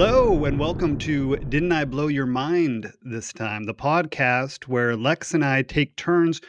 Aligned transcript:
Hello, 0.00 0.44
and 0.44 0.60
welcome 0.60 0.96
to 0.98 1.38
Didn't 1.38 1.72
I 1.72 1.84
Blow 1.84 2.06
Your 2.06 2.24
Mind 2.24 2.92
This 3.02 3.32
Time, 3.32 3.64
the 3.64 3.74
podcast 3.74 4.68
where 4.68 4.94
Lex 4.94 5.34
and 5.34 5.44
I 5.44 5.62
take 5.62 5.96
turns 5.96 6.40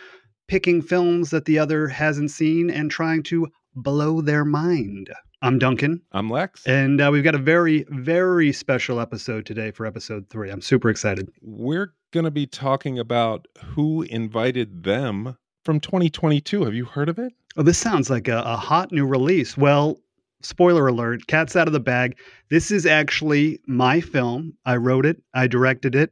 picking 0.48 0.84
films 0.84 1.32
that 1.32 1.46
the 1.46 1.58
other 1.58 1.88
hasn't 1.88 2.30
seen 2.30 2.70
and 2.70 2.92
trying 2.92 3.24
to 3.24 3.48
blow 3.74 4.22
their 4.22 4.46
mind. 4.46 5.10
I'm 5.42 5.58
Duncan, 5.58 6.00
I'm 6.12 6.30
Lex. 6.30 6.64
and 6.68 7.02
uh, 7.02 7.10
we've 7.12 7.24
got 7.24 7.34
a 7.34 7.40
very, 7.40 7.88
very 7.90 8.54
special 8.54 9.00
episode 9.00 9.48
today 9.48 9.72
for 9.72 9.88
episode 9.88 10.30
three. 10.30 10.52
I'm 10.52 10.62
super 10.62 10.92
excited. 10.92 11.28
We're 11.42 11.96
going 12.12 12.26
to 12.26 12.32
be 12.32 12.46
talking 12.46 13.00
about 13.00 13.48
who 13.66 14.04
invited 14.04 14.84
them 14.84 15.36
from 15.66 15.80
2022. 15.80 16.66
Have 16.66 16.76
you 16.76 16.86
heard 16.86 17.10
of 17.10 17.18
it? 17.18 17.34
Oh, 17.58 17.64
this 17.64 17.80
sounds 17.80 18.12
like 18.12 18.28
a, 18.28 18.44
a 18.46 18.58
hot 18.58 18.92
new 18.92 19.08
release. 19.08 19.58
Well, 19.58 19.98
spoiler 20.42 20.88
alert, 20.88 21.28
cat's 21.28 21.56
out 21.56 21.68
of 21.68 21.74
the 21.74 21.80
bag. 21.80 22.18
This 22.50 22.72
is 22.72 22.86
actually 22.86 23.60
my 23.68 24.02
film. 24.02 24.54
I 24.66 24.78
wrote 24.78 25.06
it, 25.06 25.22
I 25.34 25.48
directed 25.48 25.96
it. 25.96 26.12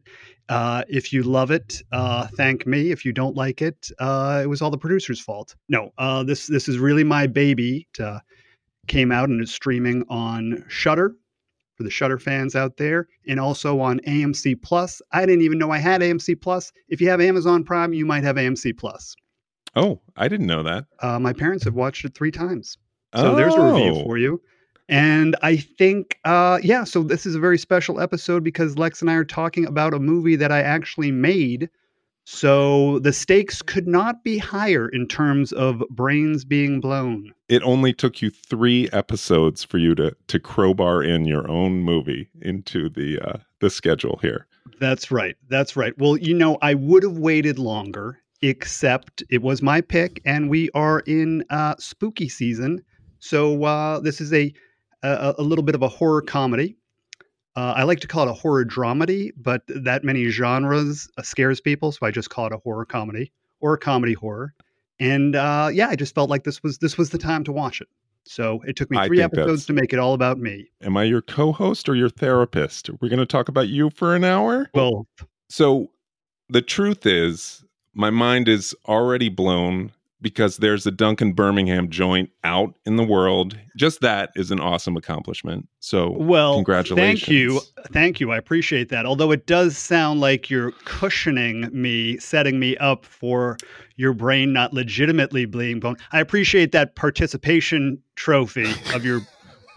Uh, 0.49 0.83
if 0.87 1.11
you 1.11 1.23
love 1.23 1.51
it, 1.51 1.81
uh, 1.91 2.27
thank 2.37 2.65
me. 2.65 2.91
If 2.91 3.03
you 3.03 3.11
don't 3.11 3.35
like 3.35 3.61
it, 3.61 3.91
uh, 3.99 4.39
it 4.43 4.47
was 4.47 4.61
all 4.61 4.71
the 4.71 4.77
producer's 4.77 5.19
fault. 5.19 5.55
No, 5.67 5.91
uh, 5.97 6.23
this 6.23 6.47
this 6.47 6.69
is 6.69 6.79
really 6.79 7.03
my 7.03 7.27
baby. 7.27 7.87
It 7.93 8.01
uh, 8.01 8.19
came 8.87 9.11
out 9.11 9.27
and 9.27 9.41
is 9.41 9.53
streaming 9.53 10.05
on 10.09 10.63
Shudder 10.69 11.15
for 11.75 11.83
the 11.83 11.89
Shudder 11.89 12.17
fans 12.17 12.55
out 12.55 12.77
there, 12.77 13.07
and 13.27 13.39
also 13.39 13.79
on 13.79 13.99
AMC 14.07 14.61
Plus. 14.61 15.01
I 15.11 15.25
didn't 15.25 15.43
even 15.43 15.59
know 15.59 15.71
I 15.71 15.77
had 15.77 16.01
AMC 16.01 16.41
Plus. 16.41 16.71
If 16.89 17.01
you 17.01 17.09
have 17.09 17.21
Amazon 17.21 17.63
Prime, 17.63 17.93
you 17.93 18.05
might 18.05 18.23
have 18.23 18.37
AMC 18.37 18.77
Plus. 18.77 19.15
Oh, 19.75 20.01
I 20.15 20.27
didn't 20.27 20.47
know 20.47 20.63
that. 20.63 20.85
Uh, 21.01 21.19
my 21.19 21.33
parents 21.33 21.65
have 21.65 21.75
watched 21.75 22.03
it 22.03 22.15
three 22.15 22.31
times. 22.31 22.77
So 23.15 23.35
there's 23.35 23.55
a 23.55 23.61
review 23.61 23.93
Oh. 23.95 24.03
for 24.03 24.17
you. 24.17 24.41
And 24.89 25.35
I 25.41 25.57
think, 25.57 26.17
uh, 26.23 26.59
yeah, 26.63 26.83
so 26.85 27.03
this 27.03 27.25
is 27.25 27.35
a 27.35 27.39
very 27.39 27.57
special 27.57 27.99
episode 27.99 28.43
because 28.43 28.77
Lex 28.77 29.01
and 29.01 29.09
I 29.09 29.15
are 29.15 29.25
talking 29.25 29.65
about 29.65 29.93
a 29.93 29.99
movie 29.99 30.37
that 30.37 30.51
I 30.51 30.61
actually 30.61 31.11
made. 31.11 31.69
So 32.25 32.99
the 32.99 33.13
stakes 33.13 33.61
could 33.61 33.87
not 33.87 34.23
be 34.23 34.37
higher 34.37 34.89
in 34.89 35.07
terms 35.07 35.51
of 35.53 35.81
brains 35.89 36.43
being 36.43 36.79
blown. 36.81 37.31
It 37.47 37.63
only 37.63 37.93
took 37.93 38.21
you 38.21 38.29
three 38.29 38.89
episodes 38.91 39.63
for 39.63 39.77
you 39.77 39.95
to 39.95 40.13
to 40.27 40.39
crowbar 40.39 41.03
in 41.03 41.25
your 41.25 41.49
own 41.49 41.79
movie 41.79 42.29
into 42.41 42.89
the 42.89 43.19
uh, 43.19 43.37
the 43.61 43.69
schedule 43.69 44.19
here. 44.21 44.45
That's 44.79 45.09
right. 45.09 45.35
That's 45.49 45.77
right. 45.77 45.97
Well, 45.97 46.17
you 46.17 46.33
know, 46.33 46.57
I 46.61 46.73
would 46.73 47.03
have 47.03 47.17
waited 47.17 47.59
longer, 47.59 48.19
except 48.41 49.23
it 49.29 49.41
was 49.41 49.61
my 49.61 49.79
pick, 49.79 50.21
and 50.25 50.49
we 50.49 50.69
are 50.73 50.99
in 51.07 51.45
uh, 51.49 51.75
spooky 51.79 52.27
season. 52.27 52.83
So 53.19 53.63
uh, 53.63 53.99
this 53.99 54.21
is 54.21 54.33
a, 54.33 54.53
a 55.03 55.35
a 55.39 55.43
little 55.43 55.63
bit 55.63 55.75
of 55.75 55.81
a 55.81 55.87
horror 55.87 56.21
comedy. 56.21 56.77
Uh, 57.55 57.73
I 57.75 57.83
like 57.83 57.99
to 58.01 58.07
call 58.07 58.27
it 58.27 58.29
a 58.29 58.33
horror 58.33 58.65
dramedy, 58.65 59.31
but 59.35 59.63
that 59.67 60.03
many 60.03 60.25
genres 60.25 61.09
uh, 61.17 61.23
scares 61.23 61.59
people, 61.59 61.91
so 61.91 62.05
I 62.05 62.11
just 62.11 62.29
call 62.29 62.45
it 62.45 62.53
a 62.53 62.57
horror 62.57 62.85
comedy 62.85 63.31
or 63.59 63.73
a 63.73 63.77
comedy 63.79 64.13
horror. 64.13 64.53
And 64.99 65.35
uh, 65.35 65.69
yeah, 65.73 65.89
I 65.89 65.95
just 65.95 66.13
felt 66.13 66.29
like 66.29 66.43
this 66.43 66.61
was 66.61 66.77
this 66.79 66.97
was 66.97 67.09
the 67.09 67.17
time 67.17 67.43
to 67.45 67.51
watch 67.51 67.81
it. 67.81 67.87
So 68.25 68.61
it 68.67 68.75
took 68.75 68.91
me 68.91 68.99
three 69.07 69.21
episodes 69.21 69.65
to 69.67 69.73
make 69.73 69.93
it 69.93 69.99
all 69.99 70.13
about 70.13 70.37
me. 70.37 70.69
Am 70.81 70.97
I 70.97 71.05
your 71.05 71.21
co-host 71.21 71.87
or 71.87 71.95
your 71.95 72.09
therapist? 72.09 72.89
We're 73.01 73.07
going 73.07 73.19
to 73.19 73.25
talk 73.25 73.47
about 73.47 73.69
you 73.69 73.89
for 73.89 74.15
an 74.15 74.25
hour. 74.25 74.69
Well, 74.73 75.07
So 75.49 75.91
the 76.49 76.61
truth 76.61 77.05
is, 77.05 77.63
my 77.93 78.09
mind 78.09 78.49
is 78.49 78.75
already 78.85 79.29
blown 79.29 79.93
because 80.21 80.57
there's 80.57 80.85
a 80.87 80.91
Duncan 80.91 81.33
Birmingham 81.33 81.89
joint 81.89 82.29
out 82.43 82.73
in 82.85 82.95
the 82.95 83.03
world. 83.03 83.57
Just 83.75 84.01
that 84.01 84.31
is 84.35 84.49
an 84.51 84.59
awesome 84.59 84.97
accomplishment. 84.97 85.67
So 85.79 86.11
Well, 86.11 86.55
Congratulations. 86.55 87.21
Thank 87.21 87.27
you. 87.29 87.61
Thank 87.91 88.19
you. 88.19 88.31
I 88.31 88.37
appreciate 88.37 88.89
that. 88.89 89.05
Although 89.05 89.31
it 89.31 89.45
does 89.45 89.77
sound 89.77 90.19
like 90.19 90.49
you're 90.49 90.71
cushioning 90.85 91.69
me, 91.71 92.17
setting 92.17 92.59
me 92.59 92.75
up 92.77 93.05
for 93.05 93.57
your 93.95 94.13
brain 94.13 94.53
not 94.53 94.73
legitimately 94.73 95.45
being 95.45 95.79
blown. 95.79 95.97
I 96.11 96.19
appreciate 96.19 96.71
that 96.71 96.95
participation 96.95 98.01
trophy 98.15 98.71
of 98.93 99.05
your 99.05 99.21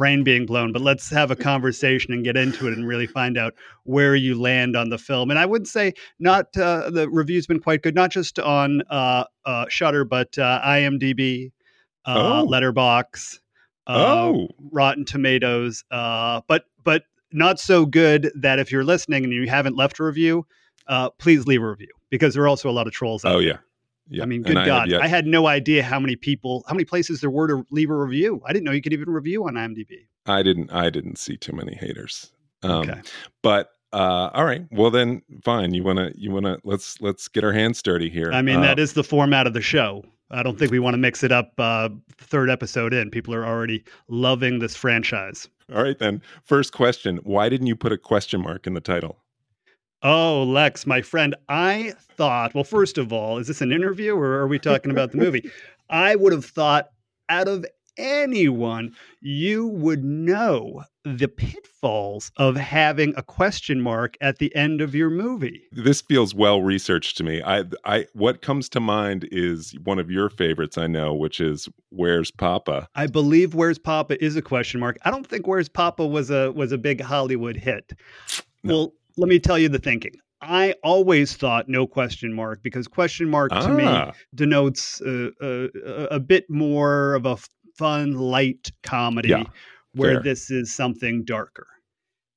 brain 0.00 0.24
being 0.24 0.46
blown, 0.46 0.72
but 0.72 0.80
let's 0.80 1.10
have 1.10 1.30
a 1.30 1.36
conversation 1.36 2.14
and 2.14 2.24
get 2.24 2.34
into 2.34 2.66
it 2.66 2.72
and 2.72 2.88
really 2.88 3.06
find 3.06 3.36
out 3.36 3.52
where 3.84 4.16
you 4.16 4.40
land 4.40 4.74
on 4.74 4.88
the 4.88 4.96
film. 4.96 5.28
And 5.28 5.38
I 5.38 5.44
would 5.44 5.68
say 5.68 5.92
not 6.18 6.56
uh, 6.56 6.88
the 6.88 7.06
review's 7.10 7.46
been 7.46 7.60
quite 7.60 7.82
good, 7.82 7.94
not 7.94 8.10
just 8.10 8.38
on 8.38 8.80
uh, 8.88 9.24
uh, 9.44 9.66
Shudder, 9.68 10.06
but 10.06 10.38
uh, 10.38 10.62
IMDb, 10.64 11.52
uh, 12.06 12.40
Oh. 12.40 12.48
Letterboxd. 12.50 13.40
Uh, 13.86 13.92
oh, 13.92 14.48
Rotten 14.72 15.04
Tomatoes, 15.04 15.84
uh, 15.90 16.40
but 16.48 16.64
but 16.82 17.02
not 17.32 17.58
so 17.58 17.84
good 17.84 18.30
that 18.36 18.58
if 18.58 18.70
you're 18.72 18.84
listening 18.84 19.24
and 19.24 19.32
you 19.32 19.48
haven't 19.48 19.76
left 19.76 19.98
a 19.98 20.04
review, 20.04 20.46
uh, 20.86 21.10
please 21.10 21.46
leave 21.46 21.62
a 21.62 21.68
review 21.68 21.88
because 22.08 22.34
there 22.34 22.42
are 22.44 22.48
also 22.48 22.70
a 22.70 22.72
lot 22.72 22.86
of 22.86 22.92
trolls. 22.92 23.24
Out 23.24 23.34
oh 23.36 23.42
there. 23.42 23.64
Yeah. 24.10 24.22
I 24.22 24.26
mean, 24.26 24.42
good 24.42 24.56
have 24.56 24.66
God, 24.66 24.88
yet- 24.90 25.00
I 25.02 25.06
had 25.06 25.26
no 25.26 25.46
idea 25.46 25.82
how 25.82 25.98
many 26.00 26.16
people, 26.16 26.64
how 26.68 26.74
many 26.74 26.84
places 26.84 27.20
there 27.20 27.30
were 27.30 27.48
to 27.48 27.64
leave 27.70 27.90
a 27.90 27.94
review. 27.96 28.42
I 28.46 28.52
didn't 28.52 28.64
know 28.64 28.72
you 28.72 28.82
could 28.82 28.92
even 28.92 29.08
review 29.10 29.46
on 29.46 29.54
IMDb. 29.54 30.06
I 30.26 30.42
didn't 30.42 30.72
I 30.72 30.90
didn't 30.90 31.16
see 31.18 31.36
too 31.36 31.52
many 31.52 31.74
haters. 31.74 32.32
Um, 32.62 32.70
Okay. 32.88 33.00
But 33.42 33.70
uh, 33.92 34.30
all 34.34 34.44
right, 34.44 34.66
well 34.70 34.90
then, 34.90 35.22
fine. 35.42 35.72
You 35.74 35.82
wanna 35.82 36.12
you 36.14 36.30
wanna 36.30 36.58
let's 36.62 37.00
let's 37.00 37.26
get 37.28 37.42
our 37.42 37.52
hands 37.52 37.82
dirty 37.82 38.08
here. 38.10 38.30
I 38.32 38.42
mean, 38.42 38.58
Uh, 38.58 38.62
that 38.62 38.78
is 38.78 38.92
the 38.92 39.02
format 39.04 39.46
of 39.46 39.54
the 39.54 39.62
show. 39.62 40.04
I 40.30 40.44
don't 40.44 40.56
think 40.56 40.70
we 40.70 40.78
want 40.78 40.94
to 40.94 40.98
mix 40.98 41.24
it 41.24 41.32
up. 41.32 41.52
Uh, 41.58 41.88
third 42.18 42.50
episode 42.50 42.94
in, 42.94 43.10
people 43.10 43.34
are 43.34 43.44
already 43.44 43.82
loving 44.08 44.60
this 44.60 44.76
franchise. 44.76 45.48
all 45.74 45.82
right 45.82 45.98
then. 45.98 46.22
First 46.44 46.72
question: 46.72 47.16
Why 47.24 47.48
didn't 47.48 47.66
you 47.66 47.74
put 47.74 47.90
a 47.90 47.98
question 47.98 48.40
mark 48.42 48.66
in 48.68 48.74
the 48.74 48.80
title? 48.80 49.18
Oh, 50.02 50.44
Lex, 50.44 50.86
my 50.86 51.02
friend, 51.02 51.34
I 51.48 51.92
thought, 52.16 52.54
well, 52.54 52.64
first 52.64 52.96
of 52.96 53.12
all, 53.12 53.38
is 53.38 53.48
this 53.48 53.60
an 53.60 53.72
interview 53.72 54.14
or 54.14 54.38
are 54.38 54.46
we 54.46 54.58
talking 54.58 54.90
about 54.90 55.12
the 55.12 55.18
movie? 55.18 55.50
I 55.90 56.16
would 56.16 56.32
have 56.32 56.44
thought 56.44 56.88
out 57.28 57.48
of 57.48 57.66
anyone, 57.96 58.94
you 59.20 59.66
would 59.66 60.04
know 60.04 60.84
the 61.04 61.28
pitfalls 61.28 62.30
of 62.36 62.56
having 62.56 63.14
a 63.16 63.22
question 63.22 63.80
mark 63.80 64.16
at 64.20 64.38
the 64.38 64.54
end 64.54 64.80
of 64.80 64.94
your 64.94 65.10
movie. 65.10 65.62
This 65.72 66.00
feels 66.00 66.34
well 66.34 66.62
researched 66.62 67.16
to 67.18 67.24
me. 67.24 67.42
I 67.42 67.64
I 67.84 68.06
what 68.12 68.42
comes 68.42 68.68
to 68.70 68.80
mind 68.80 69.28
is 69.30 69.74
one 69.84 69.98
of 69.98 70.10
your 70.10 70.28
favorites. 70.28 70.76
I 70.78 70.86
know, 70.86 71.14
which 71.14 71.40
is 71.40 71.68
"Where's 71.90 72.30
Poppa." 72.30 72.88
I 72.94 73.06
believe 73.06 73.54
Where's 73.54 73.78
Poppa 73.78 74.22
is 74.22 74.36
a 74.36 74.42
question 74.42 74.80
mark. 74.80 74.98
I 75.04 75.10
don't 75.10 75.26
think 75.26 75.46
Where's 75.46 75.68
Poppa 75.68 76.06
was 76.06 76.30
a 76.30 76.52
was 76.52 76.72
a 76.72 76.78
big 76.78 77.00
Hollywood 77.00 77.56
hit. 77.56 77.92
No. 78.62 78.74
Well, 78.74 78.92
let 79.16 79.28
me 79.28 79.38
tell 79.38 79.58
you 79.58 79.68
the 79.68 79.78
thinking. 79.78 80.12
I 80.42 80.74
always 80.82 81.36
thought 81.36 81.68
no 81.68 81.86
question 81.86 82.32
mark 82.32 82.62
because 82.62 82.88
question 82.88 83.28
mark 83.28 83.52
to 83.60 83.70
me 83.70 83.84
Ah, 83.84 84.12
denotes 84.34 85.00
uh, 85.02 85.28
uh, 85.42 85.68
a 86.10 86.18
bit 86.18 86.48
more 86.48 87.14
of 87.14 87.26
a 87.26 87.36
fun, 87.76 88.12
light 88.14 88.70
comedy, 88.82 89.28
Yeah, 89.30 89.44
where 89.94 90.14
fair. 90.14 90.22
this 90.22 90.50
is 90.50 90.72
something 90.74 91.24
darker. 91.24 91.66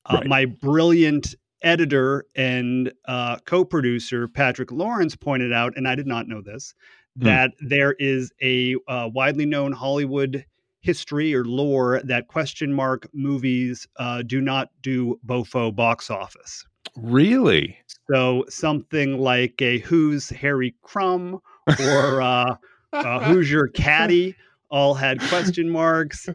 Uh, 0.06 0.16
Right. 0.16 0.28
My 0.28 0.46
brilliant 0.46 1.34
editor 1.62 2.26
and 2.36 2.92
uh, 3.06 3.38
co-producer 3.46 4.28
Patrick 4.28 4.70
Lawrence 4.72 5.16
pointed 5.16 5.54
out, 5.54 5.74
and 5.78 5.88
I 5.88 5.96
did 5.96 6.08
not 6.08 6.28
know 6.28 6.42
this, 6.42 6.74
Hmm. 7.18 7.26
that 7.26 7.52
there 7.62 7.94
is 8.00 8.32
a 8.42 8.76
uh, 8.88 9.10
widely 9.14 9.46
known 9.46 9.72
Hollywood 9.72 10.46
history 10.84 11.34
or 11.34 11.46
lore 11.46 12.02
that 12.04 12.28
question 12.28 12.74
mark 12.74 13.08
movies 13.14 13.88
uh, 13.98 14.22
do 14.22 14.42
not 14.42 14.70
do 14.82 15.20
bofo 15.26 15.74
box 15.74 16.12
office. 16.12 16.66
really? 16.98 17.78
So 18.12 18.44
something 18.50 19.18
like 19.18 19.62
a 19.62 19.80
Who's 19.80 20.30
Harry 20.30 20.76
Crumb 20.82 21.40
or 21.80 22.22
uh, 22.22 22.56
uh, 22.92 23.20
Who's 23.22 23.50
Your 23.50 23.70
Caddy 23.70 24.36
all 24.70 24.94
had 24.94 25.22
question 25.22 25.70
marks. 25.70 26.28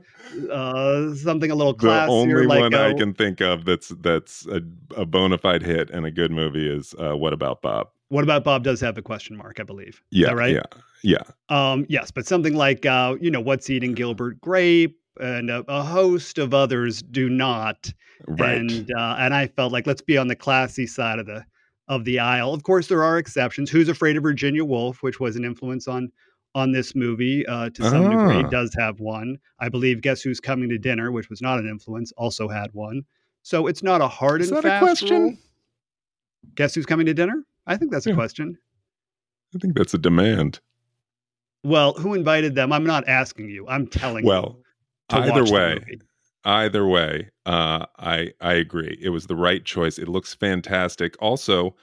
Uh, 0.50 1.14
something 1.14 1.50
a 1.50 1.54
little 1.54 1.74
classier. 1.74 2.06
the 2.06 2.12
only 2.12 2.46
like 2.46 2.60
one 2.60 2.74
I 2.74 2.92
oh, 2.92 2.96
can 2.96 3.12
think 3.12 3.40
of 3.40 3.64
that's 3.64 3.88
that's 4.00 4.46
a, 4.46 4.62
a 4.96 5.04
bona 5.04 5.38
fide 5.38 5.62
hit 5.62 5.90
and 5.90 6.06
a 6.06 6.10
good 6.10 6.30
movie 6.30 6.68
is 6.68 6.94
uh, 6.98 7.16
"What 7.16 7.32
About 7.32 7.60
Bob." 7.60 7.88
What 8.08 8.24
about 8.24 8.44
Bob? 8.44 8.64
Does 8.64 8.80
have 8.80 8.96
a 8.96 9.02
question 9.02 9.36
mark, 9.36 9.60
I 9.60 9.64
believe. 9.64 10.00
Yeah, 10.10 10.30
right? 10.30 10.54
yeah, 10.54 10.62
yeah. 11.02 11.22
Um, 11.48 11.86
yes, 11.88 12.10
but 12.10 12.26
something 12.26 12.54
like 12.54 12.86
uh, 12.86 13.16
you 13.20 13.30
know, 13.30 13.40
What's 13.40 13.68
Eating 13.70 13.92
Gilbert 13.94 14.40
Grape 14.40 14.98
and 15.20 15.50
a, 15.50 15.64
a 15.68 15.82
host 15.82 16.38
of 16.38 16.54
others 16.54 17.02
do 17.02 17.28
not. 17.28 17.92
Right. 18.26 18.58
And 18.58 18.90
uh, 18.96 19.16
and 19.18 19.34
I 19.34 19.46
felt 19.48 19.72
like 19.72 19.86
let's 19.86 20.02
be 20.02 20.16
on 20.18 20.28
the 20.28 20.36
classy 20.36 20.86
side 20.86 21.18
of 21.18 21.26
the 21.26 21.44
of 21.88 22.04
the 22.04 22.18
aisle. 22.18 22.52
Of 22.52 22.62
course, 22.64 22.88
there 22.88 23.02
are 23.04 23.18
exceptions. 23.18 23.70
Who's 23.70 23.88
Afraid 23.88 24.16
of 24.16 24.22
Virginia 24.22 24.64
Woolf, 24.64 25.02
which 25.02 25.20
was 25.20 25.36
an 25.36 25.44
influence 25.44 25.88
on 25.88 26.10
on 26.54 26.72
this 26.72 26.94
movie 26.94 27.46
uh, 27.46 27.70
to 27.70 27.82
some 27.82 28.04
degree, 28.10 28.42
Ah. 28.44 28.48
does 28.48 28.74
have 28.78 28.98
one. 29.00 29.38
I 29.60 29.68
believe 29.68 30.00
Guess 30.00 30.22
Who's 30.22 30.40
Coming 30.40 30.68
to 30.70 30.78
Dinner, 30.78 31.12
which 31.12 31.28
was 31.30 31.40
not 31.42 31.58
an 31.58 31.68
influence, 31.68 32.10
also 32.16 32.48
had 32.48 32.70
one. 32.72 33.02
So 33.42 33.66
it's 33.66 33.82
not 33.82 34.00
a 34.00 34.08
hard 34.08 34.40
Is 34.40 34.50
and 34.50 34.56
that 34.56 34.64
a 34.64 34.68
fast 34.68 34.82
question? 34.82 35.22
rule. 35.22 35.34
Guess 36.54 36.74
who's 36.74 36.86
coming 36.86 37.06
to 37.06 37.14
dinner? 37.14 37.44
I 37.66 37.76
think 37.76 37.92
that's 37.92 38.06
a 38.06 38.14
question. 38.14 38.56
I 39.54 39.58
think 39.58 39.76
that's 39.76 39.94
a 39.94 39.98
demand. 39.98 40.60
Well, 41.64 41.92
who 41.94 42.14
invited 42.14 42.54
them? 42.54 42.72
I'm 42.72 42.84
not 42.84 43.06
asking 43.08 43.48
you. 43.50 43.66
I'm 43.68 43.86
telling 43.86 44.24
you. 44.24 44.28
Well, 44.28 44.60
either 45.10 45.44
way, 45.52 45.84
either 46.44 46.86
way, 46.86 47.30
uh, 47.46 47.86
I 47.98 48.32
I 48.40 48.54
agree. 48.54 48.98
It 49.00 49.08
was 49.10 49.26
the 49.26 49.36
right 49.36 49.64
choice. 49.64 49.98
It 49.98 50.08
looks 50.08 50.34
fantastic. 50.34 51.16
Also, 51.20 51.74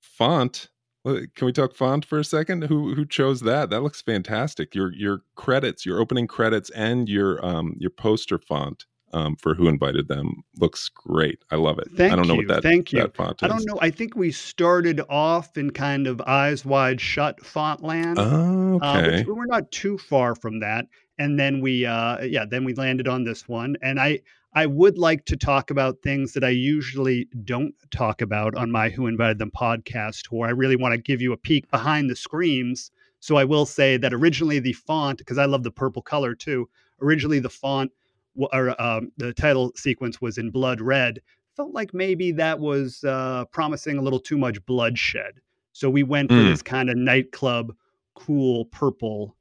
font. 0.00 0.68
uh, 1.04 1.20
Can 1.34 1.46
we 1.46 1.52
talk 1.52 1.74
font 1.74 2.04
for 2.04 2.18
a 2.18 2.24
second? 2.24 2.64
Who 2.64 2.94
who 2.94 3.04
chose 3.04 3.40
that? 3.40 3.70
That 3.70 3.82
looks 3.82 4.00
fantastic. 4.02 4.74
Your 4.74 4.92
your 4.94 5.22
credits, 5.34 5.84
your 5.84 6.00
opening 6.00 6.26
credits, 6.26 6.70
and 6.70 7.08
your 7.08 7.44
um 7.44 7.74
your 7.78 7.90
poster 7.90 8.38
font 8.38 8.86
um 9.12 9.36
for 9.36 9.54
who 9.54 9.68
invited 9.68 10.08
them 10.08 10.42
looks 10.58 10.88
great. 10.88 11.44
I 11.50 11.56
love 11.56 11.78
it. 11.78 11.88
Thank 11.96 12.12
I 12.12 12.16
don't 12.16 12.26
know 12.26 12.34
you. 12.34 12.46
what 12.46 12.48
that 12.48 12.62
Thank 12.62 12.92
you. 12.92 13.00
that 13.00 13.14
font 13.16 13.32
is. 13.40 13.44
I 13.44 13.48
don't 13.48 13.64
know. 13.66 13.78
I 13.80 13.90
think 13.90 14.16
we 14.16 14.32
started 14.32 15.00
off 15.08 15.56
in 15.56 15.70
kind 15.70 16.06
of 16.06 16.20
eyes 16.22 16.64
wide 16.64 17.00
shut 17.00 17.44
font 17.44 17.82
land. 17.82 18.18
Oh, 18.18 18.78
Uh, 18.82 18.98
okay. 18.98 19.18
which 19.18 19.26
we're 19.28 19.46
not 19.46 19.70
too 19.70 19.96
far 19.98 20.34
from 20.34 20.60
that. 20.60 20.86
And 21.18 21.38
then 21.38 21.60
we, 21.62 21.86
uh, 21.86 22.22
yeah, 22.24 22.44
then 22.44 22.64
we 22.64 22.74
landed 22.74 23.08
on 23.08 23.24
this 23.24 23.48
one. 23.48 23.76
And 23.80 23.98
I, 23.98 24.20
I 24.52 24.66
would 24.66 24.98
like 24.98 25.24
to 25.26 25.36
talk 25.36 25.70
about 25.70 26.02
things 26.02 26.32
that 26.34 26.44
I 26.44 26.50
usually 26.50 27.26
don't 27.44 27.74
talk 27.90 28.20
about 28.20 28.54
on 28.54 28.70
my 28.70 28.90
Who 28.90 29.06
Invited 29.06 29.38
Them 29.38 29.50
podcast, 29.50 30.26
where 30.26 30.48
I 30.48 30.52
really 30.52 30.76
want 30.76 30.92
to 30.92 30.98
give 31.00 31.22
you 31.22 31.32
a 31.32 31.36
peek 31.38 31.70
behind 31.70 32.10
the 32.10 32.16
screens. 32.16 32.90
So 33.20 33.36
I 33.36 33.44
will 33.44 33.64
say 33.66 33.96
that 33.96 34.12
originally 34.12 34.58
the 34.58 34.74
font, 34.74 35.18
because 35.18 35.38
I 35.38 35.46
love 35.46 35.62
the 35.62 35.70
purple 35.70 36.02
color 36.02 36.34
too. 36.34 36.68
Originally 37.00 37.38
the 37.38 37.48
font 37.50 37.92
or 38.36 38.80
um, 38.82 39.10
the 39.16 39.32
title 39.32 39.72
sequence 39.76 40.20
was 40.20 40.38
in 40.38 40.50
blood 40.50 40.80
red. 40.80 41.20
Felt 41.56 41.72
like 41.72 41.94
maybe 41.94 42.32
that 42.32 42.58
was 42.60 43.02
uh, 43.04 43.44
promising 43.46 43.96
a 43.98 44.02
little 44.02 44.20
too 44.20 44.36
much 44.36 44.64
bloodshed. 44.66 45.40
So 45.72 45.88
we 45.90 46.02
went 46.02 46.30
for 46.30 46.36
Mm. 46.36 46.50
this 46.50 46.62
kind 46.62 46.90
of 46.90 46.96
nightclub 46.96 47.74
cool 48.14 48.64
purple, 48.66 49.36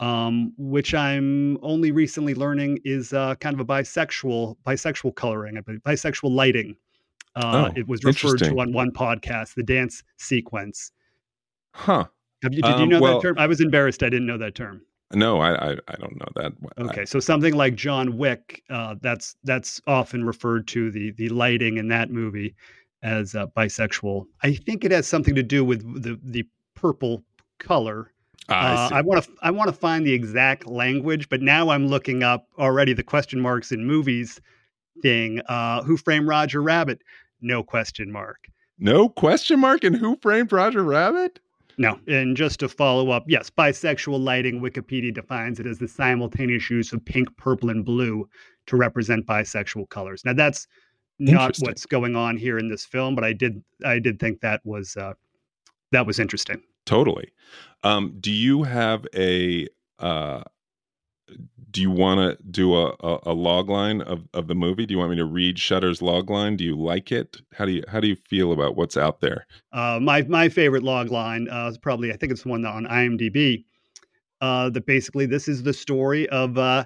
um, 0.00 0.52
which 0.58 0.94
I'm 0.94 1.58
only 1.62 1.92
recently 1.92 2.34
learning 2.34 2.78
is 2.84 3.12
uh, 3.12 3.34
kind 3.36 3.54
of 3.54 3.60
a 3.60 3.64
bisexual 3.64 4.56
bisexual 4.66 5.14
coloring, 5.14 5.56
bisexual 5.86 6.30
lighting. 6.30 6.76
Uh, 7.36 7.68
Oh, 7.70 7.72
it 7.76 7.86
was 7.86 8.02
referred 8.04 8.38
to 8.38 8.58
on 8.60 8.72
one 8.72 8.90
podcast, 8.90 9.54
the 9.54 9.62
dance 9.62 10.02
sequence. 10.16 10.92
Huh. 11.72 12.04
Have 12.42 12.52
you, 12.54 12.62
did 12.62 12.76
you 12.78 12.82
Um, 12.84 12.88
know 12.88 13.00
well- 13.00 13.14
that 13.20 13.22
term? 13.28 13.36
I 13.38 13.46
was 13.46 13.60
embarrassed. 13.60 14.02
I 14.02 14.08
didn't 14.08 14.26
know 14.26 14.38
that 14.38 14.54
term. 14.54 14.82
No, 15.14 15.38
I, 15.40 15.70
I 15.70 15.76
I 15.88 15.94
don't 15.98 16.16
know 16.18 16.28
that. 16.36 16.52
I- 16.76 16.82
Okay, 16.82 17.04
so 17.06 17.18
something 17.20 17.54
like 17.54 17.74
John 17.74 18.16
Wick, 18.18 18.62
uh, 18.70 18.96
that's 19.00 19.36
that's 19.44 19.80
often 19.86 20.24
referred 20.24 20.66
to 20.68 20.90
the 20.90 21.12
the 21.12 21.28
lighting 21.30 21.78
in 21.78 21.88
that 21.88 22.10
movie 22.10 22.54
as 23.02 23.34
uh, 23.34 23.46
bisexual. 23.56 24.26
I 24.42 24.54
think 24.54 24.84
it 24.84 24.90
has 24.90 25.06
something 25.06 25.34
to 25.34 25.42
do 25.42 25.64
with 25.64 25.80
the 26.02 26.18
the 26.22 26.46
purple 26.74 27.24
color. 27.58 28.12
Ah, 28.50 28.88
I 28.90 28.96
Uh. 28.96 28.98
I 28.98 29.00
want 29.02 29.24
to 29.24 29.30
I 29.42 29.50
want 29.50 29.68
to 29.68 29.76
find 29.76 30.06
the 30.06 30.12
exact 30.12 30.66
language, 30.66 31.28
but 31.30 31.40
now 31.40 31.70
I'm 31.70 31.86
looking 31.88 32.22
up 32.22 32.46
already 32.58 32.92
the 32.92 33.02
question 33.02 33.40
marks 33.40 33.72
in 33.72 33.86
movies 33.86 34.40
thing. 35.02 35.40
Uh, 35.48 35.82
Who 35.84 35.96
Framed 35.96 36.26
Roger 36.28 36.60
Rabbit? 36.62 37.00
No 37.40 37.62
question 37.62 38.10
mark. 38.12 38.48
no 38.78 39.08
question 39.08 39.58
mark 39.60 39.84
in 39.84 39.94
Who 39.94 40.16
Framed 40.16 40.52
Roger 40.52 40.82
Rabbit? 40.84 41.40
No. 41.78 41.98
And 42.08 42.36
just 42.36 42.58
to 42.60 42.68
follow 42.68 43.10
up, 43.10 43.24
yes, 43.28 43.50
bisexual 43.50 44.20
lighting, 44.20 44.60
Wikipedia 44.60 45.14
defines 45.14 45.60
it 45.60 45.66
as 45.66 45.78
the 45.78 45.86
simultaneous 45.86 46.68
use 46.68 46.92
of 46.92 47.04
pink, 47.04 47.34
purple, 47.36 47.70
and 47.70 47.84
blue 47.84 48.28
to 48.66 48.76
represent 48.76 49.26
bisexual 49.26 49.88
colors. 49.88 50.24
Now 50.24 50.32
that's 50.32 50.66
not 51.20 51.56
what's 51.58 51.86
going 51.86 52.16
on 52.16 52.36
here 52.36 52.58
in 52.58 52.68
this 52.68 52.84
film, 52.84 53.14
but 53.14 53.24
I 53.24 53.32
did 53.32 53.62
I 53.84 53.98
did 53.98 54.18
think 54.18 54.40
that 54.40 54.60
was 54.64 54.96
uh, 54.96 55.14
that 55.92 56.06
was 56.06 56.18
interesting. 56.18 56.62
Totally. 56.84 57.32
Um, 57.84 58.16
do 58.20 58.32
you 58.32 58.64
have 58.64 59.06
a 59.14 59.68
uh, 59.98 60.42
do 61.70 61.82
you 61.82 61.90
want 61.90 62.18
to 62.18 62.42
do 62.50 62.74
a, 62.74 62.94
a, 63.00 63.18
a 63.26 63.32
log 63.32 63.68
line 63.68 64.00
of, 64.02 64.26
of 64.34 64.48
the 64.48 64.54
movie? 64.54 64.86
Do 64.86 64.94
you 64.94 64.98
want 64.98 65.10
me 65.10 65.16
to 65.16 65.24
read 65.24 65.58
Shudder's 65.58 66.00
log 66.00 66.30
line? 66.30 66.56
Do 66.56 66.64
you 66.64 66.76
like 66.76 67.12
it? 67.12 67.40
How 67.52 67.66
do 67.66 67.72
you 67.72 67.84
how 67.88 68.00
do 68.00 68.08
you 68.08 68.16
feel 68.16 68.52
about 68.52 68.76
what's 68.76 68.96
out 68.96 69.20
there? 69.20 69.46
Uh, 69.72 69.98
my 70.00 70.22
my 70.22 70.48
favorite 70.48 70.82
log 70.82 71.10
line 71.10 71.48
uh, 71.50 71.68
is 71.68 71.78
probably 71.78 72.12
I 72.12 72.16
think 72.16 72.32
it's 72.32 72.42
the 72.42 72.48
one 72.48 72.64
on 72.64 72.86
IMDb. 72.86 73.64
Uh, 74.40 74.70
that 74.70 74.86
basically 74.86 75.26
this 75.26 75.48
is 75.48 75.64
the 75.64 75.72
story 75.72 76.28
of 76.28 76.56
uh, 76.58 76.84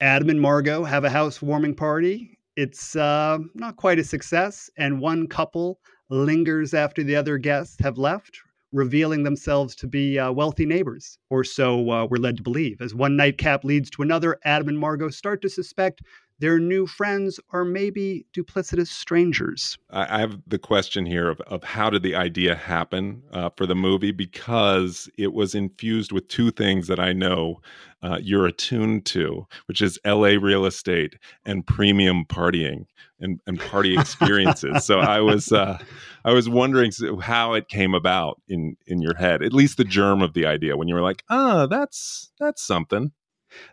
Adam 0.00 0.28
and 0.28 0.40
Margot 0.40 0.82
have 0.84 1.04
a 1.04 1.10
housewarming 1.10 1.74
party. 1.74 2.36
It's 2.56 2.96
uh, 2.96 3.38
not 3.54 3.76
quite 3.76 3.98
a 3.98 4.04
success, 4.04 4.68
and 4.76 5.00
one 5.00 5.26
couple 5.28 5.78
lingers 6.10 6.74
after 6.74 7.02
the 7.02 7.16
other 7.16 7.38
guests 7.38 7.76
have 7.80 7.98
left, 7.98 8.38
revealing 8.74 9.22
themselves 9.22 9.74
to 9.76 9.86
be 9.86 10.18
uh, 10.18 10.32
wealthy 10.32 10.66
neighbors, 10.66 11.18
or 11.30 11.44
so 11.44 11.90
uh, 11.90 12.06
we're 12.06 12.18
led 12.18 12.36
to 12.36 12.42
believe. 12.42 12.80
As 12.80 12.94
one 12.94 13.16
nightcap 13.16 13.64
leads 13.64 13.88
to 13.90 14.02
another, 14.02 14.38
Adam 14.44 14.68
and 14.68 14.78
Margot 14.78 15.08
start 15.08 15.40
to 15.42 15.48
suspect 15.48 16.02
their 16.44 16.58
new 16.58 16.86
friends 16.86 17.40
are 17.54 17.64
maybe 17.64 18.26
duplicitous 18.34 18.88
strangers. 18.88 19.78
I, 19.88 20.18
have 20.18 20.42
the 20.46 20.58
question 20.58 21.06
here 21.06 21.30
of, 21.30 21.40
of 21.46 21.64
how 21.64 21.88
did 21.88 22.02
the 22.02 22.14
idea 22.14 22.54
happen 22.54 23.22
uh, 23.32 23.48
for 23.56 23.64
the 23.64 23.74
movie 23.74 24.12
because 24.12 25.08
it 25.16 25.32
was 25.32 25.54
infused 25.54 26.12
with 26.12 26.28
two 26.28 26.50
things 26.50 26.86
that 26.88 27.00
I 27.00 27.14
know 27.14 27.62
uh, 28.02 28.18
you're 28.20 28.44
attuned 28.44 29.06
to, 29.06 29.46
which 29.68 29.80
is 29.80 29.98
LA 30.04 30.36
real 30.38 30.66
estate 30.66 31.14
and 31.46 31.66
premium 31.66 32.26
partying 32.26 32.84
and, 33.20 33.40
and 33.46 33.58
party 33.58 33.96
experiences. 33.98 34.84
so 34.84 35.00
I 35.00 35.20
was 35.22 35.50
uh, 35.50 35.78
I 36.26 36.34
was 36.34 36.46
wondering 36.46 36.92
how 37.22 37.54
it 37.54 37.68
came 37.68 37.94
about 37.94 38.42
in 38.48 38.76
in 38.86 39.00
your 39.00 39.16
head, 39.16 39.42
at 39.42 39.54
least 39.54 39.78
the 39.78 39.84
germ 39.84 40.20
of 40.20 40.34
the 40.34 40.44
idea 40.44 40.76
when 40.76 40.88
you 40.88 40.94
were 40.94 41.00
like, 41.00 41.24
oh, 41.30 41.66
that's 41.68 42.32
that's 42.38 42.62
something. 42.62 43.12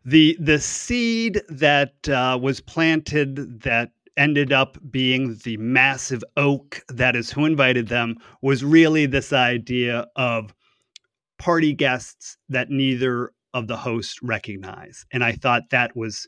The 0.05 0.37
the 0.39 0.59
seed 0.59 1.41
that 1.49 2.07
uh, 2.09 2.37
was 2.41 2.61
planted 2.61 3.61
that 3.61 3.91
ended 4.17 4.51
up 4.51 4.77
being 4.89 5.37
the 5.43 5.57
massive 5.57 6.23
oak 6.37 6.81
that 6.89 7.15
is 7.15 7.31
who 7.31 7.45
invited 7.45 7.87
them 7.87 8.15
was 8.41 8.63
really 8.63 9.05
this 9.05 9.31
idea 9.31 10.05
of 10.15 10.53
party 11.39 11.73
guests 11.73 12.37
that 12.49 12.69
neither 12.69 13.31
of 13.53 13.67
the 13.67 13.77
hosts 13.77 14.21
recognize 14.21 15.05
and 15.11 15.23
i 15.23 15.31
thought 15.31 15.63
that 15.71 15.95
was 15.95 16.27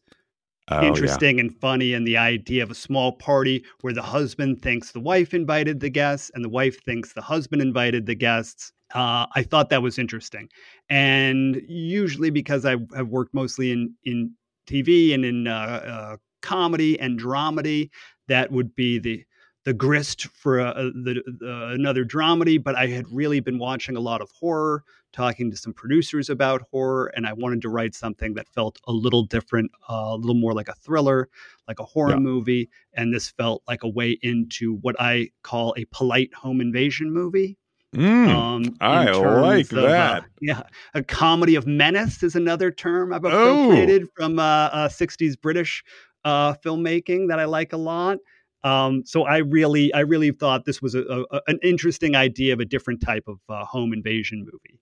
Oh, 0.70 0.82
yeah. 0.82 0.88
interesting 0.88 1.42
and 1.42 1.54
funny 1.60 1.94
and 1.94 2.08
the 2.08 2.16
idea 2.16 2.64
of 2.64 2.72
a 2.72 2.76
small 2.76 3.12
party 3.12 3.66
where 3.82 3.92
the 3.92 4.02
husband 4.02 4.62
thinks 4.62 4.92
the 4.92 5.00
wife 5.02 5.34
invited 5.34 5.82
the 5.82 5.90
guests 5.90 6.32
and 6.34 6.44
the 6.44 6.48
wife 6.50 6.82
thinks 6.86 7.12
the 7.12 7.22
husband 7.22 7.62
invited 7.62 8.06
the 8.06 8.16
guests 8.16 8.72
uh, 8.94 9.26
i 9.36 9.44
thought 9.44 9.70
that 9.70 9.82
was 9.82 9.98
interesting 9.98 10.50
and 10.90 11.62
usually 11.68 12.30
because 12.30 12.66
i 12.66 12.76
have 12.96 13.08
worked 13.10 13.34
mostly 13.34 13.72
in 13.72 13.94
in 14.04 14.32
tv 14.68 15.14
and 15.14 15.26
in 15.26 15.48
uh, 15.48 15.52
uh, 15.52 16.18
comedy 16.42 17.00
and 17.00 17.20
dramedy 17.20 17.90
that 18.28 18.52
would 18.52 18.76
be 18.76 19.00
the 19.00 19.24
the 19.66 19.74
grist 19.74 20.28
for 20.28 20.60
uh, 20.60 20.74
the, 20.74 21.22
uh, 21.42 21.74
another 21.74 22.04
dramedy 22.06 22.62
but 22.62 22.76
i 22.76 22.88
had 22.88 23.06
really 23.12 23.40
been 23.40 23.60
watching 23.60 23.96
a 23.96 24.00
lot 24.00 24.22
of 24.22 24.30
horror 24.32 24.84
talking 25.14 25.52
to 25.52 25.56
some 25.56 25.74
producers 25.74 26.30
about 26.30 26.64
horror, 26.72 27.12
and 27.16 27.26
I 27.26 27.34
wanted 27.34 27.62
to 27.62 27.70
write 27.70 27.94
something 27.96 28.34
that 28.34 28.50
felt 28.50 28.80
a 28.88 28.92
little 28.92 29.24
different, 29.24 29.72
uh, 29.90 29.94
a 30.10 30.18
little 30.18 30.34
more 30.36 30.54
like 30.54 30.68
a 30.68 30.74
thriller, 30.74 31.30
like 31.68 31.80
a 31.80 31.86
horror 31.86 32.10
Yeah. 32.14 32.18
movie. 32.18 32.70
And 32.94 33.14
this 33.14 33.30
felt 33.30 33.62
like 33.68 33.84
a 33.84 33.88
way 33.88 34.18
into 34.24 34.78
what 34.78 34.96
I 35.00 35.30
call 35.44 35.74
a 35.78 35.86
polite 35.86 36.34
home 36.34 36.60
invasion 36.60 37.14
movie. 37.14 37.58
Mm, 37.94 38.28
Um, 38.30 38.76
I 38.82 39.12
like 39.12 39.70
of, 39.70 39.78
uh, 39.78 39.88
that. 39.88 40.26
yeah, 40.42 40.64
a 40.94 41.04
comedy 41.04 41.56
of 41.56 41.68
menace 41.68 42.24
is 42.24 42.36
another 42.36 42.72
term 42.72 43.14
I've 43.14 43.26
Oh. 43.26 43.30
appropriated 43.30 44.08
from 44.16 44.40
uh, 44.40 44.42
uh, 44.72 44.90
'60s 44.90 45.36
British 45.36 45.84
uh, 46.26 46.54
filmmaking 46.56 47.28
that 47.30 47.40
I 47.40 47.46
like 47.46 47.74
a 47.74 47.78
lot. 47.78 48.18
Um, 48.64 49.04
so 49.06 49.24
I 49.24 49.38
really, 49.40 49.94
I 49.94 50.00
really 50.02 50.32
thought 50.32 50.66
this 50.66 50.82
was 50.82 50.96
a, 50.96 51.02
a, 51.32 51.42
an 51.48 51.60
interesting 51.64 52.16
idea 52.16 52.54
of 52.54 52.60
a 52.60 52.66
different 52.66 53.02
type 53.02 53.26
of 53.28 53.40
uh, 53.50 53.66
home 53.66 53.92
invasion 53.94 54.40
movie. 54.40 54.80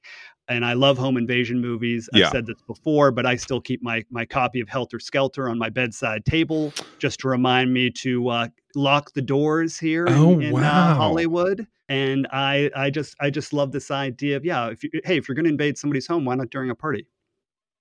And 0.47 0.65
I 0.65 0.73
love 0.73 0.97
home 0.97 1.17
invasion 1.17 1.61
movies. 1.61 2.09
I've 2.13 2.19
Yeah. 2.19 2.29
said 2.31 2.45
this 2.45 2.61
before, 2.67 3.11
but 3.11 3.25
I 3.25 3.35
still 3.38 3.61
keep 3.61 3.81
my 3.81 4.03
my 4.11 4.25
copy 4.25 4.59
of 4.59 4.69
Helter 4.69 5.00
Skelter 5.00 5.50
on 5.50 5.57
my 5.57 5.69
bedside 5.69 6.25
table 6.25 6.75
just 7.00 7.19
to 7.21 7.27
remind 7.29 7.73
me 7.73 7.89
to 7.89 8.27
uh, 8.29 8.47
lock 8.75 9.13
the 9.13 9.21
doors 9.21 9.79
here 9.79 10.05
in, 10.07 10.13
Oh, 10.15 10.39
in 10.41 10.51
wow. 10.53 10.61
uh, 10.61 10.95
Hollywood. 10.95 11.67
And 11.89 12.27
I, 12.31 12.69
I 12.75 12.89
just, 12.89 13.15
I 13.19 13.29
just 13.29 13.51
love 13.51 13.71
this 13.71 13.91
idea 13.91 14.38
of 14.38 14.45
yeah. 14.45 14.67
If 14.69 14.83
you, 14.83 14.89
hey, 15.03 15.17
if 15.17 15.27
you're 15.27 15.35
going 15.35 15.45
to 15.45 15.51
invade 15.51 15.77
somebody's 15.77 16.07
home, 16.07 16.25
why 16.25 16.35
not 16.35 16.50
during 16.50 16.69
a 16.69 16.75
party? 16.75 17.07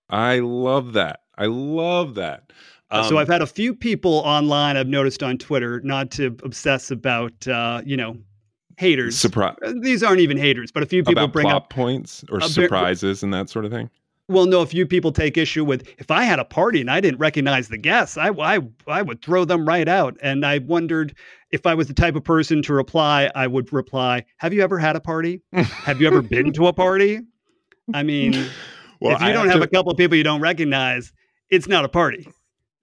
I 0.09 0.40
love 0.40 0.92
that. 0.95 1.21
I 1.38 1.47
love 1.47 2.14
that. 2.16 2.52
Uh, 2.90 3.02
so 3.04 3.16
Um, 3.16 3.18
I've 3.18 3.28
had 3.28 3.42
a 3.42 3.47
few 3.47 3.75
people 3.75 4.14
online 4.25 4.76
I've 4.76 4.88
noticed 4.88 5.23
on 5.23 5.38
Twitter, 5.38 5.80
not 5.85 6.11
to 6.12 6.37
obsess 6.42 6.90
about 6.90 7.47
uh, 7.49 7.82
you 7.85 7.97
know 7.97 8.16
haters. 8.78 9.16
surprise 9.18 9.56
Uh, 9.64 9.75
These 9.80 10.02
aren't 10.02 10.20
even 10.20 10.37
haters, 10.38 10.73
but 10.73 10.82
a 10.82 10.87
few 10.87 11.02
people 11.04 11.23
about 11.25 11.32
bring 11.32 11.47
up. 11.49 11.70
points 11.70 12.25
or 12.30 12.38
bit- 12.38 12.49
surprises 12.50 13.23
and 13.23 13.32
that 13.35 13.49
sort 13.50 13.64
of 13.64 13.70
thing. 13.70 13.90
Well, 14.28 14.47
no, 14.47 14.61
a 14.61 14.66
few 14.66 14.87
people 14.87 15.11
take 15.11 15.37
issue 15.37 15.64
with 15.64 15.88
if 15.99 16.09
I 16.12 16.23
had 16.23 16.38
a 16.38 16.44
party 16.44 16.80
and 16.80 16.88
I 16.88 17.00
didn't 17.00 17.18
recognize 17.18 17.66
the 17.68 17.76
guests, 17.78 18.16
I, 18.16 18.28
I 18.28 18.61
I 18.87 19.02
would 19.02 19.23
throw 19.23 19.44
them 19.44 19.66
right 19.66 19.88
out. 19.88 20.16
And 20.23 20.47
I 20.47 20.59
wondered 20.59 21.14
if 21.50 21.66
I 21.66 21.75
was 21.75 21.88
the 21.88 21.94
type 21.94 22.14
of 22.14 22.23
person 22.23 22.62
to 22.62 22.73
reply, 22.73 23.28
I 23.35 23.49
would 23.49 23.73
reply, 23.73 24.25
"Have 24.37 24.52
you 24.54 24.62
ever 24.62 24.78
had 24.78 24.94
a 24.94 25.00
party? 25.00 25.42
have 25.52 26.00
you 26.00 26.06
ever 26.06 26.23
been 26.23 26.52
to 26.52 26.68
a 26.68 26.73
party? 26.73 27.20
I 27.92 28.04
mean, 28.04 28.32
Well, 29.00 29.16
if 29.16 29.20
you 29.20 29.26
I 29.28 29.32
don't 29.32 29.49
have 29.49 29.59
to- 29.59 29.64
a 29.64 29.68
couple 29.68 29.90
of 29.90 29.99
people 29.99 30.16
you 30.16 30.23
don't 30.25 30.40
recognize, 30.40 31.12
it's 31.50 31.66
not 31.66 31.85
a 31.85 31.88
party." 31.88 32.28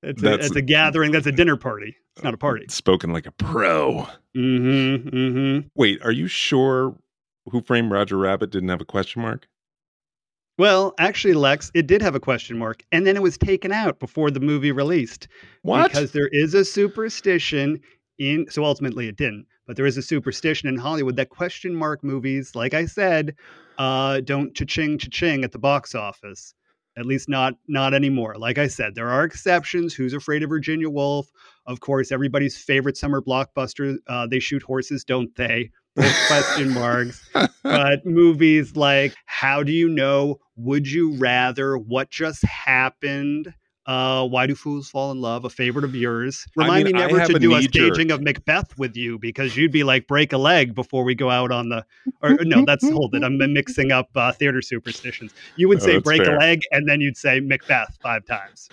It's 0.04 0.22
a, 0.22 0.34
it's 0.36 0.56
a 0.56 0.62
gathering. 0.62 1.12
That's 1.12 1.26
a 1.26 1.32
dinner 1.32 1.58
party. 1.58 1.96
It's 2.16 2.24
not 2.24 2.34
a 2.34 2.38
party. 2.38 2.66
Spoken 2.70 3.12
like 3.12 3.26
a 3.26 3.32
pro. 3.32 4.08
Mm-hmm. 4.36 5.10
Mm-hmm. 5.10 5.68
Wait, 5.76 6.00
are 6.04 6.12
you 6.12 6.28
sure 6.28 6.96
Who 7.52 7.62
Framed 7.62 7.92
Roger 7.92 8.18
Rabbit 8.18 8.52
didn't 8.52 8.70
have 8.70 8.82
a 8.82 8.86
question 8.86 9.22
mark? 9.22 9.48
Well, 10.60 10.96
actually, 10.98 11.36
Lex, 11.36 11.72
it 11.76 11.86
did 11.86 12.02
have 12.02 12.16
a 12.16 12.20
question 12.20 12.58
mark, 12.58 12.84
and 12.92 13.06
then 13.06 13.16
it 13.16 13.22
was 13.22 13.38
taken 13.38 13.72
out 13.72 14.00
before 14.00 14.32
the 14.32 14.40
movie 14.40 14.72
released. 14.72 15.28
What? 15.62 15.92
Because 15.92 16.12
there 16.14 16.30
is 16.32 16.54
a 16.54 16.66
superstition 16.66 17.80
in. 18.18 18.48
So 18.50 18.66
ultimately, 18.66 19.08
it 19.08 19.18
didn't. 19.18 19.46
But 19.68 19.76
there 19.76 19.86
is 19.86 19.98
a 19.98 20.02
superstition 20.02 20.70
in 20.70 20.78
Hollywood 20.78 21.18
that 21.18 21.30
question 21.30 21.76
mark 21.76 22.04
movies, 22.04 22.56
like 22.56 22.74
I 22.74 22.86
said, 22.86 23.36
uh, 23.78 24.22
don't 24.22 24.56
cha-ching 24.56 24.98
cha-ching 24.98 25.44
at 25.44 25.52
the 25.52 25.60
box 25.60 25.94
office. 25.94 26.54
At 26.98 27.06
least 27.06 27.30
not 27.30 27.54
not 27.68 27.94
anymore. 27.94 28.36
Like 28.38 28.58
I 28.58 28.68
said, 28.68 28.96
there 28.96 29.10
are 29.10 29.24
exceptions. 29.24 29.94
Who's 29.94 30.14
Afraid 30.14 30.42
of 30.44 30.50
Virginia 30.50 30.90
Woolf? 30.90 31.30
Of 31.66 31.80
course, 31.80 32.12
everybody's 32.12 32.58
favorite 32.58 32.98
summer 32.98 33.22
blockbuster. 33.22 33.98
Uh, 34.08 34.26
they 34.26 34.40
shoot 34.40 34.64
horses, 34.64 35.04
don't 35.04 35.36
they? 35.36 35.72
Both 35.96 36.28
question 36.28 36.74
marks. 36.74 37.28
but 37.64 38.06
movies 38.06 38.76
like 38.76 39.16
How 39.26 39.64
Do 39.64 39.72
You 39.72 39.90
Know? 39.90 40.40
Would 40.56 40.90
You 40.90 41.14
Rather? 41.14 41.78
What 41.78 42.10
Just 42.10 42.44
Happened? 42.44 43.54
Uh, 43.88 44.28
Why 44.28 44.46
Do 44.48 44.54
Fools 44.54 44.90
Fall 44.90 45.12
in 45.12 45.22
Love? 45.22 45.46
A 45.46 45.50
favorite 45.50 45.86
of 45.86 45.96
yours. 45.96 46.46
Remind 46.58 46.84
mean, 46.86 46.94
me 46.96 47.00
never 47.00 47.26
to 47.26 47.40
do 47.40 47.56
a 47.56 47.62
staging 47.64 48.12
of 48.12 48.22
Macbeth 48.22 48.78
with 48.78 48.98
you 48.98 49.18
because 49.18 49.56
you'd 49.56 49.72
be 49.72 49.84
like 49.86 50.08
break 50.08 50.34
a 50.34 50.38
leg 50.38 50.76
before 50.76 51.04
we 51.06 51.16
go 51.16 51.30
out 51.30 51.52
on 51.52 51.70
the. 51.70 51.86
Or 52.22 52.32
no, 52.42 52.66
that's 52.66 52.88
hold 52.90 53.16
it. 53.16 53.24
I'm 53.24 53.38
mixing 53.54 53.92
up 53.94 54.10
uh, 54.16 54.34
theater 54.34 54.62
superstitions. 54.62 55.34
You 55.56 55.70
would 55.70 55.78
Oh, 55.82 55.86
say 55.86 56.00
break 56.00 56.24
fair. 56.26 56.36
a 56.36 56.40
leg, 56.40 56.62
and 56.72 56.88
then 56.90 57.00
you'd 57.00 57.16
say 57.18 57.40
Macbeth 57.40 57.98
five 58.02 58.26
times. 58.26 58.70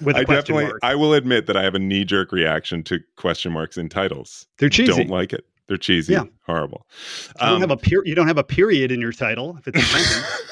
With 0.00 0.16
I 0.16 0.24
definitely, 0.24 0.64
mark. 0.64 0.78
I 0.82 0.94
will 0.94 1.12
admit 1.14 1.46
that 1.46 1.56
I 1.56 1.62
have 1.62 1.74
a 1.74 1.78
knee 1.78 2.04
jerk 2.04 2.32
reaction 2.32 2.82
to 2.84 3.00
question 3.16 3.52
marks 3.52 3.76
in 3.76 3.88
titles. 3.88 4.46
They're 4.58 4.70
cheesy. 4.70 4.92
Don't 4.92 5.10
like 5.10 5.32
it. 5.32 5.44
They're 5.68 5.76
cheesy. 5.76 6.14
Yeah. 6.14 6.24
Horrible. 6.46 6.86
you 7.38 7.46
don't 7.46 7.54
Um, 7.56 7.60
have 7.60 7.70
a 7.70 7.76
per- 7.76 8.04
You 8.06 8.14
don't 8.14 8.26
have 8.26 8.38
a 8.38 8.44
period 8.44 8.90
in 8.90 9.00
your 9.00 9.12
title 9.12 9.56
if 9.58 9.68
it's 9.68 9.78
a 9.78 9.82
sentence. 9.82 10.42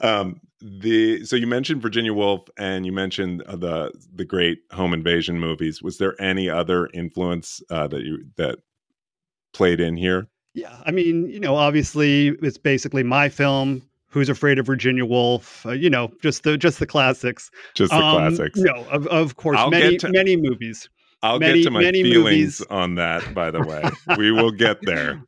Um, 0.00 0.40
the 0.60 1.24
so 1.24 1.36
you 1.36 1.46
mentioned 1.46 1.80
Virginia 1.82 2.12
Woolf 2.12 2.48
and 2.58 2.84
you 2.84 2.92
mentioned 2.92 3.42
uh, 3.42 3.56
the 3.56 3.92
the 4.14 4.24
great 4.24 4.58
home 4.72 4.92
invasion 4.92 5.38
movies. 5.38 5.82
Was 5.82 5.98
there 5.98 6.20
any 6.20 6.48
other 6.50 6.88
influence 6.94 7.60
uh, 7.70 7.86
that 7.88 8.02
you 8.02 8.24
that 8.36 8.58
played 9.52 9.80
in 9.80 9.96
here? 9.96 10.26
Yeah, 10.54 10.76
I 10.84 10.90
mean, 10.90 11.28
you 11.28 11.38
know, 11.38 11.54
obviously 11.54 12.28
it's 12.42 12.58
basically 12.58 13.02
my 13.02 13.28
film. 13.28 13.82
Who's 14.10 14.30
Afraid 14.30 14.58
of 14.58 14.64
Virginia 14.64 15.04
Woolf? 15.04 15.66
Uh, 15.66 15.72
you 15.72 15.90
know, 15.90 16.10
just 16.22 16.42
the 16.42 16.56
just 16.56 16.78
the 16.78 16.86
classics. 16.86 17.50
Just 17.74 17.90
the 17.92 17.98
Um, 17.98 18.16
classics. 18.16 18.58
No, 18.58 18.72
of, 18.90 19.06
of 19.08 19.36
course, 19.36 19.58
I'll 19.58 19.70
many 19.70 19.98
to- 19.98 20.08
many 20.10 20.34
movies. 20.36 20.88
I'll 21.22 21.38
many- 21.38 21.58
get 21.60 21.64
to 21.64 21.70
my 21.72 21.82
many 21.82 22.02
feelings 22.02 22.24
movies- 22.24 22.62
on 22.70 22.94
that. 22.94 23.34
By 23.34 23.50
the 23.50 23.60
way, 23.62 23.82
we 24.16 24.32
will 24.32 24.50
get 24.50 24.78
there. 24.82 25.22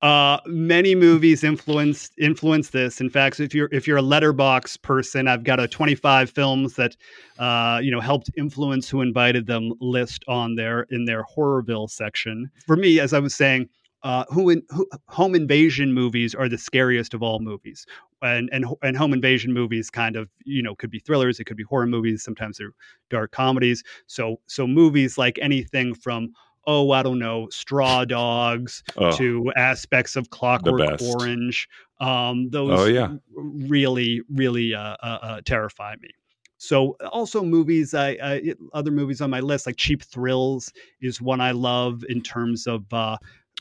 Uh, 0.00 0.38
many 0.46 0.94
movies 0.94 1.42
influenced 1.42 2.12
influence 2.18 2.70
this. 2.70 3.00
In 3.00 3.10
fact, 3.10 3.40
if 3.40 3.52
you're 3.52 3.68
if 3.72 3.86
you're 3.86 3.98
a 3.98 4.02
Letterboxd 4.02 4.80
person, 4.82 5.26
I've 5.26 5.42
got 5.42 5.58
a 5.58 5.66
25 5.66 6.30
films 6.30 6.74
that 6.74 6.96
uh, 7.40 7.80
you 7.82 7.90
know 7.90 8.00
helped 8.00 8.30
influence 8.36 8.88
who 8.88 9.02
invited 9.02 9.46
them 9.46 9.72
list 9.80 10.24
on 10.28 10.54
there 10.54 10.86
in 10.90 11.04
their 11.04 11.24
Horrorville 11.24 11.90
section. 11.90 12.48
For 12.66 12.76
me, 12.76 13.00
as 13.00 13.12
I 13.12 13.18
was 13.18 13.34
saying, 13.34 13.68
uh, 14.04 14.24
who, 14.28 14.50
in, 14.50 14.62
who 14.70 14.88
home 15.08 15.34
invasion 15.34 15.92
movies 15.92 16.32
are 16.32 16.48
the 16.48 16.58
scariest 16.58 17.12
of 17.12 17.22
all 17.22 17.40
movies, 17.40 17.84
and 18.22 18.48
and 18.52 18.66
and 18.82 18.96
home 18.96 19.12
invasion 19.12 19.52
movies 19.52 19.90
kind 19.90 20.14
of 20.14 20.30
you 20.44 20.62
know 20.62 20.76
could 20.76 20.90
be 20.90 21.00
thrillers, 21.00 21.40
it 21.40 21.44
could 21.44 21.56
be 21.56 21.64
horror 21.64 21.86
movies, 21.86 22.22
sometimes 22.22 22.58
they're 22.58 22.70
dark 23.10 23.32
comedies. 23.32 23.82
So 24.06 24.40
so 24.46 24.64
movies 24.68 25.18
like 25.18 25.40
anything 25.42 25.92
from 25.94 26.32
oh 26.68 26.92
I 26.92 27.02
don't 27.02 27.18
know 27.18 27.48
Straw 27.50 28.04
Dogs 28.04 28.84
Oh, 28.96 29.10
to 29.16 29.50
aspects 29.56 30.14
of 30.14 30.30
Clockwork. 30.30 31.00
Orange. 31.02 31.68
Um, 32.00 32.48
those 32.50 32.78
Oh, 32.78 32.84
yeah. 32.84 33.14
really, 33.34 34.20
really 34.32 34.74
uh, 34.74 34.96
uh, 35.02 35.18
uh, 35.22 35.40
terrify 35.44 35.96
me. 36.00 36.10
So 36.58 36.96
also 37.12 37.42
movies, 37.44 37.94
I, 37.94 38.10
I 38.22 38.54
other 38.72 38.90
movies 38.90 39.20
on 39.20 39.30
my 39.30 39.40
list 39.40 39.66
like 39.66 39.76
Cheap 39.76 40.02
Thrills 40.02 40.72
is 41.00 41.20
one 41.20 41.40
I 41.40 41.52
love 41.52 42.04
in 42.08 42.20
terms 42.22 42.66
of 42.66 42.84
uh, 42.92 43.16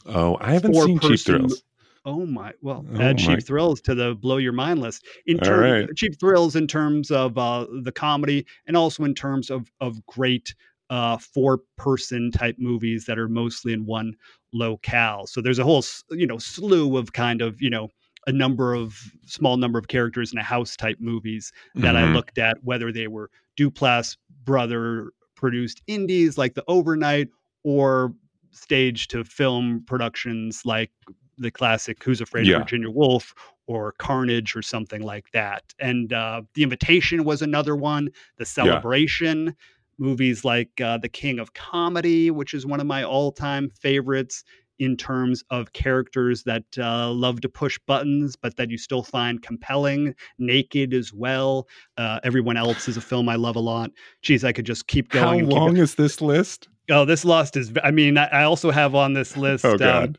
oh, 0.07 0.37
I 0.41 0.53
haven't 0.53 0.73
seen 0.75 0.99
Cheap 0.99 1.19
Thrills. 1.19 1.63
oh 2.05 2.25
my 2.25 2.53
well 2.61 2.85
Oh 2.95 3.01
add 3.01 3.17
my- 3.17 3.35
Cheap 3.35 3.43
Thrills 3.45 3.81
to 3.81 3.93
the 3.95 4.15
blow 4.15 4.37
your 4.37 4.51
mind 4.53 4.81
list 4.81 5.05
in 5.27 5.37
terms 5.37 5.87
right. 5.87 5.95
Cheap 5.95 6.19
Thrills 6.19 6.55
in 6.55 6.67
terms 6.67 7.11
of 7.11 7.37
uh, 7.37 7.67
the 7.83 7.91
comedy 7.91 8.45
and 8.65 8.75
also 8.75 9.03
in 9.03 9.13
terms 9.13 9.49
of 9.51 9.71
of 9.79 10.03
great 10.07 10.55
uh, 10.89 11.17
four 11.17 11.59
person 11.77 12.31
type 12.31 12.55
movies 12.59 13.05
that 13.05 13.17
are 13.19 13.27
mostly 13.27 13.73
in 13.73 13.85
one 13.85 14.15
locale. 14.53 15.27
So 15.27 15.41
there's 15.41 15.59
a 15.59 15.63
whole 15.63 15.83
you 16.11 16.25
know 16.27 16.37
slew 16.37 16.97
of 16.97 17.13
kind 17.13 17.41
of 17.41 17.61
you 17.61 17.69
know 17.69 17.89
a 18.27 18.31
number 18.31 18.73
of 18.73 18.97
small 19.25 19.57
number 19.57 19.79
of 19.79 19.87
characters 19.87 20.31
in 20.33 20.37
a 20.37 20.43
house 20.43 20.75
type 20.75 20.97
movies 20.99 21.51
that 21.75 21.95
I 21.95 22.03
Mhm. 22.03 22.13
looked 22.13 22.37
at, 22.37 22.61
whether 22.63 22.91
they 22.91 23.07
were 23.07 23.29
Duplass 23.57 24.17
brother 24.43 25.11
produced 25.35 25.81
indies 25.87 26.37
like 26.37 26.53
The 26.55 26.63
Overnight 26.67 27.29
or 27.63 28.13
stage 28.51 29.07
to 29.09 29.23
film 29.23 29.83
productions 29.87 30.63
like 30.65 30.91
the 31.37 31.51
classic 31.51 32.03
Who's 32.03 32.19
Afraid 32.21 32.47
Yeah. 32.47 32.55
of 32.55 32.61
Virginia 32.63 32.89
Woolf 32.89 33.33
or 33.67 33.91
Carnage 33.93 34.55
or 34.55 34.61
something 34.61 35.03
like 35.03 35.29
that. 35.31 35.63
And 35.79 36.11
uh, 36.11 36.41
The 36.55 36.63
Invitation 36.63 37.23
was 37.23 37.41
another 37.41 37.75
one, 37.75 38.09
The 38.37 38.45
Celebration. 38.45 39.55
Movies 39.99 40.45
like 40.45 40.79
uh, 40.81 40.97
The 40.97 41.09
King 41.09 41.39
of 41.39 41.53
Comedy, 41.53 42.31
which 42.31 42.53
is 42.53 42.65
one 42.65 42.79
of 42.79 42.87
my 42.87 43.03
all 43.03 43.31
time 43.31 43.69
favorites 43.69 44.43
in 44.79 44.95
terms 44.95 45.43
of 45.49 45.73
characters 45.73 46.43
that 46.43 46.63
uh, 46.77 47.09
love 47.11 47.41
to 47.41 47.49
push 47.49 47.79
buttons, 47.87 48.35
but 48.35 48.55
that 48.57 48.69
you 48.69 48.77
still 48.77 49.03
find 49.03 49.41
compelling. 49.41 50.13
Naked 50.37 50.93
as 50.93 51.13
well. 51.13 51.67
Uh, 51.97 52.19
Everyone 52.23 52.57
Else 52.57 52.87
is 52.87 52.97
a 52.97 53.01
film 53.01 53.29
I 53.29 53.35
love 53.35 53.55
a 53.55 53.59
lot. 53.59 53.91
Geez, 54.21 54.43
I 54.43 54.51
could 54.51 54.65
just 54.65 54.87
keep 54.87 55.09
going. 55.09 55.45
How 55.45 55.51
long 55.51 55.77
is 55.77 55.95
this 55.95 56.21
list? 56.21 56.67
Oh, 56.89 57.05
this 57.05 57.25
list 57.25 57.57
is. 57.57 57.71
I 57.83 57.91
mean, 57.91 58.17
I, 58.17 58.27
I 58.27 58.43
also 58.43 58.71
have 58.71 58.95
on 58.95 59.13
this 59.13 59.35
list. 59.37 59.65
Oh 59.65 59.71
um, 59.71 59.77
God. 59.77 60.17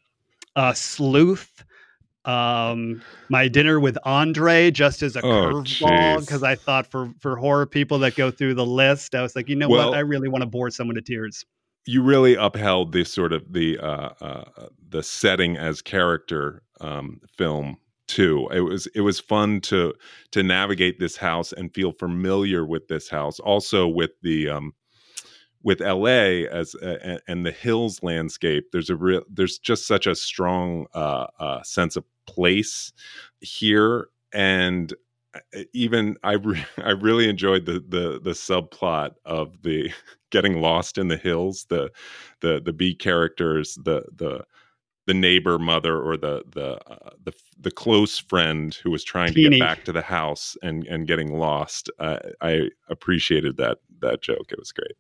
uh, 0.57 0.73
Sleuth. 0.73 1.65
Um, 2.29 3.01
my 3.31 3.49
dinner 3.49 3.81
with 3.81 3.97
Andre, 4.05 4.71
just 4.71 5.03
as 5.03 5.17
a 5.17 5.21
Oh, 5.25 5.31
curveball, 5.63 6.21
because 6.21 6.43
I 6.43 6.55
thought 6.55 6.87
for 6.87 7.11
for 7.21 7.37
horror 7.37 7.67
people 7.67 7.99
that 8.01 8.15
go 8.17 8.31
through 8.31 8.55
the 8.55 8.67
list, 8.67 9.15
I 9.15 9.23
was 9.23 9.35
like, 9.35 9.49
you 9.49 9.57
know 9.57 9.69
Well- 9.69 9.91
what, 9.91 9.97
I 9.97 10.01
really 10.01 10.29
want 10.29 10.43
to 10.43 10.47
bore 10.49 10.71
someone 10.71 10.95
to 10.97 11.03
tears. 11.03 11.45
you 11.87 12.03
really 12.03 12.35
upheld 12.35 12.93
the 12.93 13.03
sort 13.05 13.33
of 13.33 13.51
the 13.53 13.79
uh, 13.79 14.11
uh, 14.21 14.45
the 14.91 15.03
setting 15.03 15.57
as 15.57 15.81
character 15.81 16.63
um, 16.83 17.19
film 17.37 17.77
too. 18.09 18.47
It 18.53 18.61
was 18.61 18.87
it 18.95 19.01
was 19.01 19.19
fun 19.21 19.61
to 19.63 19.95
to 20.33 20.43
navigate 20.43 20.99
this 21.01 21.17
house 21.17 21.53
and 21.53 21.73
feel 21.75 21.93
familiar 21.93 22.67
with 22.67 22.89
this 22.89 23.09
house. 23.09 23.41
Also 23.41 23.89
with 23.89 24.11
the 24.23 24.51
um, 24.51 24.75
with 25.63 25.81
LA 25.81 26.45
as 26.51 26.75
uh, 26.75 27.19
and- 27.27 27.47
the 27.47 27.53
hills 27.53 28.03
landscape. 28.03 28.65
There's 28.73 28.91
a 28.91 28.97
real 28.97 29.23
there's 29.31 29.59
just 29.59 29.87
such 29.87 30.07
a 30.07 30.15
strong 30.15 30.87
uh, 30.95 31.27
uh, 31.41 31.63
sense 31.63 31.97
of 31.97 32.05
place 32.29 32.93
here 33.41 34.09
and 34.33 34.95
uh, 35.35 35.63
even 35.73 36.17
I 36.23 36.33
re- 36.35 36.65
I 36.79 36.91
really 36.91 37.29
enjoyed 37.29 37.67
the 37.67 37.85
the 37.87 38.21
the 38.23 38.31
subplot 38.31 39.13
of 39.25 39.63
the 39.63 39.91
getting 40.31 40.61
lost 40.61 40.99
in 40.99 41.09
the 41.09 41.17
hills 41.17 41.67
the 41.69 41.91
the 42.41 42.61
the 42.65 42.73
B 42.73 42.95
characters 42.95 43.79
the 43.83 44.05
the 44.15 44.45
the 45.07 45.15
neighbor 45.15 45.59
mother 45.59 45.99
or 45.99 46.19
the 46.19 46.43
the 46.53 46.79
uh, 46.91 47.11
the 47.25 47.33
the 47.59 47.71
close 47.71 48.19
friend 48.19 48.75
who 48.83 48.91
was 48.91 49.03
trying 49.03 49.33
to 49.33 49.41
get 49.41 49.59
back 49.59 49.85
to 49.85 49.93
the 49.93 50.03
house 50.03 50.57
and 50.63 50.87
and 50.87 51.07
getting 51.07 51.39
lost. 51.39 51.91
Uh, 51.99 52.19
I 52.43 52.69
appreciated 52.89 53.57
that 53.57 53.79
that 54.01 54.21
joke. 54.21 54.53
It 54.53 54.59
was 54.59 54.71
great 54.73 54.97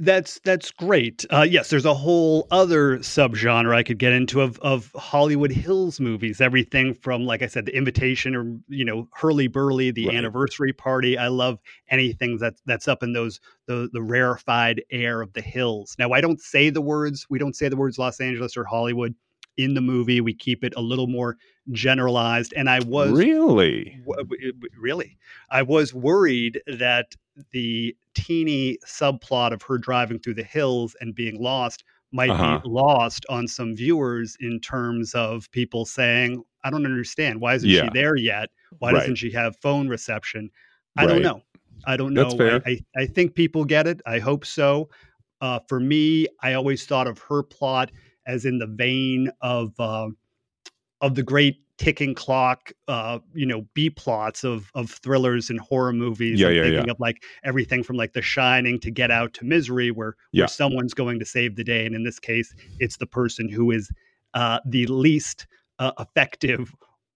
That's 0.00 0.40
that's 0.44 0.70
great. 0.70 1.26
Uh, 1.30 1.46
yes, 1.48 1.68
there's 1.68 1.84
a 1.84 1.92
whole 1.92 2.46
other 2.50 2.98
subgenre 3.00 3.74
I 3.74 3.82
could 3.82 3.98
get 3.98 4.14
into 4.14 4.40
of 4.40 4.58
of 4.60 4.90
Hollywood 4.96 5.52
Hills 5.52 6.00
movies. 6.00 6.40
Everything 6.40 6.94
from, 6.94 7.26
like 7.26 7.42
I 7.42 7.46
said, 7.46 7.66
The 7.66 7.76
Invitation, 7.76 8.34
or 8.34 8.58
you 8.68 8.84
know, 8.86 9.08
Hurlyburly, 9.20 9.94
The 9.94 10.06
Right. 10.06 10.16
Anniversary 10.16 10.72
Party. 10.72 11.18
I 11.18 11.28
love 11.28 11.58
anything 11.90 12.38
that's 12.38 12.62
that's 12.64 12.88
up 12.88 13.02
in 13.02 13.12
those 13.12 13.40
the 13.66 13.90
the 13.92 14.00
rarefied 14.00 14.82
air 14.90 15.20
of 15.20 15.34
the 15.34 15.42
hills. 15.42 15.94
Now, 15.98 16.12
I 16.12 16.22
don't 16.22 16.40
say 16.40 16.70
the 16.70 16.80
words. 16.80 17.26
We 17.28 17.38
don't 17.38 17.54
say 17.54 17.68
the 17.68 17.76
words 17.76 17.98
Los 17.98 18.20
Angeles 18.20 18.56
or 18.56 18.64
Hollywood 18.64 19.14
in 19.58 19.74
the 19.74 19.82
movie. 19.82 20.22
We 20.22 20.32
keep 20.32 20.64
it 20.64 20.72
a 20.76 20.80
little 20.80 21.08
more 21.08 21.36
generalized. 21.72 22.54
And 22.56 22.70
I 22.70 22.80
was 22.80 23.12
really 23.12 24.00
w- 24.06 24.52
really 24.78 25.18
i 25.50 25.62
was 25.62 25.92
worried 25.94 26.60
that 26.66 27.14
the 27.52 27.94
teeny 28.14 28.78
subplot 28.86 29.52
of 29.52 29.62
her 29.62 29.78
driving 29.78 30.18
through 30.18 30.34
the 30.34 30.42
hills 30.44 30.96
and 31.00 31.14
being 31.14 31.40
lost 31.40 31.84
might 32.12 32.30
Uh-huh. 32.30 32.60
be 32.60 32.68
lost 32.68 33.24
on 33.28 33.46
some 33.46 33.74
viewers 33.76 34.36
in 34.40 34.58
terms 34.60 35.14
of 35.14 35.50
people 35.52 35.84
saying 35.86 36.42
i 36.64 36.70
don't 36.70 36.84
understand 36.84 37.40
why 37.40 37.54
isn't 37.54 37.68
Yeah. 37.70 37.82
she 37.82 37.90
there 37.92 38.16
yet 38.16 38.48
why 38.80 38.90
Right. 38.92 39.00
doesn't 39.00 39.16
she 39.16 39.30
have 39.30 39.56
phone 39.58 39.88
reception 39.88 40.50
i 40.96 41.04
Right. 41.06 41.12
don't 41.12 41.22
know 41.22 41.42
I 41.86 41.96
don't 41.96 42.12
know. 42.12 42.24
That's 42.24 42.34
fair. 42.34 42.62
I, 42.66 42.70
I, 42.96 43.02
I 43.04 43.06
think 43.06 43.34
people 43.34 43.64
get 43.64 43.86
it. 43.86 44.02
I 44.04 44.18
hope 44.18 44.44
so. 44.44 44.90
Uh, 45.40 45.60
for 45.66 45.80
me, 45.80 46.26
I 46.42 46.52
always 46.52 46.84
thought 46.84 47.06
of 47.06 47.18
her 47.20 47.42
plot 47.42 47.90
as 48.26 48.44
in 48.44 48.58
the 48.58 48.66
vein 48.66 49.30
of 49.40 49.72
uh, 49.80 50.08
of 51.00 51.14
the 51.14 51.22
great 51.22 51.56
ticking 51.80 52.14
clock, 52.14 52.70
uh, 52.88 53.18
you 53.32 53.46
know, 53.46 53.66
B 53.72 53.88
plots 53.88 54.44
of 54.44 54.70
of 54.74 54.90
thrillers 54.90 55.48
and 55.48 55.58
horror 55.58 55.94
movies. 55.94 56.38
Yeah, 56.38 56.48
I'm 56.48 56.54
yeah, 56.54 56.62
thinking 56.64 56.84
yeah. 56.84 56.90
of 56.92 57.00
like 57.00 57.24
everything 57.42 57.82
from 57.82 57.96
like 57.96 58.12
The 58.12 58.20
Shining 58.20 58.78
to 58.80 58.90
Get 58.90 59.10
Out 59.10 59.32
to 59.34 59.46
Misery, 59.46 59.90
where 59.90 60.14
Yeah. 60.32 60.42
where 60.42 60.48
someone's 60.48 60.92
going 60.92 61.18
to 61.18 61.24
save 61.24 61.56
the 61.56 61.64
day, 61.64 61.86
and 61.86 61.94
in 61.94 62.04
this 62.04 62.18
case, 62.18 62.54
it's 62.78 62.98
the 62.98 63.06
person 63.06 63.48
who 63.48 63.70
is 63.70 63.90
uh, 64.34 64.60
the 64.66 64.86
least 64.86 65.46
uh, 65.78 65.92
effective. 65.98 66.72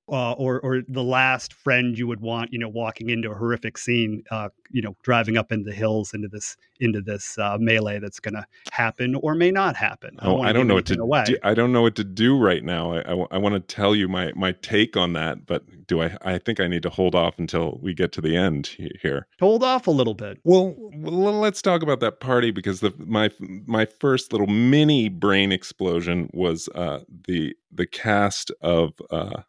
Uh, 0.06 0.32
or, 0.32 0.61
or 0.61 0.82
the 0.87 1.02
last 1.02 1.54
friend 1.54 1.99
you 1.99 2.06
would 2.06 2.20
want, 2.20 2.52
you 2.52 2.58
know, 2.58 2.68
walking 2.68 3.08
into 3.08 3.30
a 3.30 3.34
horrific 3.34 3.78
scene, 3.78 4.23
uh, 4.30 4.50
you 4.70 4.82
know, 4.82 4.94
driving 5.02 5.38
up 5.38 5.50
into 5.50 5.64
the 5.64 5.75
hills 5.75 6.12
into 6.12 6.28
this 6.28 6.58
into 6.80 7.00
this 7.00 7.38
uh, 7.38 7.56
melee 7.58 7.99
that's 7.99 8.20
going 8.20 8.34
to 8.34 8.44
happen 8.70 9.14
or 9.23 9.34
may 9.34 9.50
not 9.50 9.76
happen. 9.76 10.16
Oh, 10.20 10.34
wanna 10.34 10.49
I 10.50 10.52
don't 10.52 10.66
know 10.66 10.75
what 10.75 10.87
to 10.87 11.00
away. 11.00 11.25
do. 11.25 11.37
I 11.42 11.54
don't 11.54 11.73
know 11.73 11.80
what 11.80 11.94
to 11.96 12.04
do 12.04 12.37
right 12.38 12.62
now. 12.62 12.92
I, 12.92 13.26
I 13.30 13.38
want 13.38 13.54
to 13.54 13.61
tell 13.61 13.94
you 13.94 14.08
my 14.08 14.32
my 14.34 14.52
take 14.52 14.96
on 14.96 15.14
that, 15.14 15.46
but 15.46 15.64
do 15.87 16.02
I? 16.02 16.16
I 16.23 16.38
think 16.38 16.61
I 16.61 16.66
need 16.66 16.82
to 16.82 16.90
hold 16.90 17.14
off 17.14 17.38
until 17.38 17.78
we 17.82 17.94
get 17.94 18.12
to 18.12 18.20
the 18.20 18.37
end 18.37 18.76
here. 19.00 19.26
Hold 19.40 19.62
off 19.62 19.87
a 19.87 19.90
little 19.90 20.14
bit. 20.14 20.38
Well, 20.44 20.75
well, 20.96 21.38
let's 21.40 21.62
talk 21.62 21.82
about 21.82 22.00
that 22.00 22.20
party 22.20 22.50
because 22.50 22.80
the 22.80 22.92
my 22.99 23.30
my 23.40 23.87
first 23.87 24.32
little 24.32 24.46
mini 24.46 25.08
brain 25.08 25.52
explosion 25.52 26.28
was 26.32 26.68
uh, 26.75 27.00
the 27.26 27.54
the 27.73 27.87
cast 27.87 28.50
of 28.61 28.92
uh, 29.11 29.42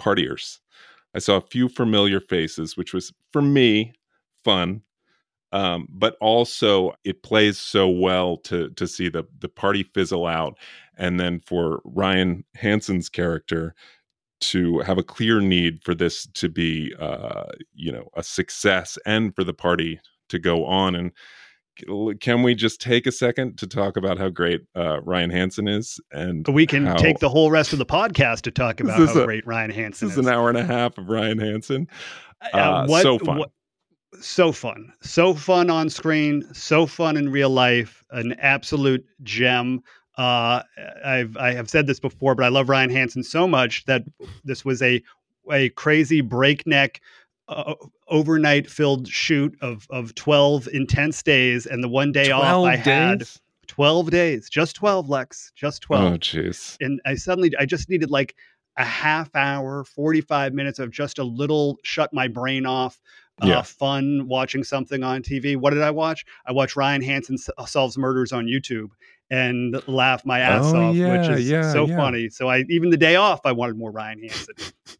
partiers. 0.00 0.58
I 1.14 1.18
saw 1.18 1.36
a 1.36 1.40
few 1.42 1.68
familiar 1.68 2.20
faces, 2.20 2.76
which 2.76 2.94
was 2.94 3.12
for 3.32 3.42
me 3.42 3.92
fun, 4.44 4.82
um, 5.52 5.88
but 5.90 6.16
also 6.20 6.92
it 7.04 7.22
plays 7.22 7.58
so 7.58 7.88
well 7.88 8.36
to 8.38 8.70
to 8.70 8.86
see 8.86 9.08
the 9.08 9.24
the 9.40 9.48
party 9.48 9.82
fizzle 9.94 10.26
out, 10.26 10.58
and 10.96 11.18
then 11.18 11.40
for 11.46 11.80
Ryan 11.84 12.44
Hansen's 12.54 13.08
character 13.08 13.74
to 14.40 14.78
have 14.80 14.98
a 14.98 15.02
clear 15.02 15.40
need 15.40 15.82
for 15.84 15.94
this 15.94 16.26
to 16.26 16.48
be 16.48 16.94
uh, 16.98 17.44
you 17.74 17.92
know 17.92 18.08
a 18.16 18.22
success 18.22 18.98
and 19.06 19.34
for 19.34 19.44
the 19.44 19.54
party 19.54 20.00
to 20.28 20.38
go 20.38 20.64
on 20.64 20.94
and 20.94 21.12
can 22.20 22.42
we 22.42 22.54
just 22.54 22.80
take 22.80 23.06
a 23.06 23.12
second 23.12 23.58
to 23.58 23.66
talk 23.66 23.96
about 23.96 24.18
how 24.18 24.28
great 24.28 24.62
uh, 24.76 25.00
Ryan 25.02 25.30
Hansen 25.30 25.68
is 25.68 26.00
and 26.12 26.46
we 26.48 26.66
can 26.66 26.86
how- 26.86 26.96
take 26.96 27.18
the 27.18 27.28
whole 27.28 27.50
rest 27.50 27.72
of 27.72 27.78
the 27.78 27.86
podcast 27.86 28.42
to 28.42 28.50
talk 28.50 28.80
about 28.80 28.98
how 29.08 29.20
a- 29.20 29.24
great 29.24 29.46
Ryan 29.46 29.70
Hansen 29.70 30.08
this 30.08 30.14
is. 30.16 30.18
is 30.20 30.26
an 30.26 30.32
hour 30.32 30.48
and 30.48 30.58
a 30.58 30.64
half 30.64 30.96
of 30.98 31.08
Ryan 31.08 31.38
Hansen 31.38 31.88
Uh, 32.52 32.56
uh, 32.56 32.86
what- 32.86 33.02
so 33.02 33.18
fun. 33.18 33.38
what- 33.38 33.50
so 34.20 34.50
fun. 34.52 34.92
So 35.02 35.34
fun 35.34 35.70
on 35.70 35.88
screen. 35.88 36.44
So 36.52 36.84
fun 36.84 37.16
in 37.16 37.30
real 37.30 37.48
life. 37.50 38.02
An 38.10 38.32
absolute 38.40 39.04
gem. 39.22 39.82
Uh, 40.18 40.62
I've 41.04 41.36
I 41.36 41.52
have 41.52 41.70
said 41.70 41.86
this 41.86 42.00
before, 42.00 42.34
but 42.34 42.44
I 42.44 42.48
love 42.48 42.68
Ryan 42.68 42.90
Hansen 42.90 43.22
so 43.22 43.46
much 43.46 43.84
that 43.86 44.02
this 44.44 44.64
was 44.64 44.82
a 44.82 45.00
a 45.50 45.68
crazy 45.70 46.20
breakneck. 46.20 47.00
Uh, 47.50 47.74
overnight 48.06 48.70
filled 48.70 49.08
shoot 49.08 49.56
of 49.60 49.86
of 49.90 50.14
12 50.14 50.68
intense 50.72 51.20
days 51.22 51.66
and 51.66 51.82
the 51.82 51.88
one 51.88 52.12
day 52.12 52.30
off 52.30 52.42
I 52.64 52.76
had 52.76 53.28
12 53.66 54.10
days 54.10 54.48
just 54.48 54.76
12 54.76 55.08
Lex 55.08 55.50
just 55.56 55.82
12 55.82 56.12
oh 56.12 56.16
jeez 56.18 56.76
and 56.80 57.00
I 57.04 57.16
suddenly 57.16 57.52
I 57.58 57.66
just 57.66 57.88
needed 57.90 58.08
like 58.08 58.36
a 58.76 58.84
half 58.84 59.34
hour, 59.34 59.82
45 59.84 60.54
minutes 60.54 60.78
of 60.78 60.90
just 60.92 61.18
a 61.18 61.24
little 61.24 61.76
shut 61.82 62.12
my 62.14 62.28
brain 62.28 62.64
off, 62.66 63.00
uh, 63.42 63.46
Yeah. 63.48 63.62
fun 63.62 64.28
watching 64.28 64.62
something 64.62 65.02
on 65.02 65.22
TV. 65.22 65.56
What 65.56 65.74
did 65.74 65.82
I 65.82 65.90
watch? 65.90 66.24
I 66.46 66.52
watched 66.52 66.76
Ryan 66.76 67.02
Hansen 67.02 67.36
uh, 67.58 67.66
solves 67.66 67.98
murders 67.98 68.32
on 68.32 68.46
YouTube 68.46 68.90
and 69.30 69.80
laugh 69.88 70.26
my 70.26 70.40
ass 70.40 70.64
Oh, 70.66 70.76
off, 70.88 70.94
yeah, 70.96 71.16
which 71.18 71.38
is 71.38 71.48
yeah, 71.48 71.72
so 71.72 71.86
yeah. 71.86 71.96
funny. 71.96 72.28
So 72.28 72.48
I 72.48 72.64
even 72.68 72.90
the 72.90 72.96
day 72.96 73.16
off, 73.16 73.40
I 73.44 73.52
wanted 73.52 73.76
more 73.76 73.90
Ryan 73.90 74.20
Hansen. 74.22 74.54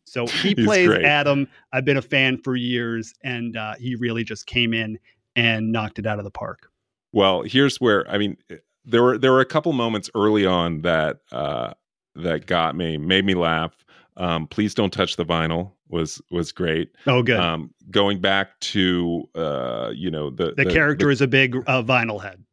So 0.04 0.26
he 0.42 0.54
plays 0.54 0.86
great. 0.88 1.04
Adam. 1.04 1.48
I've 1.72 1.84
been 1.84 1.96
a 1.96 2.02
fan 2.02 2.38
for 2.38 2.56
years, 2.56 3.12
and 3.22 3.56
uh, 3.56 3.74
he 3.78 3.96
really 3.96 4.24
just 4.24 4.46
came 4.46 4.72
in 4.72 4.98
and 5.36 5.72
knocked 5.72 5.98
it 5.98 6.06
out 6.06 6.18
of 6.18 6.24
the 6.24 6.30
park. 6.30 6.70
Well, 7.12 7.42
here's 7.42 7.80
where 7.80 8.08
I 8.10 8.18
mean 8.18 8.36
there 8.84 9.02
were 9.02 9.18
there 9.18 9.32
were 9.32 9.40
a 9.40 9.44
couple 9.46 9.72
moments 9.72 10.08
early 10.14 10.46
on 10.46 10.82
that 10.82 11.18
uh 11.32 11.74
that 12.16 12.46
got 12.46 12.76
me, 12.76 12.98
made 12.98 13.24
me 13.24 13.34
laugh. 13.34 13.84
Um 14.16 14.46
please 14.46 14.74
don't 14.74 14.92
touch 14.92 15.16
the 15.16 15.24
vinyl 15.24 15.72
was 15.88 16.20
was 16.30 16.52
great. 16.52 16.92
Oh, 17.06 17.22
good. 17.22 17.38
Um 17.40 17.72
going 17.90 18.20
back 18.20 18.58
to 18.60 19.28
uh 19.34 19.90
you 19.94 20.10
know 20.10 20.30
the 20.30 20.54
the, 20.56 20.66
character 20.66 21.10
is 21.10 21.20
a 21.20 21.26
big 21.26 21.56
uh, 21.66 21.82
vinyl 21.82 22.22
head. 22.22 22.44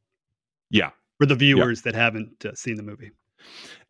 yeah. 0.71 0.89
For 1.19 1.25
the 1.25 1.35
viewers 1.35 1.81
that 1.83 1.95
haven't 1.95 2.45
uh, 2.45 2.53
seen 2.53 2.75
the 2.75 2.83
movie. 2.83 3.11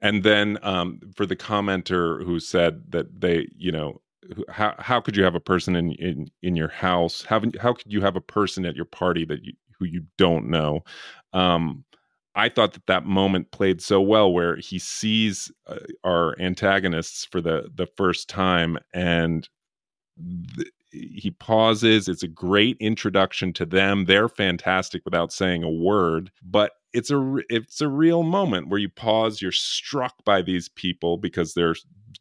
And 0.01 0.23
then 0.23 0.57
um 0.61 0.99
for 1.15 1.25
the 1.25 1.35
commenter 1.35 2.23
who 2.23 2.39
said 2.39 2.83
that 2.89 3.19
they, 3.19 3.47
you 3.55 3.71
know, 3.71 4.01
how 4.49 4.75
how 4.77 5.01
could 5.01 5.15
you 5.15 5.23
have 5.23 5.35
a 5.35 5.39
person 5.39 5.75
in 5.75 5.91
in 5.93 6.27
in 6.41 6.55
your 6.55 6.67
house? 6.67 7.23
How 7.23 7.41
how 7.59 7.73
could 7.73 7.91
you 7.91 8.01
have 8.01 8.15
a 8.15 8.21
person 8.21 8.65
at 8.65 8.75
your 8.75 8.85
party 8.85 9.25
that 9.25 9.43
you 9.43 9.53
who 9.79 9.85
you 9.85 10.03
don't 10.17 10.49
know? 10.49 10.83
Um 11.33 11.83
I 12.35 12.49
thought 12.49 12.73
that 12.73 12.85
that 12.85 13.05
moment 13.05 13.49
played 13.49 13.81
so 13.81 13.99
well 13.99 14.31
where 14.31 14.57
he 14.57 14.77
sees 14.77 15.51
uh, 15.65 15.79
our 16.03 16.39
antagonists 16.39 17.25
for 17.25 17.41
the 17.41 17.69
the 17.73 17.87
first 17.97 18.29
time 18.29 18.77
and 18.93 19.49
th- 20.55 20.69
he 20.91 21.31
pauses 21.31 22.07
it's 22.07 22.23
a 22.23 22.27
great 22.27 22.77
introduction 22.79 23.53
to 23.53 23.65
them 23.65 24.05
they're 24.05 24.29
fantastic 24.29 25.03
without 25.03 25.33
saying 25.33 25.63
a 25.63 25.69
word 25.69 26.31
but 26.41 26.71
it's 26.97 27.11
a 27.11 27.35
it's 27.49 27.81
a 27.81 27.87
real 27.87 28.23
moment 28.23 28.69
where 28.69 28.79
you 28.79 28.89
pause 28.89 29.41
you're 29.41 29.51
struck 29.51 30.15
by 30.25 30.41
these 30.41 30.69
people 30.69 31.17
because 31.17 31.53
they're 31.53 31.75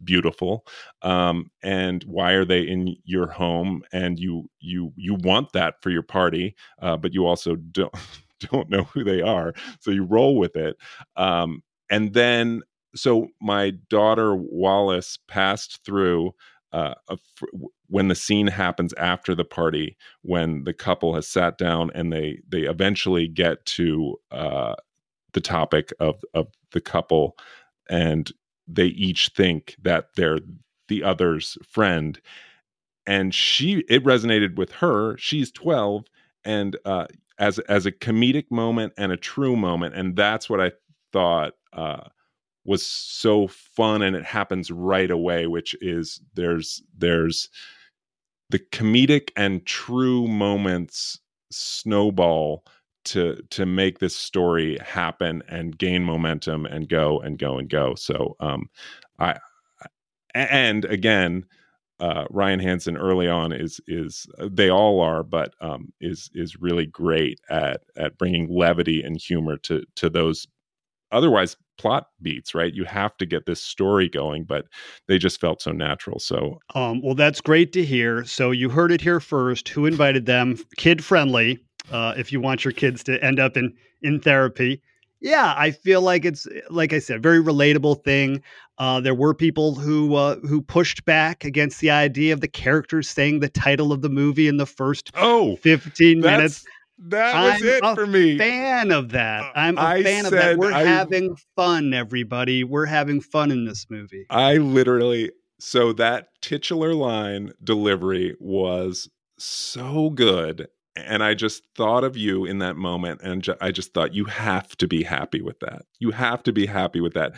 beautiful 0.04 0.66
um 1.02 1.50
and 1.62 2.04
why 2.04 2.32
are 2.32 2.44
they 2.44 2.60
in 2.60 2.96
your 3.04 3.28
home? 3.28 3.82
And 3.92 4.18
you 4.18 4.50
you 4.60 4.92
you 4.96 5.14
want 5.14 5.52
that 5.52 5.76
for 5.82 5.90
your 5.90 6.02
party 6.02 6.54
uh 6.82 6.96
but 6.96 7.14
you 7.14 7.26
also 7.26 7.56
don't 7.56 7.94
don't 8.40 8.68
know 8.70 8.84
who 8.84 9.02
they 9.04 9.22
are 9.22 9.54
so 9.80 9.90
you 9.90 10.04
roll 10.04 10.36
with 10.36 10.56
it 10.56 10.76
um 11.16 11.62
and 11.90 12.12
then 12.12 12.62
so 12.94 13.28
my 13.40 13.72
daughter 13.88 14.36
wallace 14.36 15.18
passed 15.28 15.84
through 15.84 16.32
uh, 16.72 16.94
a 17.08 17.18
when 17.88 18.08
the 18.08 18.14
scene 18.14 18.48
happens 18.48 18.92
after 18.94 19.34
the 19.34 19.44
party 19.44 19.96
when 20.22 20.64
the 20.64 20.72
couple 20.72 21.14
has 21.14 21.28
sat 21.28 21.58
down 21.58 21.90
and 21.94 22.12
they 22.12 22.40
they 22.48 22.62
eventually 22.62 23.28
get 23.28 23.64
to 23.66 24.16
uh 24.30 24.74
the 25.32 25.40
topic 25.40 25.92
of 26.00 26.22
of 26.34 26.48
the 26.72 26.80
couple 26.80 27.36
and 27.90 28.32
they 28.68 28.86
each 28.86 29.30
think 29.36 29.76
that 29.82 30.08
they're 30.16 30.40
the 30.88 31.02
other's 31.04 31.58
friend 31.68 32.20
and 33.06 33.34
she 33.34 33.84
it 33.88 34.04
resonated 34.04 34.56
with 34.56 34.72
her 34.72 35.16
she's 35.18 35.50
12 35.52 36.04
and 36.44 36.76
uh 36.84 37.06
as 37.38 37.58
as 37.60 37.86
a 37.86 37.92
comedic 37.92 38.50
moment 38.50 38.92
and 38.98 39.12
a 39.12 39.16
true 39.16 39.56
moment 39.56 39.94
and 39.94 40.16
that's 40.16 40.50
what 40.50 40.60
i 40.60 40.72
thought 41.12 41.54
uh 41.72 42.02
was 42.66 42.84
so 42.86 43.46
fun 43.48 44.02
and 44.02 44.16
it 44.16 44.24
happens 44.24 44.70
right 44.70 45.10
away 45.10 45.46
which 45.46 45.74
is 45.80 46.20
there's 46.34 46.82
there's 46.96 47.48
the 48.50 48.58
comedic 48.58 49.30
and 49.36 49.64
true 49.66 50.26
moments 50.26 51.18
snowball 51.50 52.64
to 53.04 53.40
to 53.50 53.64
make 53.66 53.98
this 54.00 54.16
story 54.16 54.78
happen 54.84 55.42
and 55.48 55.78
gain 55.78 56.02
momentum 56.02 56.66
and 56.66 56.88
go 56.88 57.20
and 57.20 57.38
go 57.38 57.58
and 57.58 57.68
go. 57.68 57.94
So 57.94 58.36
um 58.40 58.68
i 59.18 59.38
and 60.34 60.84
again 60.86 61.44
uh 62.00 62.24
ryan 62.30 62.60
hansen 62.60 62.96
early 62.96 63.28
on 63.28 63.52
is 63.52 63.80
is 63.86 64.26
they 64.50 64.68
all 64.70 65.00
are 65.00 65.22
but 65.22 65.54
um 65.60 65.92
is 66.00 66.30
is 66.34 66.60
really 66.60 66.86
great 66.86 67.40
at 67.48 67.82
at 67.96 68.18
bringing 68.18 68.48
levity 68.50 69.02
and 69.02 69.16
humor 69.18 69.56
to 69.56 69.82
to 69.94 70.10
those 70.10 70.46
otherwise 71.12 71.56
plot 71.78 72.08
beats 72.22 72.54
right 72.54 72.74
you 72.74 72.84
have 72.84 73.16
to 73.16 73.26
get 73.26 73.46
this 73.46 73.62
story 73.62 74.08
going 74.08 74.44
but 74.44 74.66
they 75.06 75.18
just 75.18 75.40
felt 75.40 75.60
so 75.62 75.72
natural 75.72 76.18
so 76.18 76.58
Um, 76.74 77.00
well, 77.02 77.14
that's 77.14 77.40
great 77.40 77.72
to 77.72 77.84
hear. 77.84 78.24
So 78.24 78.50
you 78.50 78.68
heard 78.68 78.92
it 78.92 79.00
here 79.00 79.20
first. 79.20 79.68
Who 79.68 79.86
invited 79.86 80.26
them? 80.26 80.58
Kid 80.76 81.02
friendly. 81.04 81.58
Uh, 81.90 82.14
if 82.16 82.32
you 82.32 82.40
want 82.40 82.64
your 82.64 82.72
kids 82.72 83.04
to 83.04 83.22
end 83.24 83.38
up 83.38 83.56
in 83.56 83.72
in 84.02 84.20
therapy, 84.20 84.82
yeah, 85.20 85.54
I 85.56 85.70
feel 85.70 86.02
like 86.02 86.24
it's 86.24 86.46
like 86.68 86.92
I 86.92 86.98
said, 86.98 87.22
very 87.22 87.42
relatable 87.42 88.02
thing. 88.04 88.42
Uh, 88.78 89.00
there 89.00 89.14
were 89.14 89.32
people 89.32 89.74
who 89.74 90.16
uh, 90.16 90.36
who 90.40 90.60
pushed 90.60 91.04
back 91.04 91.44
against 91.44 91.80
the 91.80 91.90
idea 91.90 92.32
of 92.32 92.40
the 92.40 92.48
characters 92.48 93.08
saying 93.08 93.40
the 93.40 93.48
title 93.48 93.92
of 93.92 94.02
the 94.02 94.10
movie 94.10 94.48
in 94.48 94.56
the 94.56 94.66
first 94.66 95.10
oh 95.14 95.56
fifteen 95.56 96.20
minutes. 96.20 96.64
That's 96.98 97.34
that 97.34 97.52
was 97.52 97.62
it 97.62 97.80
for 97.80 97.84
me. 97.84 97.88
I'm 97.88 97.92
it 97.92 97.92
a 97.92 97.94
for 97.94 98.06
me 98.06 98.38
Fan 98.38 98.90
of 98.92 99.08
that. 99.10 99.42
Uh, 99.44 99.52
I'm 99.54 99.78
a 99.78 99.80
I 99.80 100.02
fan 100.02 100.26
of 100.26 100.32
that. 100.32 100.58
We're 100.58 100.72
I- 100.72 100.82
having 100.84 101.36
fun, 101.54 101.92
everybody. 101.94 102.64
We're 102.64 102.86
having 102.86 103.20
fun 103.20 103.50
in 103.50 103.64
this 103.64 103.86
movie. 103.90 104.26
I 104.30 104.56
literally 104.56 105.32
so 105.58 105.92
that 105.94 106.28
titular 106.42 106.94
line 106.94 107.52
delivery 107.62 108.36
was 108.40 109.08
so 109.38 110.10
good 110.10 110.68
and 110.96 111.22
I 111.22 111.34
just 111.34 111.62
thought 111.74 112.04
of 112.04 112.16
you 112.16 112.46
in 112.46 112.58
that 112.60 112.76
moment, 112.76 113.20
and 113.22 113.42
ju- 113.42 113.56
I 113.60 113.70
just 113.70 113.92
thought 113.92 114.14
you 114.14 114.24
have 114.24 114.76
to 114.78 114.88
be 114.88 115.02
happy 115.02 115.42
with 115.42 115.60
that. 115.60 115.82
You 115.98 116.10
have 116.12 116.42
to 116.44 116.52
be 116.52 116.64
happy 116.66 117.00
with 117.02 117.12
that 117.14 117.34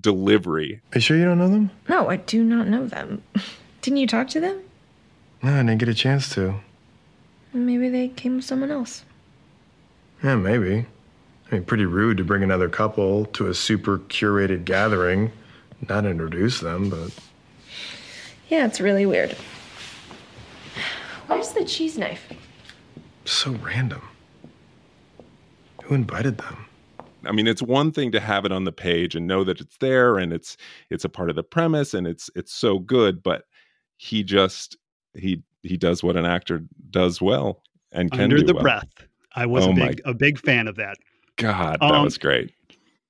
delivery. 0.00 0.80
Are 0.92 0.96
you 0.96 1.00
sure 1.00 1.16
you 1.16 1.24
don't 1.24 1.38
know 1.38 1.48
them? 1.50 1.70
No, 1.88 2.08
I 2.08 2.16
do 2.16 2.42
not 2.42 2.68
know 2.68 2.86
them. 2.86 3.22
Didn't 3.82 3.98
you 3.98 4.06
talk 4.06 4.28
to 4.28 4.40
them? 4.40 4.62
No, 5.42 5.52
I 5.54 5.58
didn't 5.58 5.78
get 5.78 5.88
a 5.88 5.94
chance 5.94 6.32
to. 6.34 6.54
Maybe 7.52 7.88
they 7.88 8.08
came 8.08 8.36
with 8.36 8.44
someone 8.44 8.70
else. 8.70 9.04
Yeah, 10.22 10.36
maybe. 10.36 10.86
I 11.50 11.54
mean, 11.54 11.64
pretty 11.64 11.84
rude 11.84 12.16
to 12.16 12.24
bring 12.24 12.42
another 12.42 12.68
couple 12.68 13.26
to 13.26 13.48
a 13.48 13.54
super 13.54 13.98
curated 13.98 14.64
gathering, 14.64 15.32
not 15.88 16.06
introduce 16.06 16.60
them, 16.60 16.88
but. 16.88 17.12
Yeah, 18.48 18.66
it's 18.66 18.80
really 18.80 19.04
weird. 19.04 19.36
Where's 21.26 21.52
the 21.52 21.64
cheese 21.64 21.98
knife? 21.98 22.26
So 23.24 23.52
random. 23.52 24.02
Who 25.84 25.94
invited 25.94 26.38
them? 26.38 26.66
I 27.24 27.32
mean, 27.32 27.46
it's 27.46 27.62
one 27.62 27.92
thing 27.92 28.12
to 28.12 28.20
have 28.20 28.44
it 28.44 28.52
on 28.52 28.64
the 28.64 28.72
page 28.72 29.14
and 29.14 29.26
know 29.26 29.44
that 29.44 29.60
it's 29.60 29.76
there 29.78 30.18
and 30.18 30.32
it's 30.32 30.56
it's 30.90 31.04
a 31.04 31.08
part 31.08 31.30
of 31.30 31.36
the 31.36 31.42
premise 31.42 31.94
and 31.94 32.06
it's 32.06 32.30
it's 32.34 32.52
so 32.52 32.78
good, 32.78 33.22
but 33.22 33.44
he 33.96 34.22
just 34.24 34.76
he 35.14 35.42
he 35.62 35.76
does 35.76 36.02
what 36.02 36.16
an 36.16 36.24
actor 36.26 36.62
does 36.90 37.20
well 37.22 37.62
and 37.92 38.10
can 38.10 38.20
Under 38.22 38.38
do 38.38 38.44
the 38.44 38.54
well. 38.54 38.62
breath. 38.62 38.88
I 39.34 39.46
was 39.46 39.66
Oh 39.66 39.70
a 39.70 39.74
my- 39.74 39.88
big 39.88 40.00
a 40.04 40.14
big 40.14 40.38
fan 40.38 40.68
of 40.68 40.76
that. 40.76 40.96
God, 41.36 41.78
that 41.80 41.90
Um, 41.94 42.04
was 42.04 42.18
great. 42.18 42.52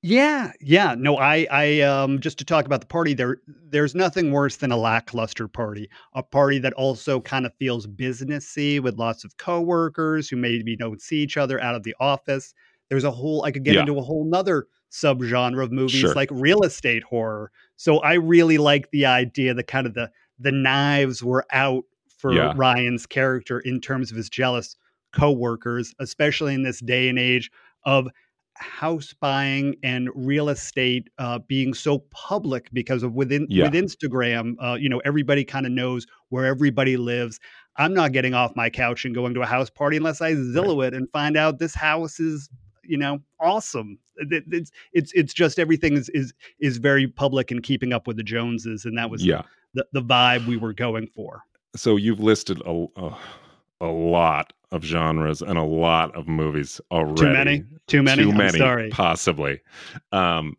Yeah, 0.04 0.50
yeah. 0.60 0.96
No, 0.98 1.16
I, 1.18 1.46
I, 1.50 1.80
um, 1.82 2.18
just 2.18 2.36
to 2.38 2.44
talk 2.44 2.66
about 2.66 2.80
the 2.80 2.88
party, 2.88 3.14
there, 3.14 3.38
there's 3.46 3.94
nothing 3.94 4.32
worse 4.32 4.56
than 4.56 4.72
a 4.72 4.76
lackluster 4.76 5.46
party. 5.46 5.88
A 6.14 6.24
party 6.24 6.58
that 6.58 6.72
also 6.72 7.20
kind 7.20 7.46
of 7.46 7.54
feels 7.54 7.86
businessy 7.86 8.80
with 8.80 8.98
lots 8.98 9.22
of 9.22 9.36
coworkers 9.36 10.28
who 10.28 10.36
maybe 10.36 10.74
don't 10.76 11.00
see 11.00 11.18
each 11.18 11.36
other 11.36 11.60
out 11.60 11.76
of 11.76 11.84
the 11.84 11.94
office. 12.00 12.52
There's 12.90 13.04
a 13.04 13.12
whole, 13.12 13.44
I 13.44 13.52
could 13.52 13.62
get 13.64 13.74
Yeah. 13.74 13.80
into 13.82 13.96
a 13.96 14.02
whole 14.02 14.24
nother 14.24 14.66
subgenre 14.90 15.62
of 15.62 15.70
movies 15.70 16.00
Sure. 16.00 16.14
like 16.14 16.28
real 16.32 16.62
estate 16.64 17.04
horror. 17.04 17.52
So 17.76 17.98
I 18.00 18.14
really 18.14 18.58
like 18.58 18.90
the 18.90 19.06
idea 19.06 19.54
that 19.54 19.66
kind 19.68 19.86
of 19.86 19.94
the 19.94 20.10
the 20.38 20.50
knives 20.52 21.22
were 21.22 21.46
out 21.52 21.84
for 22.22 22.32
Yeah. 22.32 22.54
Ryan's 22.56 23.04
character 23.04 23.60
in 23.60 23.80
terms 23.80 24.10
of 24.10 24.16
his 24.16 24.30
jealous 24.30 24.76
coworkers, 25.12 25.94
especially 26.00 26.54
in 26.54 26.62
this 26.62 26.80
day 26.80 27.08
and 27.08 27.18
age 27.18 27.50
of 27.84 28.08
house 28.54 29.12
buying 29.20 29.74
and 29.82 30.08
real 30.14 30.48
estate 30.48 31.08
uh, 31.18 31.38
being 31.48 31.74
so 31.74 31.98
public 32.10 32.68
because 32.72 33.02
of 33.02 33.12
within 33.14 33.46
Yeah. 33.50 33.64
with 33.64 33.72
Instagram, 33.74 34.54
uh, 34.62 34.74
you 34.74 34.88
know, 34.88 35.00
everybody 35.04 35.44
kind 35.44 35.66
of 35.66 35.72
knows 35.72 36.06
where 36.28 36.46
everybody 36.46 36.96
lives. 36.96 37.40
I'm 37.76 37.92
not 37.94 38.12
getting 38.12 38.34
off 38.34 38.54
my 38.54 38.70
couch 38.70 39.04
and 39.04 39.14
going 39.14 39.34
to 39.34 39.40
a 39.42 39.46
house 39.46 39.70
party 39.70 39.96
unless 39.96 40.20
I 40.20 40.34
Zillow 40.34 40.86
it 40.86 40.94
and 40.94 41.10
find 41.12 41.36
out 41.36 41.58
this 41.58 41.74
house 41.74 42.20
is, 42.20 42.48
you 42.84 42.98
know, 42.98 43.20
awesome. 43.40 43.98
It- 44.16 44.44
It's 44.50 44.70
it's 44.92 45.12
it's 45.14 45.32
just 45.34 45.58
everything 45.58 45.94
is 45.94 46.08
is 46.10 46.32
is 46.60 46.76
very 46.76 47.08
public 47.08 47.50
and 47.50 47.62
keeping 47.62 47.92
up 47.92 48.06
with 48.06 48.16
the 48.18 48.22
Joneses, 48.22 48.84
and 48.84 48.96
that 48.98 49.10
was 49.10 49.24
Yeah. 49.24 49.42
the, 49.74 49.86
the 49.92 50.02
vibe 50.02 50.46
we 50.46 50.56
were 50.58 50.74
going 50.74 51.06
for. 51.08 51.42
So 51.74 51.96
you've 51.96 52.20
listed 52.20 52.60
a, 52.66 52.86
a 52.96 53.16
a 53.82 53.86
lot 53.86 54.52
of 54.70 54.84
genres 54.84 55.42
and 55.42 55.58
a 55.58 55.64
lot 55.64 56.14
of 56.14 56.28
movies 56.28 56.80
already. 56.90 57.16
Too 57.16 57.32
many, 57.32 57.64
too 57.88 58.02
many. 58.02 58.22
Too 58.22 58.32
many, 58.32 58.58
sorry. 58.58 58.90
possibly. 58.90 59.60
Um, 60.12 60.56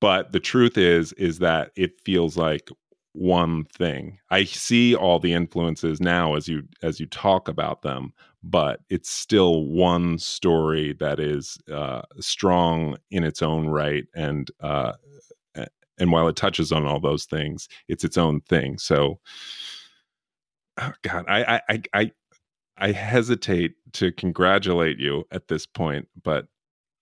but 0.00 0.32
the 0.32 0.40
truth 0.40 0.76
is, 0.76 1.12
is 1.12 1.38
that 1.38 1.70
it 1.76 2.00
feels 2.04 2.36
like 2.36 2.68
one 3.12 3.64
thing. 3.66 4.18
I 4.30 4.44
see 4.44 4.96
all 4.96 5.20
the 5.20 5.32
influences 5.32 6.00
now 6.00 6.34
as 6.34 6.48
you 6.48 6.64
as 6.82 6.98
you 6.98 7.06
talk 7.06 7.46
about 7.46 7.82
them, 7.82 8.12
but 8.42 8.80
it's 8.90 9.10
still 9.10 9.64
one 9.66 10.18
story 10.18 10.94
that 10.94 11.20
is 11.20 11.58
uh, 11.72 12.02
strong 12.18 12.96
in 13.10 13.22
its 13.22 13.42
own 13.42 13.68
right, 13.68 14.04
and 14.14 14.50
uh, 14.60 14.94
and 15.98 16.10
while 16.10 16.26
it 16.26 16.36
touches 16.36 16.72
on 16.72 16.84
all 16.86 16.98
those 16.98 17.26
things, 17.26 17.68
it's 17.86 18.02
its 18.02 18.18
own 18.18 18.40
thing. 18.40 18.78
So, 18.78 19.20
oh 20.80 20.92
God, 21.02 21.24
I 21.28 21.44
I 21.44 21.60
I. 21.68 21.82
I 21.94 22.12
I 22.78 22.90
hesitate 22.90 23.74
to 23.92 24.10
congratulate 24.12 24.98
you 24.98 25.24
at 25.30 25.46
this 25.46 25.66
point, 25.66 26.08
but 26.24 26.48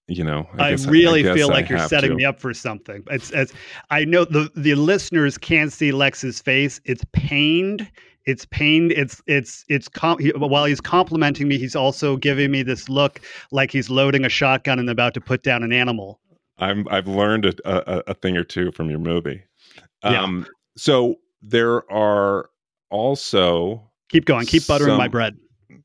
you 0.09 0.25
know, 0.25 0.49
I, 0.59 0.71
I, 0.71 0.77
really 0.89 1.23
feel 1.23 1.51
I 1.51 1.55
like 1.55 1.69
you're 1.69 1.79
setting 1.87 2.11
to. 2.11 2.17
me 2.17 2.25
up 2.25 2.41
for 2.41 2.53
something. 2.53 3.05
It's, 3.11 3.33
I 3.91 4.05
know 4.05 4.25
the 4.25 4.51
the 4.57 4.75
listeners 4.75 5.39
can't 5.39 5.73
see 5.73 5.93
Lex's 5.93 6.43
face. 6.43 6.81
It's 6.85 7.05
pained. 7.13 7.89
It's 8.27 8.45
pained. 8.47 8.91
It's 8.93 9.23
it's 9.27 9.65
it's 9.69 9.89
com- 9.89 10.19
he, 10.19 10.31
while 10.31 10.65
he's 10.65 10.81
complimenting 10.81 11.47
me, 11.47 11.59
he's 11.59 11.77
also 11.77 12.17
giving 12.17 12.51
me 12.51 12.65
this 12.65 12.89
look 12.89 13.21
like 13.53 13.71
he's 13.71 13.89
loading 13.89 14.25
a 14.25 14.29
shotgun 14.29 14.81
and 14.81 14.91
about 14.91 15.15
to 15.15 15.21
put 15.21 15.45
down 15.45 15.63
an 15.63 15.73
animal. 15.73 16.21
I'm 16.59 16.89
I've 16.89 17.07
learned 17.09 17.47
a, 17.47 17.55
a, 17.65 18.03
a 18.09 18.15
thing 18.15 18.37
or 18.37 18.45
two 18.45 18.73
from 18.73 18.91
your 18.91 18.99
movie. 18.99 19.45
Yeah. 20.03 20.23
Um, 20.23 20.47
so 20.77 21.17
there 21.41 21.91
are 21.91 22.51
also 22.91 23.91
Keep 24.11 24.25
going. 24.25 24.47
Keep 24.47 24.67
buttering 24.67 24.97
my 24.97 25.09
bread. 25.09 25.37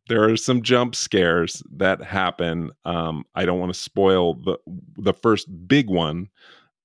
there 0.09 0.23
are 0.29 0.35
some 0.37 0.61
jump 0.63 0.95
scares 0.95 1.61
that 1.77 2.01
happen. 2.03 2.71
Um, 2.85 3.23
I 3.35 3.45
don't 3.45 3.59
want 3.59 3.73
to 3.73 3.79
spoil 3.79 4.33
the 4.35 4.57
the 4.97 5.13
first 5.13 5.47
big 5.67 5.89
one, 5.89 6.29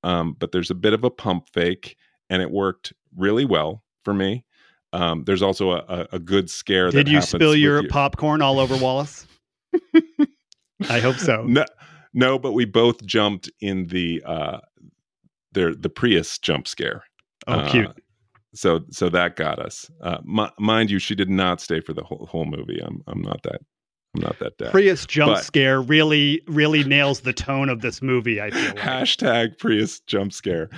um, 0.03 0.37
but 0.39 0.53
there's 0.53 0.71
a 0.71 0.75
bit 0.75 0.93
of 0.93 1.03
a 1.05 1.11
pump 1.11 1.49
fake, 1.53 1.97
and 2.29 2.43
it 2.43 2.51
worked 2.51 2.93
really 3.17 3.45
well 3.45 3.83
for 4.05 4.13
me. 4.15 4.45
Um, 4.93 5.25
there's 5.25 5.41
also 5.43 5.71
a, 5.71 5.85
a, 5.89 6.07
a 6.13 6.19
good 6.19 6.51
scare. 6.51 6.91
Did 6.91 7.09
you 7.09 7.23
spill 7.23 7.55
your 7.55 7.83
you. 7.83 7.89
popcorn 7.89 8.43
all 8.43 8.59
over 8.59 8.77
Wallace? 8.77 9.27
I 10.89 10.99
hope 11.01 11.17
so. 11.17 11.45
No, 11.45 11.65
no, 12.13 12.39
but 12.39 12.53
we 12.53 12.65
both 12.65 13.05
jumped 13.07 13.51
in 13.61 13.87
the 13.87 14.23
uh, 14.27 14.59
the 15.53 15.77
the 15.79 15.89
Prius 15.89 16.39
jump 16.39 16.67
scare. 16.67 17.05
Oh, 17.47 17.53
Uh, 17.55 17.71
cute. 17.71 17.97
So 18.55 18.81
so 18.91 19.09
that 19.09 19.37
got 19.37 19.59
us. 19.59 19.91
Uh, 20.03 20.19
mi- 20.25 20.51
mind 20.59 20.91
you, 20.91 20.99
she 20.99 21.15
did 21.15 21.31
not 21.31 21.61
stay 21.61 21.81
for 21.81 21.93
the 21.93 22.03
whole 22.05 22.27
whole 22.31 22.47
movie. 22.47 22.81
I'm 22.83 23.03
I'm 23.07 23.23
not 23.23 23.43
that 23.45 23.61
I'm 24.17 24.23
not 24.23 24.41
that 24.41 24.59
dead. 24.59 24.73
Prius 24.73 25.07
jump 25.07 25.35
but- 25.35 25.45
scare 25.45 25.81
really 25.81 26.43
really 26.49 26.83
nails 26.83 27.21
the 27.21 27.33
tone 27.33 27.69
of 27.69 27.81
this 27.81 28.03
movie. 28.03 28.41
I 28.41 28.51
feel 28.51 28.65
like. 28.65 28.77
Hashtag 28.77 29.59
Prius 29.59 30.01
jump 30.01 30.33
scare. 30.33 30.69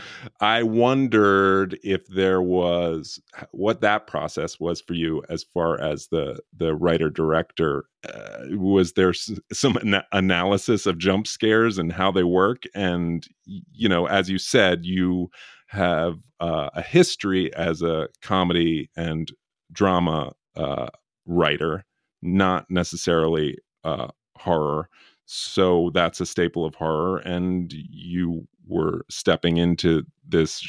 I 0.40 0.62
wondered 0.64 1.78
if 1.82 2.06
there 2.08 2.42
was 2.42 3.18
what 3.52 3.80
that 3.80 4.06
process 4.06 4.60
was 4.60 4.82
for 4.82 4.92
you 4.92 5.22
as 5.30 5.44
far 5.54 5.80
as 5.80 6.08
the 6.08 6.40
the 6.54 6.74
writer 6.74 7.08
director. 7.08 7.84
Uh, 8.06 8.56
was 8.56 8.94
there 8.94 9.10
s- 9.10 9.30
some 9.52 9.78
ana- 9.78 10.04
analysis 10.12 10.86
of 10.86 10.98
jump 10.98 11.26
scares 11.26 11.78
and 11.78 11.92
how 11.92 12.10
they 12.10 12.24
work? 12.24 12.64
And 12.74 13.26
you 13.46 13.88
know, 13.88 14.06
as 14.06 14.28
you 14.28 14.38
said, 14.38 14.84
you 14.84 15.30
have 15.72 16.18
uh, 16.38 16.68
a 16.74 16.82
history 16.82 17.52
as 17.54 17.82
a 17.82 18.08
comedy 18.20 18.90
and 18.96 19.32
drama 19.72 20.32
uh, 20.54 20.88
writer, 21.26 21.84
not 22.20 22.66
necessarily 22.70 23.56
uh, 23.84 24.08
horror. 24.36 24.88
So 25.24 25.90
that's 25.94 26.20
a 26.20 26.26
staple 26.26 26.64
of 26.66 26.74
horror 26.74 27.18
and 27.18 27.72
you 27.72 28.46
were 28.66 29.04
stepping 29.08 29.56
into 29.56 30.04
this 30.28 30.62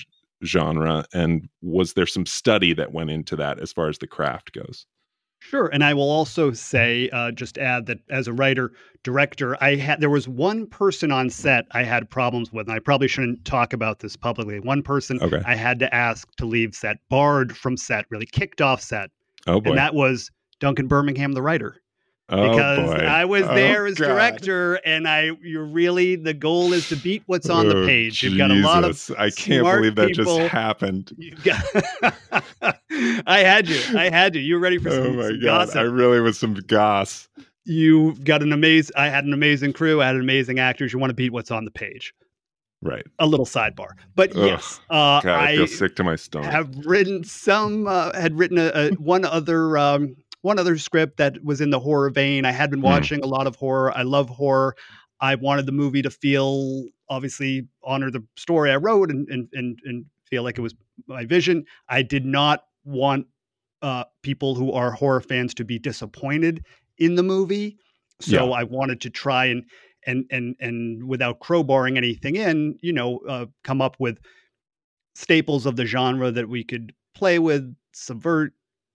genre 0.46 1.06
and 1.14 1.50
was 1.62 1.94
there 1.94 2.06
some 2.06 2.26
study 2.26 2.74
that 2.74 2.94
went 2.94 3.10
into 3.10 3.36
that 3.36 3.60
as 3.60 3.72
far 3.74 3.88
as 3.90 3.98
the 3.98 4.08
craft 4.08 4.54
goes 4.54 4.86
Sure, 5.50 5.68
and 5.68 5.84
I 5.84 5.94
will 5.94 6.10
also 6.10 6.52
say, 6.52 7.10
uh, 7.12 7.32
just 7.32 7.58
add 7.58 7.86
that 7.88 8.00
as 8.10 8.28
a 8.28 8.34
writer 8.34 8.72
director, 9.04 9.62
I 9.62 9.76
had 9.76 10.00
there 10.00 10.10
was 10.10 10.28
one 10.28 10.66
person 10.68 11.12
on 11.12 11.30
set 11.30 11.66
I 11.72 11.84
had 11.84 12.10
problems 12.10 12.52
with, 12.54 12.68
and 12.68 12.76
I 12.76 12.80
probably 12.80 13.08
shouldn't 13.08 13.44
talk 13.46 13.74
about 13.74 14.00
this 14.00 14.16
publicly. 14.16 14.60
One 14.60 14.82
person 14.82 15.20
Okay. 15.22 15.42
I 15.46 15.56
had 15.56 15.80
to 15.80 15.94
ask 15.94 16.28
to 16.38 16.46
leave 16.46 16.74
set, 16.74 16.98
barred 17.10 17.56
from 17.56 17.78
set, 17.78 18.06
really 18.10 18.26
kicked 18.26 18.62
off 18.62 18.82
set, 18.82 19.10
oh 19.48 19.60
boy 19.60 19.72
and 19.72 19.78
that 19.78 19.94
was 19.94 20.32
Duncan 20.60 20.88
Birmingham, 20.88 21.34
the 21.34 21.42
writer, 21.42 21.76
oh 22.34 22.50
because 22.50 22.90
boy 22.90 23.06
I 23.06 23.26
was 23.26 23.44
Oh, 23.44 23.56
there 23.56 23.86
as 23.88 23.96
God. 23.96 24.08
director, 24.08 24.76
and 24.86 25.08
I 25.08 25.32
you're 25.42 25.66
really 25.66 26.16
the 26.16 26.34
goal 26.34 26.74
is 26.74 26.88
to 26.90 26.96
beat 26.96 27.24
what's 27.28 27.50
on 27.50 27.68
the 27.70 27.84
Oh, 27.84 27.86
page. 27.86 28.24
You've 28.24 28.38
got 28.38 28.52
a 28.52 28.56
lot 28.56 28.84
of 28.84 29.12
i 29.18 29.30
can't 29.30 29.64
believe 29.64 29.96
that 29.96 30.10
people. 30.10 30.38
just 30.40 30.52
happened 30.52 31.12
got, 31.44 31.64
I 33.26 33.40
had 33.40 33.68
you. 33.68 33.82
I 33.98 34.10
had 34.10 34.36
you. 34.36 34.42
You 34.42 34.56
were 34.56 34.60
ready 34.62 34.78
for 34.78 34.90
some, 34.90 35.00
oh 35.08 35.14
my 35.14 35.28
some 35.30 35.40
god 35.40 35.66
gossip. 35.68 35.76
i 35.78 35.82
really 35.82 36.20
was 36.20 36.38
some 36.38 36.54
goss 36.68 37.28
you've 37.66 38.24
got 38.24 38.42
an 38.44 38.52
amazing 38.52 38.94
i 38.98 39.08
had 39.08 39.24
an 39.26 39.34
amazing 39.34 39.72
crew 39.74 40.02
i 40.02 40.06
had 40.08 40.16
amazing 40.16 40.60
actors 40.60 40.92
you 40.94 41.00
want 41.00 41.10
to 41.10 41.16
beat 41.16 41.32
what's 41.32 41.50
on 41.52 41.64
the 41.66 41.72
page 41.72 42.14
right 42.82 43.06
a 43.20 43.26
little 43.26 43.46
sidebar 43.46 43.92
but 44.16 44.36
Ugh, 44.36 44.46
yes 44.48 44.82
uh, 44.90 45.22
god 45.22 45.28
i, 45.28 45.52
i 45.52 45.56
feel 45.56 45.68
sick 45.68 45.96
to 45.96 46.04
my 46.04 46.16
stomach 46.18 46.52
have 46.52 46.70
written 46.86 47.24
some 47.24 47.88
uh, 47.88 48.12
had 48.20 48.38
written 48.38 48.58
a, 48.58 48.72
a 48.74 48.90
one 48.96 49.24
other 49.24 49.78
um, 49.78 50.16
one 50.44 50.60
other 50.60 50.78
script 50.78 51.18
that 51.18 51.44
was 51.44 51.62
in 51.62 51.72
the 51.72 51.80
horror 51.80 52.10
vein 52.12 52.46
i 52.46 52.52
had 52.52 52.70
been 52.72 52.82
Hmm. 52.82 52.86
watching 52.86 53.24
a 53.24 53.28
lot 53.28 53.48
of 53.48 53.56
horror 53.58 53.92
i 53.98 54.04
love 54.04 54.30
horror 54.30 54.76
i 55.22 55.36
wanted 55.36 55.66
the 55.66 55.72
movie 55.74 56.02
to 56.04 56.12
feel 56.12 56.86
obviously 57.10 57.68
honor 57.84 58.12
the 58.12 58.24
story 58.38 58.72
i 58.72 58.76
wrote 58.78 59.12
and 59.12 59.28
and 59.30 59.50
and, 59.54 59.80
and 59.86 60.06
feel 60.30 60.44
like 60.44 60.58
it 60.58 60.62
was 60.62 60.76
my 61.08 61.26
vision 61.26 61.66
i 61.90 62.02
did 62.04 62.26
not 62.26 62.66
want 62.86 63.26
uh, 63.82 64.06
people 64.22 64.56
who 64.56 64.72
are 64.72 64.92
horror 64.92 65.22
fans 65.22 65.54
to 65.54 65.66
be 65.66 65.78
disappointed 65.78 66.66
in 67.00 67.16
the 67.16 67.24
movie. 67.24 67.78
So 68.22 68.52
Yeah. 68.52 68.60
I 68.60 68.64
wanted 68.64 69.02
to 69.02 69.10
try 69.10 69.46
and 69.46 69.66
and 70.08 70.26
and 70.32 70.56
and 70.62 71.08
without 71.08 71.42
crowbarring 71.42 71.98
anything 71.98 72.38
in, 72.38 72.80
you 72.82 72.94
know, 72.94 73.20
uh, 73.28 73.48
come 73.66 73.82
up 73.82 73.98
with 74.00 74.20
staples 75.16 75.66
of 75.66 75.76
the 75.76 75.86
genre 75.86 76.32
that 76.32 76.50
we 76.50 76.64
could 76.64 76.94
play 77.16 77.40
with, 77.40 77.76
subvert, 77.94 78.54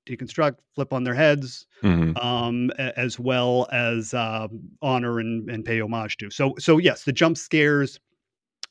deconstruct, 0.09 0.57
flip 0.75 0.93
on 0.93 1.05
their 1.05 1.15
heads, 1.15 1.67
Mhm. 1.83 2.17
um, 2.25 2.71
a- 2.79 2.99
as 2.99 3.19
well 3.19 3.69
as 3.73 4.15
um, 4.15 4.61
honor 4.83 5.21
and, 5.21 5.49
and 5.51 5.65
pay 5.65 5.81
homage 5.81 6.17
to. 6.19 6.31
So, 6.31 6.55
so 6.59 6.79
yes, 6.79 7.05
the 7.05 7.13
jump 7.13 7.37
scares, 7.37 8.01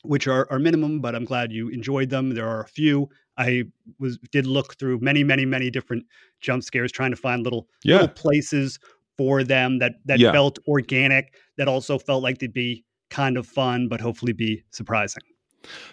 which 0.04 0.28
are, 0.28 0.47
are 0.52 0.60
minimum, 0.60 1.00
but 1.02 1.15
I'm 1.15 1.26
glad 1.26 1.52
you 1.52 1.69
enjoyed 1.69 2.10
them. 2.10 2.34
There 2.34 2.47
are 2.47 2.62
a 2.62 2.67
few. 2.67 3.10
I 3.38 3.65
was 4.00 4.17
did 4.32 4.47
look 4.47 4.78
through 4.80 5.00
many, 5.00 5.23
many, 5.23 5.45
many 5.45 5.69
different 5.69 6.06
jump 6.41 6.63
scares, 6.63 6.91
trying 6.91 7.12
to 7.12 7.17
find 7.17 7.43
little 7.43 7.67
Yeah. 7.84 7.95
little 8.02 8.08
places 8.10 8.80
for 9.17 9.43
them 9.43 9.80
that 9.80 9.95
that 10.06 10.19
Yeah. 10.19 10.32
felt 10.32 10.60
organic, 10.67 11.34
that 11.58 11.67
also 11.67 11.97
felt 12.00 12.23
like 12.23 12.38
they'd 12.39 12.54
be 12.54 12.84
kind 13.10 13.38
of 13.38 13.45
fun, 13.47 13.88
but 13.88 14.02
hopefully 14.02 14.34
be 14.34 14.63
surprising. 14.71 15.21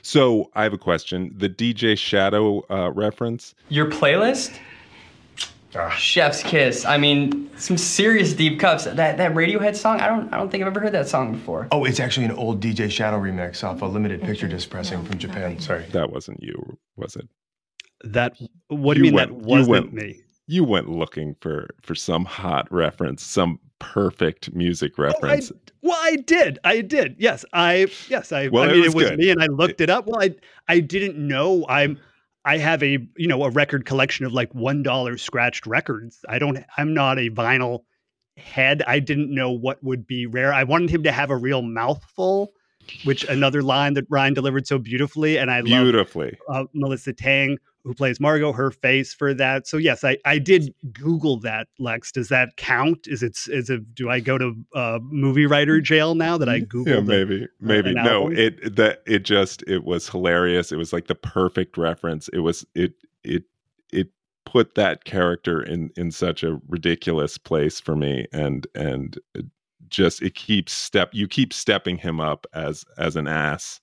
So 0.02 0.50
I 0.54 0.62
have 0.62 0.72
a 0.72 0.78
question. 0.78 1.33
The 1.37 1.48
DJ 1.48 1.96
Shadow 1.96 2.64
uh, 2.70 2.90
reference. 2.92 3.54
Your 3.68 3.90
playlist? 3.90 4.59
Ah. 5.76 5.90
Chef's 5.90 6.42
kiss. 6.42 6.84
I 6.84 6.98
mean, 6.98 7.50
some 7.56 7.76
serious 7.76 8.32
deep 8.32 8.60
cuts. 8.60 8.84
That 8.84 8.96
that 9.16 9.32
Radiohead 9.34 9.76
song. 9.76 10.00
I 10.00 10.06
don't 10.08 10.32
I 10.32 10.37
don't 10.38 10.50
think 10.50 10.62
I've 10.62 10.68
ever 10.68 10.80
heard 10.80 10.92
that 10.92 11.08
song 11.08 11.32
before. 11.32 11.68
Oh, 11.72 11.84
it's 11.84 12.00
actually 12.00 12.26
an 12.26 12.32
old 12.32 12.62
DJ 12.62 12.90
Shadow 12.90 13.18
remix 13.20 13.64
off 13.64 13.82
a 13.82 13.87
limited 13.87 14.22
picture 14.22 14.46
disc 14.48 14.70
pressing 14.70 15.04
from 15.04 15.18
Japan. 15.18 15.58
Sorry. 15.58 15.84
That 15.92 16.10
wasn't 16.10 16.42
you, 16.42 16.78
was 16.96 17.16
it? 17.16 17.28
That 18.04 18.37
what 18.68 18.94
do 18.94 19.00
you 19.00 19.06
You 19.06 19.12
mean 19.12 19.14
went- 19.14 19.30
that 19.42 19.48
you 19.48 19.56
wasn't 19.56 19.68
went- 19.68 19.92
me? 19.94 20.20
You 20.46 20.62
went 20.64 20.90
looking 20.90 21.34
for 21.40 21.70
for 21.82 21.94
some 21.94 22.26
hot 22.26 22.70
reference, 22.70 23.22
some 23.24 23.58
perfect 23.78 24.54
music 24.54 24.92
Oh, 24.98 25.02
I, 25.02 25.06
reference. 25.06 25.50
well, 25.82 25.98
I 26.02 26.16
did. 26.16 26.58
I 26.64 26.82
did. 26.82 27.16
Yes, 27.18 27.46
I. 27.54 27.87
Yes, 28.08 28.30
I. 28.30 28.48
Well, 28.48 28.64
I 28.64 28.66
it 28.68 28.72
mean, 28.72 28.80
was 28.82 28.92
it 28.92 28.96
was 28.96 29.10
good. 29.10 29.18
me, 29.18 29.30
and 29.30 29.42
I 29.42 29.46
looked 29.46 29.80
it 29.80 29.88
up. 29.88 30.06
Well, 30.06 30.20
I. 30.22 30.34
I 30.68 30.80
didn't 30.80 31.16
know. 31.16 31.64
I'm. 31.68 31.98
I 32.44 32.59
have 32.59 32.83
a 32.83 32.98
you 33.16 33.26
know 33.26 33.44
a 33.44 33.50
record 33.50 33.87
collection 33.87 34.26
of 34.26 34.33
like 34.33 34.54
one 34.54 34.83
dollar 34.83 35.16
scratched 35.16 35.66
records. 35.66 36.24
I 36.28 36.38
don't. 36.38 36.59
I'm 36.76 36.92
not 36.94 37.18
a 37.18 37.30
vinyl 37.30 37.85
head. 38.37 38.83
I 38.87 38.98
didn't 38.98 39.33
know 39.35 39.50
what 39.50 39.83
would 39.83 40.07
be 40.07 40.26
rare. 40.26 40.52
I 40.52 40.64
wanted 40.64 40.90
him 40.90 41.02
to 41.04 41.12
have 41.12 41.30
a 41.30 41.37
real 41.37 41.62
mouthful, 41.62 42.52
which 43.04 43.24
another 43.24 43.62
line 43.62 43.94
that 43.94 44.07
Ryan 44.11 44.35
delivered 44.35 44.66
so 44.66 44.78
beautifully, 44.78 45.38
and 45.38 45.50
I 45.50 45.61
love 45.61 45.85
Beautifully. 45.85 46.37
uh, 46.48 46.64
Melissa 46.74 47.12
Tang, 47.12 47.59
who 47.84 47.94
plays 47.94 48.18
Margot, 48.18 48.52
her 48.52 48.70
face 48.70 49.12
for 49.12 49.34
that. 49.34 49.66
So 49.66 49.76
yes, 49.76 50.02
I, 50.04 50.16
I 50.24 50.38
did 50.38 50.74
Google 50.92 51.38
that. 51.40 51.68
Lex, 51.78 52.10
does 52.10 52.28
that 52.28 52.56
count? 52.56 53.06
Is 53.06 53.22
it 53.22 53.38
is 53.48 53.70
it? 53.70 53.94
Do 53.94 54.10
I 54.10 54.20
go 54.20 54.38
to 54.38 54.54
uh, 54.74 54.98
movie 55.02 55.46
writer 55.46 55.80
jail 55.80 56.14
now 56.14 56.38
that 56.38 56.48
I 56.48 56.60
Googled? 56.60 56.86
Yeah, 56.86 57.00
maybe, 57.00 57.46
maybe. 57.60 57.90
an 57.90 57.96
No, 57.96 58.22
album? 58.24 58.36
it 58.38 58.76
that 58.76 59.02
it 59.06 59.24
just 59.24 59.62
it 59.66 59.84
was 59.84 60.08
hilarious. 60.08 60.72
It 60.72 60.76
was 60.76 60.92
like 60.92 61.06
the 61.06 61.14
perfect 61.14 61.76
reference. 61.76 62.28
It 62.28 62.40
was 62.40 62.66
it 62.74 62.94
it 63.22 63.44
it 63.92 64.08
put 64.46 64.74
that 64.76 65.04
character 65.04 65.62
in 65.62 65.90
in 65.96 66.10
such 66.10 66.42
a 66.42 66.60
ridiculous 66.68 67.36
place 67.36 67.80
for 67.80 67.96
me, 67.96 68.26
and 68.32 68.66
and 68.74 69.18
it 69.34 69.44
just 69.88 70.22
it 70.22 70.34
keeps 70.34 70.72
step 70.72 71.10
you 71.12 71.28
keep 71.28 71.52
stepping 71.52 71.98
him 71.98 72.18
up 72.18 72.46
as 72.54 72.84
as 72.96 73.14
an 73.16 73.28
ass, 73.28 73.80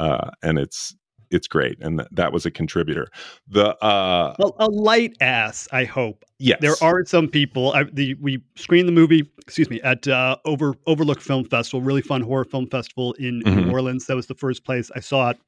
uh, 0.00 0.30
and 0.42 0.58
it's 0.58 0.96
it's 1.34 1.46
great, 1.48 1.76
and 1.80 1.98
th- 1.98 2.08
that 2.12 2.32
was 2.32 2.46
a 2.46 2.50
contributor. 2.50 3.08
The 3.48 3.76
uh 3.84 4.34
A, 4.38 4.50
a 4.60 4.68
light 4.70 5.16
ass, 5.20 5.68
I 5.72 5.84
hope. 5.84 6.24
yes, 6.38 6.58
There 6.60 6.74
are 6.82 7.04
some 7.04 7.28
people. 7.28 7.72
I, 7.72 7.84
the 7.84 8.14
we 8.14 8.42
screened 8.56 8.88
the 8.88 8.92
movie, 8.92 9.28
excuse 9.42 9.68
me, 9.68 9.80
at 9.82 10.06
uh, 10.08 10.36
Over 10.44 10.74
Overlook 10.86 11.20
Film 11.20 11.44
Festival, 11.44 11.82
really 11.82 12.02
fun 12.02 12.20
horror 12.22 12.44
film 12.44 12.66
festival 12.68 13.12
in 13.14 13.42
Mhm. 13.42 13.66
New 13.66 13.70
Orleans. 13.72 14.06
That 14.06 14.16
was 14.16 14.26
the 14.26 14.34
first 14.34 14.64
place 14.64 14.90
I 14.96 15.00
saw 15.00 15.30
it 15.30 15.38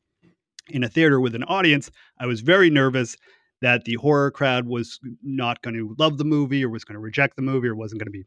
in 0.69 0.83
a 0.85 0.89
theater 0.89 1.21
with 1.21 1.35
an 1.35 1.45
audience. 1.45 1.91
I 2.19 2.27
was 2.27 2.41
very 2.41 2.71
nervous 2.71 3.17
that 3.63 3.85
the 3.85 3.95
horror 3.95 4.31
crowd 4.31 4.67
was 4.67 4.99
not 5.23 5.63
going 5.63 5.75
to 5.77 5.95
love 5.99 6.19
the 6.19 6.25
movie 6.25 6.65
or 6.65 6.69
was 6.69 6.85
going 6.85 6.95
to 6.97 7.01
reject 7.01 7.37
the 7.37 7.43
movie 7.43 7.69
or 7.69 7.75
wasn't 7.75 8.01
going 8.01 8.07
to 8.07 8.11
be 8.13 8.25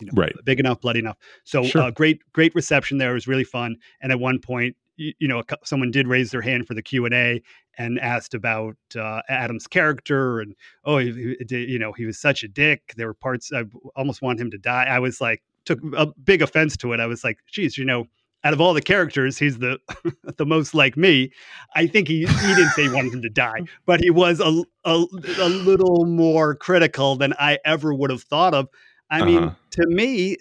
you 0.00 0.06
know 0.06 0.12
Right. 0.16 0.34
big 0.44 0.58
enough 0.58 0.80
bloody 0.80 0.98
enough 1.00 1.16
so 1.44 1.62
Sure. 1.62 1.82
uh, 1.82 1.90
great 1.92 2.18
great 2.32 2.52
reception 2.54 2.98
there 2.98 3.10
it 3.10 3.14
was 3.14 3.28
really 3.28 3.44
fun 3.44 3.76
and 4.00 4.10
at 4.10 4.18
one 4.18 4.40
point 4.40 4.74
you, 4.96 5.28
know 5.28 5.42
someone 5.64 5.90
did 5.90 6.06
raise 6.06 6.30
their 6.30 6.40
hand 6.40 6.66
for 6.66 6.74
the 6.74 6.82
q&a 6.82 7.42
and 7.78 7.98
asked 7.98 8.34
about 8.34 8.76
uh, 8.96 9.20
adam's 9.28 9.66
character 9.66 10.40
and 10.40 10.54
oh 10.84 10.98
he, 10.98 11.36
he 11.48 11.64
you 11.64 11.78
know 11.78 11.92
he 11.92 12.06
was 12.06 12.18
such 12.18 12.42
a 12.44 12.48
dick. 12.48 12.94
There 12.96 13.06
were 13.06 13.14
parts 13.14 13.52
i 13.52 13.64
almost 13.96 14.22
want 14.22 14.40
him 14.40 14.50
to 14.50 14.58
die. 14.58 14.84
I 14.84 14.98
was 14.98 15.20
like 15.20 15.42
took 15.64 15.80
a 15.96 16.06
big 16.06 16.42
offense 16.42 16.76
to 16.78 16.92
it. 16.92 17.00
I 17.00 17.06
was 17.06 17.24
like 17.24 17.38
geez 17.50 17.76
you 17.78 17.84
know 17.84 18.06
out 18.44 18.52
of 18.52 18.60
all 18.60 18.74
the 18.74 18.82
characters 18.82 19.38
he's 19.38 19.58
the 19.58 19.78
the 20.36 20.46
most 20.46 20.74
like 20.74 20.96
me. 20.96 21.32
I 21.74 21.86
think 21.86 22.08
he 22.08 22.20
he 22.20 22.54
didn't 22.54 22.70
say 22.72 22.82
he 22.82 22.88
wanted 22.90 23.14
him 23.14 23.22
to 23.22 23.30
die 23.30 23.62
but 23.86 24.00
he 24.00 24.10
was 24.10 24.40
a, 24.40 24.62
a, 24.84 25.04
a 25.40 25.48
little 25.48 26.04
more 26.06 26.54
critical 26.54 27.16
than 27.16 27.32
i 27.38 27.58
ever 27.64 27.92
would 27.94 28.10
have 28.10 28.22
thought 28.22 28.54
of. 28.54 28.68
I 29.10 29.24
mean 29.24 29.44
Uh-huh. 29.44 29.54
to 29.72 29.86
me 29.88 30.36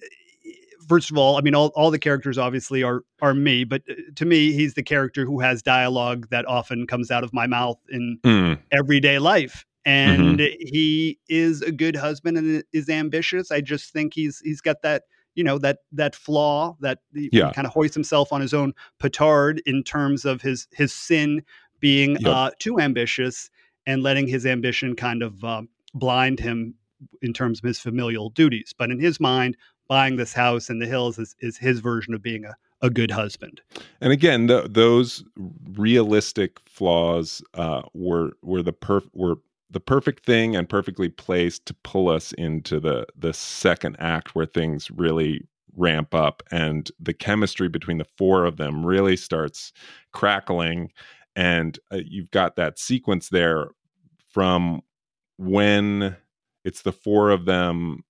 first 0.87 1.11
of 1.11 1.17
all 1.17 1.37
i 1.37 1.41
mean 1.41 1.55
all, 1.55 1.67
all 1.75 1.91
the 1.91 1.99
characters 1.99 2.37
obviously 2.37 2.83
are 2.83 3.01
are 3.21 3.33
me 3.33 3.63
but 3.63 3.81
uh, 3.89 3.93
to 4.15 4.25
me 4.25 4.51
he's 4.51 4.73
the 4.73 4.83
character 4.83 5.25
who 5.25 5.39
has 5.39 5.61
dialogue 5.61 6.27
that 6.29 6.45
often 6.47 6.87
comes 6.87 7.11
out 7.11 7.23
of 7.23 7.33
my 7.33 7.47
mouth 7.47 7.77
in 7.89 8.19
Mm, 8.23 8.57
everyday 8.71 9.19
life 9.19 9.65
and 9.85 10.39
he 10.39 11.19
is 11.27 11.61
a 11.61 11.71
good 11.71 11.95
husband 11.95 12.37
and 12.37 12.63
is 12.73 12.89
ambitious 12.89 13.51
i 13.51 13.59
just 13.61 13.91
think 13.93 14.13
he's 14.13 14.39
he's 14.43 14.61
got 14.61 14.81
that 14.81 15.03
you 15.35 15.43
know 15.43 15.57
that 15.57 15.79
that 15.91 16.15
flaw 16.15 16.75
that 16.79 16.99
he, 17.13 17.29
Yeah. 17.31 17.51
kind 17.51 17.67
of 17.67 17.73
hoists 17.73 17.95
himself 17.95 18.31
on 18.31 18.39
his 18.41 18.53
own 18.53 18.73
petard 18.99 19.61
in 19.65 19.83
terms 19.83 20.25
of 20.25 20.41
his 20.41 20.67
his 20.71 20.93
sin 20.93 21.43
being 21.79 22.17
Yep. 22.21 22.33
uh 22.33 22.51
too 22.59 22.79
ambitious 22.79 23.49
and 23.85 24.01
letting 24.03 24.27
his 24.27 24.45
ambition 24.45 24.95
kind 24.95 25.21
of 25.21 25.43
um, 25.43 25.67
blind 25.93 26.39
him 26.39 26.75
in 27.21 27.33
terms 27.33 27.59
of 27.59 27.65
his 27.65 27.79
familial 27.79 28.29
duties 28.29 28.73
but 28.77 28.89
in 28.89 28.99
his 28.99 29.19
mind 29.19 29.57
buying 29.87 30.15
this 30.15 30.33
house 30.33 30.69
in 30.69 30.79
the 30.79 30.85
hills 30.85 31.19
is, 31.19 31.35
is 31.39 31.57
his 31.57 31.79
version 31.79 32.13
of 32.13 32.21
being 32.21 32.45
a, 32.45 32.55
a 32.81 32.89
good 32.89 33.11
husband. 33.11 33.61
And 34.01 34.11
again, 34.11 34.47
th- 34.47 34.67
those 34.69 35.23
realistic 35.73 36.59
flaws 36.65 37.41
uh, 37.53 37.83
were 37.93 38.31
were 38.41 38.63
the 38.63 38.73
perf- 38.73 39.09
were 39.13 39.35
the 39.69 39.79
perfect 39.79 40.25
thing 40.25 40.55
and 40.55 40.69
perfectly 40.69 41.09
placed 41.09 41.65
to 41.67 41.73
pull 41.83 42.09
us 42.09 42.33
into 42.33 42.79
the 42.79 43.05
the 43.17 43.33
second 43.33 43.95
act 43.99 44.35
where 44.35 44.45
things 44.45 44.91
really 44.91 45.41
ramp 45.75 46.13
up 46.13 46.43
and 46.51 46.91
the 46.99 47.13
chemistry 47.13 47.67
between 47.67 47.97
the 47.97 48.05
four 48.17 48.45
of 48.45 48.57
them 48.57 48.85
really 48.85 49.15
starts 49.15 49.73
crackling. 50.11 50.91
And 51.35 51.79
uh, 51.91 51.99
you've 52.05 52.29
got 52.29 52.55
that 52.57 52.77
sequence 52.77 53.29
there 53.29 53.69
from 54.29 54.81
when 55.37 56.15
it's 56.63 56.83
the 56.83 56.91
four 56.91 57.31
of 57.31 57.45
them 57.45 58.03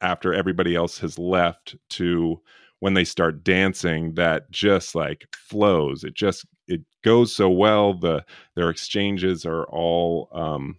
after 0.00 0.32
everybody 0.32 0.74
else 0.74 0.98
has 0.98 1.18
left 1.18 1.76
to 1.90 2.40
when 2.80 2.94
they 2.94 3.04
start 3.04 3.44
dancing 3.44 4.14
that 4.14 4.50
just 4.50 4.94
like 4.94 5.26
flows 5.36 6.04
it 6.04 6.14
just 6.14 6.46
it 6.66 6.80
goes 7.04 7.34
so 7.34 7.48
well 7.48 7.94
the 7.94 8.24
their 8.56 8.70
exchanges 8.70 9.44
are 9.44 9.64
all 9.64 10.28
um 10.32 10.76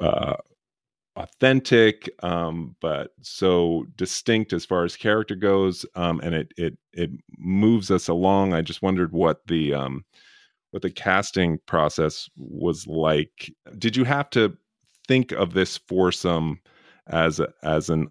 uh 0.00 0.34
authentic 1.16 2.10
um 2.24 2.74
but 2.80 3.12
so 3.22 3.86
distinct 3.96 4.52
as 4.52 4.64
far 4.64 4.84
as 4.84 4.96
character 4.96 5.36
goes 5.36 5.86
um 5.94 6.20
and 6.20 6.34
it 6.34 6.52
it 6.56 6.76
it 6.92 7.10
moves 7.38 7.90
us 7.90 8.08
along. 8.08 8.52
I 8.52 8.62
just 8.62 8.82
wondered 8.82 9.12
what 9.12 9.46
the 9.46 9.74
um 9.74 10.04
what 10.70 10.82
the 10.82 10.90
casting 10.90 11.58
process 11.66 12.28
was 12.36 12.86
like. 12.86 13.52
Did 13.78 13.96
you 13.96 14.04
have 14.04 14.28
to 14.30 14.56
think 15.06 15.32
of 15.32 15.52
this 15.54 15.78
foursome 15.78 16.58
as 17.08 17.40
a, 17.40 17.48
as 17.62 17.90
an 17.90 18.08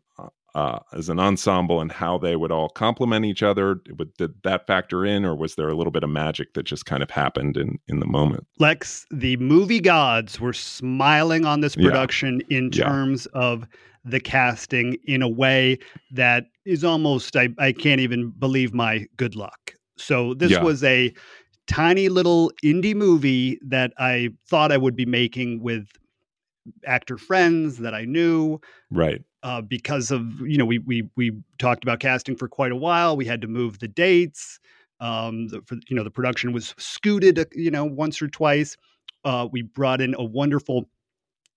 uh, 0.56 0.78
as 0.94 1.10
an 1.10 1.20
ensemble 1.20 1.82
and 1.82 1.92
how 1.92 2.16
they 2.16 2.36
would 2.36 2.52
all 2.52 2.70
complement 2.70 3.26
each 3.26 3.42
other 3.42 3.82
would, 3.98 4.14
did 4.18 4.32
that 4.44 4.68
factor 4.68 5.04
in 5.04 5.26
or 5.26 5.36
was 5.36 5.56
there 5.56 5.68
a 5.68 5.74
little 5.76 5.90
bit 5.90 6.04
of 6.04 6.12
magic 6.12 6.54
that 6.54 6.62
just 6.62 6.86
kind 6.86 7.02
of 7.02 7.10
happened 7.10 7.58
in 7.58 7.80
in 7.88 8.00
the 8.00 8.06
moment 8.06 8.46
Lex, 8.60 9.08
the 9.10 9.36
movie 9.38 9.80
gods 9.80 10.40
were 10.40 10.54
smiling 10.54 11.44
on 11.46 11.62
this 11.62 11.76
Yeah. 11.76 11.88
production 11.90 12.42
in 12.52 12.70
Yeah. 12.72 12.84
terms 12.86 13.26
of 13.34 13.66
the 14.06 14.20
casting 14.20 14.96
in 15.06 15.24
a 15.24 15.30
way 15.30 15.80
that 16.12 16.46
is 16.66 16.84
almost 16.84 17.36
I, 17.36 17.50
I 17.58 17.72
can't 17.72 18.02
even 18.02 18.30
believe 18.38 18.76
my 18.76 19.08
good 19.18 19.36
luck. 19.36 19.74
So 19.98 20.36
this 20.36 20.52
Yeah. 20.52 20.62
was 20.62 20.84
a 20.84 21.12
tiny 21.66 22.10
little 22.10 22.52
indie 22.64 22.94
movie 22.96 23.58
that 23.66 23.92
I 23.98 24.30
thought 24.50 24.72
I 24.72 24.78
would 24.78 24.96
be 24.96 25.06
making 25.08 25.62
with 25.64 25.88
actor 26.86 27.18
friends 27.18 27.78
that 27.80 27.94
I 27.94 28.06
knew 28.06 28.60
right 28.92 29.22
uh, 29.44 29.62
because 29.62 30.12
of 30.12 30.40
you 30.42 30.58
know 30.58 30.66
we 30.66 30.80
we 30.80 31.10
we 31.16 31.32
talked 31.60 31.84
about 31.84 32.00
casting 32.00 32.36
for 32.36 32.48
quite 32.48 32.72
a 32.72 32.76
while. 32.76 33.16
We 33.16 33.26
had 33.26 33.42
to 33.42 33.48
move 33.48 33.80
the 33.80 33.88
dates. 33.88 34.60
Um, 35.00 35.48
the, 35.50 35.62
for, 35.66 35.76
you 35.88 35.96
know 35.96 36.04
the 36.04 36.12
production 36.12 36.54
was 36.54 36.74
scooted 36.78 37.46
you 37.54 37.72
know 37.72 37.86
once 37.86 38.22
or 38.22 38.28
twice. 38.28 38.78
Uh, 39.26 39.48
we 39.52 39.62
brought 39.62 40.02
in 40.02 40.16
a 40.18 40.24
wonderful 40.24 40.90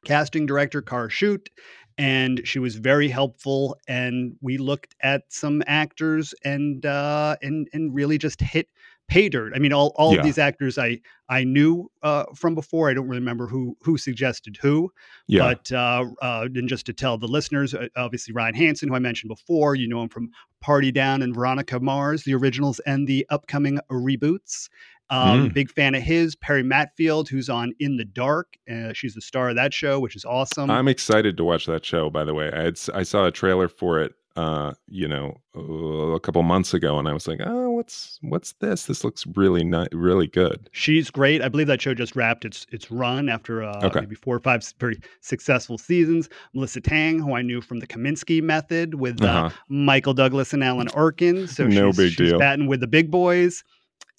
casting 0.05 0.47
director, 0.47 0.83
Cara 0.83 1.11
Shoot, 1.11 1.51
and 1.99 2.41
she 2.45 2.59
was 2.59 2.77
very 2.77 3.09
helpful. 3.09 3.77
And 3.89 4.37
we 4.41 4.59
looked 4.59 4.95
at 5.01 5.23
some 5.29 5.63
actors 5.67 6.35
and 6.45 6.85
uh, 6.85 7.37
and 7.43 7.69
and 7.73 7.95
really 7.95 8.19
just 8.19 8.41
hit 8.41 8.69
pay 9.09 9.29
dirt. 9.29 9.53
I 9.55 9.59
mean, 9.59 9.73
all, 9.73 9.93
all 9.97 10.13
Yeah. 10.13 10.19
of 10.19 10.25
these 10.25 10.39
actors 10.39 10.79
I 10.79 11.01
I 11.29 11.45
knew 11.45 11.91
uh, 12.03 12.25
from 12.35 12.55
before. 12.55 12.91
I 12.91 12.95
don't 12.95 13.09
remember 13.09 13.47
who 13.47 13.77
who 13.83 13.97
suggested 13.99 14.57
who, 14.61 14.93
Yeah. 15.29 15.41
but 15.55 15.73
uh, 15.73 16.05
uh, 16.23 16.49
and 16.55 16.69
just 16.69 16.87
to 16.87 16.93
tell 16.93 17.17
the 17.19 17.29
listeners, 17.29 17.75
uh, 17.75 17.89
obviously 17.97 18.33
Ryan 18.35 18.55
Hansen, 18.55 18.89
who 18.89 18.95
I 18.95 18.99
mentioned 19.01 19.29
before, 19.29 19.75
you 19.75 19.89
know 19.89 20.03
him 20.03 20.09
from 20.09 20.31
Party 20.61 20.91
Down 20.93 21.23
and 21.23 21.35
Veronica 21.35 21.79
Mars, 21.81 22.25
the 22.25 22.35
originals 22.35 22.81
and 22.81 23.07
the 23.07 23.27
upcoming 23.31 23.79
reboots. 23.91 24.69
Um, 25.09 25.51
Mm. 25.51 25.55
Big 25.55 25.71
fan 25.71 25.95
of 25.95 26.03
his. 26.03 26.35
Perry 26.35 26.65
Mattfeld, 26.65 27.29
who's 27.29 27.49
on 27.49 27.73
In 27.79 27.97
the 27.97 28.05
Dark. 28.05 28.57
Uh, 28.69 28.93
she's 28.93 29.15
the 29.15 29.21
star 29.21 29.51
of 29.51 29.55
that 29.55 29.73
show, 29.73 30.01
which 30.01 30.17
is 30.17 30.25
awesome. 30.25 30.69
I'm 30.69 30.89
excited 30.89 31.37
to 31.37 31.45
watch 31.45 31.67
that 31.67 31.85
show. 31.85 32.11
By 32.11 32.25
the 32.25 32.35
way, 32.35 32.51
I 32.53 32.63
had, 32.63 32.81
I 32.93 33.05
saw 33.05 33.25
a 33.27 33.31
trailer 33.31 33.69
for 33.69 34.01
it, 34.01 34.15
uh, 34.37 34.73
you 34.89 35.09
know, 35.09 35.41
uh, 35.57 35.61
a 36.15 36.21
couple 36.21 36.43
months 36.43 36.75
ago, 36.75 36.99
and 36.99 37.09
I 37.09 37.13
was 37.13 37.27
like, 37.27 37.41
oh, 37.45 37.71
what's 37.71 38.19
what's 38.23 38.53
this? 38.61 38.87
This 38.87 39.03
looks 39.05 39.27
really 39.35 39.65
ni- 39.65 39.89
really 39.93 40.27
good. 40.27 40.69
She's 40.73 41.11
great. 41.11 41.41
I 41.43 41.49
believe 41.49 41.67
that 41.69 41.81
show 41.81 41.95
just 41.95 42.15
wrapped 42.15 42.45
its 42.45 42.67
its 42.71 42.91
run 42.91 43.29
after 43.29 43.63
uh, 43.63 43.81
Okay. 43.87 44.01
maybe 44.01 44.15
four 44.15 44.37
or 44.37 44.41
five 44.41 44.63
very 44.79 45.01
successful 45.21 45.79
seasons. 45.79 46.29
Melissa 46.55 46.81
Tang, 46.81 47.19
who 47.19 47.35
I 47.35 47.43
knew 47.43 47.61
from 47.61 47.79
the 47.81 47.87
Kominsky 47.87 48.43
Method 48.43 48.95
with 48.97 49.23
uh, 49.23 49.27
Uh-huh. 49.27 49.51
Michael 49.69 50.15
Douglas 50.15 50.53
and 50.53 50.63
Alan 50.63 50.89
Arkin. 50.89 51.47
So 51.49 51.67
No 51.67 51.89
she's, 51.91 51.97
big 51.97 52.09
she's 52.13 52.31
deal. 52.31 52.39
batting 52.39 52.67
with 52.67 52.81
the 52.81 52.87
big 52.87 53.11
boys. 53.11 53.65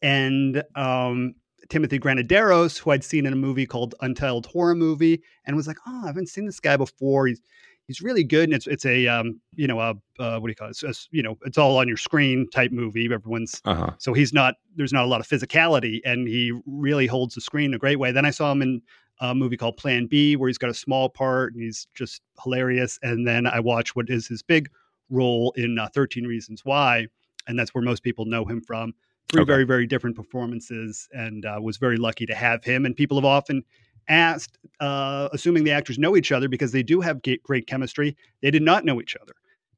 And 0.01 0.63
um, 0.75 1.33
Timothy 1.69 1.99
Granaderos, 1.99 2.77
who 2.77 2.91
I'd 2.91 3.03
seen 3.03 3.25
in 3.25 3.33
a 3.33 3.37
movie 3.37 3.65
called 3.65 3.95
Untitled 4.01 4.45
Horror 4.45 4.75
Movie, 4.75 5.21
and 5.45 5.55
was 5.55 5.67
like, 5.67 5.77
oh, 5.87 6.01
I 6.03 6.07
haven't 6.07 6.29
seen 6.29 6.45
this 6.45 6.59
guy 6.59 6.77
before. 6.77 7.27
He's 7.27 7.41
he's 7.87 8.01
really 8.01 8.23
good, 8.23 8.45
and 8.45 8.53
it's 8.53 8.67
it's 8.67 8.85
a 8.85 9.07
um, 9.07 9.39
you 9.55 9.67
know 9.67 9.79
a 9.79 9.89
uh, 10.19 10.39
what 10.39 10.47
do 10.47 10.49
you 10.49 10.55
call 10.55 10.67
it? 10.67 10.71
It's, 10.71 10.83
it's, 10.83 11.07
you 11.11 11.23
know, 11.23 11.37
it's 11.45 11.57
all 11.57 11.77
on 11.77 11.87
your 11.87 11.97
screen 11.97 12.47
type 12.49 12.71
movie. 12.71 13.09
Everyone's 13.11 13.61
Uh 13.65 13.75
huh. 13.75 13.91
so 13.97 14.13
he's 14.13 14.33
not 14.33 14.55
there's 14.75 14.93
not 14.93 15.05
a 15.05 15.07
lot 15.07 15.19
of 15.21 15.27
physicality, 15.27 15.99
and 16.05 16.27
he 16.27 16.53
really 16.65 17.07
holds 17.07 17.35
the 17.35 17.41
screen 17.41 17.71
in 17.71 17.73
a 17.73 17.79
great 17.79 17.97
way. 17.99 18.11
Then 18.11 18.25
I 18.25 18.31
saw 18.31 18.51
him 18.51 18.61
in 18.61 18.81
a 19.19 19.33
movie 19.33 19.57
called 19.57 19.77
Plan 19.77 20.05
B, 20.05 20.35
where 20.35 20.47
he's 20.47 20.59
got 20.59 20.69
a 20.69 20.75
small 20.75 21.09
part 21.09 21.53
and 21.53 21.63
he's 21.63 21.87
just 21.95 22.21
hilarious. 22.43 22.99
And 23.01 23.27
then 23.27 23.47
I 23.47 23.59
watched 23.59 23.95
what 23.95 24.09
is 24.09 24.27
his 24.27 24.43
big 24.43 24.69
role 25.09 25.53
in 25.57 25.79
uh, 25.79 25.87
13 25.93 26.25
Reasons 26.25 26.61
Why, 26.63 27.07
and 27.47 27.57
that's 27.57 27.73
where 27.73 27.83
most 27.83 28.03
people 28.03 28.25
know 28.25 28.45
him 28.45 28.61
from. 28.61 28.93
Three 29.29 29.41
Okay. 29.41 29.51
very, 29.51 29.63
very 29.65 29.87
different 29.87 30.15
performances, 30.15 31.07
and 31.13 31.45
uh, 31.45 31.59
was 31.61 31.77
very 31.77 31.97
lucky 31.97 32.25
to 32.27 32.35
have 32.35 32.63
him. 32.63 32.85
And 32.85 32.95
people 32.95 33.17
have 33.17 33.25
often 33.25 33.63
asked, 34.07 34.57
uh, 34.79 35.29
assuming 35.33 35.63
the 35.63 35.71
actors 35.71 35.97
know 35.99 36.15
each 36.15 36.31
other 36.31 36.47
because 36.47 36.71
they 36.71 36.83
do 36.83 37.01
have 37.01 37.21
great 37.43 37.67
chemistry, 37.67 38.15
they 38.41 38.51
did 38.51 38.61
not 38.61 38.85
know 38.85 39.01
each 39.01 39.15
other. 39.21 39.33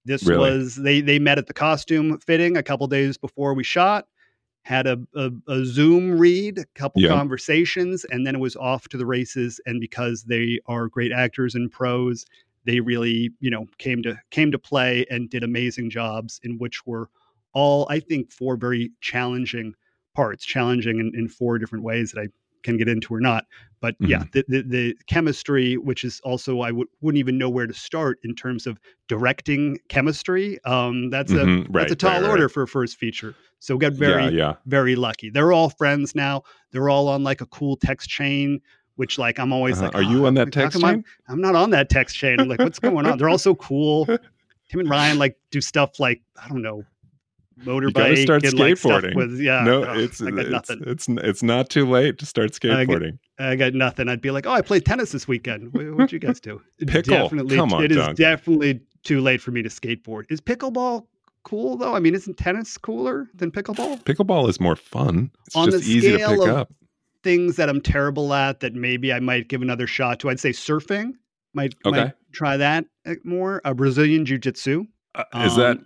This 0.06 0.26
Really? 0.26 0.50
was 0.50 0.76
they 0.76 1.02
they 1.02 1.20
met 1.20 1.38
at 1.38 1.48
the 1.48 1.54
costume 1.54 2.18
fitting 2.20 2.58
a 2.58 2.64
couple 2.64 2.88
days 2.88 3.18
before 3.18 3.54
we 3.54 3.64
shot, 3.64 4.08
had 4.64 4.88
a, 4.88 5.00
a, 5.16 5.32
a 5.48 5.66
Zoom 5.66 6.18
read, 6.20 6.60
a 6.60 6.66
couple 6.76 7.02
Yeah. 7.02 7.10
conversations, 7.10 8.06
and 8.06 8.26
then 8.26 8.36
it 8.36 8.40
was 8.40 8.56
off 8.56 8.88
to 8.90 8.98
the 8.98 9.06
races. 9.06 9.60
And 9.66 9.80
because 9.82 10.24
they 10.24 10.60
are 10.68 10.88
great 10.88 11.12
actors 11.12 11.56
and 11.56 11.72
pros, 11.72 12.26
they 12.66 12.80
really 12.80 13.32
you 13.40 13.50
know 13.50 13.66
came 13.78 14.02
to 14.04 14.18
came 14.32 14.52
to 14.52 14.60
play 14.60 15.06
and 15.10 15.30
did 15.30 15.44
amazing 15.44 15.90
jobs 15.90 16.40
in 16.44 16.58
which 16.58 16.86
were 16.86 17.10
all 17.54 17.88
I 17.90 18.00
think 18.00 18.32
four 18.32 18.58
very 18.58 18.92
challenging 19.02 19.74
parts, 20.16 20.46
challenging 20.46 21.00
in, 21.00 21.12
in 21.16 21.28
four 21.28 21.58
different 21.58 21.84
ways 21.84 22.12
that 22.12 22.22
I 22.22 22.28
can 22.64 22.78
get 22.78 22.88
into 22.88 23.14
or 23.14 23.20
not. 23.20 23.46
But 23.82 23.96
yeah, 24.02 24.24
Mm-hmm. 24.24 24.30
the, 24.34 24.46
the 24.48 24.62
the 24.64 24.96
chemistry, 25.08 25.78
which 25.78 26.04
is 26.04 26.20
also 26.24 26.60
I 26.62 26.72
would 26.72 26.88
wouldn't 27.02 27.20
even 27.20 27.38
know 27.38 27.50
where 27.50 27.66
to 27.68 27.74
start 27.74 28.20
in 28.24 28.36
terms 28.36 28.68
of 28.68 28.78
directing 29.08 29.80
chemistry. 29.90 30.60
Um, 30.66 31.10
that's 31.10 31.32
a 31.32 31.46
Mhm, 31.46 31.64
that's 31.64 31.74
right, 31.74 31.92
a 31.92 31.96
tall 31.96 32.12
right, 32.12 32.22
right. 32.24 32.30
order 32.30 32.50
for 32.50 32.64
a 32.64 32.68
first 32.68 32.98
feature. 32.98 33.36
So 33.60 33.76
we 33.76 33.80
got 33.82 33.94
very 33.94 34.26
yeah, 34.26 34.30
yeah. 34.30 34.54
very 34.66 34.96
lucky. 34.96 35.30
They're 35.30 35.52
all 35.52 35.70
friends 35.70 36.16
now. 36.16 36.44
They're 36.72 36.90
all 36.90 37.08
on 37.08 37.24
like 37.24 37.42
a 37.42 37.46
cool 37.48 37.76
text 37.78 38.10
chain. 38.10 38.62
Which 38.96 39.18
like 39.18 39.40
I'm 39.40 39.54
always 39.54 39.78
Uh-huh. 39.78 39.86
like, 39.86 39.96
Are 39.96 40.02
you 40.04 40.24
"Oh, 40.24 40.28
on 40.28 40.34
that 40.34 40.52
text 40.52 40.82
chain? 40.82 41.06
I'm 41.30 41.40
not 41.40 41.56
on 41.56 41.70
that 41.70 41.90
text 41.90 42.18
chain. 42.18 42.38
I'm 42.38 42.50
like, 42.50 42.60
what's 42.60 42.80
going 42.80 43.06
on? 43.06 43.18
They're 43.18 43.30
all 43.30 43.38
so 43.38 43.56
cool. 43.56 44.06
Tim 44.70 44.82
and 44.82 44.90
Ryan 44.90 45.18
like 45.18 45.38
do 45.52 45.62
stuff 45.62 46.02
like 46.02 46.22
I 46.44 46.50
don't 46.50 46.62
know, 46.62 46.84
motorbike 47.66 47.94
gotta 47.94 48.18
start 48.18 48.44
and 48.46 48.54
like 48.60 48.74
skateboarding. 48.76 49.16
with 49.16 49.40
yeah. 49.40 49.64
no, 49.64 49.84
it's 49.94 50.22
I 50.22 50.32
got 50.32 50.40
it's, 50.40 50.50
nothing. 50.50 50.84
it's 50.86 51.08
it's 51.10 51.44
not 51.44 51.70
too 51.70 51.86
late 51.88 52.18
to 52.20 52.26
start 52.26 52.52
I 52.64 52.68
get- 52.86 52.88
skateboarding. 52.90 53.18
I 53.40 53.56
got 53.56 53.74
nothing. 53.74 54.10
I'd 54.10 54.20
be 54.22 54.32
like, 54.32 54.46
oh, 54.46 54.52
I 54.52 54.62
played 54.62 54.86
tennis 54.86 55.12
this 55.14 55.28
weekend. 55.28 55.74
What, 55.74 55.86
what'd 55.94 56.12
you 56.12 56.20
guys 56.20 56.40
do? 56.42 56.62
Pickle. 56.88 57.16
Definitely, 57.16 57.56
Come 57.56 57.72
on, 57.74 57.84
it 57.86 57.92
is 57.92 57.98
Duncan. 57.98 58.16
definitely 58.16 58.82
too 59.04 59.22
late 59.22 59.42
for 59.42 59.52
me 59.52 59.62
to 59.62 59.70
skateboard. 59.70 60.24
Is 60.30 60.42
pickleball 60.42 61.06
cool 61.44 61.78
though? 61.78 61.96
I 61.96 62.00
mean, 62.00 62.16
isn't 62.16 62.38
tennis 62.38 62.78
cooler 62.78 63.28
than 63.36 63.50
pickleball? 63.52 64.04
Pickleball 64.04 64.50
is 64.50 64.60
more 64.60 64.76
fun. 64.76 65.32
It's 65.48 65.56
On 65.56 65.72
just 65.72 65.86
the 65.86 65.92
easy 65.92 66.12
to 66.12 66.16
scale 66.18 66.30
pick 66.32 66.50
of- 66.50 66.56
up. 66.58 66.74
Things 67.22 67.58
that 67.58 67.68
I'm 67.68 67.82
terrible 67.82 68.34
at 68.34 68.62
that 68.62 68.74
maybe 68.76 69.12
I 69.12 69.20
might 69.20 69.50
give 69.50 69.62
another 69.62 69.88
shot 69.88 70.20
to. 70.22 70.30
I'd 70.30 70.40
say 70.40 70.52
surfing. 70.52 71.12
Might 71.54 71.76
Okay. 71.86 71.98
might 72.06 72.14
try 72.32 72.56
that 72.56 72.86
uh, 73.06 73.16
more. 73.26 73.60
Uh, 73.66 73.74
Brazilian 73.74 74.26
jiu-jitsu. 74.26 74.86
Uh, 75.16 75.24
is 75.44 75.56
that 75.58 75.78
Um, 75.80 75.86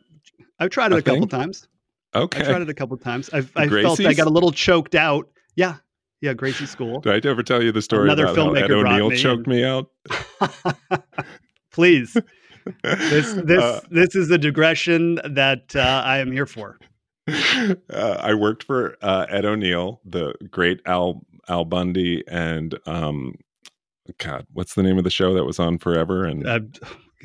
I've 0.60 0.70
tried 0.70 0.92
it 0.92 0.96
a 0.96 0.98
a 0.98 1.02
couple 1.02 1.28
times. 1.28 1.68
okay? 2.16 2.42
I 2.42 2.44
tried 2.44 2.62
it 2.62 2.70
a 2.70 2.74
couple 2.74 2.98
times. 2.98 3.30
I've, 3.34 3.52
The 3.54 3.62
I 3.62 3.68
felt 3.70 4.00
I 4.02 4.14
got 4.14 4.28
a 4.28 4.32
little 4.32 4.52
choked 4.52 4.96
out. 4.96 5.28
Yeah, 5.56 5.78
yeah, 6.22 6.34
Gracie 6.34 6.66
School. 6.66 7.02
Did 7.02 7.26
I 7.26 7.30
ever 7.30 7.44
tell 7.44 7.62
you 7.62 7.72
the 7.72 7.82
story 7.82 8.04
Another 8.04 8.26
about 8.26 8.36
how 8.36 8.54
Ed 8.54 8.72
O'Neill 8.72 9.10
me 9.10 9.18
choked 9.18 9.48
and- 9.48 9.56
me 9.56 9.64
out? 9.64 9.90
Please, 11.72 12.14
this 12.84 13.34
this 13.34 13.62
Uh, 13.64 13.82
this 13.90 14.16
is 14.16 14.30
a 14.32 14.38
digression 14.38 15.16
that 15.26 15.76
uh, 15.76 16.02
I 16.06 16.20
am 16.20 16.32
here 16.32 16.46
for. 16.46 16.78
uh, 17.28 17.76
I 17.90 18.34
worked 18.34 18.64
for 18.64 18.96
uh, 19.02 19.26
Ed 19.30 19.46
O'Neill, 19.46 20.02
the 20.06 20.34
great 20.52 20.82
Al 20.86 21.26
Al 21.50 21.66
Bundy, 21.66 22.24
and 22.28 22.78
um, 22.86 23.36
God, 24.18 24.46
what's 24.54 24.76
the 24.76 24.84
name 24.84 24.98
of 24.98 25.04
the 25.04 25.10
show 25.10 25.34
that 25.34 25.46
was 25.46 25.60
on 25.60 25.78
forever? 25.80 26.26
And 26.26 26.46
Uh, 26.46 26.60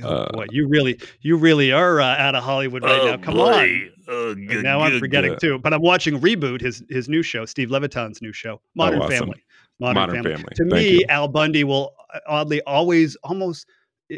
oh, 0.02 0.08
Uh, 0.08 0.32
boy, 0.32 0.46
you 0.50 0.68
really 0.68 0.98
you 1.20 1.37
really 1.37 1.72
are 1.72 2.00
uh, 2.00 2.16
out 2.16 2.34
of 2.34 2.42
Hollywood 2.42 2.82
right 2.82 3.04
now. 3.04 3.16
Come 3.16 3.38
on. 3.40 3.90
And 4.08 4.62
now 4.62 4.80
I'm 4.80 4.98
forgetting 4.98 5.32
good. 5.32 5.40
too. 5.40 5.58
But 5.58 5.74
I'm 5.74 5.82
watching 5.82 6.20
Reboot, 6.20 6.61
his 6.61 6.82
his 6.88 7.08
new 7.08 7.22
show, 7.22 7.44
Steve 7.44 7.70
Levitan's 7.70 8.22
new 8.22 8.32
show, 8.32 8.61
Modern 8.74 9.00
Oh, 9.00 9.04
awesome. 9.04 9.18
Family. 9.18 9.44
Modern, 9.80 9.94
Modern 9.94 10.14
Family. 10.16 10.32
Family. 10.34 10.52
To 10.56 10.64
Thank 10.64 10.72
me, 10.72 10.90
you. 11.00 11.04
Al 11.08 11.28
Bundy 11.28 11.62
will 11.64 11.94
uh, 12.14 12.20
oddly 12.26 12.61
always 12.62 13.16
almost. 13.22 13.66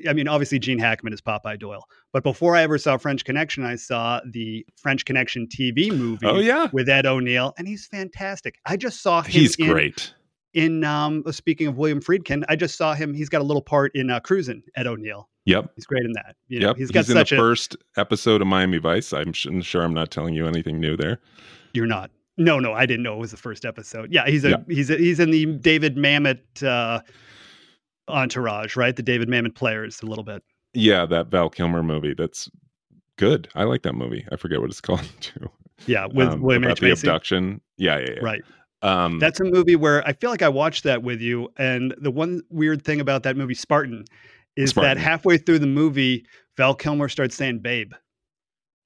I 0.08 0.12
mean, 0.12 0.28
obviously 0.28 0.60
Gene 0.60 0.78
Hackman 0.78 1.12
is 1.12 1.20
Popeye 1.20 1.58
Doyle, 1.58 1.84
but 2.12 2.22
before 2.22 2.54
I 2.54 2.62
ever 2.62 2.78
saw 2.78 2.96
French 2.96 3.24
Connection, 3.24 3.64
I 3.64 3.74
saw 3.74 4.20
the 4.24 4.64
French 4.76 5.04
Connection 5.04 5.48
TV 5.48 5.90
movie 5.90 6.26
oh 6.26 6.38
yeah, 6.38 6.68
with 6.72 6.88
Ed 6.88 7.06
O'Neill, 7.06 7.52
and 7.58 7.66
he's 7.66 7.86
fantastic. 7.88 8.54
I 8.66 8.76
just 8.76 9.02
saw 9.02 9.20
him. 9.22 9.32
he's 9.32 9.56
great. 9.56 10.14
In 10.52 10.82
um, 10.84 11.22
speaking 11.30 11.68
of 11.68 11.76
William 11.78 12.00
Friedkin, 12.00 12.42
I 12.48 12.56
just 12.56 12.76
saw 12.76 12.94
him. 12.94 13.14
He's 13.14 13.28
got 13.28 13.40
a 13.40 13.44
little 13.44 13.62
part 13.62 13.92
in 13.94 14.10
uh, 14.10 14.18
Cruising. 14.20 14.62
Ed 14.76 14.86
O'Neill. 14.88 15.28
Yep. 15.44 15.70
He's 15.76 15.86
great 15.86 16.04
in 16.04 16.12
that. 16.12 16.34
You 16.48 16.60
know, 16.60 16.68
yep. 16.68 16.76
he's 16.76 16.90
got 16.90 17.08
in 17.08 17.14
such 17.14 17.30
the 17.30 17.36
a. 17.36 17.38
first 17.38 17.76
episode 17.96 18.40
of 18.42 18.46
Miami 18.48 18.78
Vice. 18.78 19.12
I'm 19.12 19.32
sure 19.32 19.82
I'm 19.82 19.94
not 19.94 20.10
telling 20.10 20.34
you 20.34 20.46
anything 20.48 20.80
new 20.80 20.96
there. 20.96 21.20
You're 21.72 21.86
not. 21.86 22.10
No, 22.36 22.58
no, 22.58 22.72
I 22.72 22.84
didn't 22.86 23.02
know 23.04 23.14
it 23.14 23.18
was 23.20 23.30
the 23.30 23.36
first 23.36 23.64
episode. 23.64 24.12
Yeah, 24.12 24.26
he's 24.26 24.44
a 24.44 24.50
Yeah. 24.50 24.56
he's 24.68 24.90
a, 24.90 24.96
he's 24.96 25.20
in 25.20 25.30
the 25.30 25.46
David 25.46 25.96
Mamet 25.96 26.62
uh, 26.62 27.00
entourage, 28.08 28.76
right? 28.76 28.94
The 28.96 29.02
David 29.02 29.28
Mamet 29.28 29.54
players 29.54 30.02
a 30.02 30.06
little 30.06 30.24
bit. 30.24 30.42
Yeah, 30.74 31.06
that 31.06 31.28
Val 31.28 31.50
Kilmer 31.50 31.82
movie. 31.82 32.14
That's 32.14 32.50
good. 33.16 33.48
I 33.54 33.64
like 33.64 33.82
that 33.82 33.94
movie. 33.94 34.26
I 34.32 34.36
forget 34.36 34.60
what 34.60 34.70
it's 34.70 34.80
called 34.80 35.08
too. 35.20 35.50
Yeah, 35.87 36.06
with 36.06 36.29
Um, 36.29 36.42
William 36.42 36.64
about 36.64 36.79
H 36.79 36.81
the 36.81 36.88
Macy. 36.88 37.06
abduction. 37.06 37.60
Yeah, 37.77 37.98
yeah, 37.98 38.10
yeah. 38.16 38.20
Right. 38.20 38.42
Um, 38.83 39.18
That's 39.18 39.40
a 39.40 39.44
movie 39.44 39.76
where 39.76 40.06
I 40.08 40.12
feel 40.14 40.31
like 40.31 40.42
I 40.42 40.48
watched 40.48 40.85
that 40.85 41.02
with 41.02 41.20
you, 41.20 41.52
and 41.58 41.94
the 41.98 42.10
one 42.10 42.42
weird 42.50 42.83
thing 42.85 43.00
about 43.00 43.22
that 43.24 43.37
movie, 43.37 43.54
Spartan, 43.54 44.04
is 44.56 44.70
Spartan. 44.70 44.96
that 44.96 45.00
halfway 45.02 45.37
through 45.38 45.58
the 45.58 45.66
movie, 45.66 46.24
Val 46.56 46.74
Kilmer 46.74 47.08
starts 47.08 47.37
saying 47.37 47.58
"babe," 47.58 47.92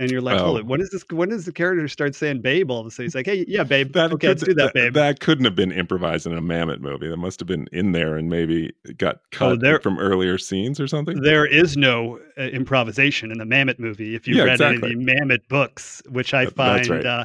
and 0.01 0.11
you're 0.11 0.21
like, 0.21 0.41
Oh. 0.41 0.47
"Hold 0.47 0.59
it, 0.59 0.67
when 0.67 0.81
does 0.81 0.91
this? 0.91 1.05
When 1.13 1.29
does 1.29 1.45
the 1.45 1.53
character 1.53 1.87
start 1.87 2.17
saying 2.17 2.41
"babe"? 2.41 2.73
All 2.73 2.81
of 2.81 2.87
a 2.87 2.91
sudden, 2.91 3.05
he's 3.07 3.15
like, 3.15 3.27
"Hey, 3.27 3.45
yeah, 3.47 3.63
babe. 3.63 3.93
that 3.93 4.13
okay, 4.13 4.35
could- 4.35 4.39
do 4.45 4.55
that, 4.55 4.75
babe." 4.75 4.95
That 4.95 5.21
couldn't 5.21 5.45
have 5.45 5.55
been 5.55 5.71
improvised 5.71 6.27
in 6.27 6.33
a 6.37 6.43
Mamet 6.43 6.81
movie. 6.81 7.09
That 7.09 7.17
must 7.19 7.39
have 7.39 7.47
been 7.47 7.69
in 7.73 7.93
there 7.93 8.17
and 8.17 8.29
maybe 8.29 8.73
got 8.99 9.21
cut 9.31 9.53
Oh, 9.53 9.57
there- 9.57 9.79
from 9.81 10.01
earlier 10.01 10.39
scenes 10.39 10.81
or 10.81 10.89
something. 10.89 11.21
There 11.23 11.47
is 11.47 11.77
no 11.77 12.19
uh, 12.37 12.43
improvisation 12.43 13.31
in 13.31 13.39
the 13.39 13.45
Mamet 13.45 13.79
movie. 13.79 14.17
If 14.17 14.27
you 14.27 14.35
Yeah, 14.37 14.43
read 14.43 14.53
exactly. 14.55 14.91
any 14.91 15.01
of 15.01 15.07
the 15.07 15.13
Mamet 15.37 15.49
books, 15.49 16.03
which 16.09 16.35
I 16.35 16.47
That- 16.47 16.55
find 16.57 16.89
right. 16.89 17.07
uh, 17.07 17.25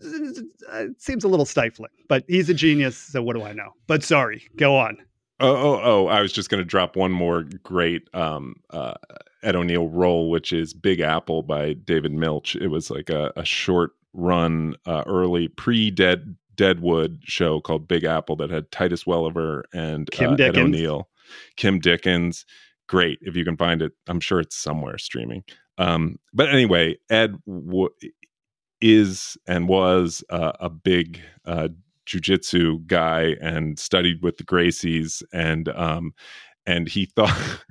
it 0.00 1.00
seems 1.00 1.24
a 1.24 1.28
little 1.28 1.46
stifling, 1.46 1.90
but 2.08 2.24
he's 2.28 2.48
a 2.48 2.54
genius. 2.54 2.96
So 2.96 3.22
what 3.22 3.36
do 3.36 3.42
I 3.42 3.52
know? 3.52 3.72
But 3.86 4.02
sorry, 4.02 4.48
go 4.56 4.76
on. 4.76 4.98
Oh, 5.40 5.54
oh, 5.54 5.80
oh! 5.84 6.06
I 6.08 6.20
was 6.20 6.32
just 6.32 6.50
going 6.50 6.58
to 6.58 6.64
drop 6.64 6.96
one 6.96 7.12
more 7.12 7.44
great 7.62 8.08
um, 8.12 8.56
uh, 8.70 8.94
Ed 9.42 9.54
O'Neill 9.54 9.88
role, 9.88 10.30
which 10.30 10.52
is 10.52 10.74
Big 10.74 11.00
Apple 11.00 11.42
by 11.42 11.74
David 11.74 12.12
Milch. 12.12 12.56
It 12.56 12.68
was 12.68 12.90
like 12.90 13.08
a, 13.08 13.32
a 13.36 13.44
short 13.44 13.92
run, 14.12 14.74
uh, 14.84 15.04
early 15.06 15.46
pre-dead 15.46 16.36
Deadwood 16.56 17.20
show 17.22 17.60
called 17.60 17.86
Big 17.86 18.02
Apple 18.02 18.34
that 18.36 18.50
had 18.50 18.70
Titus 18.72 19.06
Welliver 19.06 19.64
and 19.72 20.10
Kim 20.10 20.32
uh, 20.32 20.36
Ed 20.36 20.58
O'Neill. 20.58 21.08
Kim 21.56 21.78
Dickens. 21.78 22.44
Great 22.88 23.18
if 23.22 23.36
you 23.36 23.44
can 23.44 23.56
find 23.56 23.80
it. 23.80 23.92
I'm 24.08 24.20
sure 24.20 24.40
it's 24.40 24.56
somewhere 24.56 24.98
streaming. 24.98 25.44
Um, 25.76 26.18
but 26.32 26.48
anyway, 26.48 26.96
Ed 27.10 27.36
w- 27.46 27.90
is 28.80 29.36
and 29.46 29.68
was 29.68 30.22
uh, 30.30 30.52
a 30.60 30.70
big 30.70 31.20
uh, 31.44 31.68
jujitsu 32.06 32.84
guy 32.86 33.36
and 33.40 33.78
studied 33.78 34.22
with 34.22 34.36
the 34.38 34.44
Gracies, 34.44 35.22
and 35.32 35.68
um, 35.70 36.12
and 36.66 36.88
he 36.88 37.06
thought 37.16 37.64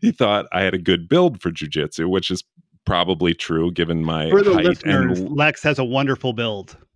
he 0.00 0.12
thought 0.12 0.46
I 0.52 0.62
had 0.62 0.74
a 0.74 0.78
good 0.78 1.08
build 1.08 1.40
for 1.40 1.50
jujitsu, 1.50 2.08
which 2.08 2.30
is 2.30 2.44
probably 2.84 3.34
true 3.34 3.70
given 3.70 4.04
my 4.04 4.30
For 4.30 4.42
the 4.42 4.54
height 4.54 4.64
listeners, 4.64 5.20
and 5.20 5.36
Lex 5.36 5.62
has 5.62 5.78
a 5.78 5.84
wonderful 5.84 6.32
build. 6.32 6.76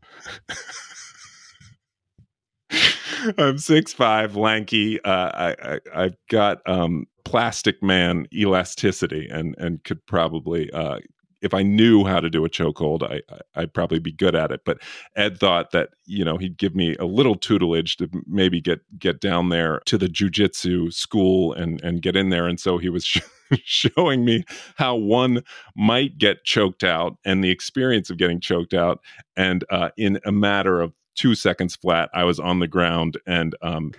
I'm 3.38 3.58
six 3.58 3.92
five, 3.92 4.36
lanky. 4.36 5.02
Uh, 5.02 5.30
I, 5.34 5.56
I 5.62 5.80
I've 5.94 6.16
got 6.30 6.58
um, 6.66 7.06
plastic 7.24 7.82
man 7.82 8.26
elasticity, 8.32 9.28
and 9.30 9.54
and 9.58 9.82
could 9.84 10.04
probably 10.06 10.70
uh, 10.72 10.98
if 11.46 11.54
I 11.54 11.62
knew 11.62 12.04
how 12.04 12.20
to 12.20 12.28
do 12.28 12.44
a 12.44 12.50
chokehold, 12.50 13.02
I, 13.02 13.22
I 13.34 13.62
I'd 13.62 13.74
probably 13.74 13.98
be 13.98 14.12
good 14.12 14.34
at 14.34 14.50
it. 14.50 14.60
But 14.66 14.78
Ed 15.16 15.38
thought 15.38 15.70
that 15.70 15.90
you 16.04 16.24
know 16.24 16.36
he'd 16.36 16.58
give 16.58 16.74
me 16.74 16.94
a 16.96 17.06
little 17.06 17.36
tutelage 17.36 17.96
to 17.96 18.10
maybe 18.26 18.60
get 18.60 18.80
get 18.98 19.20
down 19.20 19.48
there 19.48 19.80
to 19.86 19.96
the 19.96 20.08
jujitsu 20.08 20.92
school 20.92 21.54
and 21.54 21.82
and 21.82 22.02
get 22.02 22.16
in 22.16 22.28
there, 22.28 22.46
and 22.46 22.60
so 22.60 22.78
he 22.78 22.90
was. 22.90 23.06
Sh- 23.06 23.20
showing 23.62 24.24
me 24.24 24.44
how 24.74 24.96
one 24.96 25.40
might 25.76 26.18
get 26.18 26.42
choked 26.42 26.82
out 26.82 27.16
and 27.24 27.44
the 27.44 27.50
experience 27.50 28.10
of 28.10 28.16
getting 28.16 28.40
choked 28.40 28.74
out 28.74 28.98
and 29.36 29.64
uh, 29.70 29.90
in 29.96 30.18
a 30.24 30.32
matter 30.32 30.80
of 30.80 30.92
two 31.16 31.34
seconds 31.34 31.74
flat 31.76 32.08
i 32.14 32.24
was 32.24 32.38
on 32.38 32.60
the 32.60 32.68
ground 32.68 33.18
and 33.26 33.54
um, 33.62 33.92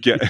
get 0.00 0.20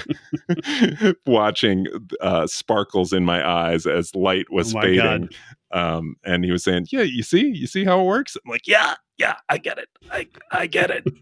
watching 1.25 1.87
uh, 2.21 2.47
sparkles 2.47 3.13
in 3.13 3.25
my 3.25 3.47
eyes 3.47 3.85
as 3.85 4.15
light 4.15 4.45
was 4.49 4.75
Oh 4.75 4.81
fading 4.81 5.29
um, 5.71 6.15
and 6.25 6.43
he 6.43 6.51
was 6.51 6.63
saying 6.63 6.87
yeah 6.91 7.01
you 7.01 7.23
see? 7.23 7.47
You 7.47 7.67
see 7.67 7.85
how 7.85 8.01
it 8.01 8.05
works? 8.05 8.35
I'm 8.35 8.49
like 8.49 8.67
yeah 8.67 8.95
yeah 9.21 9.35
i 9.49 9.57
get 9.57 9.77
it 9.77 9.89
i, 10.11 10.27
I 10.51 10.65
get 10.67 10.89
it 10.91 11.03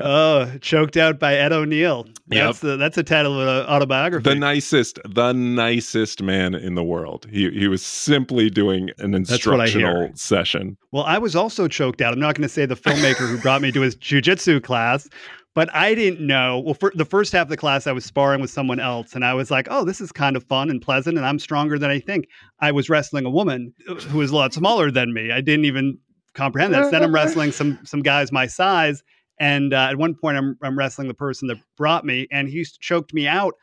Oh, 0.00 0.52
choked 0.60 0.96
out 0.96 1.18
by 1.18 1.34
Ed 1.34 1.52
O'Neill. 1.52 2.06
That's 2.28 2.60
the 2.60 2.76
that's 2.76 2.94
the 2.94 3.02
title 3.02 3.40
of 3.40 3.48
an 3.48 3.66
autobiography. 3.68 4.22
the 4.30 4.36
nicest 4.36 5.00
the 5.04 5.32
nicest 5.32 6.22
man 6.22 6.54
in 6.54 6.74
the 6.76 6.84
world 6.84 7.26
he 7.30 7.50
he 7.50 7.66
was 7.66 7.84
simply 7.84 8.50
doing 8.50 8.90
an 8.98 9.10
That's 9.10 9.44
what 9.46 9.60
I 9.60 9.66
hear. 9.66 9.80
instructional 10.04 10.10
session 10.14 10.76
Well, 10.92 11.04
I 11.04 11.18
was 11.18 11.34
also 11.34 11.66
choked 11.66 12.00
out. 12.02 12.12
I'm 12.12 12.20
not 12.20 12.36
going 12.36 12.46
to 12.46 12.48
say 12.48 12.66
the 12.66 12.76
filmmaker 12.76 13.28
who 13.28 13.38
brought 13.38 13.62
me 13.62 13.72
to 13.72 13.80
his 13.80 13.96
jujitsu 13.96 14.62
class, 14.62 15.08
but 15.54 15.74
I 15.74 15.94
didn't 15.94 16.24
know. 16.24 16.60
Well, 16.60 16.74
for 16.74 16.92
the 16.94 17.04
first 17.06 17.32
half 17.32 17.46
of 17.46 17.50
the 17.50 17.56
class, 17.56 17.86
I 17.88 17.92
was 17.92 18.04
sparring 18.04 18.40
with 18.40 18.50
someone 18.50 18.78
else, 18.78 19.14
and 19.14 19.24
I 19.24 19.34
was 19.34 19.50
like, 19.50 19.66
"Oh, 19.70 19.84
this 19.84 20.00
is 20.00 20.12
kind 20.12 20.36
of 20.36 20.44
fun 20.44 20.70
and 20.70 20.80
pleasant, 20.80 21.16
and 21.16 21.26
I'm 21.26 21.38
stronger 21.40 21.78
than 21.78 21.90
I 21.90 21.98
think." 21.98 22.26
I 22.60 22.70
was 22.70 22.88
wrestling 22.88 23.24
a 23.24 23.30
woman 23.30 23.72
who 23.86 24.18
was 24.18 24.30
a 24.30 24.36
lot 24.36 24.52
smaller 24.54 24.90
than 24.92 25.12
me. 25.12 25.32
I 25.32 25.40
didn't 25.40 25.64
even 25.64 25.98
comprehend 26.34 26.74
that. 26.74 26.90
Then 26.90 27.02
I'm 27.02 27.14
wrestling 27.14 27.52
some 27.52 27.78
some 27.84 28.00
guys 28.00 28.32
my 28.32 28.46
size, 28.46 29.02
and 29.38 29.72
uh, 29.72 29.88
at 29.90 29.96
one 29.96 30.14
point, 30.14 30.36
I'm 30.36 30.58
I'm 30.62 30.78
wrestling 30.78 31.08
the 31.08 31.14
person 31.14 31.48
that 31.48 31.58
brought 31.76 32.04
me, 32.04 32.26
and 32.30 32.48
he 32.48 32.64
choked 32.64 33.12
me 33.14 33.26
out. 33.26 33.54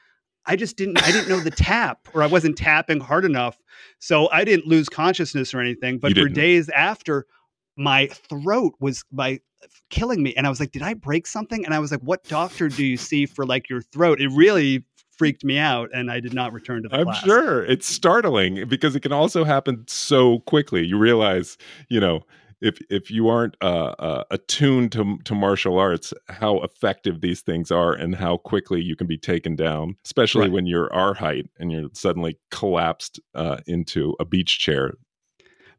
I 0.45 0.55
just 0.55 0.78
didn't 0.78 1.01
I 1.01 1.11
didn't 1.11 1.30
know 1.30 1.39
the 1.39 1.51
tap 1.51 2.07
or 2.13 2.22
I 2.22 2.28
wasn't 2.28 2.57
tapping 2.57 2.99
hard 2.99 3.26
enough. 3.26 3.57
So 3.99 4.30
I 4.32 4.43
didn't 4.43 4.68
lose 4.68 4.89
consciousness 4.89 5.53
or 5.53 5.59
anything, 5.59 5.97
but 5.97 6.16
for 6.16 6.30
days 6.30 6.70
after 6.70 7.26
my 7.78 8.07
throat 8.07 8.76
was 8.80 9.03
my 9.11 9.39
killing 9.89 10.22
me 10.22 10.34
and 10.36 10.45
I 10.45 10.49
was 10.49 10.59
like, 10.59 10.72
did 10.72 10.84
I 10.84 10.93
break 10.93 11.28
something? 11.28 11.66
And 11.66 11.74
I 11.74 11.80
was 11.80 11.91
like, 11.91 12.01
what 12.01 12.24
doctor 12.26 12.70
do 12.70 12.86
you 12.86 12.97
see 12.97 13.26
for 13.26 13.45
like 13.45 13.70
your 13.70 13.82
throat? 13.82 14.22
It 14.22 14.30
really 14.30 14.86
freaked 15.18 15.43
me 15.43 15.57
out 15.57 15.89
and 15.93 16.11
I 16.11 16.20
did 16.20 16.34
not 16.34 16.53
return 16.53 16.84
to 16.84 16.89
the 16.89 16.97
I'm 16.97 17.05
class. 17.05 17.24
sure 17.24 17.66
it's 17.66 17.88
startling 17.88 18.68
because 18.68 18.95
it 18.95 18.99
can 18.99 19.13
also 19.13 19.43
happen 19.43 19.86
so 19.88 20.39
quickly. 20.39 20.86
You 20.86 20.97
realize, 20.97 21.57
you 21.89 21.99
know, 21.99 22.22
if 22.61 22.79
if 22.89 23.09
you 23.11 23.27
aren't 23.27 23.55
uh, 23.61 23.93
uh, 23.99 24.23
attuned 24.31 24.91
to 24.93 25.17
to 25.25 25.35
martial 25.35 25.77
arts, 25.79 26.13
how 26.29 26.59
effective 26.61 27.21
these 27.21 27.41
things 27.41 27.71
are 27.71 27.93
and 27.93 28.15
how 28.15 28.37
quickly 28.37 28.81
you 28.81 28.95
can 28.95 29.07
be 29.07 29.17
taken 29.17 29.55
down, 29.55 29.95
especially 30.05 30.43
Right. 30.43 30.51
when 30.51 30.65
you're 30.65 30.91
our 30.93 31.13
height 31.13 31.47
and 31.59 31.71
you're 31.71 31.89
suddenly 31.93 32.37
collapsed 32.51 33.19
uh, 33.33 33.57
into 33.67 34.15
a 34.19 34.25
beach 34.25 34.59
chair. 34.59 34.93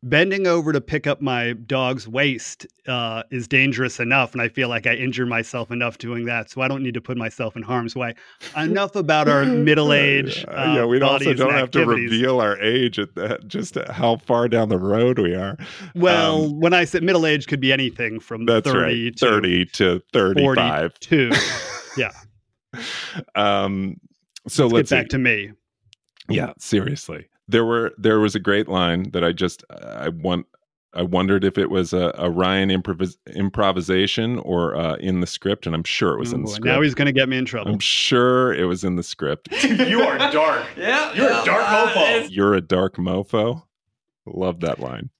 Bending 0.09 0.47
over 0.47 0.73
to 0.73 0.81
pick 0.81 1.09
up 1.09 1.21
my 1.21 1.55
dog's 1.55 2.07
waist 2.07 2.65
uh, 2.87 3.25
is 3.33 3.49
dangerous 3.49 3.99
enough, 3.99 4.35
and 4.35 4.41
I 4.41 4.49
feel 4.49 4.69
like 4.69 4.87
I 4.87 4.95
injure 4.95 5.27
myself 5.27 5.73
enough 5.73 5.99
doing 5.99 6.27
that, 6.27 6.49
so 6.49 6.61
I 6.61 6.69
don't 6.69 6.85
need 6.85 6.95
to 6.95 7.01
put 7.01 7.17
myself 7.17 7.57
in 7.57 7.63
harm's 7.63 7.97
way. 7.97 8.15
Enough 8.57 8.95
about 8.95 9.27
our 9.27 9.45
middle 9.69 9.93
age. 9.93 10.45
Uh, 10.47 10.51
Uh, 10.53 10.75
yeah, 10.77 10.85
we 10.85 11.01
also 11.01 11.35
don't 11.35 11.55
have 11.55 11.73
to 11.73 11.85
reveal 11.85 12.41
our 12.41 12.57
age 12.61 13.01
at 13.01 13.17
that, 13.17 13.49
just 13.49 13.77
how 13.91 14.19
far 14.19 14.47
down 14.49 14.69
the 14.69 14.79
road 14.79 15.19
we 15.19 15.35
are. 15.35 15.57
Well, 15.97 16.45
Um, 16.45 16.61
when 16.61 16.73
I 16.73 16.85
said 16.85 17.03
middle 17.03 17.27
age, 17.27 17.49
could 17.49 17.61
be 17.61 17.73
anything 17.73 18.21
from 18.21 18.47
That's 18.47 18.71
30 18.71 18.79
right, 18.79 19.17
to 19.17 19.27
thirty 19.27 19.65
to 19.65 20.03
thirty-five. 20.13 20.93
42. 21.03 21.33
Yeah. 21.99 22.13
um. 23.35 23.97
So 24.47 24.65
Let's, 24.69 24.73
let's 24.75 24.83
get 24.83 24.89
see. 24.89 24.95
back 25.03 25.09
to 25.09 25.19
me. 25.19 25.53
yeah 26.29 26.53
seriously 26.59 27.27
there 27.49 27.65
were 27.65 27.93
there 27.99 28.19
was 28.21 28.35
a 28.35 28.41
great 28.41 28.69
line 28.69 29.11
that 29.13 29.23
i 29.25 29.33
just 29.33 29.63
i 29.71 30.09
want 30.09 30.47
i 30.95 31.03
wondered 31.03 31.45
if 31.45 31.57
it 31.59 31.71
was 31.71 31.93
a, 31.93 32.13
a 32.19 32.29
ryan 32.31 32.69
improvis- 32.71 33.17
improvisation 33.35 34.39
or 34.41 34.75
uh, 34.77 34.97
in 34.97 35.21
the 35.21 35.27
script 35.27 35.67
and 35.67 35.75
i'm 35.75 35.85
sure 35.85 36.15
it 36.15 36.19
was 36.19 36.33
Oh, 36.33 36.37
in 36.37 36.43
the 36.43 36.49
script 36.49 36.67
Now 36.67 36.81
he's 36.83 36.95
going 36.95 37.07
to 37.07 37.13
get 37.13 37.29
me 37.29 37.37
in 37.39 37.45
trouble. 37.45 37.73
i'm 37.73 37.79
sure 37.79 38.53
it 38.55 38.65
was 38.65 38.85
in 38.85 38.97
the 38.97 39.03
script 39.03 39.49
you 39.65 40.01
are 40.03 40.19
dark. 40.33 40.67
Yeah, 40.77 41.13
You're 41.15 41.31
a 41.31 41.45
dark 41.45 41.65
mofo. 41.67 42.29
you're 42.31 42.55
a 42.55 42.61
dark 42.61 42.97
mofo 42.97 43.63
love 44.27 44.61
that 44.61 44.81
line 44.81 45.11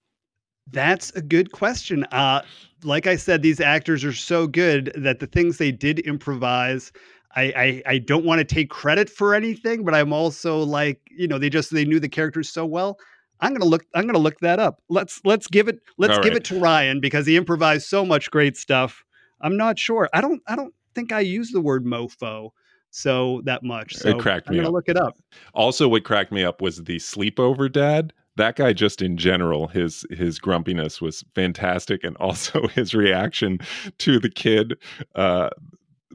That's 0.73 1.11
a 1.13 1.23
good 1.23 1.53
question. 1.53 2.03
Uh, 2.11 2.43
like 2.83 3.07
I 3.07 3.15
said, 3.17 3.41
these 3.43 3.61
actors 3.61 4.03
are 4.05 4.13
so 4.13 4.49
good 4.49 4.93
that 4.97 5.21
the 5.21 5.27
things 5.29 5.59
they 5.59 5.71
did 5.73 6.01
improvise, 6.01 6.91
I, 7.37 7.43
I, 7.57 7.83
I 7.87 7.99
don't 7.99 8.25
want 8.25 8.39
to 8.41 8.45
take 8.45 8.71
credit 8.71 9.11
for 9.11 9.35
anything, 9.35 9.85
but 9.85 9.95
I'm 9.95 10.13
also 10.13 10.61
like, 10.61 11.01
you 11.11 11.29
know, 11.29 11.39
they 11.39 11.51
just 11.51 11.73
they 11.73 11.85
knew 11.85 12.01
the 12.01 12.09
characters 12.09 12.49
so 12.51 12.67
well. 12.67 12.99
I'm 13.41 13.53
gonna 13.53 13.67
look. 13.67 13.85
I'm 13.95 14.07
gonna 14.07 14.19
look 14.19 14.39
that 14.41 14.59
up. 14.59 14.81
Let's 14.89 15.21
let's 15.25 15.47
give 15.47 15.69
it. 15.69 15.81
Let's 15.99 16.17
All 16.17 16.23
give 16.23 16.33
right. 16.33 16.39
it 16.39 16.45
to 16.47 16.59
Ryan 16.59 17.01
because 17.01 17.27
he 17.27 17.37
improvised 17.37 17.87
so 17.87 18.05
much 18.07 18.31
great 18.31 18.57
stuff. 18.57 19.05
I'm 19.43 19.57
not 19.59 19.79
sure. 19.79 20.09
I 20.15 20.23
don't. 20.23 20.43
I 20.47 20.57
don't 20.57 20.73
think 20.95 21.13
I 21.13 21.21
use 21.21 21.51
the 21.51 21.61
word 21.61 21.85
mofo 21.85 22.51
so 22.91 23.43
that 23.45 23.63
much. 23.63 24.01
It 24.05 24.17
So 24.17 24.19
cracked 24.19 24.49
I'm 24.49 24.55
me 24.55 24.57
gonna 24.57 24.69
up. 24.69 24.75
look 24.75 24.89
it 24.89 24.97
up. 24.97 25.19
also 25.53 25.87
what 25.89 26.05
cracked 26.05 26.33
me 26.33 26.45
up 26.45 26.63
was 26.63 26.83
the 26.85 26.97
sleepover 26.97 27.71
dad 27.71 28.13
that 28.37 28.57
guy 28.57 28.73
just 28.73 29.03
in 29.03 29.17
general 29.17 29.67
his 29.69 30.05
his 30.11 30.39
grumpiness 30.39 31.01
was 31.01 31.23
fantastic 31.35 32.05
and 32.05 32.17
also 32.21 32.67
his 32.69 32.95
reaction 32.95 33.59
to 33.99 34.19
the 34.19 34.31
kid 34.31 34.75
uh 35.15 35.51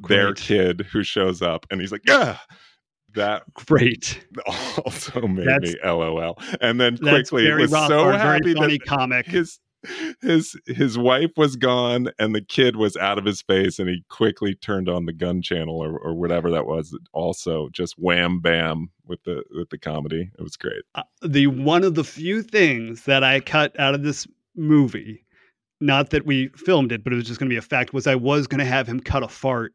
their 0.08 0.28
Great. 0.34 0.38
kid 0.38 0.88
who 0.92 1.04
shows 1.04 1.42
up 1.42 1.66
and 1.72 1.82
he's 1.82 1.92
like 1.92 2.02
yeah 2.06 2.38
that 3.14 3.44
Great. 3.54 4.26
also 4.86 5.28
made 5.28 5.48
That's- 5.48 5.74
me 5.74 5.80
lol 5.84 6.38
and 6.62 6.80
then 6.80 6.98
quickly 6.98 7.48
it 7.48 7.56
was 7.56 7.72
Rothbart, 7.72 7.88
so 7.88 8.04
very 8.06 8.18
happy 8.18 8.54
funny 8.54 8.78
that 8.78 8.88
comic. 8.88 9.26
his 9.26 9.60
his 10.22 10.56
his 10.68 10.96
wife 10.98 11.32
was 11.38 11.56
gone 11.56 12.10
and 12.20 12.36
the 12.36 12.42
kid 12.42 12.76
was 12.76 12.96
out 12.98 13.18
of 13.18 13.26
his 13.26 13.42
face 13.42 13.80
and 13.80 13.90
he 13.90 14.04
quickly 14.10 14.54
turned 14.54 14.88
on 14.88 15.06
the 15.08 15.12
gun 15.14 15.42
channel 15.42 15.84
or, 15.84 15.98
or 15.98 16.14
whatever 16.14 16.52
that 16.52 16.68
was 16.68 16.96
also 17.14 17.68
just 17.74 17.96
wham 17.98 18.40
bam 18.40 18.92
with 19.08 19.24
the 19.24 19.44
with 19.56 19.70
the 19.72 19.78
comedy 19.80 20.30
it 20.38 20.42
was 20.44 20.56
great 20.56 20.84
uh, 20.96 21.02
the 21.24 21.48
one 21.48 21.84
of 21.84 21.96
the 21.96 22.04
few 22.04 22.44
things 22.44 23.04
that 23.06 23.24
I 23.24 23.40
cut 23.40 23.78
out 23.80 23.96
of 23.96 24.04
this 24.04 24.28
movie, 24.56 25.26
not 25.80 26.12
that 26.12 26.26
we 26.26 26.50
filmed 26.50 26.92
it, 26.92 27.04
but 27.04 27.12
it 27.14 27.16
was 27.16 27.26
just 27.26 27.40
going 27.40 27.50
to 27.50 27.54
be 27.54 27.58
a 27.58 27.62
fact, 27.62 27.94
was 27.94 28.06
I 28.06 28.16
was 28.16 28.46
going 28.48 28.60
to 28.60 28.66
have 28.66 28.86
him 28.88 29.00
cut 29.00 29.24
a 29.24 29.28
fart 29.28 29.74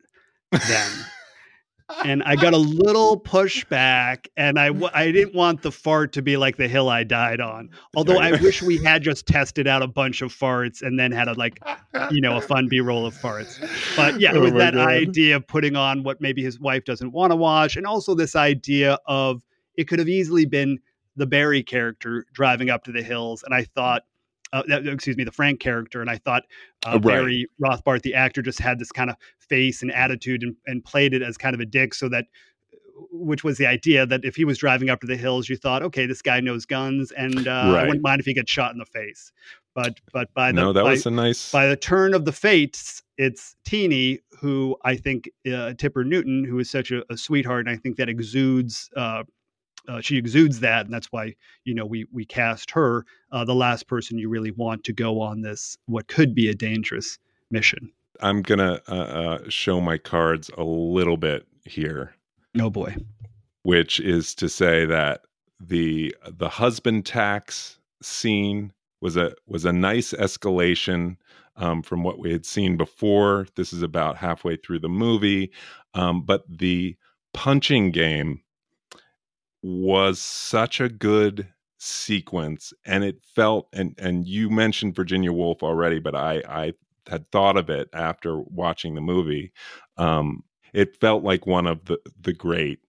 then. 0.52 0.90
and 2.04 2.22
I 2.24 2.34
got 2.34 2.52
a 2.52 2.58
little 2.58 3.20
pushback, 3.20 4.26
and 4.36 4.58
I, 4.58 4.68
w- 4.68 4.88
I 4.92 5.12
didn't 5.12 5.34
want 5.36 5.62
the 5.62 5.70
fart 5.70 6.12
to 6.14 6.22
be 6.22 6.36
like 6.36 6.56
the 6.56 6.66
hill 6.66 6.88
I 6.88 7.04
died 7.04 7.40
on. 7.40 7.70
Although 7.94 8.18
I 8.18 8.32
wish 8.32 8.60
we 8.60 8.76
had 8.78 9.02
just 9.02 9.26
tested 9.26 9.68
out 9.68 9.82
a 9.82 9.86
bunch 9.86 10.20
of 10.20 10.32
farts 10.32 10.82
and 10.82 10.98
then 10.98 11.12
had 11.12 11.28
a 11.28 11.34
like, 11.34 11.60
you 12.10 12.20
know, 12.20 12.36
a 12.36 12.40
fun 12.40 12.66
B 12.70 12.80
roll 12.80 13.06
of 13.06 13.14
farts. 13.14 13.60
But 13.96 14.20
yeah, 14.20 14.32
it 14.32 14.38
Oh 14.38 14.40
was 14.40 14.52
that 14.54 14.74
God. 14.74 14.88
idea 14.88 15.36
of 15.36 15.46
putting 15.46 15.76
on 15.76 16.02
what 16.02 16.20
maybe 16.20 16.42
his 16.42 16.58
wife 16.58 16.84
doesn't 16.84 17.12
want 17.12 17.30
to 17.30 17.36
watch, 17.36 17.76
and 17.76 17.86
also 17.86 18.14
this 18.14 18.34
idea 18.34 18.98
of 19.06 19.42
it 19.76 19.86
could 19.86 20.00
have 20.00 20.08
easily 20.08 20.44
been 20.44 20.78
the 21.14 21.26
Barry 21.26 21.62
character 21.62 22.26
driving 22.32 22.68
up 22.68 22.82
to 22.84 22.92
the 22.92 23.02
hills, 23.02 23.44
and 23.44 23.54
I 23.54 23.62
thought, 23.62 24.02
uh, 24.52 24.62
that- 24.68 24.86
excuse 24.86 25.16
me, 25.16 25.24
the 25.24 25.32
Frank 25.32 25.60
character, 25.60 26.00
and 26.00 26.10
I 26.10 26.16
thought 26.18 26.42
uh, 26.86 26.92
Right. 26.92 27.02
Barry 27.02 27.46
Rothbart, 27.62 28.02
the 28.02 28.14
actor, 28.14 28.42
just 28.42 28.58
had 28.58 28.78
this 28.78 28.92
kind 28.92 29.10
of 29.10 29.16
face 29.38 29.82
and 29.82 29.92
attitude, 29.92 30.42
and, 30.42 30.56
and 30.66 30.84
played 30.84 31.14
it 31.14 31.22
as 31.22 31.36
kind 31.36 31.54
of 31.54 31.60
a 31.60 31.66
dick, 31.66 31.94
so 31.94 32.08
that. 32.08 32.26
Which 33.12 33.44
was 33.44 33.58
the 33.58 33.66
idea 33.66 34.06
that 34.06 34.24
if 34.24 34.36
he 34.36 34.46
was 34.46 34.56
driving 34.56 34.88
up 34.88 35.02
to 35.02 35.06
the 35.06 35.16
hills, 35.18 35.50
you 35.50 35.56
thought, 35.56 35.82
okay, 35.82 36.06
this 36.06 36.22
guy 36.22 36.40
knows 36.40 36.64
guns, 36.64 37.12
and 37.12 37.46
uh, 37.46 37.50
I 37.50 37.82
wouldn't 37.82 38.02
mind 38.02 38.20
if 38.20 38.26
he 38.26 38.32
gets 38.32 38.50
shot 38.50 38.72
in 38.72 38.78
the 38.78 38.86
face. 38.86 39.32
but 39.74 40.00
but 40.14 40.32
by 40.32 40.50
the 40.50 40.62
no, 40.62 40.72
that 40.72 40.82
by, 40.82 40.92
was 40.92 41.04
a 41.04 41.10
nice. 41.10 41.52
by 41.52 41.66
the 41.66 41.76
turn 41.76 42.14
of 42.14 42.24
the 42.24 42.32
fates, 42.32 43.02
it's 43.18 43.54
Teeny 43.66 44.20
who 44.40 44.76
I 44.82 44.96
think 44.96 45.28
uh, 45.46 45.74
Tipper 45.74 46.04
Newton, 46.04 46.42
who 46.44 46.58
is 46.58 46.70
such 46.70 46.90
a, 46.90 47.02
a 47.12 47.18
sweetheart, 47.18 47.66
and 47.66 47.76
I 47.76 47.78
think 47.78 47.96
that 47.96 48.08
exudes. 48.08 48.88
Uh, 48.96 49.24
uh, 49.88 50.00
she 50.00 50.16
exudes 50.16 50.60
that, 50.60 50.84
and 50.86 50.94
that's 50.94 51.08
why 51.12 51.34
you 51.64 51.74
know 51.74 51.86
we 51.86 52.06
we 52.12 52.24
cast 52.24 52.70
her 52.72 53.04
uh, 53.32 53.44
the 53.44 53.54
last 53.54 53.86
person 53.86 54.18
you 54.18 54.28
really 54.28 54.50
want 54.50 54.84
to 54.84 54.92
go 54.92 55.20
on 55.20 55.40
this 55.40 55.76
what 55.86 56.08
could 56.08 56.34
be 56.34 56.48
a 56.48 56.54
dangerous 56.54 57.18
mission. 57.50 57.90
I'm 58.20 58.42
gonna 58.42 58.80
uh, 58.88 58.94
uh, 58.94 59.38
show 59.48 59.80
my 59.80 59.98
cards 59.98 60.50
a 60.56 60.64
little 60.64 61.16
bit 61.16 61.46
here, 61.64 62.14
Oh 62.58 62.70
boy, 62.70 62.96
which 63.62 64.00
is 64.00 64.34
to 64.36 64.48
say 64.48 64.86
that 64.86 65.22
the 65.60 66.14
the 66.28 66.48
husband 66.48 67.06
tax 67.06 67.78
scene 68.02 68.72
was 69.00 69.16
a 69.16 69.34
was 69.46 69.64
a 69.64 69.72
nice 69.72 70.12
escalation 70.12 71.16
um, 71.56 71.82
from 71.82 72.02
what 72.02 72.18
we 72.18 72.32
had 72.32 72.46
seen 72.46 72.76
before. 72.76 73.46
This 73.56 73.72
is 73.72 73.82
about 73.82 74.16
halfway 74.16 74.56
through 74.56 74.80
the 74.80 74.88
movie, 74.88 75.52
um, 75.94 76.22
but 76.22 76.44
the 76.48 76.96
punching 77.34 77.90
game 77.90 78.42
was 79.62 80.20
such 80.20 80.80
a 80.80 80.88
good 80.88 81.46
sequence 81.78 82.72
and 82.84 83.04
it 83.04 83.16
felt 83.34 83.68
and 83.72 83.94
and 83.98 84.26
you 84.26 84.48
mentioned 84.50 84.94
Virginia 84.96 85.32
Woolf 85.32 85.62
already 85.62 85.98
but 85.98 86.14
I 86.14 86.42
I 86.48 86.72
had 87.08 87.30
thought 87.30 87.56
of 87.56 87.68
it 87.70 87.88
after 87.92 88.38
watching 88.40 88.94
the 88.94 89.00
movie 89.00 89.52
um 89.98 90.42
it 90.72 90.96
felt 91.00 91.22
like 91.22 91.46
one 91.46 91.66
of 91.66 91.84
the 91.84 91.98
the 92.22 92.32
great 92.32 92.80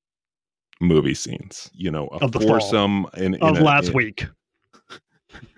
movie 0.80 1.13
scenes 1.13 1.70
you 1.74 1.91
know 1.91 2.07
a 2.13 2.18
Of 2.24 2.32
the 2.32 2.39
fall. 2.39 2.47
foursome 2.59 3.05
in, 3.18 3.34
in 3.36 3.41
of 3.43 3.57
a- 3.59 3.63
last 3.63 3.89
in- 3.89 3.93
week, 3.95 4.26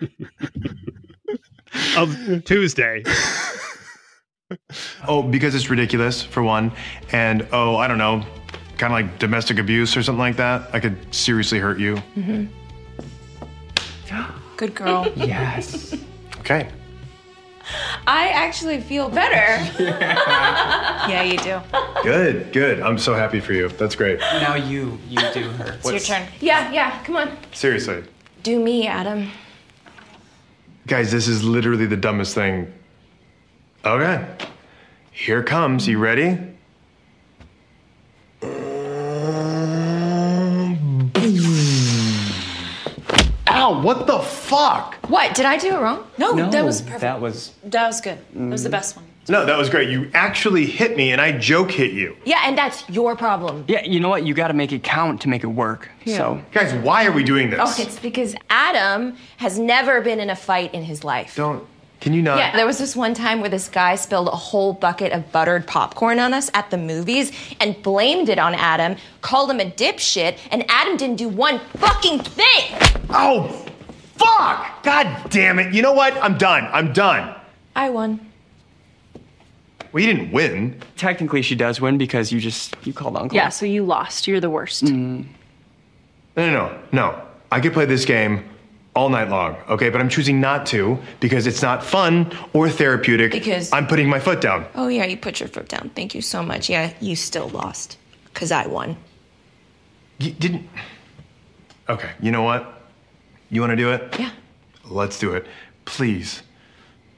of 1.96 2.44
Tuesday. 2.44 3.02
Oh, 5.06 5.22
because 5.22 5.54
it's 5.54 5.70
ridiculous, 5.70 6.22
for 6.22 6.42
one. 6.42 6.72
And 7.12 7.46
oh, 7.52 7.76
I 7.76 7.86
don't 7.86 7.98
know, 7.98 8.24
kind 8.80 8.92
of 8.94 8.98
like 8.98 9.18
domestic 9.18 9.58
abuse 9.58 9.94
or 9.94 10.02
something 10.02 10.18
like 10.18 10.36
that. 10.36 10.70
I 10.74 10.80
could 10.80 10.96
seriously 11.14 11.58
hurt 11.58 11.78
you. 11.78 11.96
Mm-hmm. 12.16 12.46
Good 14.56 14.74
girl. 14.74 15.06
Yes. 15.16 15.94
Okay. 16.38 16.68
I 18.06 18.28
actually 18.30 18.80
feel 18.80 19.08
better. 19.10 19.62
yeah, 19.80 21.08
yeah. 21.08 21.22
you 21.22 21.38
do. 21.38 21.60
Good, 22.02 22.52
good. 22.52 22.80
I'm 22.80 22.98
so 22.98 23.14
happy 23.14 23.38
for 23.38 23.52
you. 23.52 23.68
That's 23.68 23.94
great. 23.94 24.18
now 24.18 24.56
you 24.56 24.98
you 25.08 25.20
do 25.32 25.42
her. 25.50 25.74
It's 25.74 25.90
your 25.90 26.00
turn. 26.00 26.26
Yeah, 26.40 26.72
yeah, 26.72 27.04
come 27.04 27.16
on. 27.16 27.36
Seriously. 27.52 28.02
Do 28.42 28.58
me, 28.58 28.88
Adam. 28.88 29.30
Guys, 30.88 31.12
this 31.12 31.28
is 31.28 31.44
literally 31.44 31.86
the 31.86 31.98
dumbest 31.98 32.34
thing. 32.34 32.72
Okay. 33.84 34.26
Here 35.12 35.44
comes. 35.44 35.86
You 35.86 35.98
ready? 35.98 36.38
Ow, 43.70 43.82
what 43.82 44.06
the 44.06 44.18
fuck? 44.18 44.96
What? 45.08 45.34
Did 45.34 45.46
I 45.46 45.56
do 45.56 45.68
it 45.68 45.80
wrong? 45.80 46.06
No, 46.18 46.32
No, 46.32 46.50
that 46.50 46.64
was 46.64 46.82
perfect. 46.82 47.00
That 47.02 47.20
was 47.20 47.54
That 47.64 47.86
was 47.86 48.00
good. 48.00 48.18
That 48.34 48.50
was 48.50 48.62
the 48.64 48.68
mm. 48.68 48.72
best 48.72 48.96
one. 48.96 49.06
No, 49.28 49.46
that 49.46 49.56
was 49.56 49.70
great. 49.70 49.90
You 49.90 50.10
actually 50.12 50.66
hit 50.66 50.96
me 50.96 51.12
and 51.12 51.20
I 51.20 51.30
joke 51.30 51.70
hit 51.70 51.92
you. 51.92 52.16
Yeah, 52.24 52.42
and 52.44 52.58
that's 52.58 52.88
your 52.88 53.14
problem. 53.14 53.64
yeah. 53.68 53.84
You 53.84 54.00
know 54.00 54.08
what? 54.08 54.26
You 54.26 54.34
got 54.34 54.48
to 54.48 54.54
make 54.54 54.72
it 54.72 54.82
count 54.82 55.20
to 55.20 55.28
make 55.28 55.44
it 55.44 55.48
work. 55.48 55.88
So 56.04 56.42
Guys, 56.52 56.74
why 56.82 57.06
are 57.06 57.12
we 57.12 57.22
doing 57.22 57.50
this? 57.50 57.60
Oh, 57.62 57.74
it's 57.78 57.98
because 57.98 58.34
Adam 58.48 59.16
has 59.36 59.58
never 59.58 60.00
been 60.00 60.18
in 60.18 60.30
a 60.30 60.36
fight 60.36 60.74
in 60.74 60.82
his 60.82 61.04
life. 61.04 61.36
Don't. 61.36 61.64
Can 62.00 62.14
you 62.14 62.22
not? 62.22 62.38
Yeah, 62.38 62.56
there 62.56 62.66
was 62.66 62.78
this 62.78 62.96
one 62.96 63.12
time 63.12 63.40
where 63.40 63.50
this 63.50 63.68
guy 63.68 63.94
spilled 63.94 64.28
a 64.28 64.36
whole 64.36 64.72
bucket 64.72 65.12
of 65.12 65.30
buttered 65.32 65.66
popcorn 65.66 66.18
on 66.18 66.32
us 66.32 66.50
at 66.54 66.70
the 66.70 66.78
movies 66.78 67.30
and 67.60 67.80
blamed 67.82 68.30
it 68.30 68.38
on 68.38 68.54
Adam, 68.54 68.96
called 69.20 69.50
him 69.50 69.60
a 69.60 69.70
dipshit, 69.70 70.38
and 70.50 70.64
Adam 70.68 70.96
didn't 70.96 71.16
do 71.16 71.28
one 71.28 71.60
fucking 71.76 72.20
thing. 72.20 72.78
Oh, 73.10 73.48
fuck! 74.16 74.82
God 74.82 75.30
damn 75.30 75.58
it. 75.58 75.74
You 75.74 75.82
know 75.82 75.92
what? 75.92 76.14
I'm 76.22 76.38
done. 76.38 76.66
I'm 76.72 76.94
done. 76.94 77.34
I 77.76 77.90
won. 77.90 78.26
Well, 79.92 80.02
you 80.02 80.14
didn't 80.14 80.32
win. 80.32 80.80
technically, 80.96 81.42
she 81.42 81.54
does 81.54 81.80
win 81.80 81.98
because 81.98 82.32
you 82.32 82.40
just 82.40 82.76
you 82.84 82.92
called 82.92 83.16
uncle. 83.16 83.36
Yeah, 83.36 83.48
so 83.50 83.66
you 83.66 83.84
lost. 83.84 84.26
You're 84.26 84.40
the 84.40 84.50
worst. 84.50 84.84
Mm-hmm. 84.84 85.30
No, 86.36 86.46
no, 86.46 86.52
no. 86.52 86.78
No. 86.92 87.22
I 87.52 87.60
could 87.60 87.72
play 87.72 87.84
this 87.84 88.04
game 88.04 88.44
all 88.94 89.08
night 89.08 89.28
long, 89.28 89.56
okay? 89.68 89.88
But 89.88 90.00
I'm 90.00 90.08
choosing 90.08 90.40
not 90.40 90.66
to 90.66 90.98
because 91.20 91.46
it's 91.46 91.62
not 91.62 91.84
fun 91.84 92.32
or 92.52 92.68
therapeutic. 92.68 93.32
Because- 93.32 93.72
I'm 93.72 93.86
putting 93.86 94.08
my 94.08 94.18
foot 94.20 94.40
down. 94.40 94.66
Oh, 94.74 94.88
yeah, 94.88 95.04
you 95.04 95.16
put 95.16 95.40
your 95.40 95.48
foot 95.48 95.68
down. 95.68 95.90
Thank 95.94 96.14
you 96.14 96.22
so 96.22 96.42
much. 96.42 96.68
Yeah, 96.68 96.92
you 97.00 97.16
still 97.16 97.48
lost. 97.48 97.96
Because 98.32 98.50
I 98.52 98.66
won. 98.66 98.96
You 100.18 100.32
didn't. 100.32 100.68
Okay, 101.88 102.10
you 102.20 102.30
know 102.30 102.42
what? 102.42 102.82
You 103.48 103.60
want 103.60 103.70
to 103.70 103.76
do 103.76 103.90
it? 103.90 104.16
Yeah. 104.18 104.30
Let's 104.84 105.18
do 105.18 105.34
it. 105.34 105.46
Please, 105.84 106.42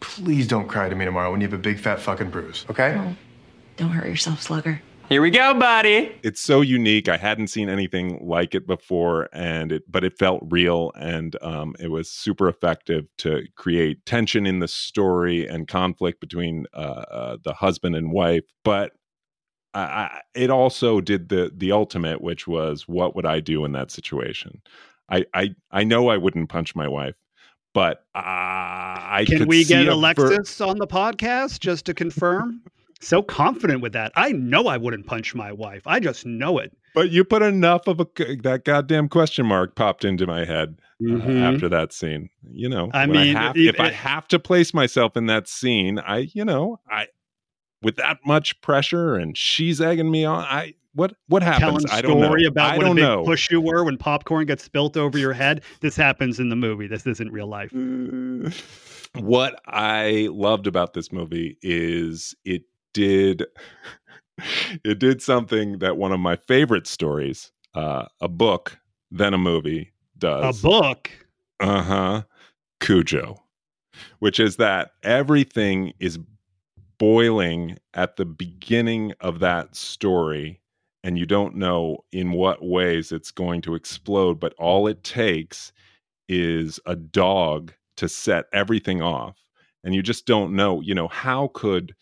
please 0.01 0.47
don't 0.47 0.69
cry 0.69 0.89
to 0.89 0.95
me 0.95 1.05
tomorrow 1.05 1.31
when 1.31 1.41
you 1.41 1.47
have 1.47 1.53
a 1.55 1.59
big 1.63 1.79
fat 1.79 2.01
fucking 2.01 2.31
bruise, 2.31 2.65
okay? 2.71 2.95
Oh, 2.99 3.15
don't 3.77 3.91
hurt 3.91 4.07
yourself, 4.07 4.41
slugger. 4.43 4.81
Here 5.09 5.21
we 5.21 5.31
go, 5.31 5.53
buddy. 5.53 6.11
it's 6.23 6.41
so 6.41 6.63
unique. 6.63 7.07
I 7.09 7.19
hadn't 7.19 7.49
seen 7.49 7.69
anything 7.69 8.27
like 8.27 8.55
it 8.55 8.67
before, 8.67 9.29
and 9.35 9.71
it 9.71 9.83
but 9.91 10.05
it 10.05 10.19
felt 10.19 10.43
real, 10.49 10.91
and 10.95 11.37
um, 11.43 11.75
it 11.79 11.89
was 11.89 12.11
super 12.11 12.49
effective 12.49 13.05
to 13.19 13.43
create 13.57 14.07
tension 14.07 14.47
in 14.47 14.61
the 14.61 14.69
story 14.69 15.47
and 15.47 15.69
conflict 15.69 16.19
between 16.21 16.65
uh, 16.73 17.05
uh, 17.11 17.37
the 17.45 17.53
husband 17.53 17.95
and 17.95 18.11
wife. 18.11 18.45
But 18.65 18.93
I, 19.75 19.81
I, 19.81 20.21
it 20.35 20.49
also 20.49 21.03
did 21.03 21.29
the 21.29 21.53
the 21.55 21.73
ultimate, 21.73 22.23
which 22.23 22.47
was 22.47 22.89
what 22.89 23.15
would 23.15 23.27
I 23.27 23.41
do 23.41 23.67
in 23.67 23.73
that 23.73 23.91
situation? 23.91 24.63
I 25.11 25.27
I, 25.35 25.51
I 25.71 25.85
know 25.85 26.09
I 26.09 26.17
wouldn't 26.17 26.49
punch 26.49 26.75
my 26.75 26.89
wife, 26.89 27.17
but 27.75 27.99
uh, 28.15 28.21
I 28.25 29.25
Can 29.27 29.41
could 29.41 29.49
we 29.49 29.65
see 29.65 29.75
get 29.75 29.83
a 29.83 29.85
ver- 29.87 29.91
Alexis 29.93 30.59
on 30.63 30.79
the 30.79 30.87
podcast 30.87 31.61
just 31.61 31.85
to 31.87 31.93
confirm? 31.93 32.63
So 33.03 33.23
confident 33.23 33.81
with 33.83 33.93
that. 33.93 34.13
I 34.17 34.33
know 34.33 34.67
I 34.67 34.77
wouldn't 34.77 35.07
punch 35.07 35.35
my 35.35 35.53
wife. 35.53 35.83
I 35.87 36.01
just 36.01 36.25
know 36.25 36.59
it. 36.59 36.73
But 36.95 37.11
you 37.11 37.25
put 37.25 37.43
enough 37.43 37.87
of 37.87 38.01
a 38.01 38.07
that 38.43 38.63
goddamn 38.65 39.09
question 39.09 39.47
mark 39.47 39.75
popped 39.75 40.05
into 40.05 40.27
my 40.27 40.45
head 40.45 40.79
uh, 41.01 41.05
Mhm. 41.05 41.41
after 41.55 41.69
that 41.71 41.93
scene. 41.93 42.29
You 42.53 42.69
know, 42.69 42.91
I 42.93 43.07
mean, 43.07 43.35
have, 43.35 43.57
e- 43.57 43.69
if 43.69 43.81
I 43.81 43.91
have 43.91 44.29
to 44.29 44.39
place 44.39 44.73
myself 44.75 45.17
in 45.17 45.27
that 45.27 45.49
scene, 45.49 45.99
I, 45.99 46.29
you 46.35 46.45
know, 46.45 46.81
I 46.89 47.09
with 47.83 47.97
that 47.97 48.19
much 48.25 48.61
pressure 48.61 49.17
and 49.17 49.37
she's 49.37 49.81
egging 49.81 50.11
me 50.11 50.25
on. 50.25 50.45
I 50.45 50.75
what 50.95 51.15
what 51.29 51.43
happens? 51.43 51.87
I 51.91 52.03
don't 52.03 52.21
know. 52.21 52.35
about 52.47 52.73
I 52.73 52.77
what 52.77 52.85
don't 52.85 52.97
big 52.97 53.05
know. 53.05 53.25
push 53.25 53.51
you 53.51 53.61
were 53.63 53.83
when 53.85 53.97
popcorn 53.97 54.45
gets 54.47 54.63
spilt 54.63 54.97
over 54.99 55.17
your 55.19 55.33
head. 55.33 55.63
This 55.81 55.97
happens 55.97 56.39
in 56.39 56.51
the 56.51 56.57
movie. 56.57 56.87
This 56.87 57.07
isn't 57.07 57.33
real 57.33 57.47
life. 57.47 57.73
what 59.19 59.61
I 59.67 60.29
loved 60.31 60.67
about 60.67 60.93
this 60.93 61.11
movie 61.11 61.57
is 61.63 62.35
it 62.45 62.63
did 62.93 63.45
it 64.85 64.99
did 64.99 65.23
something 65.23 65.79
that 65.79 65.97
one 65.97 66.13
of 66.13 66.21
my 66.21 66.37
favorite 66.37 66.87
stories, 66.87 67.53
uh, 67.75 68.07
a 68.21 68.29
book, 68.29 68.79
then 69.11 69.35
a 69.35 69.39
movie, 69.39 69.93
does. 70.19 70.59
A 70.59 70.63
book. 70.63 71.11
Uh 71.61 71.83
huh. 71.83 72.23
Cujo, 72.81 73.41
which 74.19 74.41
is 74.41 74.57
that 74.57 74.93
everything 75.05 75.93
is 76.01 76.19
boiling 76.99 77.79
at 77.95 78.17
the 78.17 78.25
beginning 78.25 79.13
of 79.21 79.39
that 79.41 79.77
story, 79.77 80.61
and 81.05 81.19
you 81.19 81.27
don't 81.27 81.55
know 81.55 81.99
in 82.11 82.33
what 82.33 82.65
ways 82.65 83.13
it's 83.13 83.31
going 83.31 83.63
to 83.63 83.75
explode, 83.75 84.41
but 84.41 84.55
all 84.59 84.87
it 84.87 85.05
takes 85.05 85.73
is 86.29 86.81
a 86.87 86.97
dog 86.97 87.73
to 87.97 88.09
set 88.09 88.47
everything 88.53 89.03
off. 89.03 89.39
And 89.85 89.95
you 89.95 90.03
just 90.03 90.27
don't 90.27 90.55
know, 90.55 90.81
you 90.81 90.95
know, 90.95 91.09
how 91.09 91.51
could 91.55 91.95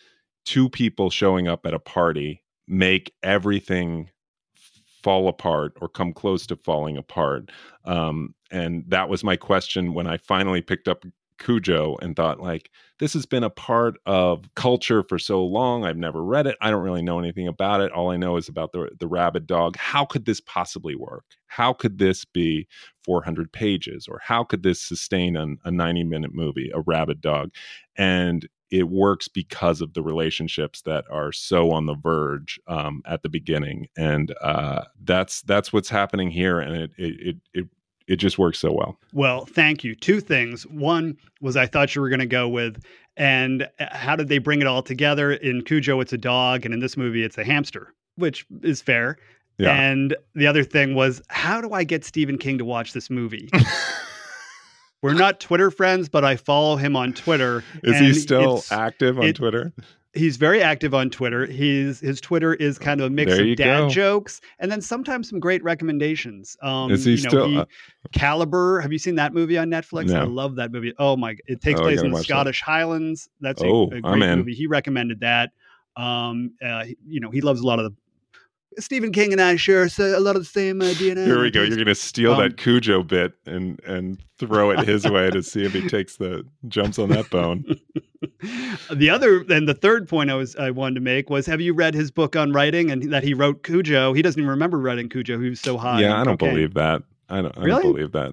two 0.44 0.68
people 0.68 1.10
showing 1.10 1.48
up 1.48 1.66
at 1.66 1.74
a 1.74 1.78
party 1.78 2.42
make 2.66 3.12
everything 3.22 4.10
fall 5.02 5.28
apart 5.28 5.72
or 5.80 5.88
come 5.88 6.12
close 6.12 6.46
to 6.46 6.56
falling 6.56 6.96
apart? 6.96 7.50
Um, 7.84 8.34
and 8.50 8.84
that 8.88 9.08
was 9.08 9.24
my 9.24 9.36
question 9.36 9.94
when 9.94 10.06
I 10.06 10.16
finally 10.16 10.60
picked 10.60 10.88
up 10.88 11.04
Cujo 11.40 11.96
and 12.00 12.14
thought, 12.14 12.40
like, 12.40 12.70
this 12.98 13.14
has 13.14 13.26
been 13.26 13.42
a 13.42 13.50
part 13.50 13.98
of 14.06 14.44
culture 14.54 15.02
for 15.02 15.18
so 15.18 15.42
long. 15.42 15.84
I've 15.84 15.96
never 15.96 16.22
read 16.22 16.46
it. 16.46 16.56
I 16.60 16.70
don't 16.70 16.82
really 16.82 17.02
know 17.02 17.18
anything 17.18 17.48
about 17.48 17.80
it. 17.80 17.90
All 17.90 18.10
I 18.10 18.16
know 18.16 18.36
is 18.36 18.48
about 18.48 18.72
the 18.72 18.90
the 19.00 19.08
rabid 19.08 19.46
dog. 19.46 19.76
How 19.76 20.04
could 20.04 20.26
this 20.26 20.40
possibly 20.40 20.94
work? 20.94 21.24
How 21.46 21.72
could 21.72 21.98
this 21.98 22.24
be 22.24 22.68
400 23.04 23.50
pages, 23.52 24.06
or 24.06 24.20
how 24.22 24.44
could 24.44 24.62
this 24.62 24.80
sustain 24.80 25.36
an, 25.36 25.58
a 25.64 25.70
90 25.70 26.04
minute 26.04 26.34
movie, 26.34 26.70
a 26.72 26.80
rabid 26.80 27.20
dog? 27.20 27.50
And 27.96 28.46
it 28.70 28.88
works 28.88 29.28
because 29.28 29.80
of 29.80 29.94
the 29.94 30.02
relationships 30.02 30.82
that 30.82 31.04
are 31.10 31.32
so 31.32 31.70
on 31.70 31.86
the 31.86 31.94
verge 31.94 32.60
um, 32.68 33.02
at 33.06 33.22
the 33.22 33.28
beginning, 33.28 33.88
and 33.96 34.34
uh, 34.40 34.84
that's 35.02 35.42
that's 35.42 35.72
what's 35.72 35.88
happening 35.88 36.30
here, 36.30 36.60
and 36.60 36.76
it 36.76 36.90
it 36.96 37.20
it. 37.20 37.36
it 37.54 37.66
it 38.08 38.16
just 38.16 38.40
works 38.40 38.58
so 38.58 38.72
well. 38.72 38.98
Well, 39.12 39.46
thank 39.46 39.84
you. 39.84 39.94
Two 39.94 40.20
things. 40.20 40.66
One 40.66 41.16
was 41.40 41.56
I 41.56 41.66
thought 41.66 41.94
you 41.94 42.00
were 42.00 42.08
going 42.08 42.18
to 42.18 42.26
go 42.26 42.48
with, 42.48 42.82
and 43.16 43.68
uh, 43.78 43.86
how 43.92 44.16
did 44.16 44.26
they 44.26 44.38
bring 44.38 44.60
it 44.60 44.66
all 44.66 44.82
together? 44.82 45.32
In 45.32 45.62
Cujo, 45.62 46.00
it's 46.00 46.12
a 46.12 46.18
dog, 46.18 46.64
and 46.64 46.74
in 46.74 46.80
this 46.80 46.96
movie, 46.96 47.22
it's 47.22 47.38
a 47.38 47.44
hamster, 47.44 47.94
which 48.16 48.44
is 48.62 48.82
fair. 48.82 49.16
Yeah. 49.58 49.80
And 49.80 50.16
the 50.34 50.48
other 50.48 50.64
thing 50.64 50.94
was, 50.94 51.22
how 51.28 51.60
do 51.60 51.72
I 51.72 51.84
get 51.84 52.04
Stephen 52.04 52.36
King 52.36 52.58
to 52.58 52.64
watch 52.64 52.94
this 52.94 53.10
movie? 53.10 53.48
We're 55.02 55.14
not 55.14 55.40
Twitter 55.40 55.70
friends, 55.70 56.08
but 56.08 56.24
I 56.24 56.36
follow 56.36 56.76
him 56.76 56.94
on 56.94 57.12
Twitter. 57.14 57.64
Is 57.82 57.98
he 57.98 58.12
still 58.14 58.62
active 58.70 59.18
on 59.18 59.24
it- 59.24 59.36
Twitter? 59.36 59.72
He's 60.12 60.36
very 60.38 60.60
active 60.60 60.92
on 60.92 61.08
Twitter. 61.08 61.46
He's 61.46 62.00
his 62.00 62.20
Twitter 62.20 62.54
is 62.54 62.80
kind 62.80 63.00
of 63.00 63.06
a 63.06 63.10
mix 63.10 63.38
of 63.38 63.46
dad 63.54 63.78
go. 63.82 63.88
jokes 63.88 64.40
and 64.58 64.68
then 64.70 64.80
sometimes 64.80 65.28
some 65.30 65.38
great 65.38 65.62
recommendations. 65.62 66.56
Um, 66.62 66.90
Is 66.90 67.04
he 67.04 67.12
you 67.14 67.22
know, 67.22 67.28
still- 67.28 67.46
he- 67.48 67.58
uh, 67.58 67.64
Calibre? 68.12 68.82
Have 68.82 68.90
you 68.92 68.98
seen 68.98 69.14
that 69.14 69.32
movie 69.32 69.56
on 69.56 69.68
Netflix? 69.70 70.12
I 70.12 70.24
love 70.24 70.56
that 70.56 70.72
movie. 70.72 70.92
Oh 70.98 71.16
my! 71.16 71.36
It 71.46 71.60
takes 71.60 71.78
Oh, 71.78 71.84
place 71.84 72.00
in 72.00 72.08
the 72.08 72.14
watch 72.14 72.22
that. 72.26 72.32
Scottish 72.34 72.60
Highlands. 72.60 73.28
That's 73.40 73.62
a, 73.62 73.66
Oh, 73.66 73.88
a 73.92 73.96
I'm 74.04 74.18
great 74.18 74.36
movie. 74.36 74.54
He 74.54 74.66
recommended 74.66 75.20
that. 75.20 75.50
Um, 75.96 76.54
uh, 76.64 76.86
you 77.06 77.20
know, 77.20 77.30
he 77.30 77.40
loves 77.40 77.60
a 77.60 77.66
lot 77.66 77.78
of 77.78 77.84
the. 77.84 77.96
Stephen 78.78 79.10
King 79.12 79.32
and 79.32 79.40
I 79.40 79.56
share 79.56 79.88
so- 79.88 80.16
a 80.16 80.20
lot 80.20 80.36
of 80.36 80.42
the 80.42 80.46
same 80.48 80.80
uh, 80.80 80.86
DNA. 80.86 81.26
Here 81.26 81.42
we 81.42 81.50
go. 81.50 81.62
You're 81.62 81.76
going 81.76 81.86
to 81.86 81.94
steal 81.94 82.32
Um, 82.34 82.40
that 82.40 82.56
Cujo 82.56 83.02
bit 83.02 83.32
and 83.46 83.80
and 83.84 84.18
throw 84.38 84.70
it 84.70 84.86
his 84.86 85.04
way 85.08 85.28
to 85.30 85.42
see 85.42 85.64
if 85.64 85.72
he 85.72 85.86
takes 85.88 86.16
the 86.16 86.44
jumps 86.68 86.98
on 86.98 87.08
that 87.10 87.28
bone. 87.30 87.64
the 88.94 89.10
other 89.10 89.44
and 89.50 89.68
the 89.68 89.74
third 89.74 90.08
point 90.08 90.30
I 90.30 90.34
was 90.34 90.56
I 90.56 90.70
wanted 90.70 90.94
to 90.96 91.00
make 91.00 91.28
was 91.30 91.46
have 91.46 91.60
you 91.60 91.72
read 91.74 91.94
his 91.94 92.10
book 92.10 92.36
on 92.36 92.52
writing 92.52 92.90
and 92.90 93.12
that 93.12 93.22
he 93.24 93.34
wrote 93.34 93.62
Cujo? 93.64 94.12
He 94.12 94.22
doesn't 94.22 94.38
even 94.40 94.50
remember 94.50 94.78
writing 94.78 95.08
Cujo. 95.08 95.38
He 95.40 95.50
was 95.50 95.60
so 95.60 95.76
high. 95.76 96.00
yeah, 96.00 96.20
I 96.20 96.24
don't 96.24 96.38
cocaine. 96.38 96.54
believe 96.54 96.74
that. 96.74 97.02
I 97.28 97.42
don't. 97.42 97.56
I 97.58 97.62
Really? 97.64 97.82
don't 97.82 97.92
believe 97.92 98.12
that. 98.12 98.32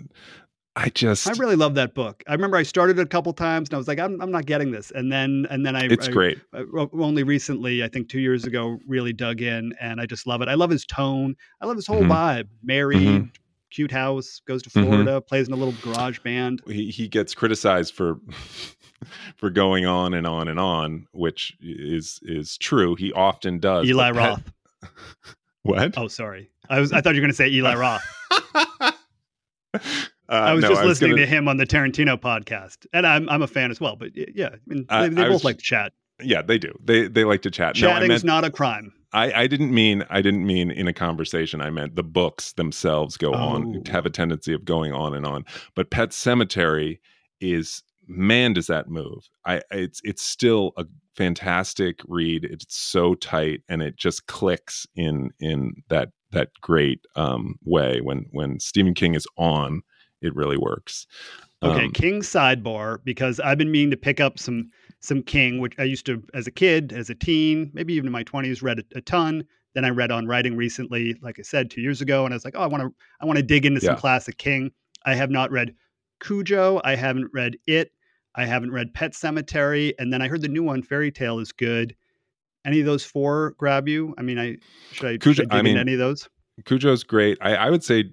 I 0.79 0.89
just. 0.89 1.27
I 1.27 1.31
really 1.31 1.55
love 1.55 1.73
that 1.75 1.95
book. 1.95 2.23
I 2.27 2.33
remember 2.33 2.55
I 2.55 2.61
started 2.61 2.99
it 2.99 3.01
a 3.01 3.05
couple 3.07 3.33
times 3.33 3.67
and 3.69 3.73
I 3.73 3.77
was 3.77 3.87
like, 3.87 3.97
I'm, 3.97 4.21
I'm 4.21 4.29
not 4.29 4.45
getting 4.45 4.69
this. 4.69 4.91
And 4.91 5.11
then 5.11 5.47
and 5.49 5.65
then 5.65 5.75
I 5.75 5.85
it's 5.85 6.07
I- 6.07 6.11
great. 6.11 6.39
I 6.53 6.61
ro- 6.61 6.89
only 6.93 7.23
recently, 7.23 7.83
I 7.83 7.87
think 7.87 8.09
two 8.09 8.19
years 8.19 8.45
ago, 8.45 8.77
really 8.87 9.11
dug 9.11 9.41
in 9.41 9.73
and 9.81 9.99
I 9.99 10.05
just 10.05 10.27
love 10.27 10.41
it. 10.43 10.47
I 10.47 10.53
love 10.53 10.69
his 10.69 10.85
tone. 10.85 11.35
I 11.61 11.65
love 11.65 11.77
his 11.77 11.87
whole 11.87 12.03
Mhm. 12.03 12.11
vibe. 12.11 12.47
Married, 12.63 13.01
Mhm. 13.01 13.31
cute 13.71 13.91
house, 13.91 14.39
goes 14.47 14.61
to 14.63 14.69
Mhm. 14.69 14.83
Florida, 14.85 15.19
plays 15.19 15.47
in 15.47 15.53
a 15.53 15.57
little 15.57 15.73
garage 15.81 16.19
band. 16.19 16.61
He 16.67 16.91
he 16.91 17.07
gets 17.07 17.33
criticized 17.33 17.95
for 17.95 18.19
for 19.35 19.49
going 19.49 19.87
on 19.87 20.13
and 20.13 20.27
on 20.27 20.47
and 20.47 20.59
on, 20.59 21.07
which 21.11 21.57
is 21.59 22.19
is 22.21 22.55
true. 22.59 22.93
He 22.93 23.11
often 23.13 23.57
does. 23.59 23.87
Eli 23.87 24.11
Roth. 24.11 24.43
What? 25.63 25.97
Oh, 25.97 26.07
sorry. 26.07 26.49
I 26.69 26.79
was 26.79 26.93
I 26.93 27.01
thought 27.01 27.15
you 27.15 27.19
were 27.21 27.25
going 27.25 27.31
to 27.31 27.35
say 27.35 27.49
Eli 27.49 27.73
Roth. 27.75 28.03
Uh, 30.29 30.33
I 30.33 30.53
was 30.53 30.61
no, 30.63 30.69
just 30.69 30.83
listening 30.83 31.11
gonna- 31.11 31.21
to 31.21 31.27
him 31.27 31.47
on 31.47 31.57
the 31.57 31.65
Tarantino 31.65 32.19
podcast, 32.19 32.85
and 32.93 33.05
I'm 33.07 33.29
I'm 33.29 33.41
a 33.41 33.47
fan 33.47 33.71
as 33.71 33.79
well. 33.79 33.95
But 33.95 34.11
yeah, 34.15 34.49
I 34.53 34.57
mean, 34.65 34.85
I- 34.89 35.07
they, 35.07 35.15
they 35.15 35.21
I 35.21 35.25
both 35.25 35.33
was- 35.33 35.43
like 35.45 35.57
to 35.57 35.63
chat. 35.63 35.93
Yeah, 36.21 36.41
they 36.41 36.57
do. 36.57 36.73
They 36.83 37.07
they 37.07 37.23
like 37.25 37.43
to 37.43 37.51
chat. 37.51 37.79
No, 37.79 37.89
I 37.89 37.93
Chatting 37.93 38.07
meant 38.09 38.23
not 38.23 38.43
a 38.43 38.49
crime. 38.49 38.91
I, 39.13 39.31
I 39.43 39.47
didn't 39.47 39.71
mean 39.73 40.03
I 40.09 40.21
didn't 40.21 40.45
mean 40.45 40.69
in 40.71 40.87
a 40.87 40.93
conversation. 40.93 41.61
I 41.61 41.69
meant 41.69 41.95
the 41.95 42.03
books 42.03 42.53
themselves 42.53 43.15
go 43.17 43.33
on 43.33 43.83
Oh. 43.87 43.91
have 43.91 44.05
a 44.05 44.09
tendency 44.09 44.51
of 44.53 44.65
going 44.65 44.91
on 44.93 45.13
and 45.13 45.25
on. 45.25 45.45
But 45.75 45.91
Pet 45.91 46.09
Sematary 46.09 46.99
is 47.39 47.83
man 48.07 48.53
does 48.53 48.67
that 48.67 48.89
move. 48.89 49.29
I 49.45 49.61
it's 49.71 50.01
it's 50.03 50.23
still 50.23 50.73
a 50.75 50.85
fantastic 51.15 51.99
read. 52.07 52.43
It's 52.45 52.65
so 52.75 53.13
tight 53.15 53.61
and 53.69 53.81
it 53.81 53.95
just 53.95 54.27
clicks 54.27 54.87
in 54.95 55.31
in 55.39 55.83
that 55.89 56.09
that 56.31 56.49
great 56.61 56.99
um, 57.15 57.57
way 57.63 58.01
when 58.01 58.25
when 58.31 58.59
Stephen 58.59 58.93
King 58.93 59.13
is 59.13 59.27
on. 59.37 59.83
It 60.21 60.35
really 60.35 60.57
works. 60.57 61.05
Okay, 61.63 61.85
Um, 61.85 61.91
King 61.91 62.21
sidebar 62.21 62.99
because 63.03 63.39
I've 63.39 63.57
been 63.57 63.71
meaning 63.71 63.91
to 63.91 63.97
pick 63.97 64.19
up 64.19 64.37
some 64.39 64.69
some 64.99 65.21
King, 65.21 65.59
which 65.59 65.73
I 65.77 65.83
used 65.83 66.05
to 66.07 66.23
as 66.33 66.47
a 66.47 66.51
kid, 66.51 66.91
as 66.91 67.09
a 67.09 67.15
teen, 67.15 67.69
maybe 67.73 67.93
even 67.93 68.07
in 68.07 68.11
my 68.11 68.23
twenties, 68.23 68.61
read 68.63 68.79
a, 68.79 68.83
a 68.97 69.01
ton. 69.01 69.43
Then 69.75 69.85
I 69.85 69.89
read 69.89 70.11
on 70.11 70.25
writing 70.25 70.55
recently, 70.57 71.15
like 71.21 71.37
I 71.37 71.43
said, 71.43 71.69
two 71.69 71.81
years 71.81 72.01
ago, 72.01 72.25
and 72.25 72.33
I 72.33 72.35
was 72.35 72.45
like, 72.45 72.55
oh, 72.57 72.61
I 72.61 72.67
want 72.67 72.81
to 72.83 72.89
I 73.21 73.25
want 73.25 73.37
to 73.37 73.43
dig 73.43 73.65
into 73.65 73.79
some 73.81 73.93
Yeah. 73.95 73.99
classic 73.99 74.37
King. 74.37 74.71
I 75.05 75.13
have 75.15 75.29
not 75.29 75.51
read 75.51 75.73
Cujo. 76.19 76.81
I 76.83 76.95
haven't 76.95 77.29
read 77.33 77.57
It. 77.67 77.91
I 78.35 78.45
haven't 78.45 78.71
read 78.71 78.93
Pet 78.93 79.13
Sematary, 79.13 79.93
and 79.99 80.11
then 80.13 80.21
I 80.21 80.27
heard 80.27 80.41
the 80.41 80.47
new 80.47 80.61
one, 80.63 80.83
Fairy 80.83 81.11
Tale, 81.11 81.39
is 81.39 81.51
good. 81.51 81.95
Any 82.65 82.79
of 82.81 82.85
those 82.85 83.03
four 83.03 83.55
grab 83.57 83.87
you? 83.87 84.13
I 84.17 84.21
mean, 84.21 84.37
I 84.37 84.57
should 84.91 85.05
I, 85.05 85.17
Cujo- 85.17 85.43
should 85.43 85.53
I 85.53 85.59
I 85.59 85.61
mean, 85.63 85.77
any 85.77 85.93
of 85.93 85.99
those? 85.99 86.27
Cujo's 86.65 87.03
great. 87.03 87.37
I, 87.41 87.55
I 87.55 87.69
would 87.69 87.83
say 87.83 88.05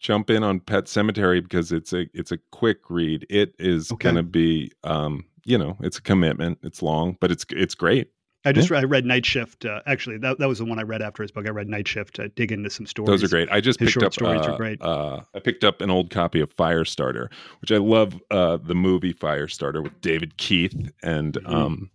jump 0.00 0.30
in 0.30 0.42
on 0.42 0.58
Pet 0.60 0.84
Sematary 0.86 1.42
because 1.42 1.70
it's 1.72 1.92
a 1.92 2.06
it's 2.14 2.32
a 2.32 2.38
quick 2.50 2.78
read. 2.88 3.26
It 3.30 3.54
is 3.58 3.92
Okay. 3.92 4.04
going 4.04 4.16
to 4.16 4.22
be 4.22 4.72
um 4.84 5.24
you 5.44 5.56
know 5.58 5.76
it's 5.80 5.98
a 5.98 6.02
commitment. 6.02 6.58
It's 6.62 6.82
long, 6.82 7.16
but 7.20 7.30
it's 7.30 7.44
it's 7.50 7.74
great. 7.74 8.10
I 8.42 8.52
just 8.52 8.72
I 8.72 8.84
read 8.84 9.04
Night 9.04 9.26
Shift. 9.26 9.66
Uh, 9.66 9.82
actually, 9.86 10.16
that, 10.16 10.38
that 10.38 10.48
was 10.48 10.60
the 10.60 10.64
one 10.64 10.78
I 10.78 10.82
read 10.82 11.02
after 11.02 11.22
his 11.22 11.30
book. 11.30 11.46
I 11.46 11.50
read 11.50 11.68
Night 11.68 11.86
Shift 11.86 12.14
to 12.14 12.30
dig 12.30 12.50
into 12.52 12.70
some 12.70 12.86
stories. 12.86 13.08
Those 13.08 13.22
are 13.22 13.28
great. 13.28 13.50
I 13.52 13.60
just 13.60 13.78
His 13.78 13.88
picked 13.88 13.92
short 13.94 14.06
up 14.06 14.12
stories 14.14 14.40
are 14.46 14.52
uh, 14.52 14.56
great. 14.56 14.80
Uh, 14.80 15.20
I 15.34 15.40
picked 15.40 15.62
up 15.62 15.82
an 15.82 15.90
old 15.90 16.08
copy 16.08 16.40
of 16.40 16.56
Firestarter, 16.56 17.30
which 17.60 17.70
I 17.70 17.76
love. 17.76 18.18
Uh, 18.30 18.56
the 18.56 18.74
movie 18.74 19.12
Firestarter 19.12 19.82
with 19.82 20.00
David 20.00 20.38
Keith 20.38 20.74
and 21.02 21.34
Mhm. 21.34 21.54
um, 21.54 21.90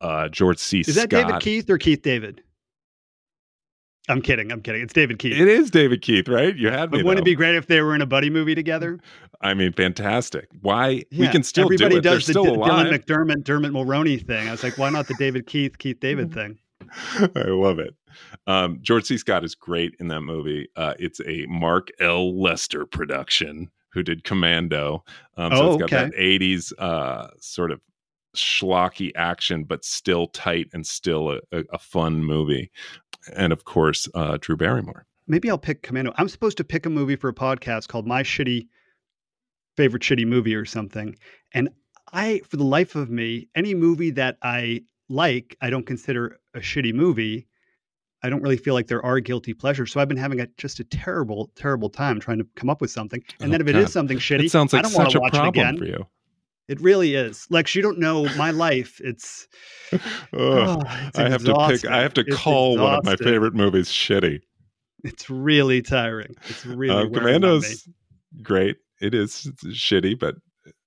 uh, 0.00 0.28
George 0.28 0.58
C. 0.58 0.80
Is 0.80 0.94
that 0.94 1.10
David 1.10 1.40
Keith 1.40 1.68
or 1.68 1.76
Keith 1.78 2.02
David? 2.02 2.40
I'm 4.08 4.20
kidding. 4.20 4.52
I'm 4.52 4.60
kidding. 4.60 4.82
It's 4.82 4.92
David 4.92 5.18
Keith. 5.18 5.32
It 5.40 5.48
is 5.48 5.70
David 5.70 6.02
Keith, 6.02 6.28
right? 6.28 6.54
You 6.54 6.68
had 6.70 6.92
me. 6.92 6.98
but 6.98 7.06
wouldn't 7.06 7.26
it 7.26 7.30
be 7.30 7.34
great 7.34 7.54
if 7.54 7.66
they 7.68 7.80
were 7.80 7.94
in 7.94 8.02
a 8.02 8.06
buddy 8.06 8.28
movie 8.28 8.54
together? 8.54 9.00
I 9.40 9.54
mean, 9.54 9.72
fantastic. 9.72 10.48
Why 10.60 11.04
we 11.16 11.28
can 11.28 11.42
still 11.42 11.64
everybody 11.64 11.94
do 11.94 11.98
it? 11.98 12.02
They're 12.02 12.14
does 12.14 12.26
the 12.26 12.32
D- 12.34 12.40
Dylan 12.40 12.92
McDermott, 12.92 13.44
Dermot 13.44 13.72
Mulroney 13.72 14.24
thing. 14.26 14.48
I 14.48 14.50
was 14.50 14.62
like, 14.62 14.76
why 14.78 14.90
not 14.90 15.06
the 15.08 15.14
David 15.18 15.46
Keith, 15.46 15.78
Keith 15.78 16.00
David 16.00 16.32
thing? 16.34 16.58
I 17.34 17.44
love 17.48 17.78
it. 17.78 17.94
Um, 18.46 18.78
George 18.82 19.04
C. 19.04 19.16
Scott 19.18 19.42
is 19.42 19.54
great 19.54 19.94
in 20.00 20.08
that 20.08 20.20
movie. 20.20 20.68
Uh, 20.76 20.94
it's 20.98 21.20
a 21.26 21.46
Mark 21.46 21.88
L. 21.98 22.38
Lester 22.40 22.84
production 22.86 23.70
who 23.92 24.02
did 24.02 24.24
Commando. 24.24 25.02
Um, 25.36 25.52
so 25.52 25.62
Oh, 25.62 25.72
it's 25.74 25.80
got 25.90 25.92
okay. 25.92 26.04
that 26.10 26.14
80s 26.14 26.72
uh, 26.78 27.28
sort 27.40 27.70
of 27.70 27.80
schlocky 28.36 29.12
action, 29.14 29.62
but 29.64 29.84
still 29.84 30.26
tight 30.28 30.68
and 30.72 30.84
still 30.86 31.30
a, 31.30 31.38
a, 31.52 31.64
a 31.74 31.78
fun 31.78 32.24
movie. 32.24 32.70
And 33.34 33.52
of 33.52 33.64
course, 33.64 34.08
uh, 34.14 34.38
Drew 34.40 34.56
Barrymore. 34.56 35.06
Maybe 35.26 35.48
I'll 35.48 35.58
pick 35.58 35.82
Commando. 35.82 36.12
I'm 36.16 36.28
supposed 36.28 36.56
to 36.58 36.64
pick 36.64 36.84
a 36.86 36.90
movie 36.90 37.16
for 37.16 37.28
a 37.28 37.34
podcast 37.34 37.88
called 37.88 38.06
My 38.06 38.22
Shitty 38.22 38.66
Favorite 39.76 40.02
Shitty 40.02 40.26
Movie 40.26 40.54
or 40.54 40.64
something. 40.64 41.16
And 41.52 41.70
I, 42.12 42.40
for 42.48 42.56
the 42.58 42.64
life 42.64 42.94
of 42.94 43.10
me, 43.10 43.48
any 43.54 43.74
movie 43.74 44.10
that 44.12 44.36
I 44.42 44.82
like, 45.08 45.56
I 45.60 45.70
don't 45.70 45.86
consider 45.86 46.38
a 46.54 46.60
shitty 46.60 46.92
movie. 46.94 47.46
I 48.22 48.28
don't 48.30 48.42
really 48.42 48.56
feel 48.56 48.74
like 48.74 48.86
there 48.86 49.04
are 49.04 49.20
guilty 49.20 49.52
pleasures. 49.52 49.92
So 49.92 50.00
I've 50.00 50.08
been 50.08 50.16
having 50.16 50.40
a, 50.40 50.46
just 50.58 50.80
a 50.80 50.84
terrible, 50.84 51.50
terrible 51.56 51.90
time 51.90 52.20
trying 52.20 52.38
to 52.38 52.46
come 52.56 52.70
up 52.70 52.80
with 52.80 52.90
something. 52.90 53.22
And 53.40 53.48
Oh, 53.48 53.52
then 53.52 53.60
if 53.60 53.66
it 53.68 53.72
God. 53.72 53.82
is 53.82 53.92
something 53.92 54.18
shitty, 54.18 54.44
It 54.44 54.50
sounds 54.50 54.72
I 54.72 54.78
like 54.78 54.84
don't 54.84 54.94
want 54.94 55.10
to 55.10 55.18
a 55.18 55.20
watch 55.20 55.32
it 55.34 55.36
problem 55.36 55.66
again. 55.66 55.78
for 55.78 55.84
you. 55.86 56.06
It 56.68 56.80
really 56.80 57.14
is. 57.14 57.46
Lex, 57.50 57.74
you 57.74 57.82
don't 57.82 57.98
know 57.98 58.24
my 58.36 58.50
life. 58.50 59.00
It's 59.04 59.46
Ugh. 59.92 60.00
oh, 60.32 60.80
it's 61.06 61.18
I 61.18 61.28
have 61.28 61.44
to 61.44 61.54
pick. 61.68 61.84
I 61.86 62.00
have 62.00 62.14
to 62.14 62.22
It's 62.26 62.36
call 62.36 62.78
one 62.78 62.94
of 62.94 63.04
my 63.04 63.16
favorite 63.16 63.54
movies 63.54 63.88
shitty. 63.88 64.40
It's 65.04 65.28
really 65.28 65.82
tiring. 65.82 66.34
It's 66.48 66.64
really 66.64 66.90
Uh, 66.94 66.94
wearing 66.94 67.06
on 67.06 67.12
me. 67.12 67.18
Commando's 67.18 67.88
great. 68.42 68.76
It 69.02 69.14
is 69.14 69.50
shitty, 69.66 70.18
but 70.18 70.36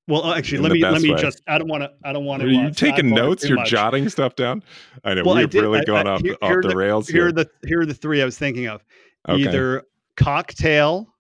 Well, 0.07 0.23
uh, 0.23 0.36
actually, 0.36 0.59
let 0.59 0.71
me 0.71 0.82
let 0.84 1.01
me 1.03 1.13
way. 1.13 1.21
just. 1.21 1.41
I 1.47 1.59
don't 1.59 1.67
want 1.67 1.84
to. 1.84 1.91
I 2.03 2.11
don't 2.13 2.25
want 2.25 2.41
to. 2.41 2.47
are 2.47 2.51
you 2.51 2.71
taking 2.71 3.09
notes? 3.11 3.47
You're 3.47 3.63
jotting 3.65 4.09
stuff 4.09 4.36
down. 4.36 4.63
I 5.03 5.13
know 5.13 5.23
Well, 5.25 5.36
we've 5.36 5.53
really 5.53 5.82
I- 5.82 5.84
gone 5.84 6.07
I- 6.07 6.11
off, 6.11 6.21
here- 6.21 6.38
the- 6.41 6.45
off 6.45 6.61
the, 6.63 6.69
the- 6.69 6.75
rails 6.75 7.07
Here 7.07 7.17
here. 7.21 7.28
are 7.28 7.32
the 7.32 7.49
here 7.67 7.82
are 7.82 7.86
the 7.86 7.93
three 7.93 8.21
I 8.21 8.25
was 8.25 8.38
thinking 8.39 8.65
of. 8.67 8.84
Okay. 9.30 9.43
Either 9.43 9.84
Cocktail 10.15 11.13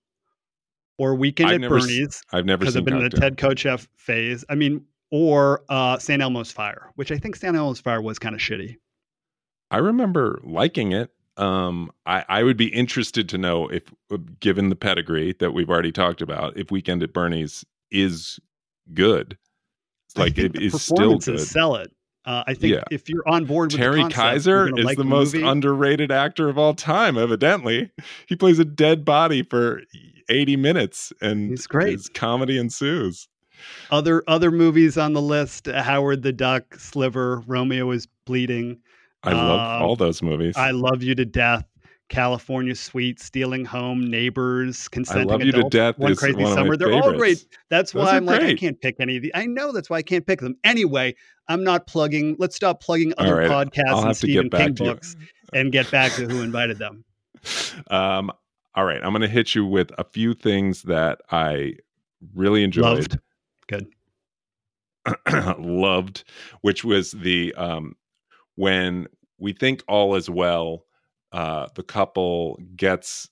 or 0.97 1.15
Weekend 1.15 1.49
I've 1.49 1.55
at 1.55 1.61
never 1.61 1.79
Bernie's 1.79 2.21
I've 2.31 2.45
never 2.45 2.59
because 2.59 2.75
I've 2.75 2.85
been 2.85 2.97
in 2.97 3.05
a 3.05 3.09
Ted 3.09 3.37
Kotcheff 3.37 3.87
phase. 3.95 4.43
I 4.49 4.55
mean, 4.55 4.85
or 5.11 5.63
uh, 5.69 5.97
St. 5.99 6.21
Elmo's 6.21 6.51
Fire, 6.51 6.91
which 6.95 7.11
I 7.11 7.17
think 7.17 7.35
St. 7.35 7.55
Elmo's 7.55 7.79
Fire 7.79 8.01
was 8.01 8.19
kind 8.19 8.35
of 8.35 8.41
shitty. 8.41 8.75
I 9.71 9.77
remember 9.77 10.39
liking 10.43 10.91
it. 10.91 11.11
Um, 11.37 11.91
I, 12.05 12.25
I 12.27 12.43
would 12.43 12.57
be 12.57 12.67
interested 12.67 13.29
to 13.29 13.37
know 13.37 13.67
if, 13.67 13.83
uh, 14.11 14.17
given 14.39 14.69
the 14.69 14.75
pedigree 14.75 15.35
that 15.39 15.51
we've 15.51 15.69
already 15.69 15.91
talked 15.91 16.21
about, 16.21 16.57
if 16.57 16.71
Weekend 16.71 17.03
at 17.03 17.13
Bernie's 17.13 17.63
is 17.91 18.39
good. 18.93 19.37
It's 20.07 20.17
like 20.17 20.37
it 20.37 20.53
the 20.53 20.63
is 20.63 20.81
still 20.81 21.19
good. 21.19 21.39
Sell 21.39 21.75
it. 21.75 21.91
Uh, 22.27 22.43
I 22.45 22.53
think 22.55 22.73
Yeah. 22.73 22.83
if 22.91 23.07
you're 23.07 23.27
on 23.27 23.45
board 23.45 23.71
with 23.71 23.79
Terry 23.79 24.03
the 24.03 24.09
concept, 24.09 24.33
Kiser 24.45 24.77
is 24.77 24.83
like 24.85 24.97
the 24.97 25.05
most 25.05 25.33
movie. 25.33 25.47
underrated 25.47 26.11
actor 26.11 26.49
of 26.49 26.57
all 26.57 26.73
time. 26.73 27.17
Evidently, 27.17 27.89
he 28.27 28.35
plays 28.35 28.59
a 28.59 28.65
dead 28.65 29.05
body 29.05 29.43
for 29.43 29.81
eighty 30.29 30.57
minutes, 30.57 31.13
and 31.21 31.51
He's 31.51 31.65
great. 31.67 31.93
His 31.93 32.09
comedy 32.09 32.57
ensues. 32.57 33.29
other 33.91 34.23
other 34.27 34.51
movies 34.51 34.97
on 34.97 35.13
the 35.13 35.21
list: 35.21 35.67
Howard 35.67 36.21
the 36.21 36.33
Duck, 36.33 36.75
Sliver, 36.75 37.43
Romeo 37.47 37.89
is 37.91 38.07
Bleeding. 38.25 38.79
I 39.23 39.31
love 39.31 39.59
Um, 39.77 39.81
all 39.87 39.95
those 39.95 40.21
movies. 40.21 40.55
I 40.57 40.71
love 40.71 41.01
you 41.01 41.15
to 41.15 41.25
death. 41.25 41.65
California 42.09 42.75
Suite, 42.75 43.19
Stealing 43.19 43.65
Home, 43.65 44.09
Neighbors, 44.09 44.87
I 44.91 44.93
Consenting 44.93 45.27
Love 45.27 45.43
You 45.43 45.51
to 45.51 45.69
Death 45.69 45.97
One 45.97 46.15
Crazy 46.15 46.41
one 46.41 46.53
Summer. 46.53 46.77
They're 46.77 46.93
all 46.93 47.13
great. 47.13 47.45
That's 47.69 47.91
Those 47.91 48.05
why 48.05 48.17
I'm 48.17 48.25
like, 48.25 48.41
I 48.41 48.55
can't 48.55 48.79
pick 48.79 48.95
any 48.99 49.17
of 49.17 49.23
these. 49.23 49.31
I 49.33 49.45
know 49.45 49.71
that's 49.71 49.89
why 49.89 49.97
I 49.97 50.01
can't 50.01 50.25
pick 50.25 50.39
them. 50.39 50.55
Anyway, 50.63 51.15
I'm 51.47 51.63
not 51.63 51.87
plugging. 51.87 52.35
Let's 52.39 52.55
stop 52.55 52.81
plugging 52.81 53.13
other 53.17 53.35
right, 53.35 53.49
podcasts 53.49 53.97
and 53.97 54.07
get 54.07 54.15
Stephen 54.15 54.49
back 54.49 54.61
King 54.61 54.75
to 54.75 54.83
books 54.83 55.15
and 55.53 55.71
get 55.71 55.89
back 55.91 56.13
to 56.13 56.27
who 56.27 56.41
invited 56.41 56.77
them. 56.77 57.03
Um, 57.89 58.31
all 58.75 58.83
right, 58.83 59.01
I'm 59.01 59.11
going 59.11 59.21
to 59.21 59.27
hit 59.27 59.55
you 59.55 59.65
with 59.65 59.91
a 59.97 60.03
few 60.03 60.33
things 60.33 60.83
that 60.83 61.21
I 61.31 61.75
really 62.35 62.63
enjoyed. 62.63 62.83
Loved. 62.83 63.19
Good. 63.67 63.87
loved, 65.57 66.25
which 66.61 66.83
was 66.83 67.11
the 67.11 67.53
um, 67.55 67.95
when 68.55 69.07
we 69.39 69.53
think 69.53 69.83
all 69.87 70.15
is 70.15 70.29
well, 70.29 70.83
uh, 71.31 71.67
the 71.75 71.83
couple 71.83 72.59
gets 72.75 73.29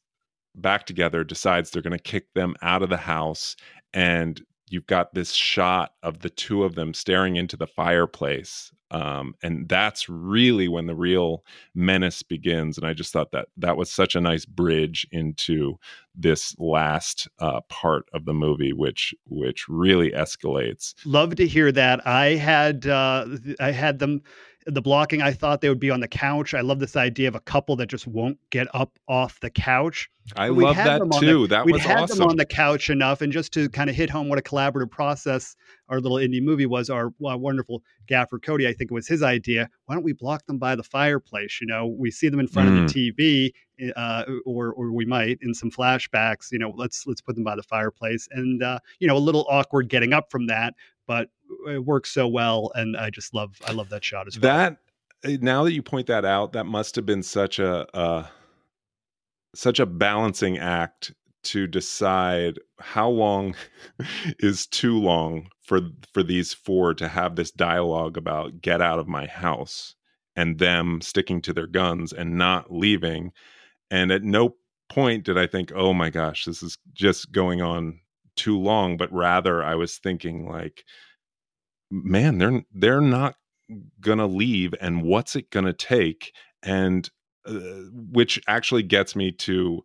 back 0.56 0.86
together, 0.86 1.24
decides 1.24 1.70
they're 1.70 1.82
going 1.82 1.98
to 1.98 2.00
kick 2.00 2.34
them 2.34 2.56
out 2.62 2.82
of 2.82 2.90
the 2.90 2.98
house, 2.98 3.56
and 3.94 4.44
you've 4.70 4.88
got 4.88 5.14
this 5.14 5.32
shot 5.32 5.94
of 6.04 6.20
the 6.20 6.30
two 6.30 6.64
of 6.64 6.76
them 6.76 6.94
staring 6.94 7.36
into 7.36 7.56
the 7.58 7.68
fireplace. 7.68 8.72
Um, 8.92 9.34
and 9.42 9.68
that's 9.68 10.08
really 10.08 10.68
when 10.68 10.86
the 10.86 10.96
real 10.96 11.44
menace 11.74 12.22
begins. 12.22 12.78
And 12.78 12.86
I 12.86 12.94
just 12.94 13.12
thought 13.12 13.32
that 13.32 13.48
that 13.58 13.78
was 13.78 13.92
such 13.92 14.16
a 14.16 14.22
nice 14.22 14.46
bridge 14.46 15.08
into 15.12 15.78
this 16.14 16.56
last 16.60 17.28
uh, 17.40 17.62
part 17.68 18.06
of 18.14 18.26
the 18.26 18.34
movie, 18.34 18.74
which 18.74 19.14
which 19.26 19.68
really 19.68 20.12
escalates. 20.12 20.94
Love 21.04 21.36
to 21.36 21.48
hear 21.48 21.72
that. 21.72 22.06
I 22.08 22.36
had 22.36 22.86
uh, 22.86 23.26
I 23.60 23.72
had 23.72 24.00
them 24.00 24.22
the 24.66 24.82
blocking. 24.82 25.22
I 25.22 25.32
thought 25.32 25.62
they 25.62 25.70
would 25.70 25.80
be 25.80 25.92
on 25.92 26.00
the 26.00 26.08
couch. 26.08 26.54
I 26.54 26.62
love 26.62 26.80
this 26.80 26.96
idea 26.96 27.28
of 27.28 27.36
a 27.36 27.40
couple 27.40 27.76
that 27.76 27.86
just 27.88 28.08
won't 28.08 28.38
get 28.50 28.68
up 28.74 28.98
off 29.08 29.40
the 29.40 29.50
couch. 29.52 30.10
I 30.36 30.50
We'd 30.50 30.64
love 30.64 30.76
that 30.78 31.02
too. 31.20 31.42
the- 31.46 31.56
that 31.56 31.66
was 31.68 31.84
had 31.84 32.00
awesome. 32.00 32.18
them 32.18 32.28
on 32.30 32.36
the 32.38 32.48
couch 32.48 32.90
enough, 32.90 33.22
and 33.22 33.32
just 33.32 33.54
to 33.54 33.70
kind 33.70 33.92
of 33.92 33.96
hit 33.96 34.10
home 34.10 34.28
what 34.28 34.40
a 34.40 34.42
collaborative 34.42 34.90
process 34.90 35.56
our 35.88 36.00
little 36.00 36.18
indie 36.18 36.42
movie 36.42 36.66
was. 36.66 36.90
Our 36.90 37.08
uh, 37.24 37.38
wonderful 37.38 37.84
gaffer 38.08 38.40
Cody, 38.40 38.68
I 38.68 38.74
think 38.74 38.90
it 38.90 38.94
was 38.94 39.08
his 39.08 39.22
idea. 39.22 39.70
Why 39.86 39.94
don't 39.94 40.04
we 40.04 40.14
block 40.14 40.44
them 40.48 40.58
by 40.58 40.76
the 40.76 40.82
fireplace? 40.84 41.60
You 41.62 41.68
know, 41.68 41.86
we 41.86 42.10
see 42.10 42.30
them 42.30 42.40
in 42.40 42.48
front 42.48 42.70
Mm. 42.70 42.86
of 42.86 42.94
the 42.94 43.12
TV, 43.12 43.94
uh, 43.96 44.24
or 44.48 44.74
or 44.74 44.92
we 44.92 45.06
might 45.06 45.38
in 45.44 45.54
some 45.54 45.70
flashbacks. 45.70 46.52
You 46.52 46.58
know, 46.58 46.74
let's 46.76 47.06
let's 47.06 47.22
put 47.22 47.36
them 47.36 47.44
by 47.44 47.56
the 47.56 47.62
fireplace, 47.64 48.28
and 48.32 48.64
uh, 48.64 48.80
you 49.00 49.08
know, 49.08 49.18
a 49.18 49.20
little 49.20 49.46
awkward 49.48 49.90
getting 49.90 50.12
up 50.12 50.32
from 50.32 50.48
that, 50.48 50.74
but 51.06 51.30
it 51.68 51.84
works 51.84 52.12
so 52.12 52.28
well, 52.28 52.72
and 52.76 52.96
I 52.98 53.10
just 53.10 53.34
love 53.34 53.56
I 53.66 53.72
love 53.72 53.90
that 53.90 54.04
shot 54.04 54.28
as 54.28 54.40
well. 54.40 54.58
that 54.58 54.78
eh, 55.24 55.38
now 55.42 55.64
that 55.64 55.74
you 55.74 55.82
point 55.82 56.08
that 56.08 56.26
out, 56.26 56.54
that 56.54 56.66
must 56.66 56.96
have 56.96 57.06
been 57.06 57.24
such 57.24 57.60
a 57.60 57.88
uh, 57.96 58.28
such 59.56 59.80
a 59.80 59.86
balancing 59.86 60.58
act 60.58 61.14
to 61.46 61.68
decide 61.68 62.60
how 62.80 63.08
long 63.08 63.56
is 64.40 64.68
too 64.68 65.00
long 65.00 65.48
for 65.62 65.82
for 66.14 66.24
these 66.24 66.54
four 66.54 66.94
to 66.94 67.08
have 67.08 67.36
this 67.36 67.52
dialogue 67.52 68.18
about 68.18 68.62
get 68.62 68.82
out 68.82 69.00
of 69.00 69.08
my 69.08 69.26
house 69.28 69.96
and 70.36 70.60
them 70.60 71.00
sticking 71.02 71.42
to 71.42 71.54
their 71.54 71.68
guns 71.68 72.12
and 72.12 72.38
not 72.38 72.74
leaving 72.74 73.32
and 73.92 74.12
at 74.12 74.24
no 74.24 74.56
point 74.90 75.24
did 75.24 75.38
i 75.38 75.48
think 75.48 75.72
oh 75.76 75.94
my 75.94 76.10
gosh 76.10 76.46
this 76.46 76.62
is 76.62 76.78
just 76.94 77.32
going 77.32 77.62
on 77.62 78.00
too 78.36 78.60
long 78.60 78.98
but 78.98 79.12
rather 79.14 79.64
i 79.64 79.76
was 79.76 79.98
thinking 79.98 80.48
like 80.48 80.84
man 81.92 82.38
they're 82.38 82.64
they're 82.74 83.02
not 83.02 83.36
gonna 84.00 84.28
leave 84.28 84.74
and 84.80 85.04
what's 85.04 85.36
it 85.36 85.50
gonna 85.50 85.74
take 85.74 86.34
and 86.64 87.10
uh, 87.46 87.52
which 88.12 88.42
actually 88.48 88.84
gets 88.84 89.16
me 89.16 89.32
to 89.32 89.84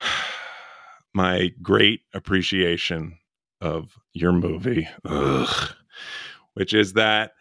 my 1.14 1.50
great 1.62 2.00
appreciation 2.14 3.18
of 3.60 3.98
your 4.12 4.32
movie 4.32 4.88
Ugh. 5.04 5.70
which 6.54 6.74
is 6.74 6.94
that 6.94 7.32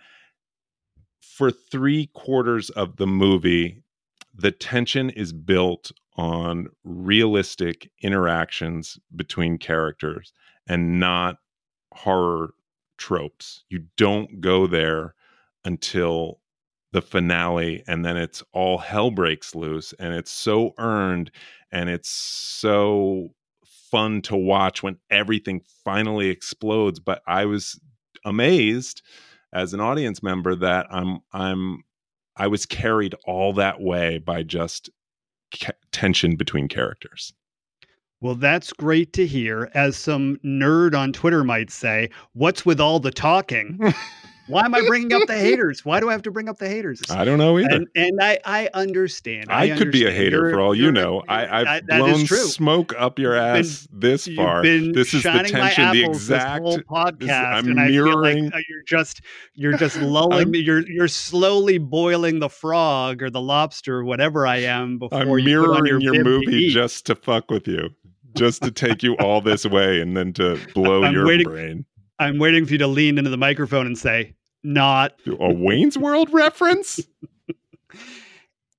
for 1.21 1.51
three 1.51 2.07
quarters 2.13 2.69
of 2.71 2.97
the 2.97 3.07
movie 3.07 3.83
the 4.33 4.51
tension 4.51 5.09
is 5.09 5.33
built 5.33 5.91
on 6.15 6.67
realistic 6.83 7.89
interactions 8.01 8.99
between 9.15 9.57
characters 9.57 10.33
and 10.67 10.99
not 10.99 11.37
horror 11.93 12.53
tropes. 13.01 13.63
You 13.69 13.85
don't 13.97 14.39
go 14.41 14.67
there 14.67 15.15
until 15.65 16.39
the 16.93 17.01
finale 17.01 17.83
and 17.87 18.05
then 18.05 18.15
it's 18.15 18.43
all 18.53 18.77
hell 18.77 19.09
breaks 19.11 19.55
loose 19.55 19.93
and 19.99 20.13
it's 20.13 20.31
so 20.31 20.73
earned 20.77 21.31
and 21.71 21.89
it's 21.89 22.09
so 22.09 23.33
fun 23.65 24.21
to 24.21 24.35
watch 24.35 24.83
when 24.83 24.97
everything 25.09 25.61
finally 25.83 26.29
explodes. 26.29 26.99
But 26.99 27.21
i 27.25 27.45
was 27.45 27.79
amazed 28.23 29.01
as 29.53 29.73
an 29.73 29.79
audience 29.79 30.21
member 30.21 30.55
that 30.55 30.85
i'm 30.91 31.19
i'm 31.33 31.83
i 32.37 32.47
was 32.47 32.65
carried 32.65 33.15
all 33.25 33.53
that 33.53 33.81
way 33.81 34.19
by 34.19 34.43
just 34.43 34.89
ca- 35.59 35.71
tension 35.91 36.35
between 36.35 36.67
characters 36.67 37.33
Well, 38.21 38.35
that's 38.35 38.71
great 38.71 39.13
to 39.13 39.25
hear. 39.25 39.69
As 39.73 39.97
some 39.97 40.37
nerd 40.45 40.95
on 40.95 41.11
Twitter 41.11 41.43
might 41.43 41.71
say, 41.71 42.09
what's 42.33 42.65
with 42.65 42.79
all 42.79 42.99
the 42.99 43.11
talking? 43.11 43.79
Why 44.47 44.65
am 44.65 44.75
I 44.75 44.81
bringing 44.85 45.13
up 45.13 45.27
the 45.27 45.37
haters? 45.39 45.85
Why 45.85 45.99
do 46.01 46.09
I 46.09 46.11
have 46.11 46.23
to 46.23 46.31
bring 46.31 46.49
up 46.49 46.57
the 46.57 46.67
haters? 46.67 46.99
i 47.09 47.23
don't 47.23 47.37
know 47.37 47.57
either 47.57 47.69
And, 47.69 47.87
and 47.95 48.21
I, 48.21 48.37
I 48.43 48.69
understand. 48.73 49.45
I, 49.49 49.77
could 49.77 49.91
be 49.91 50.05
a 50.05 50.11
hater 50.11 50.37
You're- 50.39 50.53
for 50.53 50.59
all 50.59 50.75
you 50.75 50.91
know. 50.91 51.23
I, 51.29 51.61
I've 51.61 51.67
I- 51.67 51.81
blown 51.99 52.25
smoke 52.25 52.93
up 52.97 53.17
your 53.17 53.33
You've 53.35 53.53
been- 53.53 53.59
ass 53.65 53.87
this 53.93 54.27
far. 54.35 54.61
This 54.63 55.13
is 55.13 55.23
the 55.23 55.31
tension, 55.47 55.91
the 55.93 56.03
exact. 56.03 56.65
this 56.65 56.75
whole 56.75 56.79
podcast, 56.79 57.45
I'm 57.53 57.69
and 57.69 57.79
I 57.79 57.87
feel 57.87 58.05
mirroring- 58.05 58.45
like 58.45 58.55
uh, 58.55 58.59
you're 58.67 58.83
just 58.83 59.21
you're 59.53 59.77
just 59.77 59.95
lulling. 60.01 60.53
You're 60.53 60.85
you're 60.89 61.07
slowly 61.07 61.77
boiling 61.77 62.39
the 62.39 62.49
frog 62.49 63.23
or 63.23 63.29
the 63.29 63.41
lobster, 63.41 63.99
or 63.99 64.03
whatever 64.03 64.45
I 64.45 64.57
am, 64.57 64.97
before 64.97 65.17
I'm 65.19 65.29
you 65.29 65.61
put 65.61 65.69
on 65.77 65.83
mirroring 65.83 66.01
your, 66.01 66.15
your, 66.15 66.23
movie 66.25 66.69
just 66.73 67.05
to 67.05 67.15
fuck 67.15 67.49
with 67.49 67.67
you, 67.69 67.89
just 68.35 68.61
to 68.63 68.71
take 68.71 69.03
you 69.03 69.15
all 69.17 69.41
this 69.41 69.65
way 69.65 70.01
and 70.01 70.15
then 70.15 70.33
to 70.33 70.59
blow 70.73 71.03
I'm 71.03 71.13
your 71.13 71.25
waiting- 71.27 71.47
brain. 71.47 71.85
I'm 72.19 72.37
waiting 72.37 72.65
for 72.67 72.73
you 72.73 72.77
to 72.79 72.87
lean 72.87 73.17
into 73.17 73.31
the 73.31 73.37
microphone 73.37 73.87
and 73.87 73.97
say, 73.97 74.35
"Not 74.63 75.13
A 75.27 75.53
Wayne's 75.53 75.97
World 75.97 76.29
reference? 76.31 76.99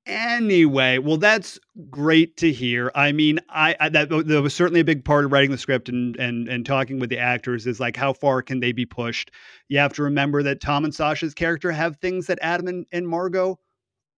Anyway, 0.05 0.99
well, 0.99 1.17
that's 1.17 1.61
great 1.89 2.37
to 2.39 2.51
hear. 2.53 2.91
I 2.97 3.13
mean, 3.13 3.39
I, 3.49 3.77
I 3.79 3.89
that, 3.91 4.09
that 4.11 4.43
was 4.43 4.53
certainly 4.53 4.81
a 4.81 4.85
big 4.85 5.05
part 5.05 5.25
of 5.25 5.31
writing 5.31 5.53
the 5.53 5.59
script 5.59 5.89
and 5.89 6.17
and 6.17 6.49
and 6.49 6.67
talking 6.67 6.99
with 6.99 7.09
the 7.09 7.19
actors 7.19 7.69
is 7.69 7.79
like 7.79 7.97
how 7.97 8.13
far 8.13 8.43
can 8.43 8.59
they 8.59 8.73
be 8.73 8.85
pushed? 8.85 9.31
You 9.69 9.79
have 9.79 9.93
to 9.95 10.03
remember 10.03 10.43
that 10.43 10.61
Tom 10.61 10.85
and 10.85 10.93
Sasha's 10.93 11.35
character 11.35 11.71
have 11.71 11.99
things 11.99 12.27
that 12.27 12.41
Adam 12.43 12.67
and, 12.67 12.87
and 12.91 13.07
Margot 13.09 13.61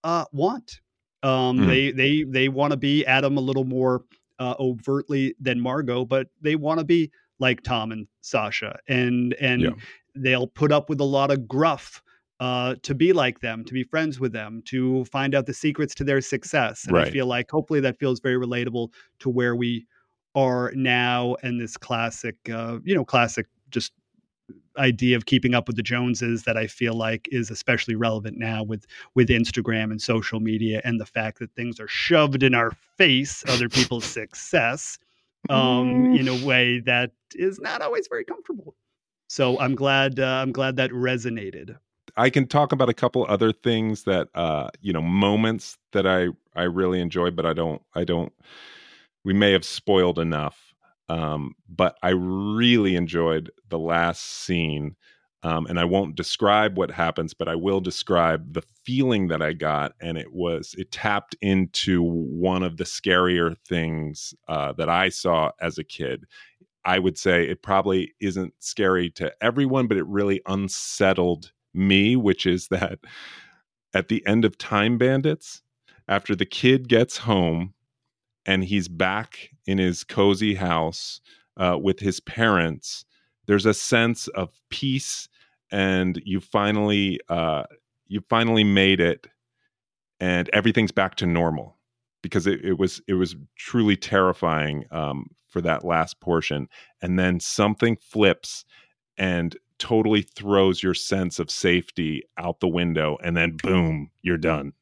uh, 0.04 0.24
want. 0.32 0.80
Um, 1.22 1.58
Mm. 1.58 1.66
They 1.66 1.90
they 1.92 2.22
they 2.22 2.48
want 2.48 2.70
to 2.70 2.78
be 2.78 3.04
Adam 3.04 3.36
a 3.36 3.40
little 3.42 3.64
more 3.64 4.04
uh, 4.38 4.54
overtly 4.58 5.34
than 5.40 5.60
Margot, 5.60 6.04
but 6.04 6.28
they 6.40 6.56
want 6.56 6.78
to 6.78 6.84
be 6.84 7.10
like 7.38 7.62
Tom 7.62 7.92
and 7.92 8.06
Sasha, 8.20 8.78
and 8.88 9.34
and 9.34 9.62
Yeah. 9.62 9.70
they'll 10.14 10.46
put 10.46 10.72
up 10.72 10.88
with 10.88 11.00
a 11.00 11.04
lot 11.04 11.30
of 11.30 11.48
gruff 11.48 12.02
uh, 12.40 12.74
to 12.82 12.94
be 12.94 13.12
like 13.12 13.40
them, 13.40 13.64
to 13.64 13.72
be 13.72 13.84
friends 13.84 14.20
with 14.20 14.32
them, 14.32 14.62
to 14.66 15.04
find 15.06 15.34
out 15.34 15.46
the 15.46 15.54
secrets 15.54 15.94
to 15.94 16.04
their 16.04 16.20
success. 16.20 16.84
And 16.86 16.96
I 16.96 17.10
feel 17.10 17.26
like 17.26 17.50
hopefully 17.50 17.80
that 17.80 17.98
feels 17.98 18.20
very 18.20 18.36
relatable 18.36 18.88
to 19.20 19.28
where 19.30 19.54
we 19.56 19.86
are 20.34 20.72
now 20.74 21.36
and 21.42 21.60
this 21.60 21.76
classic, 21.76 22.36
uh, 22.50 22.78
you 22.84 22.94
know, 22.94 23.04
classic 23.04 23.46
just 23.70 23.92
idea 24.76 25.16
of 25.16 25.26
keeping 25.26 25.54
up 25.54 25.66
with 25.66 25.76
the 25.76 25.82
Joneses 25.82 26.42
that 26.44 26.56
I 26.56 26.66
feel 26.66 26.94
like 26.94 27.28
is 27.30 27.50
especially 27.50 27.94
relevant 27.94 28.38
now 28.38 28.62
with 28.62 28.86
with 29.14 29.28
Instagram 29.28 29.84
and 29.84 30.00
social 30.00 30.40
media 30.40 30.80
and 30.84 31.00
the 31.00 31.06
fact 31.06 31.38
that 31.38 31.54
things 31.54 31.80
are 31.80 31.88
shoved 31.88 32.42
in 32.42 32.54
our 32.54 32.72
face, 32.96 33.44
other 33.48 33.68
people's 33.68 34.04
success, 34.04 34.98
um, 35.48 36.14
in 36.14 36.28
a 36.28 36.44
way 36.44 36.80
that 36.80 37.12
is 37.34 37.60
not 37.60 37.82
always 37.82 38.08
very 38.08 38.24
comfortable. 38.24 38.74
So 39.28 39.58
I'm 39.60 39.74
glad 39.74 40.20
uh, 40.20 40.26
I'm 40.42 40.52
glad 40.52 40.76
that 40.76 40.90
resonated. 40.90 41.76
I 42.16 42.30
can 42.30 42.46
talk 42.46 42.70
about 42.72 42.88
a 42.88 42.94
couple 42.94 43.26
other 43.28 43.52
things 43.52 44.04
that 44.04 44.28
uh 44.34 44.68
you 44.80 44.92
know 44.92 45.02
moments 45.02 45.78
that 45.92 46.06
I 46.06 46.28
I 46.54 46.64
really 46.64 47.00
enjoy 47.00 47.30
but 47.30 47.46
I 47.46 47.52
don't 47.52 47.82
I 47.94 48.04
don't 48.04 48.32
we 49.24 49.32
may 49.32 49.52
have 49.52 49.64
spoiled 49.64 50.18
enough 50.18 50.73
um 51.08 51.54
but 51.68 51.96
I 52.02 52.10
really 52.10 52.96
enjoyed 52.96 53.50
the 53.68 53.78
last 53.78 54.22
scene 54.22 54.96
um 55.42 55.66
and 55.66 55.78
I 55.78 55.84
won't 55.84 56.16
describe 56.16 56.78
what 56.78 56.90
happens 56.90 57.34
but 57.34 57.48
I 57.48 57.54
will 57.54 57.80
describe 57.80 58.54
the 58.54 58.62
feeling 58.84 59.28
that 59.28 59.42
I 59.42 59.52
got 59.52 59.92
and 60.00 60.16
it 60.18 60.32
was 60.32 60.74
it 60.78 60.90
tapped 60.92 61.36
into 61.40 62.02
one 62.02 62.62
of 62.62 62.76
the 62.76 62.84
scarier 62.84 63.56
things 63.66 64.34
uh 64.48 64.72
that 64.74 64.88
I 64.88 65.08
saw 65.10 65.50
as 65.60 65.78
a 65.78 65.84
kid. 65.84 66.24
I 66.84 66.98
would 66.98 67.18
say 67.18 67.48
it 67.48 67.62
probably 67.62 68.14
isn't 68.20 68.52
scary 68.58 69.10
to 69.12 69.32
everyone, 69.40 69.86
but 69.86 69.96
it 69.96 70.06
really 70.06 70.42
unsettled 70.46 71.52
me, 71.72 72.16
which 72.16 72.46
is 72.46 72.68
that 72.68 72.98
at 73.94 74.08
the 74.08 74.26
end 74.26 74.44
of 74.44 74.58
Time 74.58 74.98
Bandits, 74.98 75.62
after 76.08 76.34
the 76.36 76.46
kid 76.46 76.88
gets 76.88 77.16
home 77.18 77.73
and 78.46 78.64
he's 78.64 78.88
back 78.88 79.50
in 79.66 79.78
his 79.78 80.04
cozy 80.04 80.54
house 80.54 81.20
uh, 81.56 81.78
with 81.80 82.00
his 82.00 82.20
parents, 82.20 83.04
there's 83.46 83.66
a 83.66 83.74
sense 83.74 84.28
of 84.28 84.50
peace, 84.70 85.28
and 85.70 86.20
you 86.24 86.40
finally 86.40 87.20
uh, 87.28 87.64
you 88.06 88.20
finally 88.28 88.64
made 88.64 89.00
it, 89.00 89.26
and 90.20 90.48
everything's 90.52 90.92
back 90.92 91.14
to 91.16 91.26
normal 91.26 91.76
because 92.22 92.46
it, 92.46 92.64
it 92.64 92.78
was 92.78 93.00
it 93.06 93.14
was 93.14 93.36
truly 93.56 93.96
terrifying 93.96 94.84
um, 94.90 95.30
for 95.48 95.60
that 95.60 95.84
last 95.84 96.20
portion, 96.20 96.68
and 97.02 97.18
then 97.18 97.40
something 97.40 97.96
flips 97.96 98.64
and 99.16 99.56
totally 99.78 100.22
throws 100.22 100.82
your 100.82 100.94
sense 100.94 101.38
of 101.38 101.50
safety 101.50 102.22
out 102.38 102.60
the 102.60 102.68
window, 102.68 103.18
and 103.22 103.36
then 103.36 103.56
boom, 103.62 104.10
you're 104.22 104.38
done. 104.38 104.72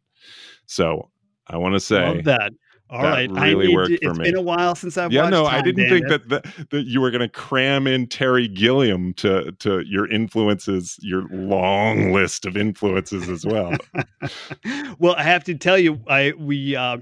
So 0.66 1.10
I 1.48 1.56
want 1.56 1.74
to 1.74 1.80
say 1.80 2.14
Love 2.14 2.24
that. 2.24 2.52
All 2.93 3.03
that 3.03 3.11
right, 3.11 3.30
really 3.30 3.64
I 3.64 3.68
need 3.68 3.74
worked 3.74 3.88
to, 3.90 3.99
for 4.03 4.11
It's 4.11 4.18
me. 4.18 4.24
been 4.26 4.36
a 4.36 4.43
while 4.43 4.74
since 4.74 4.97
I've 4.99 5.05
watched. 5.07 5.14
yeah, 5.14 5.22
watched. 5.22 5.32
no, 5.32 5.47
I 5.47 5.62
didn't 5.62 5.88
think 5.88 6.09
that, 6.09 6.28
that 6.28 6.68
that 6.70 6.82
you 6.86 7.01
were 7.01 7.11
going 7.11 7.22
to 7.22 7.28
cram 7.28 7.86
in 7.86 8.07
Terry 8.07 8.47
Gilliam 8.49 9.14
to 9.14 9.51
to 9.61 9.80
your 9.80 10.07
influences, 10.11 10.97
your 11.01 11.26
long 11.30 12.12
list 12.12 12.45
of 12.47 12.57
influences 12.57 13.28
as 13.28 13.47
well. 13.47 13.72
well, 14.99 15.14
I 15.16 15.22
have 15.22 15.45
to 15.45 15.55
tell 15.55 15.78
you, 15.78 16.01
I 16.07 16.32
we 16.38 16.76
uh, 16.76 16.99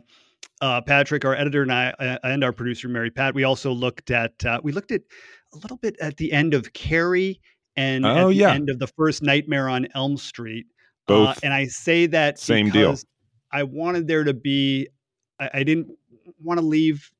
uh, 0.60 0.80
Patrick, 0.82 1.24
our 1.24 1.34
editor, 1.34 1.62
and 1.62 1.72
I, 1.72 1.90
uh, 1.98 2.18
and 2.22 2.44
our 2.44 2.52
producer 2.52 2.88
Mary 2.88 3.10
Pat, 3.10 3.34
we 3.34 3.44
also 3.44 3.72
looked 3.72 4.10
at 4.10 4.44
uh, 4.44 4.60
we 4.62 4.72
looked 4.72 4.92
at 4.92 5.02
a 5.52 5.56
little 5.58 5.76
bit 5.78 5.96
at 6.00 6.16
the 6.18 6.32
end 6.32 6.54
of 6.54 6.72
Carrie 6.72 7.40
and 7.76 8.04
at 8.06 8.16
Oh, 8.16 8.28
the 8.28 8.34
yeah. 8.34 8.52
end 8.52 8.70
of 8.70 8.78
the 8.78 8.86
first 8.86 9.22
Nightmare 9.22 9.68
on 9.68 9.88
Elm 9.94 10.16
Street. 10.16 10.66
Both 11.06 11.28
uh, 11.28 11.34
and 11.42 11.52
I 11.52 11.66
say 11.66 12.06
that 12.06 12.38
same 12.38 12.70
deal. 12.70 12.96
I 13.52 13.64
wanted 13.64 14.06
there 14.06 14.22
to 14.24 14.34
be. 14.34 14.86
I, 15.40 15.50
I 15.54 15.62
didn't 15.64 15.88
want 16.42 16.60
to 16.60 16.66
leave 16.66 17.10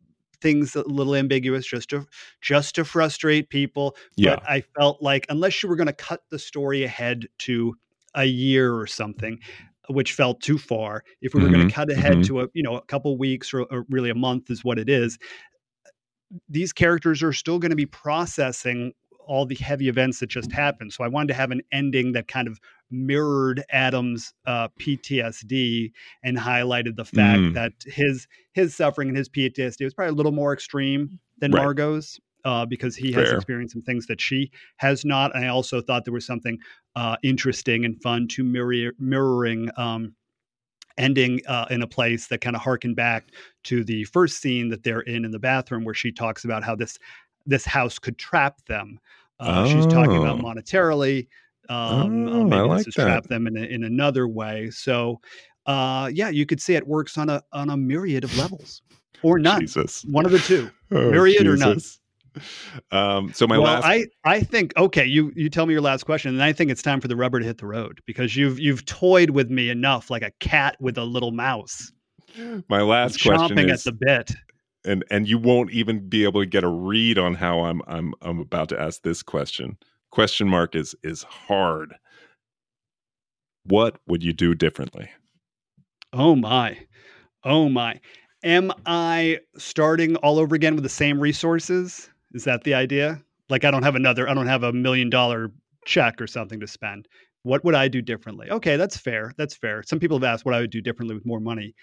things 0.41 0.75
a 0.75 0.83
little 0.83 1.15
ambiguous 1.17 1.67
just 1.67 1.91
to 1.91 2.07
just 2.41 2.75
to 2.77 2.85
frustrate 2.85 3.51
people 3.51 3.97
Yeah. 4.17 4.37
but 4.37 4.49
I 4.49 4.63
felt 4.79 5.03
like 5.03 5.27
unless 5.29 5.63
you 5.63 5.69
were 5.69 5.77
going 5.77 5.87
to 5.87 5.93
cut 5.93 6.23
the 6.31 6.39
story 6.39 6.85
ahead 6.85 7.27
to 7.41 7.75
a 8.15 8.25
year 8.25 8.75
or 8.75 8.87
something, 8.87 9.39
which 9.89 10.15
felt 10.15 10.41
too 10.41 10.59
far, 10.59 11.05
if 11.21 11.35
we 11.35 11.43
were 11.43 11.49
going 11.51 11.69
to 11.69 11.75
cut 11.75 11.91
ahead 11.91 12.19
mhm. 12.19 12.27
to 12.27 12.41
a 12.43 12.49
you 12.55 12.63
know 12.63 12.77
a 12.77 12.83
couple 12.83 13.17
weeks 13.19 13.53
or, 13.53 13.63
or 13.65 13.85
really 13.91 14.11
a 14.11 14.15
month 14.15 14.51
is 14.51 14.65
what 14.65 14.79
it 14.79 14.89
is, 14.89 15.19
these 16.49 16.73
characters 16.73 17.23
are 17.23 17.33
still 17.33 17.59
going 17.59 17.71
to 17.71 17.77
be 17.77 17.87
processing 17.87 18.93
all 19.31 19.47
the 19.47 19.55
heavy 19.55 19.89
events 19.89 20.19
that 20.19 20.27
just 20.27 20.51
happened. 20.51 20.93
So 20.93 21.05
I 21.05 21.09
wanted 21.09 21.29
to 21.29 21.35
have 21.35 21.53
an 21.53 21.63
ending 21.71 22.11
that 22.13 22.27
kind 22.27 22.49
of 22.49 22.59
mirrored 22.91 23.63
Adam's 23.71 24.35
uh, 24.45 24.67
PTSD 24.81 25.93
and 26.25 26.37
highlighted 26.37 26.97
the 26.97 27.05
fact 27.05 27.41
Mm. 27.41 27.55
that 27.55 27.73
his 27.87 28.27
his 28.53 28.75
suffering 28.75 29.09
and 29.09 29.17
his 29.17 29.29
PTSD 29.29 29.85
was 29.85 29.95
probably 29.95 30.11
a 30.11 30.17
little 30.17 30.33
more 30.33 30.53
extreme 30.53 31.21
than 31.39 31.53
Right. 31.53 31.63
Margot's 31.63 32.19
uh, 32.45 32.67
because 32.67 32.97
he 32.97 33.13
has 33.13 33.31
experienced 33.33 33.73
some 33.75 33.83
things 33.83 34.07
that 34.07 34.21
she 34.21 34.51
has 34.79 35.05
not. 35.05 35.35
And 35.37 35.45
I 35.45 35.49
also 35.49 35.81
thought 35.81 36.05
there 36.05 36.13
was 36.15 36.27
something 36.27 36.59
uh, 36.97 37.17
interesting 37.23 37.85
and 37.85 38.03
fun 38.03 38.27
to 38.29 38.43
mirror, 38.43 38.93
mirroring 38.99 39.71
um, 39.77 40.15
ending 40.99 41.41
uh, 41.47 41.67
in 41.71 41.83
a 41.83 41.87
place 41.87 42.27
that 42.29 42.41
kind 42.41 42.57
of 42.57 42.63
harkened 42.63 42.97
back 42.97 43.29
to 43.65 43.85
the 43.85 44.05
first 44.05 44.41
scene 44.41 44.71
that 44.71 44.83
they're 44.83 45.01
in 45.03 45.25
in 45.25 45.31
the 45.31 45.39
bathroom 45.39 45.85
where 45.85 45.95
she 45.95 46.11
talks 46.11 46.45
about 46.45 46.65
how 46.65 46.75
this 46.75 46.99
this 47.47 47.65
house 47.65 47.99
could 47.99 48.19
trap 48.19 48.57
them. 48.67 48.99
Uh, 49.41 49.67
She's 49.67 49.87
talking 49.87 50.17
about 50.17 50.39
Oh. 50.39 50.43
monetarily. 50.43 51.27
Um, 51.69 52.29
uh, 52.29 52.31
Oh, 52.33 52.41
I 52.41 52.45
maybe 52.45 52.69
like 52.69 52.79
this 52.79 52.89
is 52.89 52.95
that. 52.95 53.05
trap 53.05 53.25
them 53.25 53.47
in, 53.47 53.57
a, 53.57 53.63
in 53.63 53.85
another 53.85 54.29
way. 54.29 54.71
So, 54.71 55.21
uh, 55.67 56.11
yeah, 56.13 56.29
you 56.29 56.45
could 56.47 56.61
say 56.61 56.75
it 56.75 56.87
works 56.87 57.17
on 57.17 57.29
a 57.29 57.43
on 57.53 57.71
a 57.71 57.77
myriad 57.77 58.25
of 58.25 58.37
levels, 58.37 58.83
or 59.23 59.39
none. 59.39 59.61
Jesus. 59.61 60.05
One 60.05 60.27
of 60.27 60.33
the 60.33 60.39
two. 60.41 60.71
Oh, 60.93 61.09
Myriad 61.13 61.47
or 61.47 61.57
none? 61.57 61.79
Um, 62.91 63.33
so 63.33 63.47
my 63.47 63.57
well, 63.59 63.75
last 63.75 63.85
I, 63.85 64.07
I 64.25 64.41
think 64.41 64.73
okay. 64.77 65.05
You 65.07 65.33
you 65.37 65.49
tell 65.49 65.67
me 65.67 65.73
your 65.73 65.81
last 65.83 66.05
question, 66.05 66.33
and 66.35 66.43
I 66.43 66.53
think 66.53 66.71
it's 66.71 66.83
time 66.83 67.01
for 67.01 67.07
the 67.09 67.15
rubber 67.15 67.39
to 67.39 67.47
hit 67.47 67.59
the 67.59 67.67
road 67.67 68.01
because 68.07 68.37
you've 68.37 68.59
you've 68.59 68.85
toyed 68.87 69.31
with 69.31 69.51
me 69.51 69.71
enough, 69.71 70.11
like 70.11 70.23
a 70.23 70.33
cat 70.41 70.77
with 70.81 70.99
a 70.99 71.05
little 71.05 71.31
mouse, 71.31 71.93
my 72.69 72.83
last 72.83 73.23
question 73.23 73.57
chomping 73.57 73.73
is 73.73 73.87
at 73.87 73.93
the 73.93 74.05
bit. 74.05 74.33
And 74.85 75.05
and 75.11 75.29
you 75.29 75.39
won't 75.39 75.71
even 75.71 76.09
be 76.09 76.25
able 76.25 76.41
to 76.41 76.47
get 76.47 76.65
a 76.65 76.69
read 76.69 77.19
on 77.19 77.35
how 77.35 77.61
I'm 77.61 77.83
I'm 77.87 78.15
I'm 78.23 78.41
about 78.41 78.69
to 78.71 78.81
ask 78.81 79.03
this 79.03 79.23
question. 79.23 79.77
Question 80.11 80.49
mark 80.49 80.75
is 80.75 80.95
is 81.03 81.23
hard. 81.23 81.95
What 83.65 83.99
would 84.07 84.23
you 84.23 84.33
do 84.33 84.55
differently? 84.55 85.11
Oh 86.13 86.35
my, 86.35 86.79
oh 87.45 87.69
my. 87.69 88.01
Am 88.43 88.73
I 88.87 89.39
starting 89.59 90.17
all 90.17 90.39
over 90.39 90.55
again 90.55 90.75
with 90.75 90.83
the 90.83 90.89
same 90.89 91.21
resources? 91.21 92.09
Is 92.33 92.45
that 92.45 92.65
the 92.65 92.75
idea? 92.75 93.23
Like 93.51 93.65
I 93.65 93.71
don't 93.71 93.83
have 93.83 93.97
another. 93.97 94.29
I 94.29 94.35
don't 94.35 94.47
have 94.47 94.63
a 94.63 94.73
million 94.73 95.11
dollar 95.11 95.53
check 95.85 96.21
or 96.21 96.27
something 96.27 96.61
to 96.61 96.67
spend. 96.67 97.07
What 97.43 97.65
would 97.65 97.75
I 97.75 97.89
do 97.89 98.03
differently? 98.03 98.51
Okay, 98.51 98.77
that's 98.77 98.97
fair. 98.97 99.33
That's 99.37 99.55
fair. 99.55 99.83
Some 99.83 99.99
people 99.99 100.19
have 100.19 100.25
asked 100.25 100.45
what 100.45 100.55
I 100.55 100.61
would 100.61 100.71
do 100.71 100.81
differently 100.81 101.15
with 101.15 101.27
more 101.27 101.41
money. 101.41 101.75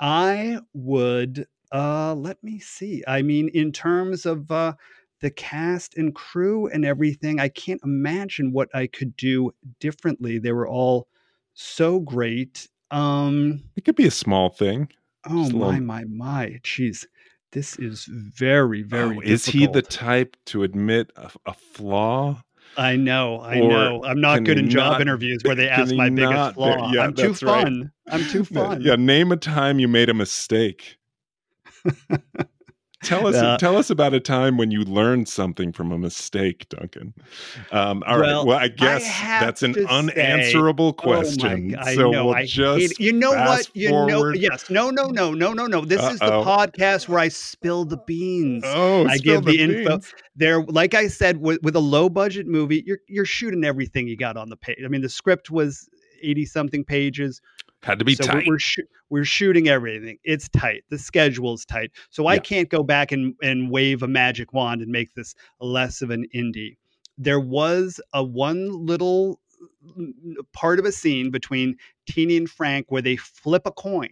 I 0.00 0.60
would 0.74 1.46
uh 1.72 2.14
let 2.14 2.42
me 2.42 2.58
see. 2.58 3.02
I 3.06 3.22
mean 3.22 3.48
in 3.48 3.72
terms 3.72 4.26
of 4.26 4.50
uh 4.50 4.74
the 5.20 5.30
cast 5.30 5.96
and 5.96 6.14
crew 6.14 6.68
and 6.68 6.84
everything, 6.84 7.40
I 7.40 7.48
can't 7.48 7.80
imagine 7.84 8.52
what 8.52 8.68
I 8.74 8.86
could 8.86 9.16
do 9.16 9.52
differently. 9.80 10.38
They 10.38 10.52
were 10.52 10.68
all 10.68 11.08
so 11.54 12.00
great. 12.00 12.68
Um 12.90 13.62
It 13.76 13.84
could 13.84 13.96
be 13.96 14.06
a 14.06 14.10
small 14.12 14.48
thing. 14.50 14.88
oh 15.28 15.42
Just 15.44 15.54
my 15.54 15.66
little- 15.66 15.80
my 15.82 16.04
my. 16.04 16.60
Jeez. 16.62 17.06
This 17.52 17.78
is 17.78 18.04
very 18.04 18.82
very 18.82 19.16
Oh, 19.16 19.20
is 19.20 19.46
he 19.46 19.66
the 19.66 19.80
type 19.82 20.36
to 20.46 20.62
admit 20.64 21.10
a, 21.16 21.30
a 21.46 21.54
flaw? 21.54 22.42
I 22.76 22.94
know, 22.96 23.40
I 23.40 23.58
Or 23.60 23.68
know. 23.70 24.04
I'm 24.04 24.20
not 24.20 24.44
good 24.44 24.58
in 24.58 24.68
job 24.68 24.92
not- 24.92 25.00
interviews 25.06 25.40
where 25.42 25.54
they 25.56 25.68
ask 25.68 25.92
my 25.94 26.10
biggest 26.10 26.54
flaw. 26.54 26.92
yeah, 26.92 27.02
I'm 27.04 27.14
too 27.14 27.28
that's 27.28 27.42
right. 27.42 27.64
fun. 27.64 27.90
I'm 28.08 28.24
too 28.28 28.44
fun. 28.56 28.82
Yeah, 28.82 28.96
name 28.96 29.32
a 29.32 29.36
time 29.38 29.78
you 29.80 29.88
made 29.88 30.10
a 30.10 30.14
mistake. 30.14 30.97
Tell 33.04 33.26
us 33.28 33.36
Uh, 33.36 33.56
tell 33.58 33.76
us 33.76 33.90
about 33.90 34.12
a 34.12 34.18
time 34.20 34.56
when 34.56 34.70
you 34.72 34.82
learned 34.82 35.28
something 35.28 35.72
from 35.72 35.92
a 35.92 35.98
mistake, 35.98 36.68
Duncan. 36.68 37.14
Um, 37.70 38.02
all 38.06 38.18
right. 38.18 38.26
Well, 38.28 38.46
Well, 38.46 38.58
I 38.58 38.64
I 38.64 38.68
guess 38.68 39.06
have 39.06 39.40
that's 39.42 39.62
an 39.62 39.74
to 39.74 39.82
say- 39.82 39.86
unanswerable 39.88 40.88
Oh 40.88 40.92
question. 40.92 41.76
so 41.94 42.10
know. 42.10 42.26
we'll 42.26 42.34
I 42.34 42.44
just. 42.44 42.98
You 42.98 43.12
know 43.12 43.30
what? 43.30 43.70
You 43.74 43.90
know. 43.90 44.30
Yes. 44.32 44.68
No. 44.68 44.90
No. 44.90 45.06
No. 45.08 45.32
No. 45.32 45.52
No. 45.52 45.66
No. 45.66 45.84
This 45.84 46.02
is 46.02 46.18
the 46.18 46.26
podcast 46.26 47.08
where 47.08 47.20
I 47.20 47.28
spill 47.28 47.84
the 47.84 47.98
beans. 48.06 48.64
Oh, 48.66 49.06
I 49.06 49.18
give 49.18 49.44
the 49.44 49.58
info. 49.60 49.90
beans. 49.98 50.12
There, 50.34 50.62
like 50.64 50.94
I 50.94 51.08
said, 51.08 51.38
with, 51.40 51.60
with 51.62 51.74
a 51.76 51.80
low 51.80 52.08
budget 52.08 52.46
movie, 52.46 52.82
you're 52.86 52.98
you're 53.08 53.24
shooting 53.24 53.64
everything 53.64 54.08
you 54.08 54.16
got 54.16 54.36
on 54.36 54.48
the 54.48 54.56
page. 54.56 54.78
I 54.84 54.88
mean, 54.88 55.02
the 55.02 55.08
script 55.08 55.50
was 55.50 55.88
eighty 56.22 56.44
something 56.46 56.84
pages. 56.84 57.40
Had 57.82 57.98
to 58.00 58.04
be 58.04 58.14
so 58.14 58.24
tight. 58.24 58.46
We're, 58.46 58.54
we're, 58.54 58.84
we're 59.10 59.24
shooting 59.24 59.68
everything. 59.68 60.18
It's 60.24 60.48
tight. 60.48 60.84
The 60.90 60.98
schedule's 60.98 61.64
tight. 61.64 61.92
So 62.10 62.26
I 62.26 62.34
Yeah. 62.34 62.40
can't 62.40 62.68
go 62.68 62.82
back 62.82 63.12
and, 63.12 63.34
and 63.42 63.70
wave 63.70 64.02
a 64.02 64.08
magic 64.08 64.52
wand 64.52 64.82
and 64.82 64.90
make 64.90 65.14
this 65.14 65.34
less 65.60 66.02
of 66.02 66.10
an 66.10 66.26
indie. 66.34 66.76
There 67.16 67.40
was 67.40 68.00
a 68.12 68.22
one 68.22 68.84
little 68.86 69.40
part 70.52 70.78
of 70.78 70.84
a 70.84 70.92
scene 70.92 71.30
between 71.30 71.76
Teeny 72.08 72.36
and 72.36 72.48
Frank 72.50 72.86
where 72.88 73.02
they 73.02 73.16
flip 73.16 73.62
a 73.64 73.72
coin. 73.72 74.10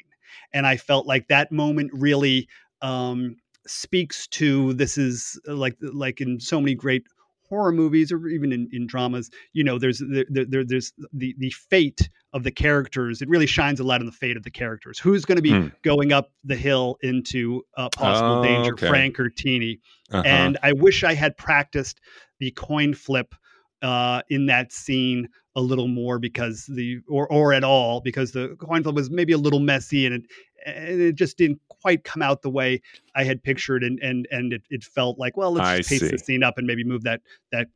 And 0.52 0.66
I 0.66 0.76
felt 0.76 1.06
like 1.06 1.28
that 1.28 1.52
moment 1.52 1.90
really 1.92 2.48
um, 2.82 3.36
speaks 3.66 4.26
to 4.28 4.74
this 4.74 4.96
is 4.96 5.40
like 5.46 5.76
like 5.80 6.20
in 6.20 6.40
so 6.40 6.60
many 6.60 6.74
great 6.74 7.04
horror 7.48 7.72
movies 7.72 8.10
or 8.12 8.26
even 8.28 8.52
in, 8.52 8.68
in 8.72 8.86
dramas 8.86 9.30
you 9.52 9.62
know 9.64 9.78
there's 9.78 10.02
there, 10.10 10.24
there, 10.28 10.64
there's 10.64 10.92
the 11.12 11.34
the 11.38 11.50
fate 11.50 12.08
of 12.32 12.42
the 12.42 12.50
characters 12.50 13.22
it 13.22 13.28
really 13.28 13.46
shines 13.46 13.80
a 13.80 13.84
light 13.84 14.00
on 14.00 14.06
the 14.06 14.12
fate 14.12 14.36
of 14.36 14.42
the 14.42 14.50
characters 14.50 14.98
who's 14.98 15.24
going 15.24 15.36
to 15.36 15.42
be 15.42 15.50
Hmm. 15.52 15.68
going 15.82 16.12
up 16.12 16.32
the 16.44 16.56
hill 16.56 16.96
into 17.02 17.62
uh, 17.76 17.88
possible 17.90 18.38
Oh, 18.38 18.42
danger 18.42 18.72
okay. 18.74 18.88
frank 18.88 19.20
or 19.20 19.30
teeny 19.30 19.80
Uh-huh. 20.10 20.22
and 20.26 20.58
i 20.62 20.72
wish 20.72 21.04
i 21.04 21.14
had 21.14 21.36
practiced 21.36 22.00
the 22.40 22.50
coin 22.52 22.94
flip 22.94 23.34
uh, 23.82 24.22
in 24.30 24.46
that 24.46 24.72
scene 24.72 25.28
a 25.54 25.60
little 25.60 25.88
more 25.88 26.18
because 26.18 26.66
the 26.66 26.98
or 27.08 27.26
or 27.32 27.52
at 27.54 27.64
all 27.64 28.00
because 28.00 28.32
the 28.32 28.54
coin 28.60 28.82
flip 28.82 28.94
was 28.94 29.10
maybe 29.10 29.32
a 29.32 29.38
little 29.38 29.60
messy 29.60 30.04
and 30.06 30.14
it 30.16 30.22
and 30.66 31.00
it 31.00 31.14
just 31.14 31.38
didn't 31.38 31.60
quite 31.68 32.04
come 32.04 32.20
out 32.22 32.42
the 32.42 32.50
way 32.50 32.80
I 33.14 33.24
had 33.24 33.42
pictured 33.42 33.82
and 33.84 33.98
and 34.00 34.26
and 34.30 34.52
it, 34.52 34.62
it 34.70 34.84
felt 34.84 35.18
like 35.18 35.36
well 35.36 35.52
let's 35.52 35.66
I 35.68 35.76
just 35.78 35.88
pace 35.88 36.10
the 36.10 36.18
scene 36.18 36.42
up 36.42 36.58
and 36.58 36.66
maybe 36.66 36.84
move 36.84 37.04
that 37.04 37.22
that 37.52 37.68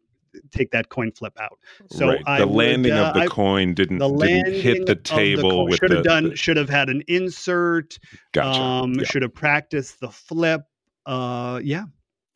take 0.53 0.71
that 0.71 0.91
coin 0.91 1.11
flip 1.11 1.33
out. 1.41 1.59
So 1.91 2.07
right. 2.09 2.23
I 2.27 2.39
the 2.39 2.47
would, 2.47 2.55
landing 2.57 2.93
uh, 2.93 3.09
of 3.09 3.15
the 3.15 3.21
I- 3.23 3.27
coin 3.27 3.75
didn't, 3.75 3.99
the 3.99 4.09
didn't 4.17 4.55
hit 4.55 4.87
the 4.87 4.95
table 4.95 5.67
with 5.67 5.79
should 5.81 5.91
the, 5.91 5.97
have 5.97 6.05
done 6.05 6.29
the- 6.31 6.37
should 6.37 6.57
have 6.57 6.69
had 6.69 6.89
an 6.89 7.03
insert 7.09 7.99
gotcha. 8.33 8.61
um 8.61 8.95
Yeah. 8.95 9.05
should 9.05 9.23
have 9.23 9.35
practiced 9.35 10.01
the 10.01 10.11
flip 10.11 10.63
uh 11.07 11.61
yeah 11.65 11.85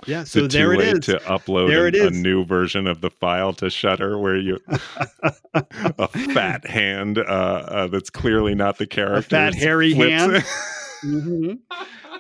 Yeah, 0.07 0.25
so 0.25 0.41
it 0.45 0.51
there 0.53 0.73
it 0.75 0.81
is. 0.81 1.07
to 1.07 1.19
upload 1.21 1.69
There 1.69 1.87
it 1.87 1.95
a 1.95 2.09
is. 2.09 2.13
new 2.19 2.45
version 2.45 2.87
of 2.87 3.01
the 3.01 3.11
file 3.11 3.53
to 3.55 3.71
Shudder 3.71 4.19
where 4.19 4.37
you 4.37 4.59
a 5.55 6.09
fat 6.09 6.67
hand 6.67 7.19
uh, 7.19 7.23
uh, 7.23 7.87
that's 7.87 8.11
clearly 8.11 8.55
not 8.55 8.79
the 8.79 8.87
character. 8.87 9.19
a 9.19 9.23
fat, 9.23 9.55
hairy 9.55 9.95
hand. 9.95 10.45
Mhm. 11.05 11.59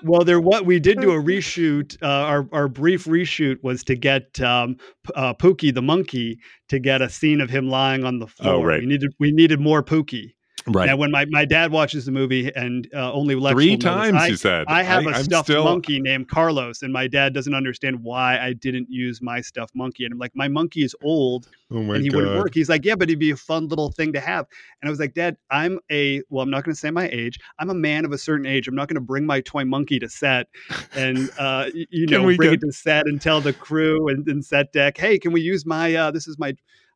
Well, 0.03 0.22
there 0.22 0.39
what 0.41 0.66
we 0.66 0.81
did 0.81 1.01
do 1.01 1.12
a 1.12 1.14
reshoot. 1.22 1.97
Uh, 2.03 2.07
our 2.07 2.47
our 2.53 2.68
brief 2.68 3.05
reshoot 3.07 3.57
was 3.62 3.83
to 3.85 3.95
get 3.95 4.39
um, 4.43 4.77
uh, 5.14 5.33
Pookie 5.33 5.72
the 5.72 5.81
monkey 5.81 6.39
to 6.68 6.79
get 6.79 7.01
a 7.01 7.09
scene 7.09 7.41
of 7.41 7.49
him 7.49 7.68
lying 7.70 8.05
on 8.05 8.18
the 8.18 8.27
floor. 8.27 8.55
Oh, 8.57 8.62
right. 8.62 8.81
We 8.81 8.87
needed 8.87 9.14
we 9.18 9.33
needed 9.33 9.61
more 9.61 9.83
Pookie. 9.83 10.35
Right. 10.69 10.87
Now, 10.87 10.97
when 10.97 11.11
my, 11.11 11.25
my 11.27 11.45
dad 11.45 11.73
watches 11.73 12.07
the 12.07 12.12
movie, 12.12 12.51
and 12.55 12.89
uh, 12.95 13.12
only 13.12 13.35
Lex 13.35 13.55
Three 13.55 13.71
will 13.71 13.79
notice, 13.79 13.85
times 13.85 14.17
I, 14.17 14.35
said. 14.35 14.65
I 14.69 14.83
have 14.83 15.07
a 15.07 15.11
I'm 15.11 15.25
stuffed 15.25 15.47
still- 15.49 15.65
monkey 15.65 16.01
named 16.01 16.29
Carlos, 16.29 16.83
and 16.83 16.93
my 16.93 17.07
dad 17.07 17.35
doesn't 17.35 17.55
understand 17.55 18.03
why 18.03 18.39
I 18.39 18.53
didn't 18.53 18.89
use 18.91 19.21
my 19.23 19.41
stuffed 19.41 19.75
monkey. 19.75 20.05
And 20.05 20.12
I'm 20.12 20.19
like, 20.19 20.33
my 20.35 20.49
monkey 20.49 20.83
is 20.85 20.95
old, 21.03 21.49
Oh 21.71 21.79
and 21.79 22.03
he 22.03 22.09
god. 22.09 22.17
wouldn't 22.17 22.37
work. 22.39 22.55
He's 22.55 22.69
like, 22.69 22.85
yeah, 22.85 22.95
but 22.95 23.09
it'd 23.09 23.19
be 23.19 23.31
a 23.31 23.37
fun 23.37 23.69
little 23.69 23.91
thing 23.91 24.12
to 24.12 24.21
have. 24.21 24.47
And 24.81 24.89
I 24.89 24.91
was 24.91 25.01
like, 25.01 25.15
Dad, 25.15 25.37
I'm 25.51 25.79
a 25.91 26.23
well, 26.31 26.43
I'm 26.43 26.51
not 26.51 26.65
going 26.65 26.75
to 26.75 26.79
say 26.81 26.91
my 26.91 27.09
age. 27.09 27.39
I'm 27.59 27.71
a 27.71 27.75
man 27.75 28.05
of 28.05 28.12
a 28.12 28.19
certain 28.19 28.47
age. 28.47 28.69
I'm 28.69 28.75
not 28.75 28.89
going 28.89 28.95
to 28.97 29.01
bring 29.01 29.27
my 29.27 29.41
toy 29.41 29.65
monkey 29.65 29.99
to 29.99 30.09
set 30.09 30.47
and 30.95 31.31
uh, 31.39 31.71
you 31.75 32.07
know 32.07 32.23
we 32.23 32.37
bring 32.37 32.51
get- 32.51 32.62
it 32.62 32.67
to 32.67 32.73
set 32.73 33.07
and 33.07 33.21
tell 33.21 33.41
the 33.41 33.53
crew 33.53 34.09
and, 34.09 34.27
and 34.29 34.45
set 34.45 34.73
deck, 34.73 34.97
hey, 34.99 35.19
can 35.19 35.33
we 35.33 35.41
use 35.41 35.67
my 35.67 35.95
uh, 35.95 36.11
this 36.11 36.29
is 36.29 36.39
my 36.39 36.55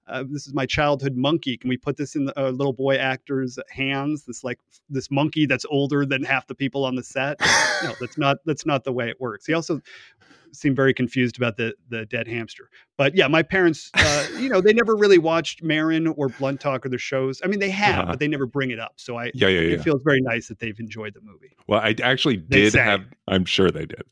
uh, 0.08 0.24
this 0.28 0.46
is 0.46 0.54
my 0.54 0.66
childhood 0.66 1.16
monkey. 1.16 1.56
Can 1.56 1.68
we 1.68 1.76
put 1.76 1.96
this 1.96 2.16
in 2.16 2.24
the 2.26 2.40
uh, 2.40 2.50
little 2.50 2.72
boy 2.72 2.96
actor's 2.96 3.58
hands? 3.70 4.24
This 4.24 4.42
like 4.44 4.58
this 4.88 5.10
monkey 5.10 5.46
that's 5.46 5.64
older 5.70 6.04
than 6.06 6.24
half 6.24 6.46
the 6.46 6.54
people 6.54 6.84
on 6.84 6.94
the 6.94 7.02
set. 7.02 7.38
no, 7.84 7.92
that's 8.00 8.18
not 8.18 8.38
that's 8.46 8.66
not 8.66 8.84
the 8.84 8.92
way 8.92 9.08
it 9.08 9.20
works. 9.20 9.46
He 9.46 9.52
also 9.54 9.80
seemed 10.52 10.74
very 10.76 10.94
confused 10.94 11.36
about 11.36 11.56
the 11.58 11.74
the 11.90 12.06
dead 12.06 12.26
hamster. 12.26 12.70
But 12.96 13.14
yeah, 13.14 13.28
my 13.28 13.42
parents, 13.42 13.90
uh, 13.94 14.26
you 14.38 14.48
know, 14.48 14.60
they 14.60 14.72
never 14.72 14.96
really 14.96 15.18
watched 15.18 15.62
Maron 15.62 16.06
or 16.06 16.28
Blunt 16.30 16.60
Talk 16.60 16.86
or 16.86 16.88
the 16.88 16.98
shows. 16.98 17.40
I 17.44 17.48
mean, 17.48 17.60
they 17.60 17.70
have, 17.70 17.98
Uh-huh. 18.00 18.10
but 18.12 18.18
they 18.20 18.28
never 18.28 18.46
bring 18.46 18.70
it 18.70 18.80
up. 18.80 18.94
So 18.96 19.18
I, 19.18 19.26
yeah, 19.34 19.48
yeah, 19.48 19.60
yeah. 19.60 19.74
it 19.74 19.82
feels 19.82 20.02
very 20.02 20.20
nice 20.22 20.48
that 20.48 20.58
they've 20.58 20.78
enjoyed 20.80 21.14
the 21.14 21.20
movie. 21.20 21.54
Well, 21.66 21.80
I 21.80 21.94
actually 22.02 22.38
did 22.38 22.74
have. 22.74 23.04
I'm 23.28 23.44
sure 23.44 23.70
they 23.70 23.86
did. 23.86 24.02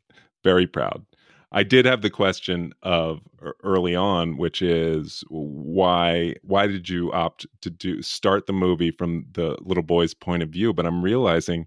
Very 0.44 0.66
proud. 0.66 1.04
I 1.52 1.62
did 1.62 1.84
have 1.84 2.02
the 2.02 2.10
question 2.10 2.72
of 2.82 3.20
early 3.62 3.94
on, 3.94 4.36
which 4.36 4.62
is 4.62 5.22
why 5.28 6.34
why 6.42 6.66
did 6.66 6.88
you 6.88 7.12
opt 7.12 7.46
to 7.60 7.70
do 7.70 8.02
start 8.02 8.46
the 8.46 8.52
movie 8.52 8.90
from 8.90 9.26
the 9.32 9.56
little 9.60 9.82
boy's 9.82 10.12
point 10.14 10.42
of 10.42 10.50
view? 10.50 10.72
But 10.72 10.86
I'm 10.86 11.02
realizing, 11.02 11.66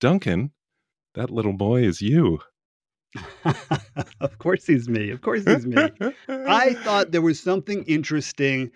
Duncan, 0.00 0.50
that 1.14 1.30
little 1.30 1.52
boy 1.52 1.82
is 1.84 2.02
you. 2.02 2.40
of 4.20 4.38
course, 4.38 4.66
he's 4.66 4.88
me. 4.88 5.10
Of 5.10 5.20
course, 5.20 5.44
he's 5.44 5.66
me. 5.66 5.90
I 6.28 6.74
thought 6.74 7.12
there 7.12 7.22
was 7.22 7.40
something 7.40 7.84
interesting. 7.84 8.70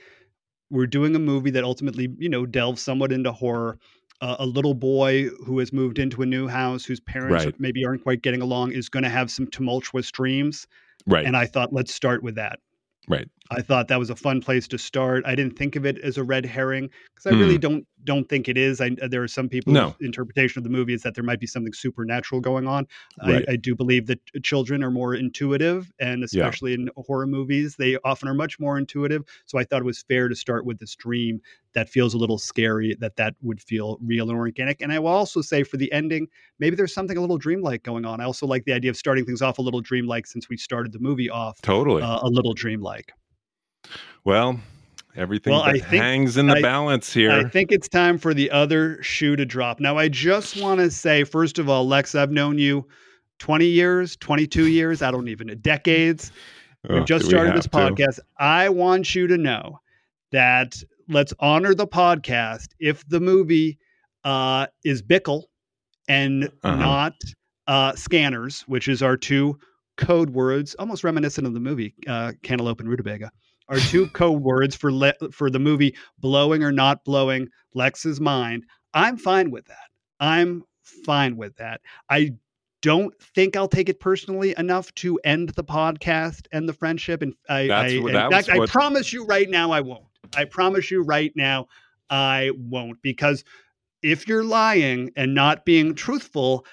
We're 0.70 0.86
doing 0.86 1.14
a 1.14 1.20
movie 1.20 1.50
that 1.50 1.64
ultimately, 1.64 2.09
you 2.18 2.28
know, 2.28 2.46
delves 2.46 2.82
somewhat 2.82 3.12
into 3.12 3.32
horror. 3.32 3.78
Uh, 4.21 4.37
a 4.39 4.47
little 4.47 4.75
boy 4.75 5.25
who 5.45 5.59
has 5.59 5.73
moved 5.73 5.99
into 5.99 6.23
a 6.23 6.27
new 6.27 6.47
house, 6.47 6.85
whose 6.85 7.01
parents 7.01 7.45
Right. 7.45 7.55
maybe 7.61 7.85
aren't 7.85 8.03
quite 8.03 8.23
getting 8.23 8.41
along, 8.41 8.73
is 8.73 8.89
going 8.89 9.03
to 9.03 9.09
have 9.11 9.31
some 9.31 9.47
tumultuous 9.49 10.11
dreams. 10.11 10.67
right, 11.07 11.27
And 11.27 11.37
I 11.37 11.47
thought, 11.47 11.73
let's 11.73 11.93
start 11.93 12.23
with 12.23 12.37
that. 12.37 12.61
right. 13.09 13.29
I 13.51 13.61
thought 13.61 13.88
that 13.88 13.99
was 13.99 14.09
a 14.11 14.16
fun 14.16 14.40
place 14.40 14.66
to 14.68 14.78
start. 14.78 15.22
I 15.26 15.34
didn't 15.34 15.57
think 15.59 15.76
of 15.76 15.84
it 15.84 15.99
as 15.99 16.16
a 16.16 16.24
red 16.24 16.47
herring 16.47 16.88
because 17.14 17.26
I 17.26 17.38
really 17.38 17.59
don't 17.59 17.86
don't 18.05 18.28
think 18.28 18.49
it 18.49 18.59
is. 18.59 18.80
I, 18.82 18.90
there 19.09 19.22
are 19.22 19.28
some 19.28 19.49
people's 19.49 19.74
Hmm. 19.76 19.82
No. 19.82 19.97
interpretation 20.01 20.59
of 20.61 20.64
the 20.64 20.70
movie 20.70 20.92
is 20.92 21.03
that 21.03 21.14
there 21.14 21.24
might 21.24 21.40
be 21.40 21.47
something 21.47 21.72
supernatural 21.72 22.40
going 22.40 22.66
on. 22.66 22.86
Right. 23.26 23.45
I, 23.49 23.53
I 23.53 23.57
do 23.57 23.74
believe 23.74 24.07
that 24.07 24.18
children 24.42 24.82
are 24.84 24.90
more 24.90 25.14
intuitive, 25.14 25.90
and 25.99 26.22
especially 26.22 26.74
in 26.74 26.90
horror 26.97 27.26
movies, 27.26 27.76
they 27.76 27.97
often 28.05 28.28
are 28.28 28.34
much 28.34 28.59
more 28.61 28.76
intuitive. 28.76 29.22
So 29.47 29.59
I 29.59 29.64
thought 29.64 29.80
it 29.80 29.86
was 29.86 30.03
fair 30.03 30.28
to 30.28 30.34
start 30.36 30.64
with 30.66 30.78
this 30.78 30.95
dream 30.97 31.40
that 31.74 31.88
feels 31.88 32.12
a 32.14 32.18
little 32.18 32.38
scary. 32.38 32.95
That 33.01 33.16
that 33.16 33.34
would 33.42 33.61
feel 33.61 33.99
real 34.03 34.28
and 34.30 34.38
organic. 34.38 34.80
And 34.82 34.92
I 34.92 34.99
will 34.99 35.09
also 35.09 35.40
say 35.40 35.62
for 35.64 35.76
the 35.78 35.90
ending, 35.92 36.26
maybe 36.59 36.76
there's 36.76 36.92
something 36.95 37.16
a 37.16 37.20
little 37.20 37.38
dreamlike 37.38 37.82
going 37.82 38.05
on. 38.05 38.20
I 38.20 38.24
also 38.24 38.47
like 38.47 38.64
the 38.64 38.72
idea 38.74 38.90
of 38.90 38.97
starting 38.97 39.24
things 39.24 39.40
off 39.42 39.59
a 39.59 39.62
little 39.62 39.80
dreamlike 39.80 40.26
since 40.26 40.49
we 40.49 40.57
started 40.59 40.92
the 40.92 40.99
movie 40.99 41.28
off 41.30 41.61
Totally. 41.62 42.03
uh, 42.03 42.20
a 42.22 42.28
little 42.28 42.53
dreamlike. 42.55 43.12
Well, 44.25 44.59
everything 45.16 45.53
well, 45.53 45.62
I 45.62 45.72
think- 45.72 45.85
hangs 45.87 46.37
in 46.37 46.47
the 46.47 46.57
I- 46.57 46.62
balance 46.62 47.12
here. 47.12 47.31
I 47.33 47.45
think 47.49 47.70
it's 47.72 47.89
time 47.89 48.18
for 48.18 48.35
the 48.35 48.51
other 48.51 49.03
shoe 49.03 49.37
to 49.37 49.45
drop. 49.45 49.81
Now, 49.81 49.97
I 49.99 50.09
just 50.09 50.61
want 50.61 50.81
to 50.81 50.91
say, 50.91 51.25
first 51.25 51.59
of 51.59 51.68
all, 51.68 51.87
Lex, 51.87 52.14
I've 52.14 52.31
known 52.33 52.59
you 52.59 52.87
20 53.39 53.66
years, 53.66 54.16
22 54.16 54.66
years, 54.68 55.03
I 55.03 55.11
don't 55.11 55.29
even 55.29 55.49
know, 55.49 55.55
decades. 55.55 56.33
Oh, 56.89 56.97
We've 56.97 57.05
just 57.07 57.22
do 57.22 57.29
we 57.29 57.31
started 57.33 57.55
this 57.57 57.68
have 57.72 57.95
to? 57.97 58.03
podcast. 58.05 58.18
I 58.39 58.68
want 58.68 59.14
you 59.14 59.27
to 59.27 59.37
know 59.39 59.81
that 60.33 60.83
let's 61.09 61.33
honor 61.41 61.75
the 61.75 61.87
podcast 61.87 62.68
if 62.79 63.07
the 63.09 63.20
movie 63.20 63.79
uh, 64.25 64.66
is 64.85 65.03
Bickle 65.03 65.45
and 66.09 66.45
Uh-huh. 66.62 66.77
not 66.77 67.14
uh, 67.66 67.95
Scanners, 67.95 68.62
which 68.66 68.89
is 68.89 69.03
our 69.03 69.16
two 69.16 69.59
code 69.97 70.31
words, 70.31 70.75
almost 70.77 71.05
reminiscent 71.05 71.47
of 71.47 71.55
the 71.55 71.61
movie 71.61 71.95
uh, 72.07 72.33
Cantaloupe 72.43 72.81
and 72.81 72.89
Rutabaga. 72.89 73.31
Our 73.69 73.79
two 73.79 74.09
code 74.09 74.43
words 74.43 74.77
for 74.77 74.93
le- 74.93 75.15
for 75.33 75.51
the 75.51 75.59
movie 75.59 75.97
blowing 76.19 76.62
or 76.62 76.73
not 76.73 77.05
blowing 77.05 77.49
Lex's 77.75 78.21
mind. 78.21 78.65
I'm 78.93 79.17
fine 79.17 79.51
with 79.51 79.67
that. 79.67 79.89
I'm 80.21 80.65
fine 80.83 81.37
with 81.37 81.57
that. 81.57 81.81
I 82.11 82.33
don't 82.83 83.19
think 83.19 83.57
I'll 83.57 83.69
take 83.69 83.89
it 83.89 83.99
personally 84.01 84.55
enough 84.59 84.95
to 84.97 85.19
end 85.25 85.49
the 85.51 85.65
podcast 85.65 86.47
and 86.53 86.69
the 86.69 86.75
friendship. 86.75 87.23
And 87.23 87.33
I, 87.49 87.67
That's 87.69 87.95
I, 87.95 87.99
what- 87.99 88.15
in 88.15 88.31
fact, 88.31 88.59
was 88.59 88.71
I 88.71 88.73
promise 88.73 89.12
you 89.12 89.25
right 89.25 89.49
now, 89.49 89.73
I 89.73 89.81
won't. 89.81 90.05
I 90.37 90.45
promise 90.45 90.91
you 90.91 91.03
right 91.03 91.33
now, 91.35 91.67
I 92.11 92.51
won't. 92.57 93.01
Because 93.01 93.45
if 94.03 94.29
you're 94.29 94.45
lying 94.45 95.11
and 95.17 95.35
not 95.35 95.65
being 95.65 95.95
truthful, 95.95 96.67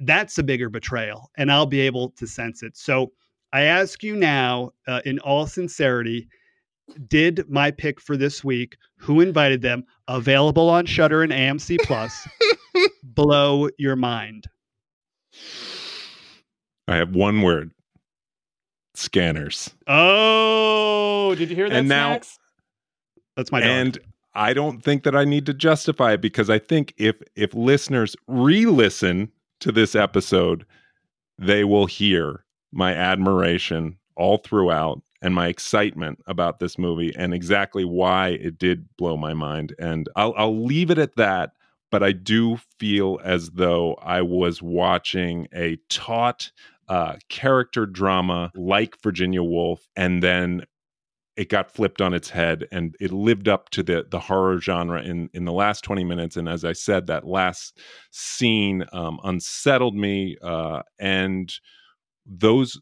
that's 0.00 0.36
a 0.38 0.42
bigger 0.42 0.68
betrayal, 0.68 1.30
and 1.36 1.50
I'll 1.50 1.66
be 1.66 1.80
able 1.80 2.10
to 2.10 2.26
sense 2.26 2.62
it. 2.62 2.76
So 2.76 3.12
I 3.52 3.62
ask 3.62 4.02
you 4.02 4.16
now, 4.16 4.70
uh, 4.86 5.00
in 5.04 5.18
all 5.20 5.46
sincerity, 5.46 6.28
did 7.08 7.48
my 7.48 7.70
pick 7.70 8.00
for 8.00 8.16
this 8.16 8.44
week, 8.44 8.76
who 8.96 9.20
invited 9.20 9.62
them, 9.62 9.84
available 10.08 10.68
on 10.68 10.86
Shudder 10.86 11.22
and 11.22 11.32
AMC 11.32 11.78
Plus, 11.82 12.28
blow 13.02 13.68
your 13.78 13.96
mind? 13.96 14.46
I 16.88 16.96
have 16.96 17.14
one 17.14 17.42
word. 17.42 17.72
Scanners. 18.94 19.70
Oh, 19.86 21.34
did 21.36 21.50
you 21.50 21.56
hear 21.56 21.68
that? 21.68 21.76
And 21.78 21.88
now- 21.88 22.10
Snacks? 22.10 22.38
that's 23.36 23.52
my 23.52 23.60
dog. 23.60 23.68
and 23.68 23.98
I 24.34 24.52
don't 24.52 24.82
think 24.82 25.04
that 25.04 25.16
I 25.16 25.24
need 25.24 25.46
to 25.46 25.54
justify 25.54 26.12
it 26.12 26.20
because 26.20 26.50
I 26.50 26.58
think 26.58 26.92
if 26.98 27.16
if 27.34 27.52
listeners 27.54 28.14
re-listen 28.28 29.30
to 29.60 29.72
this 29.72 29.94
episode, 29.94 30.64
they 31.38 31.64
will 31.64 31.86
hear 31.86 32.44
my 32.72 32.94
admiration 32.94 33.98
all 34.16 34.38
throughout 34.38 35.00
and 35.22 35.34
my 35.34 35.48
excitement 35.48 36.18
about 36.26 36.58
this 36.58 36.78
movie 36.78 37.12
and 37.16 37.34
exactly 37.34 37.84
why 37.84 38.28
it 38.28 38.58
did 38.58 38.86
blow 38.96 39.16
my 39.16 39.34
mind. 39.34 39.74
And 39.78 40.08
I'll 40.16 40.34
I'll 40.36 40.64
leave 40.64 40.90
it 40.90 40.98
at 40.98 41.16
that. 41.16 41.52
But 41.90 42.02
I 42.04 42.12
do 42.12 42.58
feel 42.78 43.18
as 43.24 43.50
though 43.50 43.94
I 43.94 44.22
was 44.22 44.62
watching 44.62 45.48
a 45.52 45.76
taut 45.88 46.52
uh, 46.88 47.16
character 47.28 47.84
drama 47.84 48.52
like 48.54 49.00
Virginia 49.02 49.42
Woolf, 49.42 49.88
and 49.96 50.22
then 50.22 50.66
it 51.36 51.48
got 51.48 51.72
flipped 51.72 52.02
on 52.02 52.12
its 52.12 52.28
head 52.28 52.66
and 52.70 52.96
it 53.00 53.12
lived 53.12 53.48
up 53.48 53.70
to 53.70 53.82
the 53.82 54.06
the 54.10 54.20
horror 54.20 54.60
genre 54.60 55.02
in 55.02 55.30
in 55.32 55.44
the 55.44 55.52
last 55.52 55.82
20 55.84 56.04
minutes 56.04 56.36
and 56.36 56.48
as 56.48 56.64
i 56.64 56.72
said 56.72 57.06
that 57.06 57.24
last 57.24 57.78
scene 58.10 58.84
um, 58.92 59.18
unsettled 59.24 59.94
me 59.94 60.36
uh, 60.42 60.82
and 60.98 61.60
those 62.26 62.80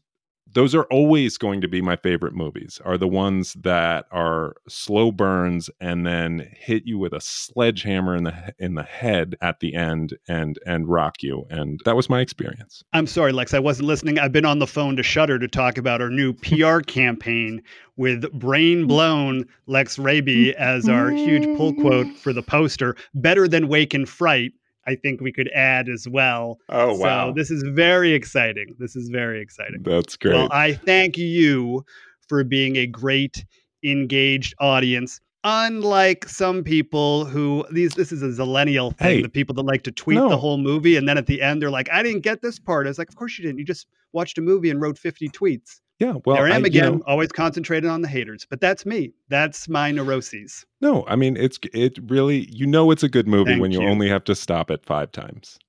those 0.51 0.73
are 0.73 0.85
always 0.85 1.37
going 1.37 1.61
to 1.61 1.67
be 1.67 1.81
my 1.81 1.95
favorite 1.95 2.33
movies 2.33 2.79
are 2.83 2.97
the 2.97 3.07
ones 3.07 3.53
that 3.53 4.05
are 4.11 4.55
slow 4.67 5.11
burns 5.11 5.69
and 5.79 6.05
then 6.05 6.49
hit 6.57 6.85
you 6.85 6.97
with 6.97 7.13
a 7.13 7.21
sledgehammer 7.21 8.15
in 8.15 8.23
the 8.23 8.53
in 8.57 8.75
the 8.75 8.83
head 8.83 9.35
at 9.41 9.59
the 9.59 9.75
end 9.75 10.17
and 10.27 10.57
and 10.65 10.87
rock 10.87 11.21
you 11.21 11.45
and 11.49 11.79
that 11.85 11.95
was 11.95 12.09
my 12.09 12.19
experience 12.19 12.83
I'm 12.93 13.07
sorry, 13.07 13.31
Lex, 13.31 13.53
I 13.53 13.59
wasn't 13.59 13.87
listening. 13.87 14.17
I've 14.17 14.31
been 14.31 14.45
on 14.45 14.59
the 14.59 14.67
phone 14.67 14.95
to 14.95 15.03
Shudder 15.03 15.37
to 15.39 15.47
talk 15.47 15.77
about 15.77 16.01
our 16.01 16.09
new 16.09 16.33
PR 16.33 16.79
campaign 16.79 17.61
with 17.97 18.31
brain 18.33 18.87
blown 18.87 19.45
Lex 19.67 19.99
Raby 19.99 20.55
as 20.55 20.89
our 20.89 21.11
huge 21.11 21.45
pull 21.57 21.73
quote 21.75 22.07
for 22.17 22.33
the 22.33 22.41
poster. 22.41 22.95
Better 23.13 23.47
than 23.47 23.67
Wake 23.67 23.93
in 23.93 24.05
Fright, 24.05 24.53
I 24.87 24.95
think 24.95 25.21
we 25.21 25.31
could 25.31 25.49
add 25.53 25.89
as 25.89 26.07
well. 26.09 26.57
oh 26.69 26.95
wow. 26.97 27.27
So 27.29 27.33
this 27.35 27.51
is 27.51 27.63
very 27.63 28.13
exciting. 28.13 28.75
This 28.79 28.95
is 28.95 29.09
very 29.09 29.41
exciting. 29.41 29.83
that's 29.83 30.15
great 30.17 30.33
Well, 30.35 30.49
I 30.51 30.73
thank 30.73 31.17
you 31.17 31.83
for 32.27 32.43
being 32.43 32.75
a 32.77 32.87
great, 32.87 33.45
engaged 33.83 34.53
audience. 34.59 35.19
unlike 35.45 36.27
some 36.27 36.63
people 36.65 37.23
who 37.25 37.65
these 37.71 37.93
this 37.93 38.11
is 38.11 38.21
a 38.21 38.27
zillennial 38.27 38.93
thing 38.97 39.17
Hey. 39.17 39.21
the 39.21 39.29
people 39.29 39.55
that 39.55 39.63
like 39.63 39.83
to 39.83 39.91
tweet 39.91 40.17
No. 40.17 40.27
the 40.27 40.37
whole 40.37 40.57
movie 40.57 40.97
and 40.97 41.07
then 41.07 41.17
at 41.17 41.27
the 41.27 41.41
end 41.41 41.61
they're 41.61 41.69
like 41.71 41.89
i 41.93 42.03
didn't 42.03 42.23
get 42.23 42.41
this 42.41 42.59
part 42.59 42.85
i 42.87 42.89
was 42.89 42.97
like 42.99 43.07
of 43.07 43.15
course 43.15 43.37
you 43.39 43.45
didn't 43.45 43.57
you 43.57 43.63
just 43.63 43.87
watched 44.11 44.37
a 44.37 44.41
movie 44.41 44.69
and 44.69 44.81
wrote 44.81 44.97
50 44.97 45.29
tweets 45.29 45.79
Yeah, 45.99 46.13
well, 46.25 46.37
there 46.37 46.45
i 46.47 46.55
am 46.55 46.61
you 46.61 46.67
again 46.67 46.93
know- 46.99 47.03
always 47.07 47.29
concentrated 47.31 47.89
on 47.89 48.01
the 48.01 48.07
haters 48.07 48.45
but 48.49 48.61
that's 48.61 48.85
me 48.85 49.11
that's 49.27 49.67
my 49.69 49.91
neuroses 49.91 50.65
no, 50.81 51.03
I 51.07 51.15
mean 51.17 51.35
it's 51.35 51.59
it 51.73 51.99
really. 52.09 52.47
You 52.51 52.65
know, 52.65 52.89
it's 52.91 53.03
a 53.03 53.09
good 53.09 53.27
movie 53.27 53.51
Thank 53.51 53.61
when 53.61 53.71
you, 53.71 53.81
you. 53.81 53.87
only 53.89 54.07
have 54.07 54.23
to 54.23 54.33
stop 54.35 54.71
it 54.71 54.85
five 54.85 55.11
times. 55.11 55.59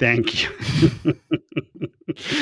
thank 0.00 0.42
you 0.44 0.48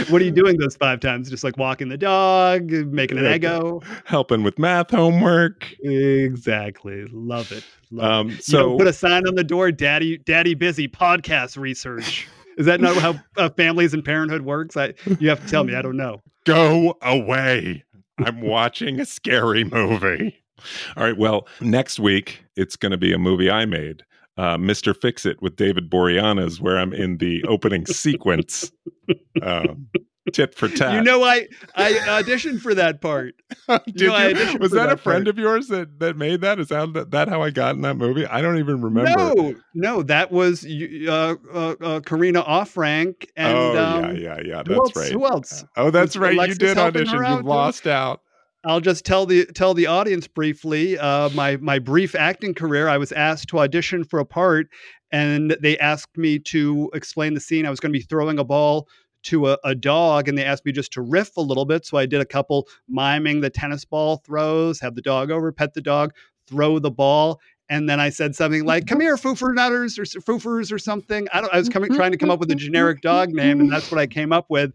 what 0.09 0.23
are 0.23 0.25
you 0.25 0.31
doing 0.43 0.57
those 0.59 0.77
five 0.77 1.01
times 1.01 1.29
just 1.29 1.43
like 1.43 1.57
walking 1.57 1.89
the 1.89 1.97
dog 1.99 2.71
making 2.71 3.19
an 3.19 3.27
ego 3.27 3.81
Helping 4.05 4.43
with 4.45 4.59
math 4.59 4.91
homework. 4.93 5.67
exactly 5.83 7.05
love 7.13 7.51
it 7.53 7.65
love 7.91 8.11
Um, 8.11 8.31
it. 8.31 8.37
you 8.37 8.43
so 8.43 8.77
put 8.79 8.87
a 8.87 8.93
sign 8.93 9.27
on 9.27 9.35
the 9.35 9.45
door 9.45 9.73
daddy 9.73 10.19
daddy 10.19 10.55
busy 10.55 10.87
podcast 10.89 11.57
research 11.57 12.29
is 12.57 12.67
that 12.67 12.81
not 12.81 12.97
how 12.97 13.15
uh, 13.37 13.49
families 13.51 13.95
and 13.95 14.05
parenthood 14.05 14.43
works 14.43 14.77
i 14.77 14.93
you 15.19 15.29
have 15.29 15.41
to 15.41 15.49
tell 15.49 15.65
me 15.65 15.75
i 15.75 15.83
don't 15.83 15.97
know 15.97 16.21
go 16.45 16.97
away. 17.03 17.85
I'm 18.19 18.41
watching 18.41 19.01
a 19.01 19.07
scary 19.07 19.65
movie. 19.65 20.43
All 20.97 21.05
right. 21.05 21.17
Well, 21.17 21.49
next 21.61 21.99
week 21.99 22.45
it's 22.57 22.77
going 22.77 22.93
to 22.93 22.99
be 22.99 23.13
a 23.13 23.19
movie 23.19 23.51
I 23.51 23.65
made, 23.65 24.05
uh, 24.37 24.57
Mr. 24.57 24.97
Fix 24.97 25.27
It 25.27 25.43
with 25.43 25.57
David 25.57 25.91
Boreanaz, 25.91 26.61
where 26.61 26.79
I'm 26.79 26.93
in 26.93 27.19
the 27.19 27.43
opening 27.45 27.87
sequence, 27.87 28.71
um, 29.43 29.89
tit 30.33 30.55
for 30.55 30.69
tat. 30.69 30.95
you 30.95 31.03
know 31.03 31.23
i 31.23 31.47
i 31.75 31.93
auditioned 32.23 32.61
for 32.61 32.75
that 32.75 33.01
part 33.01 33.35
Did 33.87 34.09
know, 34.09 34.15
I 34.15 34.29
you? 34.29 34.59
Was 34.59 34.71
for 34.71 34.77
that, 34.77 34.93
a 34.93 34.97
friend 34.97 35.25
part. 35.25 35.29
of 35.29 35.39
yours 35.39 35.69
that 35.69 35.99
that 36.01 36.17
made 36.17 36.41
that? 36.43 36.59
Is 36.59 36.69
that 36.69 37.11
that 37.11 37.29
how 37.29 37.43
I 37.43 37.51
got 37.51 37.75
in 37.75 37.83
that 37.83 37.95
movie? 37.95 38.27
I 38.27 38.41
don't 38.41 38.59
even 38.59 38.81
remember. 38.83 39.11
no 39.17 39.55
no 39.75 40.03
that 40.03 40.31
was 40.31 40.65
uh, 40.67 41.35
uh, 41.53 41.75
uh, 41.81 42.01
karina 42.01 42.43
offrank 42.43 43.29
and 43.37 43.57
oh 43.57 43.85
um, 43.85 44.17
yeah, 44.17 44.37
yeah, 44.37 44.41
yeah. 44.45 44.63
That's 44.63 44.71
else, 44.79 44.97
right. 44.97 45.13
who 45.13 45.27
else 45.27 45.65
Oh, 45.77 45.91
that's 45.91 46.17
right. 46.17 46.35
Alexis 46.35 46.61
you 46.61 46.69
did 46.69 46.79
audition. 46.79 47.25
You 47.25 47.43
lost 47.43 47.87
out. 47.87 48.21
I'll 48.67 48.81
just 48.81 49.05
tell 49.05 49.27
the 49.27 49.45
tell 49.47 49.75
the 49.75 49.87
audience 49.87 50.27
briefly. 50.27 50.99
Uh, 50.99 51.29
my 51.31 51.57
my 51.59 51.79
brief 51.79 52.15
acting 52.15 52.55
career, 52.55 52.89
I 52.89 52.99
was 52.99 53.13
asked 53.13 53.49
to 53.49 53.59
audition 53.59 54.05
for 54.05 54.19
a 54.19 54.25
part, 54.25 54.69
and 55.13 55.57
they 55.61 55.79
asked 55.79 56.17
me 56.17 56.39
to 56.41 56.91
explain 56.95 57.35
the 57.35 57.41
scene. 57.41 57.67
I 57.67 57.71
was 57.71 57.81
going 57.81 57.93
to 57.93 57.99
be 57.99 58.05
throwing 58.05 58.39
a 58.39 58.45
ball 58.45 58.89
to 59.25 59.49
a, 59.49 59.59
a 59.65 59.75
dog, 59.75 60.29
and 60.29 60.37
they 60.39 60.45
asked 60.45 60.65
me 60.65 60.73
just 60.73 60.93
to 60.93 61.03
riff 61.03 61.37
a 61.37 61.41
little 61.41 61.65
bit. 61.65 61.85
So 61.85 61.99
I 61.99 62.07
did 62.07 62.21
a 62.21 62.27
couple 62.27 62.69
miming 62.89 63.41
the 63.41 63.51
tennis 63.51 63.85
ball 63.85 64.19
throws, 64.19 64.81
have 64.81 64.95
the 64.95 65.03
dog 65.03 65.31
over, 65.31 65.53
pet 65.53 65.75
the 65.75 65.81
dog, 65.81 66.13
throw 66.47 66.79
the 66.79 66.91
ball. 66.91 67.41
And 67.71 67.89
then 67.89 67.99
I 67.99 68.11
said 68.11 68.37
something 68.37 68.65
like, 68.65 68.87
"Come 68.87 69.01
here, 69.01 69.17
foofers 69.17 69.55
nutters 69.55 69.99
or 69.99 70.05
foofers 70.05 70.71
or 70.71 70.79
something." 70.79 71.27
I. 71.33 71.41
I 71.41 71.59
was 71.59 71.71
coming 71.71 71.93
trying 71.95 72.13
to 72.13 72.19
come 72.19 72.31
up 72.31 72.39
with 72.39 72.51
a 72.51 72.55
generic 72.55 73.01
dog 73.01 73.31
name, 73.31 73.59
and 73.59 73.73
that's 73.73 73.91
what 73.91 73.99
I 73.99 74.07
came 74.07 74.33
up 74.33 74.47
with 74.51 74.75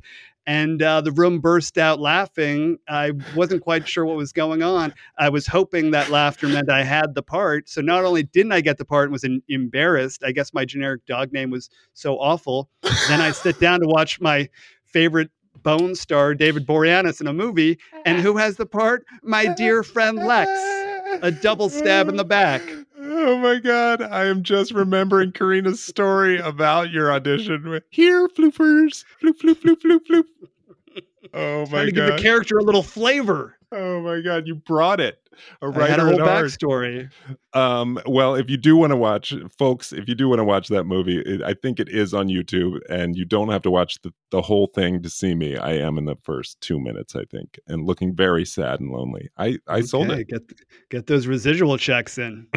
and 0.49 0.81
uh, 0.81 0.99
the 0.99 1.11
room 1.11 1.39
burst 1.39 1.77
out 1.77 1.99
laughing. 1.99 2.79
I 2.87 3.11
wasn't 3.35 3.61
quite 3.61 3.87
sure 3.87 4.03
what 4.03 4.17
was 4.17 4.31
going 4.31 4.63
on. 4.63 4.95
I 5.15 5.29
was 5.29 5.45
hoping 5.45 5.91
that 5.91 6.09
laughter 6.09 6.47
meant 6.47 6.71
I 6.71 6.83
had 6.83 7.13
the 7.13 7.21
part. 7.21 7.69
So 7.69 7.81
not 7.81 8.03
only 8.03 8.23
didn't 8.23 8.51
I 8.51 8.61
get 8.61 8.79
the 8.79 8.83
part 8.83 9.03
and 9.03 9.11
was 9.11 9.23
embarrassed, 9.47 10.23
I 10.25 10.31
guess 10.31 10.51
my 10.51 10.65
generic 10.65 11.05
dog 11.05 11.31
name 11.31 11.51
was 11.51 11.69
so 11.93 12.17
awful. 12.17 12.67
Then 13.07 13.21
I 13.21 13.29
sit 13.29 13.59
down 13.59 13.81
to 13.81 13.87
watch 13.87 14.19
my 14.19 14.49
favorite 14.85 15.29
Bones 15.61 15.99
star, 15.99 16.33
David 16.33 16.65
Boreanaz, 16.65 17.21
in 17.21 17.27
a 17.27 17.33
movie. 17.33 17.77
And 18.03 18.19
who 18.19 18.37
has 18.37 18.55
the 18.55 18.65
part? 18.65 19.05
My 19.21 19.53
dear 19.53 19.83
friend 19.83 20.17
Lex. 20.17 20.49
A 21.21 21.31
double 21.31 21.69
stab 21.69 22.09
in 22.09 22.15
the 22.15 22.25
back. 22.25 22.63
Oh 23.21 23.37
my 23.37 23.59
god, 23.59 24.01
I 24.01 24.27
am 24.27 24.43
just 24.43 24.71
remembering 24.71 25.33
Karina's 25.33 25.83
story 25.83 26.39
about 26.39 26.89
your 26.89 27.11
audition 27.11 27.67
with 27.67 27.83
here, 27.89 28.29
floopers, 28.29 29.03
floop, 29.21 29.37
floop, 29.41 29.55
floop, 29.55 29.81
floop, 29.81 29.99
floop. 30.09 30.23
Oh 31.33 31.65
my 31.65 31.65
god. 31.65 31.69
Trying 31.69 31.85
to 31.87 31.91
give 31.91 32.05
the 32.05 32.17
character 32.21 32.57
a 32.59 32.63
little 32.63 32.81
flavor. 32.81 33.57
Oh 33.73 33.99
my 33.99 34.21
god, 34.21 34.47
you 34.47 34.55
brought 34.55 35.01
it. 35.01 35.19
A 35.61 35.65
had 35.67 35.75
a 35.75 35.79
writer 35.79 36.05
whole 36.05 36.19
backstory. 36.19 37.09
Um, 37.53 37.99
well, 38.05 38.35
if 38.35 38.49
you 38.49 38.57
do 38.57 38.75
want 38.77 38.91
to 38.91 38.95
watch, 38.95 39.33
folks, 39.57 39.91
if 39.91 40.07
you 40.07 40.15
do 40.15 40.29
want 40.29 40.39
to 40.39 40.43
watch 40.43 40.67
that 40.69 40.83
movie, 40.85 41.19
it, 41.19 41.41
I 41.41 41.53
think 41.53 41.79
it 41.79 41.89
is 41.89 42.13
on 42.13 42.27
YouTube, 42.27 42.79
and 42.89 43.15
you 43.15 43.25
don't 43.25 43.49
have 43.49 43.61
to 43.63 43.71
watch 43.71 43.99
the, 44.03 44.13
the 44.31 44.41
whole 44.41 44.67
thing 44.67 45.01
to 45.01 45.09
see 45.09 45.33
me. 45.35 45.57
I 45.57 45.73
am 45.73 45.97
in 45.97 46.05
the 46.05 46.15
first 46.23 46.59
two 46.61 46.79
minutes, 46.79 47.15
I 47.15 47.23
think, 47.25 47.59
and 47.67 47.85
looking 47.85 48.15
very 48.15 48.45
sad 48.45 48.79
and 48.79 48.91
lonely. 48.91 49.29
I 49.37 49.57
I 49.67 49.81
sold 49.81 50.11
it. 50.11 50.27
Get 50.27 50.41
get 50.89 51.07
those 51.07 51.27
residual 51.27 51.77
checks 51.77 52.17
in. 52.17 52.47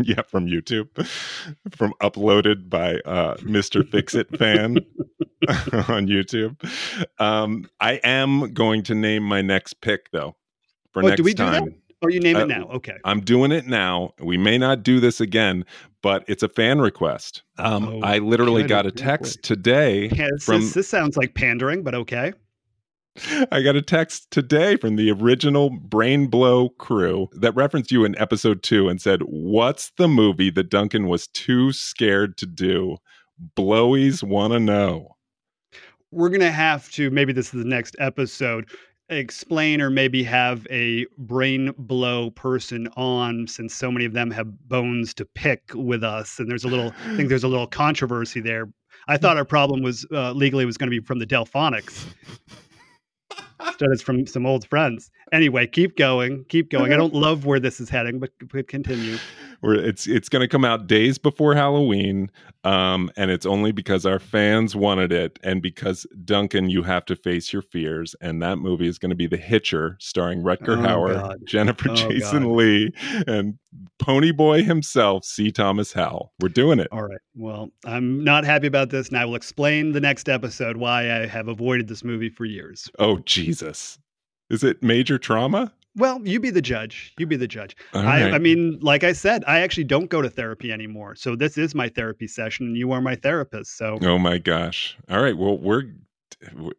yeah, 0.00 0.22
from 0.22 0.46
YouTube, 0.46 0.88
from 1.76 1.92
uploaded 2.02 2.68
by 2.68 2.96
uh, 3.04 3.36
Mr. 3.38 3.88
Fix 3.88 4.14
It 4.14 4.36
fan 4.38 4.76
on 5.48 6.06
YouTube. 6.06 6.56
Um, 7.20 7.68
I 7.80 7.94
am 8.04 8.52
going 8.54 8.82
to 8.84 8.94
name 8.94 9.22
my 9.24 9.42
next 9.42 9.80
pick 9.80 10.10
though. 10.12 10.36
For 10.92 11.02
Oh, 11.02 11.08
next 11.08 11.16
do 11.16 11.24
we 11.24 11.34
do 11.34 11.42
time. 11.44 11.64
that? 11.64 11.74
Or 12.04 12.10
you 12.10 12.20
name 12.20 12.36
Uh, 12.36 12.40
it 12.40 12.48
now? 12.48 12.68
Okay. 12.74 12.96
I'm 13.04 13.20
doing 13.20 13.52
it 13.52 13.66
now. 13.66 14.12
We 14.20 14.36
may 14.36 14.58
not 14.58 14.82
do 14.82 15.00
this 15.00 15.20
again, 15.20 15.64
but 16.02 16.24
it's 16.28 16.42
a 16.42 16.48
fan 16.48 16.80
request. 16.80 17.42
Um, 17.58 17.88
Oh, 17.88 18.00
I 18.02 18.18
literally 18.18 18.62
got 18.64 18.86
a 18.86 18.88
Oh, 18.88 18.92
text 18.92 19.42
today 19.42 20.08
Yeah, 20.08 20.28
this, 20.32 20.44
from 20.44 20.60
this, 20.60 20.74
this 20.74 20.88
sounds 20.88 21.16
like 21.16 21.34
pandering, 21.34 21.82
but 21.82 21.94
okay. 21.94 22.32
I 23.52 23.62
got 23.62 23.76
a 23.76 23.82
text 23.82 24.30
today 24.32 24.76
from 24.76 24.96
the 24.96 25.10
original 25.12 25.70
Brain 25.70 26.26
Blow 26.26 26.70
crew 26.70 27.28
that 27.34 27.54
referenced 27.54 27.92
you 27.92 28.04
in 28.04 28.18
episode 28.18 28.64
two 28.64 28.88
and 28.88 29.00
said, 29.00 29.20
What's 29.22 29.92
the 29.98 30.08
movie 30.08 30.50
that 30.50 30.68
Duncan 30.68 31.06
was 31.06 31.28
too 31.28 31.72
scared 31.72 32.36
to 32.38 32.46
do? 32.46 32.96
Blowies 33.56 34.22
want 34.24 34.52
to 34.52 34.58
know. 34.60 35.16
We're 36.10 36.28
gonna 36.28 36.50
have 36.50 36.90
to 36.92 37.10
maybe 37.10 37.32
this 37.32 37.46
is 37.54 37.62
the 37.62 37.68
next 37.68 37.96
episode. 37.98 38.68
Explain 39.10 39.82
or 39.82 39.90
maybe 39.90 40.22
have 40.22 40.66
a 40.70 41.06
brain 41.18 41.74
blow 41.76 42.30
person 42.30 42.88
on 42.96 43.46
since 43.46 43.74
so 43.74 43.90
many 43.90 44.06
of 44.06 44.14
them 44.14 44.30
have 44.30 44.68
bones 44.68 45.12
to 45.14 45.26
pick 45.26 45.62
with 45.74 46.02
us. 46.02 46.38
And 46.38 46.50
there's 46.50 46.64
a 46.64 46.68
little 46.68 46.92
I 47.06 47.16
think 47.16 47.28
there's 47.28 47.44
a 47.44 47.48
little 47.48 47.66
controversy 47.66 48.40
there. 48.40 48.68
I 49.06 49.18
thought 49.18 49.36
our 49.36 49.44
problem 49.44 49.82
was 49.82 50.06
uh, 50.12 50.32
legally 50.32 50.64
was 50.64 50.78
going 50.78 50.90
to 50.90 51.00
be 51.00 51.04
from 51.04 51.18
the 51.18 51.26
Delfonics. 51.26 52.06
Instead, 53.60 53.88
it's 53.92 54.02
from 54.02 54.26
some 54.26 54.46
old 54.46 54.66
friends. 54.68 55.10
Anyway, 55.32 55.66
keep 55.66 55.96
going, 55.96 56.44
keep 56.48 56.70
going. 56.70 56.92
I 56.92 56.96
don't 56.96 57.14
love 57.14 57.44
where 57.44 57.60
this 57.60 57.80
is 57.80 57.88
heading, 57.88 58.18
but, 58.18 58.30
but 58.52 58.68
continue. 58.68 59.16
It's 59.62 60.06
it's 60.06 60.28
going 60.28 60.40
to 60.40 60.48
come 60.48 60.64
out 60.64 60.86
days 60.86 61.18
before 61.18 61.54
Halloween, 61.54 62.30
um, 62.64 63.10
and 63.16 63.30
it's 63.30 63.46
only 63.46 63.72
because 63.72 64.04
our 64.06 64.18
fans 64.18 64.74
wanted 64.76 65.12
it, 65.12 65.38
and 65.42 65.62
because 65.62 66.06
Duncan, 66.24 66.68
you 66.70 66.82
have 66.82 67.04
to 67.06 67.16
face 67.16 67.52
your 67.52 67.62
fears, 67.62 68.14
and 68.20 68.42
that 68.42 68.56
movie 68.56 68.86
is 68.88 68.98
going 68.98 69.10
to 69.10 69.16
be 69.16 69.26
The 69.26 69.36
Hitcher, 69.36 69.96
starring 70.00 70.42
Rutger 70.42 70.76
Oh, 70.78 70.82
Hauer, 70.86 71.14
God. 71.14 71.38
Jennifer 71.46 71.90
Oh, 71.90 71.94
Jason 71.94 72.42
God. 72.44 72.52
Leigh, 72.52 72.90
and 73.26 73.58
Ponyboy 74.00 74.64
himself, 74.64 75.24
C. 75.24 75.50
Thomas 75.50 75.92
Howell. 75.92 76.32
We're 76.40 76.48
doing 76.48 76.78
it. 76.78 76.88
All 76.92 77.02
right. 77.02 77.20
Well, 77.34 77.70
I'm 77.84 78.22
not 78.22 78.44
happy 78.44 78.66
about 78.66 78.90
this, 78.90 79.08
and 79.08 79.18
I 79.18 79.24
will 79.24 79.34
explain 79.34 79.92
the 79.92 80.00
next 80.00 80.28
episode 80.28 80.76
why 80.76 81.10
I 81.10 81.26
have 81.26 81.48
avoided 81.48 81.88
this 81.88 82.04
movie 82.04 82.28
for 82.30 82.44
years. 82.44 82.90
Oh 82.98 83.18
Jesus, 83.20 83.98
is 84.50 84.62
it 84.64 84.82
major 84.82 85.18
trauma? 85.18 85.72
Well, 85.96 86.20
you 86.24 86.40
be 86.40 86.50
the 86.50 86.60
judge. 86.62 87.12
You 87.18 87.26
be 87.26 87.36
the 87.36 87.46
judge. 87.46 87.76
I. 87.92 88.30
I 88.32 88.38
mean, 88.38 88.78
like 88.82 89.04
I 89.04 89.12
said, 89.12 89.44
I 89.46 89.60
actually 89.60 89.84
don't 89.84 90.10
go 90.10 90.20
to 90.22 90.28
therapy 90.28 90.72
anymore. 90.72 91.14
So 91.14 91.36
this 91.36 91.56
is 91.56 91.74
my 91.74 91.88
therapy 91.88 92.26
session, 92.26 92.66
and 92.66 92.76
you 92.76 92.90
are 92.92 93.00
my 93.00 93.14
therapist. 93.14 93.76
So 93.78 93.98
Oh 94.02 94.18
my 94.18 94.38
gosh! 94.38 94.96
All 95.08 95.22
right, 95.22 95.36
well 95.36 95.56
we're 95.58 95.84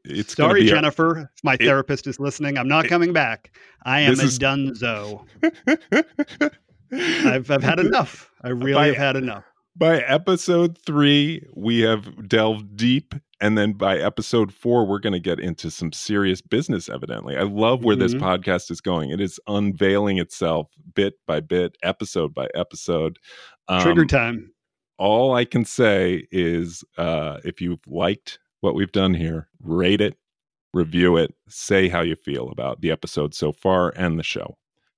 it's 0.04 0.36
sorry, 0.36 0.62
be 0.62 0.68
a- 0.68 0.70
Jennifer. 0.70 1.32
if 1.36 1.44
my 1.44 1.56
therapist 1.58 2.08
is 2.08 2.20
listening, 2.20 2.58
I'm 2.58 2.68
not 2.68 2.88
coming 2.88 3.14
back. 3.14 3.56
I 3.86 4.02
am 4.02 4.20
a 4.20 4.24
is- 4.24 4.38
dunzo. 4.38 5.26
I've, 6.92 7.50
I've 7.52 7.64
had 7.64 7.80
enough. 7.80 8.30
I 8.44 8.50
really 8.50 8.74
By- 8.74 8.88
have 8.88 8.98
had 8.98 9.16
enough. 9.16 9.44
by 9.76 10.00
episode 10.02 10.78
three, 10.86 11.42
we 11.56 11.80
have 11.82 12.28
delved 12.28 12.78
deep. 12.78 13.16
And 13.42 13.58
then 13.58 13.74
by 13.74 13.98
episode 13.98 14.54
four, 14.54 14.86
we're 14.86 15.00
going 15.00 15.14
to 15.14 15.20
get 15.20 15.40
into 15.40 15.70
some 15.70 15.92
serious 15.92 16.42
business, 16.42 16.88
evidently. 16.88 17.36
I 17.36 17.44
love 17.44 17.84
where 17.84 17.96
this 17.98 18.14
Mhm. 18.14 18.22
podcast 18.22 18.72
is 18.72 18.80
going. 18.80 19.10
It 19.10 19.20
is 19.20 19.40
unveiling 19.48 20.18
itself 20.20 20.72
bit 20.94 21.16
by 21.28 21.42
bit, 21.42 21.78
episode 21.84 22.34
by 22.34 22.48
episode. 22.56 23.20
Trigger 23.82 24.02
Um, 24.04 24.08
time. 24.08 24.52
all 24.98 25.34
I 25.34 25.44
can 25.44 25.66
say 25.66 26.28
is 26.32 26.84
uh, 26.98 27.40
if 27.44 27.60
you've 27.60 27.86
liked 27.88 28.40
what 28.62 28.74
we've 28.74 28.92
done 28.94 29.14
here, 29.14 29.50
rate 29.62 30.00
it, 30.02 30.18
review 30.74 31.18
it, 31.18 31.34
say 31.50 31.90
how 31.90 32.02
you 32.02 32.16
feel 32.16 32.50
about 32.50 32.80
the 32.82 32.90
episode 32.92 33.34
so 33.34 33.52
far 33.52 33.92
and 33.98 34.18
the 34.18 34.24
show. 34.24 34.58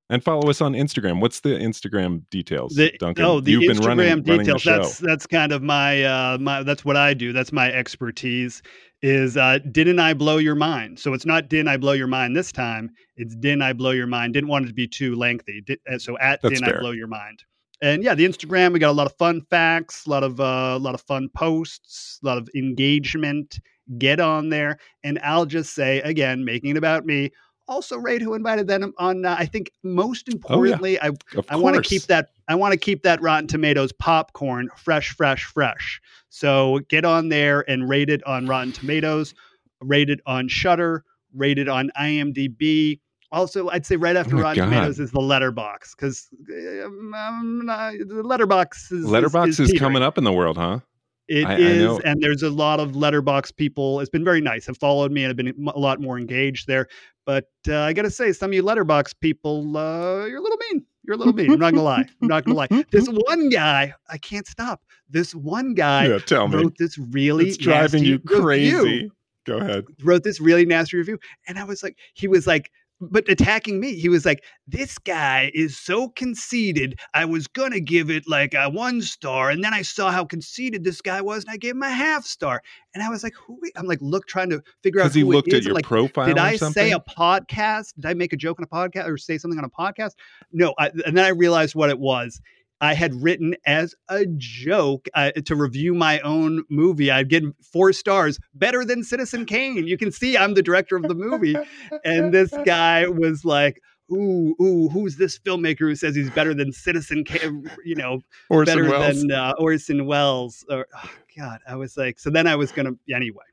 And 0.10 0.24
follow 0.24 0.50
us 0.50 0.62
on 0.62 0.72
Instagram. 0.74 1.20
What's 1.20 1.42
the 1.42 1.50
Instagram 1.50 2.22
details, 2.30 2.76
The, 2.76 2.94
Duncan? 2.98 3.26
oh, 3.26 3.42
the 3.42 3.52
You've 3.52 3.64
Instagram 3.64 3.78
been 3.78 3.86
running, 3.88 4.06
running 4.08 4.24
the 4.24 4.38
details. 4.38 4.62
show. 4.62 4.78
That's 4.78 4.98
that's 5.00 5.28
kind 5.28 5.52
of 5.52 5.62
my 5.62 6.04
uh, 6.04 6.38
my 6.40 6.64
that's 6.64 6.86
what 6.86 6.96
I 6.96 7.14
do. 7.14 7.34
That's 7.34 7.52
my 7.52 7.70
expertise. 7.72 8.62
Is 9.02 9.36
uh, 9.36 9.60
didn't 9.72 10.00
I 10.00 10.14
blow 10.14 10.38
your 10.38 10.56
mind? 10.56 10.98
So 10.98 11.14
it's 11.14 11.26
not 11.26 11.50
didn't 11.50 11.68
I 11.68 11.76
blow 11.78 11.92
your 11.92 12.08
mind 12.08 12.36
this 12.38 12.54
time. 12.54 12.90
It's 13.18 13.36
didn't 13.36 13.62
I 13.64 13.74
blow 13.74 13.92
your 13.92 14.08
mind? 14.08 14.34
Didn't 14.34 14.50
want 14.50 14.66
it 14.66 14.70
to 14.70 14.74
be 14.74 14.88
too 14.88 15.16
lengthy. 15.16 15.62
Did, 15.62 15.80
uh, 15.92 16.00
so 16.00 16.18
at 16.20 16.42
That's 16.42 16.60
didn't 16.62 16.74
I 16.74 16.80
blow 16.80 16.92
your 16.92 17.08
mind? 17.08 17.44
And 17.82 18.02
yeah, 18.02 18.16
the 18.16 18.26
Instagram 18.26 18.72
we 18.74 18.80
got 18.80 18.92
a 18.92 18.94
lot 18.94 19.06
of 19.08 19.16
fun 19.18 19.42
facts, 19.50 20.06
a 20.08 20.10
lot 20.10 20.24
of 20.24 20.40
uh, 20.40 20.74
a 20.76 20.80
lot 20.80 20.96
of 20.96 21.02
fun 21.02 21.28
posts, 21.36 22.20
a 22.24 22.26
lot 22.26 22.38
of 22.38 22.50
engagement. 22.56 23.60
Get 23.98 24.20
on 24.20 24.50
there, 24.50 24.80
and 25.04 25.18
I'll 25.24 25.46
just 25.46 25.74
say 25.74 26.00
again, 26.02 26.44
making 26.44 26.72
it 26.72 26.78
about 26.78 27.06
me. 27.06 27.32
Also, 27.68 27.98
rate 27.98 28.22
who 28.22 28.34
invited 28.34 28.68
them 28.68 28.94
on. 28.98 29.26
Uh, 29.26 29.36
I 29.38 29.46
think 29.46 29.72
most 29.84 30.30
importantly, 30.30 31.00
I 31.02 31.10
Of 31.10 31.46
I 31.50 31.56
want 31.58 31.76
to 31.76 31.82
keep 31.82 32.04
that. 32.04 32.30
I 32.48 32.56
want 32.56 32.72
to 32.72 32.78
keep 32.78 33.04
that 33.04 33.22
Rotten 33.22 33.48
Tomatoes 33.48 33.92
popcorn 33.92 34.70
fresh, 34.78 35.10
fresh, 35.12 35.44
fresh. 35.44 36.02
So 36.30 36.80
get 36.88 37.04
on 37.04 37.30
there 37.30 37.70
and 37.70 37.90
rate 37.90 38.10
it 38.10 38.24
on 38.26 38.48
Rotten 38.48 38.72
Tomatoes, 38.72 39.34
rate 39.82 40.10
it 40.10 40.22
on 40.26 40.48
Shudder, 40.48 41.04
rate 41.34 41.58
it 41.60 41.68
on 41.68 41.92
IMDb. 42.00 43.00
Also, 43.34 43.68
I'd 43.70 43.86
say 43.86 43.98
right 43.98 44.16
after 44.16 44.38
Oh 44.38 44.42
Rotten 44.42 44.64
God. 44.64 44.66
Tomatoes 44.70 45.00
is 45.00 45.12
the 45.12 45.20
Letterboxd 45.20 45.96
because 45.98 46.30
um, 46.48 47.64
the 47.66 48.24
Letterboxd 48.26 48.92
is 48.94 49.06
Letterboxd 49.06 49.48
is, 49.50 49.58
teetering. 49.58 49.80
coming 49.80 50.04
up 50.04 50.18
in 50.18 50.24
the 50.24 50.32
world, 50.32 50.56
huh? 50.58 50.80
It 51.28 51.46
I- 51.46 51.56
I 51.56 51.58
is, 51.58 51.84
know. 51.84 52.00
and 52.06 52.22
there's 52.22 52.44
a 52.44 52.50
lot 52.50 52.80
of 52.80 52.94
Letterboxd 52.94 53.58
people. 53.58 54.00
It's 54.00 54.10
been 54.10 54.24
very 54.24 54.40
nice. 54.40 54.66
Have 54.68 54.78
followed 54.78 55.12
me 55.12 55.24
and 55.26 55.30
have 55.30 55.36
been 55.36 55.68
a 55.76 55.78
lot 55.80 56.00
more 56.00 56.18
engaged 56.18 56.68
there. 56.68 56.88
But 57.28 57.50
uh, 57.68 57.80
I 57.82 57.92
got 57.92 58.04
to 58.04 58.10
say, 58.10 58.32
some 58.32 58.52
of 58.52 58.54
you 58.54 58.64
Letterboxd 58.64 59.20
people, 59.20 59.76
uh, 59.76 60.26
you're 60.26 60.38
a 60.38 60.42
little 60.42 60.58
mean. 60.72 60.86
You're 61.04 61.16
a 61.16 61.18
little 61.18 61.34
mean. 61.34 61.52
I'm 61.52 61.60
not 61.60 61.74
gonna 61.74 61.84
lie. 61.84 62.06
I'm 62.22 62.28
not 62.30 62.46
gonna 62.46 62.56
lie. 62.58 62.68
This 62.90 63.08
one 63.28 63.50
guy, 63.50 63.94
I 64.10 64.18
can't 64.18 64.48
stop. 64.48 64.82
This 65.10 65.36
one 65.36 65.74
guy 65.74 66.08
yeah, 66.08 66.20
tell 66.20 66.48
me. 66.48 66.56
wrote 66.56 66.76
this 66.80 66.98
really 66.98 67.50
It's 67.50 67.58
driving 67.58 68.06
you 68.06 68.20
crazy. 68.20 68.76
review. 68.76 69.12
Go 69.46 69.58
ahead. 69.58 69.86
Wrote 70.04 70.24
this 70.24 70.40
really 70.40 70.66
nasty 70.66 70.98
review, 70.98 71.20
and 71.48 71.60
I 71.60 71.66
was 71.66 71.84
like, 71.84 71.98
he 72.14 72.30
was 72.30 72.48
like, 72.48 72.72
but 73.00 73.28
attacking 73.30 73.80
me. 73.80 73.96
He 73.96 74.10
was 74.10 74.26
like, 74.26 74.44
this 74.68 74.98
guy 74.98 75.52
is 75.54 75.78
so 75.78 76.10
conceited. 76.10 77.00
I 77.14 77.26
was 77.26 77.48
gonna 77.48 77.80
give 77.80 78.10
it 78.10 78.28
like 78.28 78.54
a 78.54 78.70
one 78.70 79.02
star, 79.02 79.50
and 79.50 79.64
then 79.64 79.74
I 79.74 79.82
saw 79.82 80.12
how 80.12 80.26
conceited 80.26 80.84
this 80.84 81.02
guy 81.02 81.22
was, 81.22 81.44
and 81.44 81.54
I 81.54 81.58
gave 81.58 81.72
him 81.76 81.84
a 81.84 81.90
half 81.90 82.26
star. 82.26 82.62
And 82.94 83.04
I 83.04 83.10
was 83.10 83.24
like, 83.24 83.34
who? 83.36 83.60
I'm 83.76 83.86
like, 83.86 84.00
look, 84.02 84.28
trying 84.28 84.50
to 84.50 84.62
figure 84.82 85.02
out 85.02 85.06
Because 85.06 85.16
he 85.16 85.24
looked 85.24 85.54
at 85.54 85.64
your 85.64 85.76
like, 85.76 85.86
profile. 85.86 86.26
did 86.26 86.38
I 86.40 86.56
something? 86.56 86.84
say 86.84 86.92
a 86.92 87.00
podcast? 87.00 87.94
Did 87.96 88.08
I 88.08 88.14
make 88.16 88.34
a 88.34 88.38
joke 88.38 88.60
on 88.60 88.64
a 88.64 88.68
podcast 88.68 89.08
or 89.08 89.18
say 89.18 89.38
something 89.38 89.60
on 89.60 89.66
a 89.66 89.70
podcast? 89.70 90.14
No. 90.52 90.74
I, 90.80 90.88
and 91.06 91.16
then 91.16 91.24
I 91.26 91.30
realized 91.30 91.76
what 91.76 91.90
it 91.90 92.00
was. 92.00 92.42
I 92.82 92.94
had 92.94 93.22
written 93.22 93.56
as 93.66 93.96
a 94.10 94.26
joke 94.38 95.08
uh, 95.14 95.32
to 95.46 95.56
review 95.56 95.94
my 95.94 96.20
own 96.20 96.64
movie. 96.70 97.10
I'd 97.10 97.30
given 97.30 97.54
four 97.62 97.94
stars, 97.94 98.40
better 98.54 98.86
than 98.86 99.04
Citizen 99.04 99.46
Kane. 99.46 99.88
You 99.88 99.98
can 99.98 100.12
see 100.12 100.38
I'm 100.38 100.54
the 100.54 100.62
director 100.62 100.96
of 100.96 101.04
the 101.04 101.16
movie. 101.16 101.56
and 102.04 102.34
this 102.34 102.54
guy 102.66 103.08
was 103.08 103.44
like, 103.44 103.82
Ooh, 104.10 104.56
ooh, 104.62 104.88
who's 104.88 105.18
this 105.18 105.38
filmmaker 105.38 105.80
who 105.80 105.96
says 105.96 106.16
he's 106.16 106.30
better 106.30 106.54
than 106.54 106.72
Citizen 106.72 107.26
Kane? 107.26 107.70
You 107.84 107.96
know, 107.96 108.22
Orson 108.50 108.78
better 108.78 108.90
Welles. 108.90 109.20
than 109.20 109.32
uh, 109.32 109.54
Orson 109.60 110.06
Welles. 110.06 110.64
Or 110.70 110.88
oh, 110.96 111.12
God, 111.38 111.60
I 111.68 111.76
was 111.76 111.98
like, 111.98 112.18
so 112.18 112.30
then 112.30 112.48
I 112.48 112.56
was 112.56 112.72
gonna 112.72 112.92
anyway. 113.14 113.44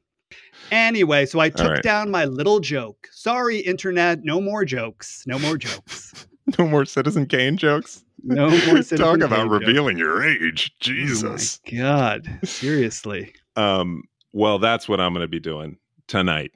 Anyway, 0.71 1.27
so 1.27 1.41
I 1.41 1.51
took 1.51 1.71
right. 1.71 1.83
down 1.83 2.11
my 2.11 2.25
little 2.25 2.61
joke. 2.61 3.09
Sorry, 3.11 3.59
internet, 3.59 4.21
no 4.23 4.41
more 4.41 4.65
jokes. 4.65 5.25
No 5.27 5.39
more 5.39 5.59
jokes. 5.59 6.27
no 6.59 6.67
more 6.67 6.85
Citizen 6.85 7.27
Kane 7.27 7.57
jokes. 7.57 8.04
No 8.25 8.49
more 8.67 8.83
Talk 8.83 9.21
about 9.21 9.49
revealing 9.49 9.99
your 9.99 10.25
age. 10.25 10.73
Oh 10.75 10.77
Jesus. 10.81 11.61
my 11.67 11.79
God, 11.79 12.39
seriously. 12.45 13.33
Um, 13.57 14.03
well, 14.33 14.59
that's 14.59 14.89
what 14.89 15.01
I'm 15.01 15.13
going 15.13 15.23
to 15.25 15.29
be 15.29 15.41
doing 15.41 15.77
tonight. 16.09 16.53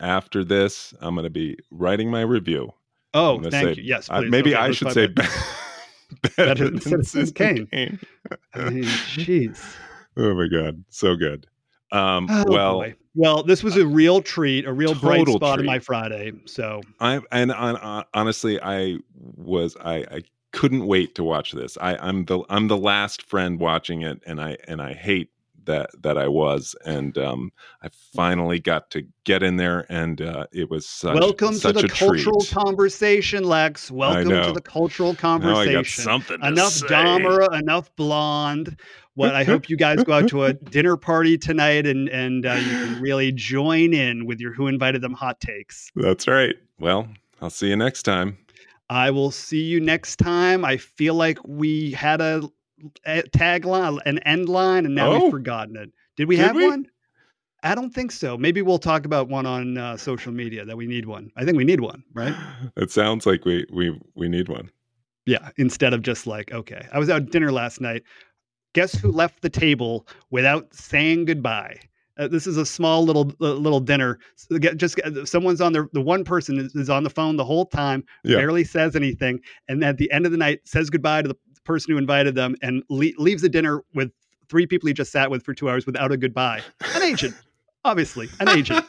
After 0.00 0.42
this, 0.44 0.94
I'm 1.00 1.14
going 1.14 1.24
to 1.24 1.30
be 1.30 1.56
writing 1.70 2.10
my 2.10 2.22
review. 2.22 2.72
Oh, 3.12 3.40
thank 3.42 3.52
say- 3.52 3.74
you. 3.74 3.82
Yes, 3.88 4.08
Uh, 4.10 4.22
maybe 4.22 4.54
Okay, 4.54 4.62
I 4.64 4.70
should 4.72 4.92
say 4.92 5.08
be- 5.08 5.14
better, 6.22 6.36
Better 6.36 6.70
than 6.70 6.80
Citizen 6.80 7.30
Kane. 7.32 7.66
Kane. 7.66 7.98
I 8.54 8.70
mean, 8.70 8.84
jeez. 8.84 9.62
oh 10.16 10.34
my 10.34 10.48
god, 10.48 10.82
so 10.88 11.16
good. 11.16 11.46
Um, 11.92 12.28
Oh, 12.30 12.44
well, 12.48 12.74
boy. 12.78 12.94
well, 13.14 13.42
this 13.42 13.62
was 13.62 13.76
a 13.76 13.84
real 13.86 14.22
treat, 14.22 14.64
a 14.64 14.72
real 14.72 14.94
bright 14.94 15.26
spot 15.28 15.42
on 15.42 15.58
treat. 15.58 15.66
my 15.66 15.78
Friday. 15.80 16.32
So 16.46 16.80
I 17.00 17.20
and 17.32 17.52
on, 17.52 17.76
on, 17.76 18.04
honestly, 18.14 18.60
I 18.62 18.96
was 19.14 19.76
I, 19.80 19.96
I 20.10 20.22
couldn't 20.52 20.86
wait 20.86 21.14
to 21.14 21.24
watch 21.24 21.52
this. 21.52 21.76
I, 21.80 21.96
I'm 21.96 22.24
the 22.24 22.40
I'm 22.48 22.68
the 22.68 22.76
last 22.76 23.22
friend 23.22 23.58
watching 23.58 24.02
it, 24.02 24.20
and 24.26 24.40
I 24.40 24.56
and 24.66 24.82
I 24.82 24.94
hate 24.94 25.30
that 25.64 25.90
that 26.02 26.18
I 26.18 26.28
was, 26.28 26.74
and 26.84 27.16
um, 27.18 27.52
I 27.82 27.88
finally 28.14 28.60
got 28.60 28.90
to 28.90 29.06
get 29.24 29.42
in 29.42 29.56
there, 29.56 29.86
and 29.88 30.20
uh, 30.20 30.46
it 30.52 30.70
was 30.70 30.86
such 30.86 31.14
welcome 31.14 31.58
to 31.60 31.72
the 31.72 31.88
cultural 31.88 32.40
treat. 32.40 32.54
conversation, 32.54 33.44
Lex. 33.44 33.90
Welcome 33.90 34.30
to 34.30 34.52
the 34.52 34.60
cultural 34.60 35.14
conversation. 35.14 36.02
something 36.02 36.38
enough. 36.42 36.74
Dahmer, 36.80 37.52
enough 37.58 37.94
blonde. 37.96 38.76
What 39.14 39.34
I 39.34 39.44
hope 39.44 39.68
you 39.68 39.76
guys 39.76 40.02
go 40.04 40.14
out 40.14 40.28
to 40.28 40.44
a 40.44 40.52
dinner 40.70 40.96
party 40.96 41.36
tonight 41.36 41.86
and 41.86 42.08
and 42.08 42.46
uh, 42.46 42.54
you 42.54 42.70
can 42.70 43.00
really 43.00 43.32
join 43.32 43.92
in 43.92 44.26
with 44.26 44.40
your 44.40 44.52
who 44.52 44.66
invited 44.66 45.02
them 45.02 45.12
hot 45.12 45.40
takes. 45.40 45.90
That's 45.94 46.26
right. 46.26 46.56
Well, 46.78 47.08
I'll 47.42 47.50
see 47.50 47.68
you 47.68 47.76
next 47.76 48.02
time. 48.02 48.38
I 48.90 49.10
will 49.10 49.30
see 49.30 49.62
you 49.62 49.80
next 49.80 50.16
time. 50.16 50.64
I 50.64 50.76
feel 50.76 51.14
like 51.14 51.38
we 51.46 51.92
had 51.92 52.20
a, 52.20 52.42
a 53.06 53.22
tagline, 53.22 54.00
an 54.04 54.18
end 54.20 54.48
line, 54.48 54.84
and 54.84 54.94
now 54.94 55.12
Oh. 55.12 55.22
we've 55.22 55.30
forgotten 55.30 55.76
it. 55.76 55.90
Did 56.16 56.26
we 56.28 56.36
Did 56.36 56.46
have 56.46 56.56
we? 56.56 56.66
one? 56.66 56.86
I 57.62 57.74
don't 57.74 57.94
think 57.94 58.10
so. 58.10 58.36
Maybe 58.36 58.62
we'll 58.62 58.78
talk 58.78 59.04
about 59.06 59.28
one 59.28 59.46
on 59.46 59.78
uh, 59.78 59.96
social 59.96 60.32
media 60.32 60.64
that 60.64 60.76
we 60.76 60.86
need 60.86 61.06
one. 61.06 61.30
I 61.36 61.44
think 61.44 61.56
we 61.56 61.64
need 61.64 61.80
one, 61.80 62.02
right? 62.14 62.34
It 62.76 62.90
sounds 62.90 63.26
like 63.26 63.44
we 63.44 63.64
we 63.72 63.98
we 64.14 64.28
need 64.28 64.48
one. 64.48 64.70
Yeah, 65.26 65.50
instead 65.56 65.92
of 65.94 66.02
just 66.02 66.26
like, 66.26 66.52
okay, 66.52 66.86
I 66.92 66.98
was 66.98 67.10
out 67.10 67.22
at 67.22 67.30
dinner 67.30 67.52
last 67.52 67.80
night. 67.80 68.02
Guess 68.72 68.94
who 68.98 69.12
left 69.12 69.42
the 69.42 69.50
table 69.50 70.06
without 70.30 70.72
saying 70.74 71.26
goodbye? 71.26 71.80
Uh, 72.20 72.28
this 72.28 72.46
is 72.46 72.56
a 72.58 72.66
small 72.66 73.02
little 73.04 73.32
uh, 73.40 73.54
little 73.54 73.80
dinner. 73.80 74.18
So 74.36 74.58
get- 74.58 74.76
just 74.76 75.00
uh, 75.00 75.24
someone's 75.24 75.60
on 75.60 75.72
the 75.72 75.88
the 75.94 76.00
one 76.02 76.22
person 76.22 76.58
is, 76.58 76.74
is 76.76 76.90
on 76.90 77.02
the 77.02 77.10
phone 77.10 77.36
the 77.36 77.44
whole 77.44 77.64
time, 77.66 78.04
Yeah. 78.24 78.36
barely 78.36 78.62
says 78.64 78.94
anything, 78.94 79.40
and 79.68 79.82
at 79.82 79.96
the 79.96 80.10
end 80.12 80.26
of 80.26 80.32
the 80.32 80.38
night 80.38 80.60
says 80.64 80.90
goodbye 80.90 81.22
to 81.22 81.28
the 81.28 81.36
person 81.64 81.92
who 81.92 81.98
invited 81.98 82.34
them 82.34 82.54
and 82.62 82.82
le- 82.90 83.12
leaves 83.18 83.42
the 83.42 83.48
dinner 83.48 83.82
with 83.94 84.10
three 84.48 84.66
people 84.66 84.86
he 84.88 84.92
just 84.92 85.12
sat 85.12 85.30
with 85.30 85.42
for 85.44 85.54
two 85.54 85.68
hours 85.70 85.86
without 85.86 86.12
a 86.12 86.16
goodbye. 86.16 86.60
An 86.94 87.02
agent, 87.02 87.34
obviously, 87.84 88.28
an 88.40 88.48
agent, 88.50 88.84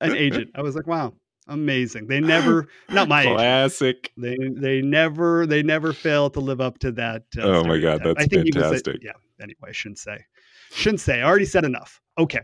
an 0.00 0.16
agent. 0.16 0.50
I 0.54 0.62
was 0.62 0.74
like, 0.74 0.86
wow, 0.86 1.12
amazing. 1.48 2.06
They 2.06 2.20
never, 2.20 2.66
not 2.88 3.06
my 3.08 3.22
agent. 3.22 3.36
Classic. 3.36 4.12
They 4.16 4.36
they 4.56 4.80
never 4.82 5.46
they 5.46 5.62
never 5.62 5.92
fail 5.92 6.30
to 6.30 6.40
live 6.40 6.60
up 6.60 6.78
to 6.78 6.90
that. 6.92 7.22
Uh, 7.38 7.42
Oh 7.42 7.64
my 7.64 7.78
God, 7.78 8.00
that's 8.02 8.18
I 8.18 8.26
think 8.26 8.44
would 8.46 8.54
say- 8.54 8.60
fantastic. 8.60 8.96
yeah. 9.02 9.12
Anyway, 9.40 9.68
I 9.68 9.72
shouldn't 9.72 9.98
say. 9.98 10.24
Shouldn't 10.72 11.00
say. 11.00 11.20
I 11.20 11.24
already 11.24 11.44
said 11.44 11.64
enough. 11.64 12.00
Okay. 12.18 12.40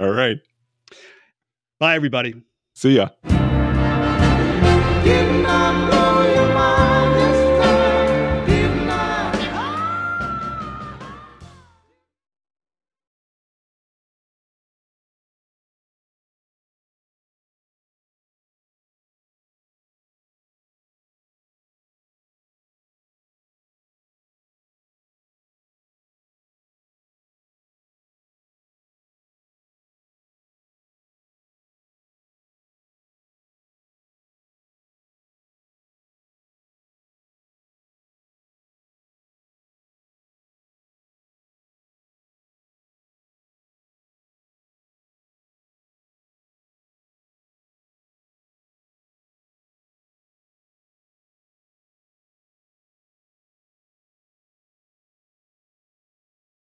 All 0.00 0.10
right. 0.10 0.38
Bye, 1.78 1.94
everybody. 1.94 2.34
See 2.74 2.96
ya. 2.96 3.10
Didn't 5.04 5.44
I 5.46 5.90
blow 5.90 5.99